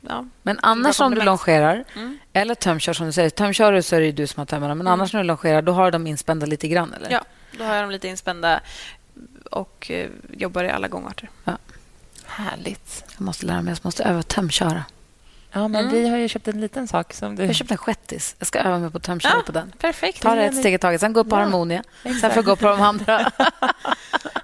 Ja, 0.00 0.24
men 0.42 0.58
annars 0.62 1.00
om 1.00 1.14
du 1.14 1.22
longerar 1.22 1.84
mm. 1.94 2.18
eller 2.32 2.54
tömkör, 2.54 2.92
som 2.92 3.06
du 3.06 3.12
säger. 3.12 3.30
Tömkör 3.30 3.80
så 3.80 3.96
är 3.96 4.00
det 4.00 4.12
du 4.12 4.26
som 4.26 4.40
har 4.40 4.46
tömmarna. 4.46 4.74
Men 4.74 4.86
mm. 4.86 4.92
annars 4.92 5.12
när 5.12 5.20
du 5.20 5.26
longerar, 5.26 5.62
då 5.62 5.72
har 5.72 5.90
de 5.90 6.06
inspända 6.06 6.46
lite 6.46 6.68
grann? 6.68 6.92
Eller? 6.92 7.10
Ja, 7.10 7.24
då 7.58 7.64
har 7.64 7.74
jag 7.74 7.82
dem 7.84 7.90
lite 7.90 8.08
inspända 8.08 8.60
och 9.50 9.90
eh, 9.90 10.10
jobbar 10.30 10.64
i 10.64 10.70
alla 10.70 10.88
gångarter. 10.88 11.30
Ja. 11.44 11.58
Härligt. 12.26 13.04
Jag 13.16 13.24
måste 13.24 13.46
lära 13.46 13.62
mig. 13.62 13.72
Jag 13.72 13.84
måste 13.84 14.04
öva 14.04 14.22
tömköra. 14.22 14.84
Ja, 15.52 15.68
men 15.68 15.80
mm. 15.80 15.92
vi 15.92 16.08
har 16.08 16.16
ju 16.16 16.28
köpt 16.28 16.48
en 16.48 16.60
liten 16.60 16.88
sak. 16.88 17.12
som 17.12 17.36
du... 17.36 17.42
Jag 17.42 17.48
har 17.48 17.54
köpt 17.54 17.70
en 17.70 17.76
shettis. 17.76 18.34
Jag 18.38 18.46
ska 18.46 18.58
öva 18.58 18.78
mig 18.78 18.90
på 18.90 18.96
att 18.96 19.02
tömköra 19.02 19.32
ja, 19.36 19.42
på 19.46 19.52
den. 19.52 19.72
Perfekt. 19.78 20.22
Ta 20.22 20.34
det 20.34 20.44
ett 20.44 20.56
steg 20.56 20.74
i 20.74 20.78
taget. 20.78 21.00
Sen 21.00 21.12
gå 21.12 21.24
på 21.24 21.36
ja. 21.36 21.40
Harmonia. 21.40 21.82
Exakt. 22.02 22.20
Sen 22.20 22.30
får 22.30 22.36
jag 22.36 22.44
gå 22.44 22.56
på 22.56 22.66
de 22.66 22.80
andra. 22.80 23.32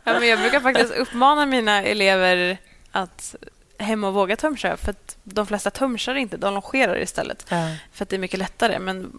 ja, 0.04 0.20
men 0.20 0.28
jag 0.28 0.38
brukar 0.38 0.60
faktiskt 0.60 0.92
uppmana 0.92 1.46
mina 1.46 1.82
elever 1.82 2.58
att 2.92 3.34
hem 3.78 4.04
och 4.04 4.14
våga 4.14 4.36
tömköra. 4.36 4.76
För 4.76 4.90
att 4.90 5.16
de 5.24 5.46
flesta 5.46 5.70
tömkör 5.70 6.14
inte, 6.14 6.36
de 6.36 6.54
longerar 6.54 7.02
istället. 7.02 7.46
Ja. 7.48 7.68
För 7.92 8.02
att 8.02 8.08
det 8.08 8.16
är 8.16 8.20
mycket 8.20 8.38
lättare. 8.38 8.78
Men 8.78 9.18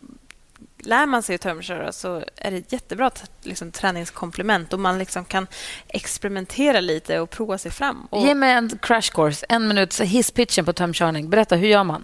lär 0.78 1.06
man 1.06 1.24
sig 1.24 1.36
att 1.36 1.42
tömköra 1.42 1.92
så 1.92 2.24
är 2.36 2.52
det 2.52 2.58
ett 2.58 2.72
jättebra 2.72 3.12
liksom, 3.44 3.72
träningskomplement 3.72 4.74
och 4.74 4.80
man 4.80 5.00
liksom 5.00 5.26
kan 5.26 5.48
experimentera 5.88 6.80
lite 6.80 7.20
och 7.20 7.30
prova 7.30 7.58
sig 7.58 7.72
fram. 7.72 8.08
Och... 8.10 8.28
Ge 8.28 8.36
mig 8.36 8.52
en 8.52 8.80
crash 8.82 9.12
course, 9.12 9.46
en 9.50 9.68
minut 9.68 10.00
hisspitchen 10.00 10.66
på 10.66 10.74
tömkörning. 10.74 11.30
Berätta, 11.30 11.56
hur 11.56 11.68
gör 11.68 11.84
man? 11.84 12.04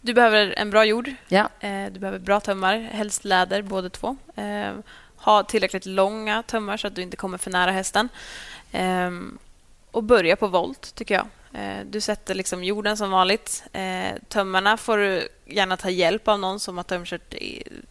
Du 0.00 0.14
behöver 0.14 0.54
en 0.56 0.70
bra 0.70 0.84
jord. 0.84 1.14
Ja. 1.28 1.48
Eh, 1.60 1.86
du 1.92 2.00
behöver 2.00 2.18
bra 2.18 2.40
tömmar, 2.40 2.78
helst 2.78 3.24
läder, 3.24 3.62
båda 3.62 3.90
två. 3.90 4.16
Eh, 4.36 4.72
ha 5.16 5.42
tillräckligt 5.42 5.86
långa 5.86 6.42
tömmar 6.42 6.76
så 6.76 6.86
att 6.86 6.94
du 6.94 7.02
inte 7.02 7.16
kommer 7.16 7.38
för 7.38 7.50
nära 7.50 7.70
hästen. 7.70 8.08
Eh, 8.72 9.10
och 9.90 10.02
börja 10.02 10.36
på 10.36 10.46
volt, 10.46 10.94
tycker 10.94 11.14
jag. 11.14 11.26
Eh, 11.56 11.84
du 11.86 12.00
sätter 12.00 12.34
liksom 12.34 12.64
jorden 12.64 12.96
som 12.96 13.10
vanligt. 13.10 13.64
Eh, 13.72 14.14
tömmarna 14.28 14.76
får 14.76 14.98
du 14.98 15.28
gärna 15.46 15.76
ta 15.76 15.90
hjälp 15.90 16.28
av 16.28 16.38
någon 16.38 16.60
som 16.60 16.76
har 16.76 16.84
tömkört 16.84 17.34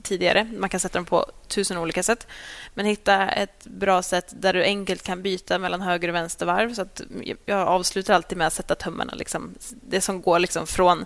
tidigare. 0.03 0.43
Man 0.57 0.69
kan 0.69 0.79
sätta 0.79 0.97
dem 0.97 1.05
på 1.05 1.25
tusen 1.47 1.77
olika 1.77 2.03
sätt. 2.03 2.27
Men 2.73 2.85
hitta 2.85 3.29
ett 3.29 3.63
bra 3.63 4.01
sätt 4.01 4.33
där 4.37 4.53
du 4.53 4.63
enkelt 4.63 5.03
kan 5.03 5.21
byta 5.21 5.59
mellan 5.59 5.81
höger 5.81 6.07
och 6.07 6.15
vänster 6.15 6.45
varv. 6.45 6.73
Så 6.73 6.81
att 6.81 7.01
jag 7.45 7.67
avslutar 7.67 8.13
alltid 8.13 8.37
med 8.37 8.47
att 8.47 8.53
sätta 8.53 8.75
tömmarna. 8.75 9.13
Liksom, 9.13 9.55
det 9.69 10.01
som 10.01 10.21
går 10.21 10.39
liksom 10.39 10.67
från 10.67 11.05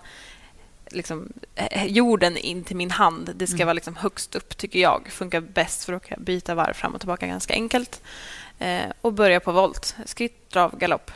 liksom, 0.90 1.32
eh, 1.54 1.86
jorden 1.86 2.36
in 2.36 2.64
till 2.64 2.76
min 2.76 2.90
hand. 2.90 3.32
Det 3.34 3.46
ska 3.46 3.56
mm. 3.56 3.66
vara 3.66 3.74
liksom 3.74 3.96
högst 3.96 4.34
upp, 4.34 4.56
tycker 4.58 4.78
jag. 4.78 5.08
funkar 5.10 5.40
bäst, 5.40 5.84
för 5.84 6.00
jag 6.08 6.20
byta 6.20 6.54
varv 6.54 6.74
fram 6.74 6.94
och 6.94 7.00
tillbaka 7.00 7.26
ganska 7.26 7.54
enkelt. 7.54 8.02
och 9.00 9.12
börja 9.12 9.40
på 9.40 9.52
volt. 9.52 9.96
Skritt, 10.06 10.50
drav, 10.50 10.78
galopp 10.78 11.10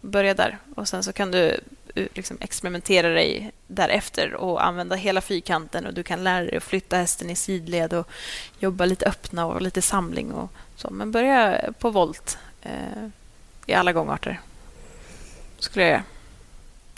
börja 0.00 0.34
där. 0.34 0.58
Och 0.74 0.88
Sen 0.88 1.02
så 1.04 1.12
kan 1.12 1.30
du 1.30 1.60
eh, 1.94 2.06
liksom 2.14 2.36
experimentera 2.40 3.08
dig 3.08 3.52
därefter 3.66 4.34
och 4.34 4.64
använda 4.66 4.96
hela 4.96 5.20
fyrkanten. 5.20 5.86
och 5.86 5.94
Du 5.94 6.02
kan 6.02 6.24
lära 6.24 6.44
dig 6.44 6.56
att 6.56 6.62
flytta 6.62 6.96
hästen 6.96 7.30
i 7.30 7.36
sidled 7.36 7.92
och 7.92 8.08
jobba 8.58 8.84
lite 8.84 9.06
öppna 9.06 9.46
och 9.46 9.62
lite 9.62 9.82
samling. 9.82 10.32
och 10.32 10.50
så. 10.76 10.90
Men 10.90 11.12
börja 11.12 11.60
på 11.78 11.90
volt 11.90 12.38
eh, 12.62 12.70
i 13.66 13.74
alla 13.74 13.92
gångarter. 13.92 14.40
skulle 15.58 15.84
jag 15.84 15.90
göra. 15.92 16.02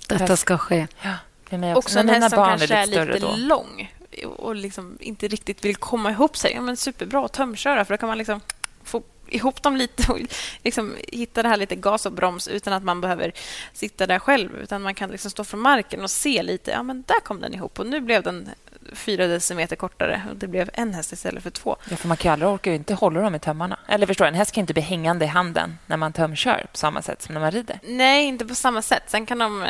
Detta 0.09 0.37
ska 0.37 0.59
ske. 0.59 0.87
Ja, 1.03 1.15
för 1.49 1.57
mig 1.59 1.75
Också 1.75 1.99
en 1.99 2.09
häst 2.09 2.31
som 2.31 2.37
barn 2.37 2.59
kanske 2.59 2.75
är 2.75 2.87
lite 2.87 3.05
lite 3.05 3.19
större 3.19 3.31
då. 3.33 3.37
lång 3.37 3.95
och 4.37 4.55
liksom 4.55 4.99
inte 5.01 5.29
riktigt 5.29 5.65
vill 5.65 5.77
komma 5.77 6.11
ihop 6.11 6.37
sig. 6.37 6.53
Ja, 6.55 6.61
men 6.61 6.77
superbra 6.77 7.25
att 7.25 7.33
tömköra, 7.33 7.85
för 7.85 7.95
då 7.95 7.99
kan 7.99 8.09
man 8.09 8.19
liksom 8.19 8.41
få 8.85 9.03
ihop 9.31 9.63
dem 9.63 9.77
lite 9.77 10.13
och 10.13 10.19
liksom 10.65 10.97
hitta 11.09 11.43
det 11.43 11.49
här 11.49 11.57
lite 11.57 11.77
gas 11.77 12.07
och 12.07 12.13
broms 12.13 12.49
utan 12.49 12.73
att 12.73 12.83
man 12.83 13.01
behöver 13.01 13.33
sitta 13.73 14.07
där 14.07 14.19
själv. 14.19 14.57
Utan 14.57 14.83
Man 14.83 14.95
kan 14.95 15.11
liksom 15.11 15.31
stå 15.31 15.45
från 15.45 15.61
marken 15.61 16.03
och 16.03 16.11
se 16.11 16.43
lite. 16.43 16.71
Ja, 16.71 16.83
men 16.83 17.05
där 17.07 17.21
kom 17.21 17.41
den 17.41 17.55
ihop 17.55 17.79
och 17.79 17.87
nu 17.87 18.01
blev 18.01 18.23
den 18.23 18.49
fyra 18.93 19.27
decimeter 19.27 19.77
kortare 19.77 20.23
och 20.31 20.37
det 20.37 20.49
blev 20.49 20.71
en 20.73 20.95
häst 20.95 21.13
istället 21.13 21.43
för 21.43 21.51
två. 21.51 21.77
Ja, 21.91 21.97
för 21.97 22.09
man 22.09 22.17
kan 22.17 22.33
aldrig 22.33 22.51
orka 22.51 22.75
inte 22.75 22.95
hålla 22.95 23.21
dem 23.21 23.35
i 23.35 23.39
tömmarna. 23.39 23.79
Eller 23.89 24.07
förstår 24.07 24.27
en 24.27 24.35
häst 24.35 24.53
kan 24.53 24.61
inte 24.61 24.73
bli 24.73 24.83
hängande 24.83 25.25
i 25.25 25.29
handen 25.29 25.79
när 25.87 25.97
man 25.97 26.13
tömkör 26.13 26.67
på 26.73 26.79
samma 26.79 27.03
sätt 27.03 27.23
som 27.23 27.35
när 27.35 27.41
man 27.41 27.51
rider. 27.51 27.81
Nej, 27.83 28.25
inte 28.25 28.47
på 28.47 28.55
samma 28.55 28.83
sätt. 28.83 29.03
Sen 29.07 29.27
kan 29.27 29.39
de, 29.39 29.63
eh, 29.63 29.69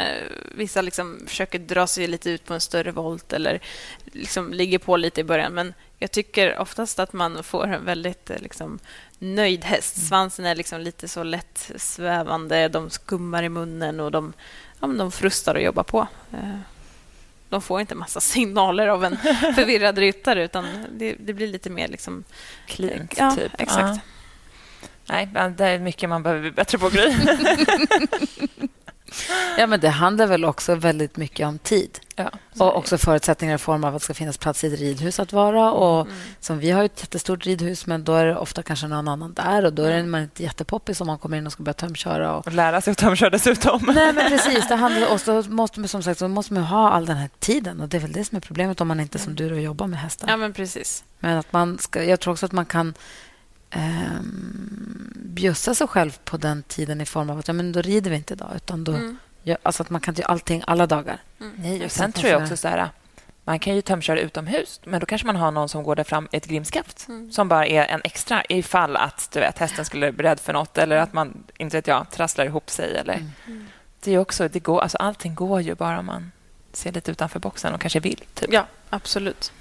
vissa 0.54 0.82
liksom 0.82 1.20
försöker 1.26 1.58
dra 1.58 1.86
sig 1.86 2.06
lite 2.06 2.30
ut 2.30 2.44
på 2.44 2.54
en 2.54 2.60
större 2.60 2.90
volt 2.90 3.32
eller 3.32 3.60
liksom 4.04 4.52
ligger 4.52 4.78
på 4.78 4.96
lite 4.96 5.20
i 5.20 5.24
början. 5.24 5.54
Men 5.54 5.74
jag 5.98 6.10
tycker 6.10 6.58
oftast 6.58 6.98
att 6.98 7.12
man 7.12 7.42
får 7.42 7.66
en 7.66 7.84
väldigt 7.84 8.30
eh, 8.30 8.38
liksom, 8.38 8.78
nöjd 9.18 9.64
häst. 9.64 10.08
Svansen 10.08 10.46
är 10.46 10.54
liksom 10.54 10.80
lite 10.80 11.08
så 11.08 11.22
lätt 11.22 11.70
svävande, 11.76 12.68
de 12.68 12.90
skummar 12.90 13.42
i 13.42 13.48
munnen 13.48 14.00
och 14.00 14.10
de, 14.10 14.32
ja, 14.80 14.86
de 14.86 15.12
frustar 15.12 15.54
att 15.54 15.62
jobba 15.62 15.82
på. 15.82 16.06
Eh, 17.48 17.50
De 17.50 17.62
får 17.62 17.80
inte 17.80 17.94
massa 17.94 18.20
signaler 18.20 18.86
av 18.88 19.04
en 19.04 19.16
förvirrad 19.54 19.98
ryttare 19.98 20.44
utan 20.44 20.66
det, 20.92 21.16
det 21.20 21.32
blir 21.32 21.46
lite 21.46 21.70
mer 21.70 21.88
liksom... 21.88 22.24
Klint, 22.66 23.14
Ja, 23.16 23.30
typ. 23.36 23.60
exakt. 23.60 24.00
Ja. 25.08 25.24
Nej, 25.34 25.50
det 25.56 25.64
är 25.66 25.78
mycket 25.78 26.08
man 26.08 26.22
behöver 26.22 26.42
bli 26.42 26.50
bättre 26.50 26.78
på, 26.78 26.88
Gry. 26.88 27.14
Ja, 29.58 29.66
men 29.66 29.80
det 29.80 29.88
handlar 29.88 30.26
väl 30.26 30.44
också 30.44 30.74
väldigt 30.74 31.16
mycket 31.16 31.46
om 31.46 31.58
tid. 31.58 31.98
ja, 32.16 32.30
Och 32.58 32.76
också 32.76 32.98
förutsättningar 32.98 33.54
i 33.54 33.58
form 33.58 33.84
av 33.84 33.94
att 33.94 34.00
det 34.00 34.04
ska 34.04 34.14
finnas 34.14 34.38
plats 34.38 34.64
i 34.64 34.66
ett 34.66 34.80
ridhus 34.80 35.20
att 35.20 35.32
vara. 35.32 35.72
Och 35.72 36.08
som 36.40 36.58
Vi 36.58 36.70
har 36.70 36.84
ett 36.84 37.00
jättestort 37.00 37.46
ridhus, 37.46 37.86
men 37.86 38.04
då 38.04 38.14
är 38.14 38.26
det 38.26 38.36
ofta 38.36 38.62
kanske 38.62 38.86
någon 38.86 39.08
annan 39.08 39.34
där. 39.34 39.64
Och 39.64 39.72
Då 39.72 39.82
är 39.84 40.02
man 40.02 40.22
inte 40.22 40.42
jättepoppis 40.42 41.00
om 41.00 41.06
man 41.06 41.18
kommer 41.18 41.36
in 41.36 41.46
och 41.46 41.52
ska 41.52 41.62
börja 41.62 41.74
tömköra. 41.74 42.36
Och... 42.36 42.46
Och 42.46 42.52
lära 42.52 42.80
sig 42.80 42.90
att 42.90 42.98
tömköra 42.98 43.30
dessutom. 43.30 43.92
Nej, 43.94 44.12
men 44.12 44.30
precis. 44.30 44.68
Det 44.68 44.74
handlar, 44.74 45.12
och 45.12 45.20
så 45.20 45.42
måste 45.48 45.80
man, 45.80 45.88
som 45.88 46.02
sagt, 46.02 46.18
så 46.18 46.28
måste 46.28 46.52
man 46.54 46.62
ha 46.62 46.90
all 46.90 47.06
den 47.06 47.16
här 47.16 47.30
tiden. 47.38 47.80
Och 47.80 47.88
Det 47.88 47.96
är 47.96 48.00
väl 48.00 48.12
det 48.12 48.24
som 48.24 48.36
är 48.36 48.40
problemet 48.40 48.80
om 48.80 48.88
man 48.88 49.00
inte 49.00 49.18
som 49.18 49.34
du 49.34 49.48
då 49.48 49.54
jobbar 49.58 49.86
med 49.86 50.00
hästar. 50.00 50.28
Ja, 50.28 50.36
men 50.36 50.52
precis. 50.52 51.04
Men 51.18 51.38
att 51.38 51.52
man 51.52 51.78
ska, 51.78 52.04
jag 52.04 52.20
tror 52.20 52.32
också 52.32 52.46
att 52.46 52.52
man 52.52 52.66
kan 52.66 52.94
ehm, 53.70 55.12
bjussa 55.14 55.74
sig 55.74 55.86
själv 55.86 56.18
på 56.24 56.36
den 56.36 56.62
tiden 56.62 57.00
i 57.00 57.06
form 57.06 57.30
av 57.30 57.38
att 57.38 57.48
ja, 57.48 57.54
men 57.54 57.72
då 57.72 57.82
rider 57.82 58.10
vi 58.10 58.16
inte 58.16 58.34
idag. 58.34 58.50
Utan 58.56 58.84
då, 58.84 58.92
Mm. 58.92 59.16
ja, 59.42 59.56
alltså 59.62 59.82
att 59.82 59.90
man 59.90 60.00
kan 60.00 60.12
inte 60.12 60.22
göra 60.22 60.32
allting 60.32 60.62
alla 60.66 60.86
dagar. 60.86 61.18
Nej, 61.56 61.84
och 61.84 61.90
sen 61.92 62.12
tror 62.12 62.30
jag 62.30 62.42
också 62.42 62.56
så 62.56 62.68
här... 62.68 62.90
Man 63.44 63.58
kan 63.58 63.74
ju 63.74 63.82
tömköra 63.82 64.20
utomhus, 64.20 64.80
men 64.84 65.00
då 65.00 65.06
kanske 65.06 65.26
man 65.26 65.36
har 65.36 65.50
någon 65.50 65.68
som 65.68 65.82
går 65.82 65.96
där 65.96 66.04
fram 66.04 66.28
i 66.32 66.36
ett 66.36 66.46
grimskaft 66.46 67.06
som 67.32 67.48
bara 67.48 67.66
är 67.66 67.84
en 67.86 68.00
extra 68.04 68.42
ifall 68.48 68.96
att 68.96 69.28
du 69.32 69.40
vet, 69.40 69.58
hästen 69.58 69.84
skulle 69.84 70.12
bli 70.12 70.24
rädd 70.24 70.40
för 70.40 70.52
något 70.52 70.78
eller 70.78 70.96
att 70.96 71.12
man 71.12 71.44
inte 71.58 71.76
vet 71.76 71.86
jag, 71.86 72.10
trasslar 72.10 72.44
ihop 72.46 72.70
sig. 72.70 72.96
Eller... 72.96 73.24
Det 74.00 74.14
är 74.14 74.18
också, 74.18 74.48
det 74.48 74.60
går, 74.60 74.80
alltså, 74.80 74.98
allting 74.98 75.34
går 75.34 75.60
ju 75.60 75.74
bara 75.74 75.98
om 75.98 76.06
man 76.06 76.32
ser 76.72 76.92
lite 76.92 77.10
utanför 77.10 77.38
boxen 77.40 77.74
och 77.74 77.80
kanske 77.80 78.00
vill. 78.00 78.24
Typ. 78.34 78.52
Ja, 78.52 78.66
absolut. 78.90 79.52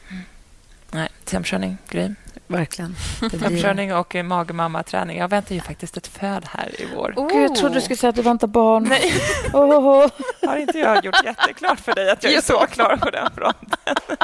Nej, 0.91 1.09
tömkörning, 1.25 1.77
Gry. 1.89 2.09
Verkligen. 2.47 2.95
Blir... 3.19 3.29
Tömkörning 3.39 3.93
och 3.95 4.15
magmamma-träning. 4.15 5.17
Jag 5.17 5.27
väntar 5.27 5.55
ju 5.55 5.61
faktiskt 5.61 5.97
ett 5.97 6.07
föd 6.07 6.45
här 6.51 6.81
i 6.81 6.87
vår. 6.95 7.13
Gud, 7.33 7.43
jag 7.43 7.55
trodde 7.55 7.75
du 7.75 7.81
skulle 7.81 7.97
säga 7.97 8.09
att 8.09 8.15
du 8.15 8.21
väntar 8.21 8.47
barn. 8.47 8.83
Nej, 8.83 9.13
Oh, 9.53 9.61
oh, 9.63 10.05
oh. 10.05 10.09
har 10.49 10.57
inte 10.57 10.79
jag 10.79 11.05
gjort 11.05 11.23
jätteklart 11.25 11.79
för 11.79 11.95
dig 11.95 12.09
att 12.09 12.23
jag 12.23 12.33
är 12.33 12.41
så 12.41 12.65
klar 12.71 12.97
på 12.97 13.09
den 13.09 13.29
fronten? 13.35 13.95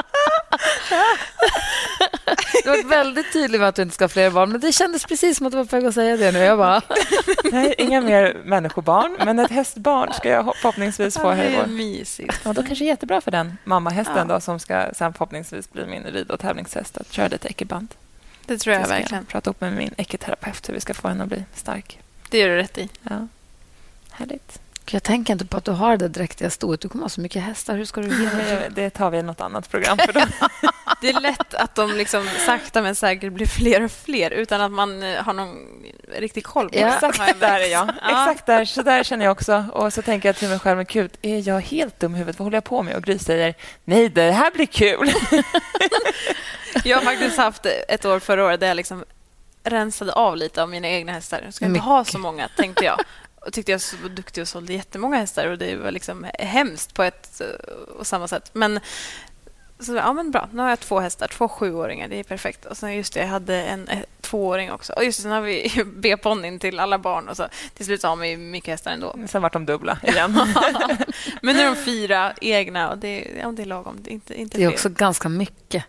Du 2.64 2.70
var 2.70 2.88
väldigt 2.88 3.32
tydlig 3.32 3.60
med 3.60 3.68
att 3.68 3.74
du 3.74 3.82
inte 3.82 3.94
ska 3.94 4.04
ha 4.04 4.08
fler 4.08 4.30
barn, 4.30 4.52
men 4.52 4.60
det 4.60 4.72
kändes 4.72 5.04
precis 5.04 5.36
som 5.36 5.46
att 5.46 5.52
du 5.52 5.56
var 5.56 5.64
på 5.64 5.76
väg 5.76 5.86
att 5.86 5.94
säga 5.94 6.16
det 6.16 6.32
nu. 6.32 6.38
Jag 6.38 6.58
bara... 6.58 6.82
Nej, 7.52 7.74
inga 7.78 8.00
mer 8.00 8.36
människobarn, 8.44 9.16
men 9.24 9.38
ett 9.38 9.50
hästbarn 9.50 10.12
ska 10.12 10.28
jag 10.28 10.56
förhoppningsvis 10.56 11.18
få 11.18 11.30
här 11.30 11.44
i 11.44 11.56
vår. 11.56 11.66
mysigt. 11.66 12.46
Och 12.46 12.54
då 12.54 12.62
kanske 12.62 12.84
jättebra 12.84 13.20
för 13.20 13.30
den 13.30 13.58
mammahästen 13.64 14.28
då, 14.28 14.40
som 14.40 14.58
ska 14.60 14.86
sen 14.92 15.12
förhoppningsvis 15.12 15.72
bli 15.72 15.86
min 15.86 16.02
rid 16.02 16.30
och 16.30 16.40
tävlingshäst 16.40 16.96
att 16.96 17.12
köra 17.12 17.28
lite 17.28 17.48
ekiband. 17.48 17.88
Det 18.46 18.58
tror 18.58 18.72
jag 18.72 18.80
Jag 18.80 18.88
ska 18.88 18.96
verkligen. 18.96 19.24
prata 19.24 19.50
upp 19.50 19.60
med 19.60 19.72
min 19.72 19.94
ekiterapeut 19.96 20.68
hur 20.68 20.74
vi 20.74 20.80
ska 20.80 20.94
få 20.94 21.08
henne 21.08 21.22
att 21.22 21.28
bli 21.28 21.44
stark. 21.54 21.98
Det 22.30 22.38
gör 22.38 22.48
du 22.48 22.56
rätt 22.56 22.78
i. 22.78 22.88
Ja. 23.02 23.28
Härligt. 24.10 24.60
Jag 24.90 25.02
tänker 25.02 25.32
inte 25.32 25.46
på 25.46 25.56
att 25.56 25.64
du 25.64 25.70
har 25.70 25.96
det 25.96 26.08
dräktiga 26.08 26.50
stoet. 26.50 26.80
Du 26.80 26.88
kommer 26.88 27.04
ha 27.04 27.08
så 27.08 27.20
mycket 27.20 27.42
hästar. 27.42 27.76
Hur 27.76 27.84
ska 27.84 28.00
du 28.00 28.08
Det 28.70 28.90
tar 28.90 29.10
vi 29.10 29.18
i 29.18 29.22
något 29.22 29.40
annat 29.40 29.70
program. 29.70 29.98
För 29.98 30.12
då. 30.12 30.20
Det 31.00 31.08
är 31.08 31.20
lätt 31.20 31.54
att 31.54 31.74
de 31.74 31.92
liksom 31.92 32.28
sakta 32.46 32.82
men 32.82 32.94
säkert 32.94 33.32
blir 33.32 33.46
fler 33.46 33.82
och 33.84 33.90
fler 33.92 34.30
utan 34.30 34.60
att 34.60 34.70
man 34.72 35.02
eh, 35.02 35.22
har 35.22 35.32
någon 35.32 35.56
riktig 36.18 36.44
koll 36.44 36.68
på 36.70 36.78
Ja. 36.78 36.86
det. 36.86 36.92
Exakt 36.94 37.18
jag 37.18 37.36
där 37.36 37.60
är 37.60 37.66
jag. 37.66 37.90
Ja. 38.02 38.08
Exakt 38.28 38.46
där. 38.46 38.64
Så 38.64 38.82
där 38.82 39.02
känner 39.04 39.24
jag 39.24 39.32
också. 39.32 39.64
Och 39.72 39.92
så 39.92 40.02
tänker 40.02 40.28
jag 40.28 40.36
till 40.36 40.48
mig 40.48 40.58
själv, 40.58 40.76
men 40.76 40.86
gud, 40.88 41.10
är 41.22 41.48
jag 41.48 41.60
helt 41.60 42.00
dum 42.00 42.14
i 42.14 42.18
huvudet? 42.18 42.38
Vad 42.38 42.46
håller 42.46 42.56
jag 42.56 42.64
på 42.64 42.82
med? 42.82 42.96
Och 42.96 43.02
Gry 43.02 43.18
säger, 43.18 43.54
nej, 43.84 44.08
det 44.08 44.32
här 44.32 44.50
blir 44.50 44.66
kul. 44.66 45.12
Jag 46.84 46.96
har 46.96 47.04
faktiskt 47.04 47.36
haft 47.36 47.66
ett 47.88 48.04
år 48.04 48.18
förra 48.18 48.44
året 48.44 48.60
där 48.60 48.66
jag 48.66 48.76
liksom 48.76 49.04
rensade 49.64 50.12
av 50.12 50.36
lite 50.36 50.62
av 50.62 50.68
mina 50.68 50.88
egna 50.88 51.12
hästar. 51.12 51.40
Jag 51.44 51.54
ska 51.54 51.64
inte 51.64 51.72
Mycket. 51.72 51.84
ha 51.84 52.04
så 52.04 52.18
många, 52.18 52.48
tänkte 52.56 52.84
jag. 52.84 53.00
Och 53.40 53.52
tyckte 53.52 53.72
jag 53.72 53.80
var 54.02 54.08
duktig 54.08 54.42
och 54.42 54.48
sålde 54.48 54.72
jättemånga 54.72 55.16
hästar 55.16 55.46
och 55.46 55.58
det 55.58 55.76
var 55.76 55.90
liksom 55.90 56.26
hemskt 56.38 56.94
på 56.94 57.02
ett 57.02 57.40
eh, 57.40 57.46
och 57.98 58.06
samma 58.06 58.28
sätt. 58.28 58.50
Men 58.52 58.80
så, 59.80 59.94
ja, 59.94 60.12
men 60.12 60.30
bra. 60.30 60.48
Nu 60.52 60.62
har 60.62 60.68
jag 60.68 60.80
två 60.80 61.00
hästar, 61.00 61.28
två 61.28 61.48
sjuåringar. 61.48 62.08
Det 62.08 62.16
är 62.16 62.24
perfekt. 62.24 62.64
Och 62.64 62.76
sen 62.76 62.94
just 62.96 63.14
det, 63.14 63.20
jag 63.20 63.26
hade 63.26 63.62
en 63.62 63.88
eh, 63.88 63.98
tvååring 64.20 64.72
också. 64.72 64.92
Och 64.92 65.04
just 65.04 65.18
det, 65.18 65.22
sen 65.22 65.32
har 65.32 65.40
vi 65.40 65.84
B-ponnyn 65.96 66.58
till 66.58 66.80
alla 66.80 66.98
barn. 66.98 67.28
Och 67.28 67.36
så, 67.36 67.48
till 67.74 67.86
slut 67.86 68.00
så 68.00 68.08
har 68.08 68.16
man 68.16 68.28
ju 68.28 68.36
mycket 68.36 68.70
hästar 68.70 68.90
ändå. 68.92 69.16
Sen 69.28 69.42
vart 69.42 69.52
de 69.52 69.66
dubbla 69.66 69.98
igen. 70.02 70.32
men 71.42 71.56
nu 71.56 71.62
är 71.62 71.66
de 71.66 71.76
fyra 71.76 72.32
egna 72.40 72.90
och 72.90 72.98
det, 72.98 73.26
ja, 73.40 73.52
det 73.52 73.62
är 73.62 73.66
lagom. 73.66 73.96
Det 74.02 74.10
är 74.10 74.12
inte, 74.12 74.40
inte 74.40 74.58
Det 74.58 74.64
är 74.64 74.68
också 74.68 74.88
ganska 74.88 75.28
mycket. 75.28 75.84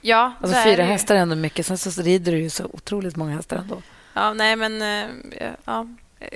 Ja, 0.00 0.32
Alltså 0.40 0.54
så 0.54 0.60
är 0.60 0.64
fyra 0.64 0.82
ju. 0.82 0.88
hästar 0.88 1.14
är 1.14 1.18
ändå 1.18 1.36
mycket. 1.36 1.66
Sen 1.66 1.78
så 1.78 2.02
rider 2.02 2.32
du 2.32 2.38
ju 2.38 2.50
så 2.50 2.64
otroligt 2.72 3.16
många 3.16 3.32
hästar 3.36 3.56
ändå. 3.56 3.82
Ja, 4.14 4.32
nej, 4.32 4.56
men 4.56 4.82
eh, 4.82 5.50
ja, 5.64 5.86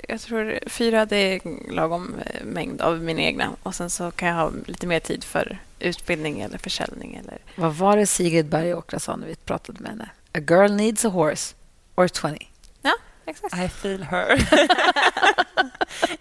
jag 0.09 0.21
tror 0.21 0.59
fyra 0.67 1.07
det 1.07 1.17
är 1.17 1.41
lagom 1.73 2.15
eh, 2.27 2.45
mängd 2.45 2.81
av 2.81 3.03
mina 3.03 3.21
egna. 3.21 3.51
Och 3.63 3.75
sen 3.75 3.91
så 3.91 4.11
kan 4.11 4.29
jag 4.29 4.35
ha 4.35 4.53
lite 4.67 4.87
mer 4.87 5.01
tid 5.01 5.25
för 5.25 5.59
utbildning 5.79 6.41
eller 6.41 6.59
försäljning. 6.59 7.21
Eller... 7.25 7.39
Vad 7.57 7.75
var 7.75 7.97
det 7.97 8.07
Sigrid 8.07 8.47
Bergåkra 8.47 8.99
sa 8.99 9.17
när 9.17 9.27
vi 9.27 9.35
pratade 9.35 9.81
med 9.81 9.91
henne? 9.91 10.09
A 10.35 10.39
girl 10.49 10.73
needs 10.73 11.05
a 11.05 11.09
horse 11.09 11.55
or 11.95 12.09
20. 12.09 12.49
Ja, 12.83 12.95
exakt. 13.27 13.59
I 13.59 13.69
feel 13.69 14.03
her. 14.03 14.49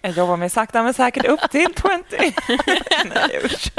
jag 0.00 0.12
jobbar 0.12 0.36
mig 0.36 0.50
sakta 0.50 0.82
men 0.82 0.94
säkert 0.94 1.24
upp 1.24 1.50
till 1.50 1.66
20. 1.82 2.02
Nej, 3.04 3.40
usch. 3.44 3.72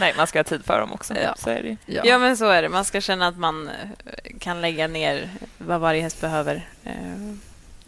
Nej, 0.00 0.14
man 0.16 0.26
ska 0.26 0.38
ha 0.38 0.44
tid 0.44 0.64
för 0.64 0.80
dem 0.80 0.92
också. 0.92 1.14
Ja. 1.14 1.34
Så 1.38 1.50
är 1.50 1.62
det. 1.62 1.76
Ja. 1.86 2.02
Ja, 2.04 2.18
men 2.18 2.36
så 2.36 2.46
är 2.46 2.62
det. 2.62 2.68
Man 2.68 2.84
ska 2.84 3.00
känna 3.00 3.28
att 3.28 3.38
man 3.38 3.68
eh, 3.68 4.38
kan 4.40 4.60
lägga 4.60 4.88
ner 4.88 5.30
vad 5.58 5.80
varje 5.80 6.02
häst 6.02 6.20
behöver. 6.20 6.68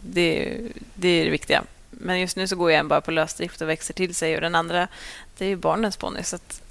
Det, 0.01 0.57
det 0.95 1.07
är 1.09 1.23
det 1.25 1.31
viktiga. 1.31 1.63
Men 1.89 2.19
just 2.19 2.35
nu 2.37 2.47
så 2.47 2.55
går 2.55 2.71
jag 2.71 2.79
en 2.79 2.87
bara 2.87 3.01
på 3.01 3.11
lösdrift 3.11 3.61
och 3.61 3.69
växer 3.69 3.93
till 3.93 4.15
sig. 4.15 4.35
Och 4.35 4.41
den 4.41 4.55
andra, 4.55 4.87
det 5.37 5.45
är 5.45 5.49
ju 5.49 5.55
barnens 5.55 5.97
ponny. 5.97 6.23
Så 6.23 6.35
att, 6.35 6.61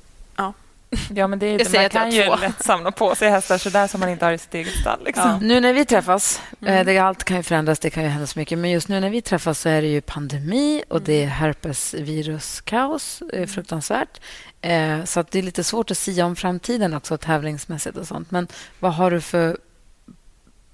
Ja, 1.15 1.27
men 1.27 1.39
det 1.39 1.47
är, 1.47 1.65
säger 1.65 1.81
man 1.83 1.91
kan 1.91 2.11
ju 2.11 2.25
två. 2.25 2.37
lätt 2.37 2.65
samla 2.65 2.91
på 2.91 3.15
sig 3.15 3.31
hästar 3.31 3.59
så 3.59 3.71
där 3.71 3.87
som 3.87 4.01
man 4.01 4.09
inte 4.09 4.25
har 4.25 4.33
i 4.33 4.39
sitt 4.39 4.55
eget 4.55 4.75
stall. 4.81 5.05
Liksom. 5.05 5.31
Ja. 5.31 5.39
Nu 5.43 5.61
när 5.61 5.73
vi 5.73 5.85
träffas, 5.85 6.41
Mm. 6.61 6.75
eh, 6.75 6.85
det, 6.87 6.99
allt 6.99 7.25
kan 7.25 7.37
ju 7.37 7.43
förändras, 7.43 7.79
det 7.79 7.91
kan 7.91 8.03
ju 8.03 8.09
hända 8.09 8.27
så 8.27 8.39
mycket, 8.39 8.59
men 8.59 8.71
just 8.71 8.89
nu 8.89 9.01
när 9.01 9.11
vi 9.11 9.23
träffas 9.23 9.61
så 9.61 9.69
är 9.69 9.83
det 9.83 9.89
ju 9.89 10.01
pandemi 10.01 10.83
och 10.89 11.03
det 11.03 11.13
är 11.13 11.23
Mm. 11.23 11.31
herpesviruskaos, 11.33 13.23
eh, 13.33 13.47
fruktansvärt. 13.47 14.21
Eh, 14.61 15.05
så 15.05 15.21
att 15.21 15.31
det 15.31 15.39
är 15.39 15.43
lite 15.43 15.65
svårt 15.65 15.91
att 15.91 15.99
sia 15.99 16.27
om 16.27 16.37
framtiden 16.37 16.95
också, 16.95 17.19
tävlingsmässigt 17.19 17.97
och 17.97 18.07
sånt. 18.07 18.31
Men 18.31 18.47
vad 18.81 18.95
har 18.95 19.11
du 19.11 19.21
för 19.21 19.59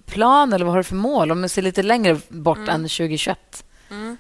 plan 0.07 0.53
eller 0.53 0.65
vad 0.65 0.73
har 0.75 0.79
du 0.79 0.85
för 0.85 0.95
mål? 0.95 1.33
Om 1.33 1.43
du 1.43 1.49
ser 1.49 1.63
lite 1.63 1.83
längre 1.83 2.21
bort 2.29 2.59
Mm. 2.59 2.69
än 2.71 2.83
2021. 2.89 3.65
Mm. 3.91 4.17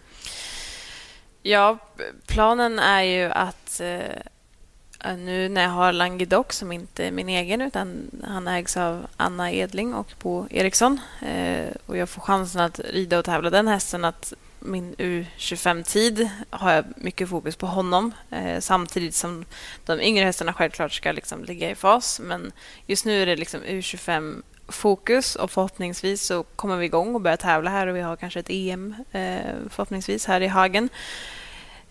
Ja, 1.42 1.78
planen 2.26 2.78
är 2.78 3.02
ju 3.02 3.24
att 3.30 3.80
eh, 3.80 5.16
nu 5.16 5.48
när 5.48 5.62
jag 5.62 5.70
har 5.70 5.92
Languedoc, 5.92 6.46
som 6.52 6.72
inte 6.72 7.06
är 7.06 7.10
min 7.10 7.28
egen 7.28 7.60
utan 7.60 8.10
han 8.24 8.48
ägs 8.48 8.76
av 8.76 9.06
Anna 9.16 9.52
Edling 9.52 9.94
och 9.94 10.12
Bo 10.22 10.46
Eriksson 10.50 11.00
eh, 11.22 11.66
och 11.86 11.96
jag 11.96 12.08
får 12.08 12.22
chansen 12.22 12.60
att 12.60 12.78
rida 12.78 13.18
och 13.18 13.24
tävla 13.24 13.50
den 13.50 13.68
hästen 13.68 14.04
att 14.04 14.32
min 14.60 14.94
U25-tid 14.98 16.28
har 16.50 16.72
jag 16.72 16.84
mycket 16.96 17.28
fokus 17.28 17.56
på 17.56 17.66
honom 17.66 18.12
eh, 18.30 18.60
samtidigt 18.60 19.14
som 19.14 19.44
de 19.86 20.00
yngre 20.00 20.24
hästarna 20.24 20.52
självklart 20.52 20.92
ska 20.92 21.12
liksom 21.12 21.44
ligga 21.44 21.70
i 21.70 21.74
fas. 21.74 22.20
Men 22.20 22.52
just 22.86 23.04
nu 23.04 23.22
är 23.22 23.26
det 23.26 23.36
liksom 23.36 23.60
U25 23.62 24.42
fokus 24.68 25.36
och 25.36 25.50
förhoppningsvis 25.50 26.22
så 26.22 26.42
kommer 26.42 26.76
vi 26.76 26.84
igång 26.86 27.14
och 27.14 27.20
börjar 27.20 27.36
tävla 27.36 27.70
här 27.70 27.86
och 27.86 27.96
vi 27.96 28.00
har 28.00 28.16
kanske 28.16 28.40
ett 28.40 28.50
EM 28.50 28.94
eh, 29.12 29.40
förhoppningsvis 29.70 30.26
här 30.26 30.40
i 30.40 30.46
Hagen. 30.46 30.88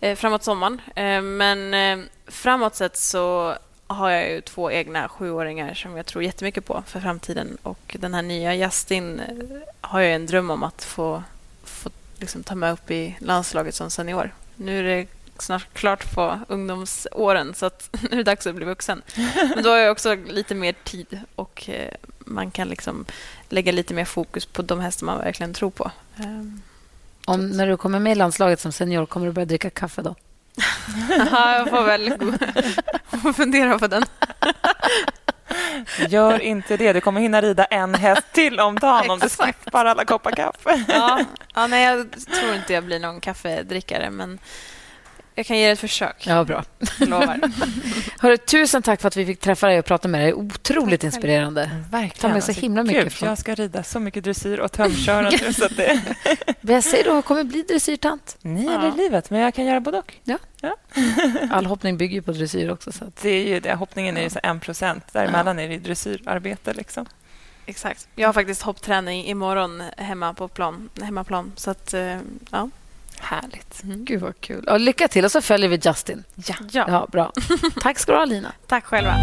Eh, 0.00 0.16
framåt 0.16 0.44
sommaren. 0.44 0.80
Eh, 0.94 1.22
men 1.22 2.08
framåt 2.26 2.74
sett 2.74 2.96
så 2.96 3.54
har 3.86 4.10
jag 4.10 4.30
ju 4.30 4.40
två 4.40 4.70
egna 4.70 5.08
sjuåringar 5.08 5.74
som 5.74 5.96
jag 5.96 6.06
tror 6.06 6.24
jättemycket 6.24 6.64
på 6.64 6.82
för 6.86 7.00
framtiden. 7.00 7.58
Och 7.62 7.96
den 8.00 8.14
här 8.14 8.22
nya 8.22 8.54
Justin 8.54 9.22
har 9.80 10.00
jag 10.00 10.14
en 10.14 10.26
dröm 10.26 10.50
om 10.50 10.62
att 10.62 10.84
få, 10.84 11.22
få 11.64 11.90
liksom 12.18 12.42
ta 12.42 12.54
med 12.54 12.72
upp 12.72 12.90
i 12.90 13.16
landslaget 13.18 13.74
som 13.74 13.90
senior. 13.90 14.34
Nu 14.56 14.78
är 14.78 14.82
det 14.82 15.06
snart 15.38 15.74
klart 15.74 16.14
på 16.14 16.40
ungdomsåren 16.48 17.54
så 17.54 17.66
att 17.66 17.88
nu 18.02 18.08
är 18.10 18.16
det 18.16 18.22
dags 18.22 18.46
att 18.46 18.54
bli 18.54 18.64
vuxen. 18.64 19.02
Men 19.54 19.62
då 19.62 19.70
har 19.70 19.76
jag 19.76 19.92
också 19.92 20.14
lite 20.14 20.54
mer 20.54 20.74
tid 20.84 21.20
och 21.34 21.70
man 22.24 22.50
kan 22.50 22.68
liksom 22.68 23.04
lägga 23.48 23.72
lite 23.72 23.94
mer 23.94 24.04
fokus 24.04 24.46
på 24.46 24.62
de 24.62 24.80
hästar 24.80 25.06
man 25.06 25.18
verkligen 25.18 25.54
tror 25.54 25.70
på. 25.70 25.90
Ehm, 26.16 26.62
Om, 27.26 27.48
när 27.50 27.66
du 27.66 27.76
kommer 27.76 27.98
med 28.00 28.12
i 28.12 28.14
landslaget 28.14 28.60
som 28.60 28.72
senior, 28.72 29.06
kommer 29.06 29.26
du 29.26 29.32
börja 29.32 29.46
dricka 29.46 29.70
kaffe 29.70 30.02
då? 30.02 30.14
Ja, 31.30 31.54
jag 31.58 31.70
får 31.70 31.84
väl 31.84 32.14
gå- 33.22 33.32
fundera 33.32 33.78
på 33.78 33.86
den. 33.86 34.04
Gör 36.08 36.40
inte 36.42 36.76
det. 36.76 36.92
Du 36.92 37.00
kommer 37.00 37.20
hinna 37.20 37.40
rida 37.42 37.64
en 37.64 37.94
häst 37.94 38.22
till 38.32 38.60
om 38.60 38.78
dagen 38.78 39.10
om 39.10 39.18
du 39.18 39.28
skippar 39.28 39.84
alla 39.84 40.04
koppar 40.04 40.30
kaffe. 40.30 40.84
Ja, 40.88 41.20
ja, 41.54 41.66
nej, 41.66 41.84
jag 41.84 42.10
tror 42.40 42.54
inte 42.54 42.72
jag 42.72 42.84
blir 42.84 42.98
någon 42.98 43.20
kaffedrickare, 43.20 44.10
men 44.10 44.38
jag 45.34 45.46
kan 45.46 45.58
ge 45.58 45.66
det 45.66 45.72
ett 45.72 45.78
försök. 45.80 46.26
Ja, 46.26 46.44
bra. 46.44 46.64
Lovar. 46.98 47.40
Hörru, 48.20 48.36
tusen 48.36 48.82
tack 48.82 49.00
för 49.00 49.08
att 49.08 49.16
vi 49.16 49.26
fick 49.26 49.40
träffa 49.40 49.66
dig 49.66 49.78
och 49.78 49.84
prata 49.84 50.08
med 50.08 50.20
dig. 50.20 50.34
Otroligt 50.34 51.04
inspirerande. 51.04 51.70
Verkligen. 51.90 52.20
Ta 52.20 52.28
med 52.28 52.44
sig 52.44 52.54
himla 52.54 52.82
mycket 52.82 53.02
Gud, 53.02 53.12
från- 53.12 53.28
Jag 53.28 53.38
ska 53.38 53.54
rida 53.54 53.82
så 53.82 54.00
mycket 54.00 54.24
dressyr 54.24 54.58
och 54.58 54.72
tömkörande. 54.72 55.52
så 55.54 55.64
att 55.64 55.76
det... 55.76 56.00
Men 56.60 56.74
Jag 56.74 56.84
säger 56.84 57.04
då, 57.04 57.22
kommer 57.22 57.44
bli 57.44 57.62
dressyrtant. 57.62 58.36
Ni 58.42 58.64
Ja. 58.64 58.72
eller 58.78 58.96
livet, 58.96 59.30
men 59.30 59.40
jag 59.40 59.54
kan 59.54 59.64
göra 59.64 59.80
både 59.80 59.98
och. 59.98 60.14
All 61.50 61.66
hoppning 61.66 61.96
bygger 61.96 62.14
ju 62.14 62.22
på 62.22 62.32
dressyr 62.32 62.70
också. 62.70 62.92
Så 62.92 63.04
att... 63.04 63.22
Det 63.22 63.28
är 63.30 63.48
ju 63.48 63.60
det. 63.60 63.74
Hoppningen 63.74 64.16
är 64.16 64.22
ju 64.22 64.30
så 64.30 64.40
en 64.42 64.60
procent. 64.60 65.12
Däremellan 65.12 65.58
är 65.58 65.68
det 65.68 65.78
dressyrarbete. 65.78 66.72
Liksom. 66.74 67.06
Exakt. 67.66 68.08
Jag 68.14 68.28
har 68.28 68.32
faktiskt 68.32 68.62
hoppträning 68.62 69.24
imorgon 69.26 69.82
hemma 69.96 70.34
på 70.34 70.48
plan, 70.48 70.88
hemmaplan. 71.02 71.52
Så 71.56 71.70
att, 71.70 71.94
eh, 71.94 72.18
ja. 72.50 72.70
Härligt. 73.20 73.80
Gud, 73.82 74.20
vad 74.20 74.40
kul. 74.40 74.64
Ja, 74.66 74.76
lycka 74.78 75.08
till. 75.08 75.24
Och 75.24 75.32
så 75.32 75.40
följer 75.42 75.68
vi 75.68 75.76
Justin. 75.82 76.24
Ja. 76.34 76.54
ja. 76.72 76.84
Ja, 76.88 77.06
bra. 77.12 77.32
Tack 77.80 77.98
ska 77.98 78.12
du 78.12 78.18
ha, 78.18 78.24
Lina. 78.24 78.52
Tack 78.66 78.84
själva. 78.84 79.16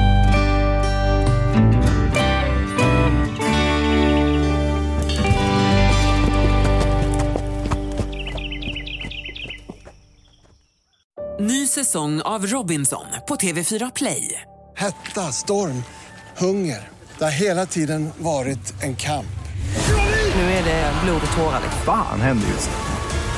Ny 11.40 11.68
säsong 11.68 12.22
av 12.22 12.48
Robinson 12.48 13.06
på 13.28 13.36
TV4 13.36 13.92
Play. 13.96 14.42
Hetta, 14.78 15.22
storm, 15.22 15.84
hunger. 16.38 16.90
Det 17.18 17.24
har 17.24 17.32
hela 17.32 17.66
tiden 17.66 18.10
varit 18.18 18.84
en 18.84 18.96
kamp. 18.96 19.26
Nu 20.36 20.42
är 20.42 20.64
det 20.64 20.94
blod 21.04 21.22
och 21.32 21.38
tårar. 21.38 21.60
liksom. 21.64 21.82
Fan 21.86 22.22
händer 22.22 22.48
just 22.48 22.70
nu. 22.70 22.91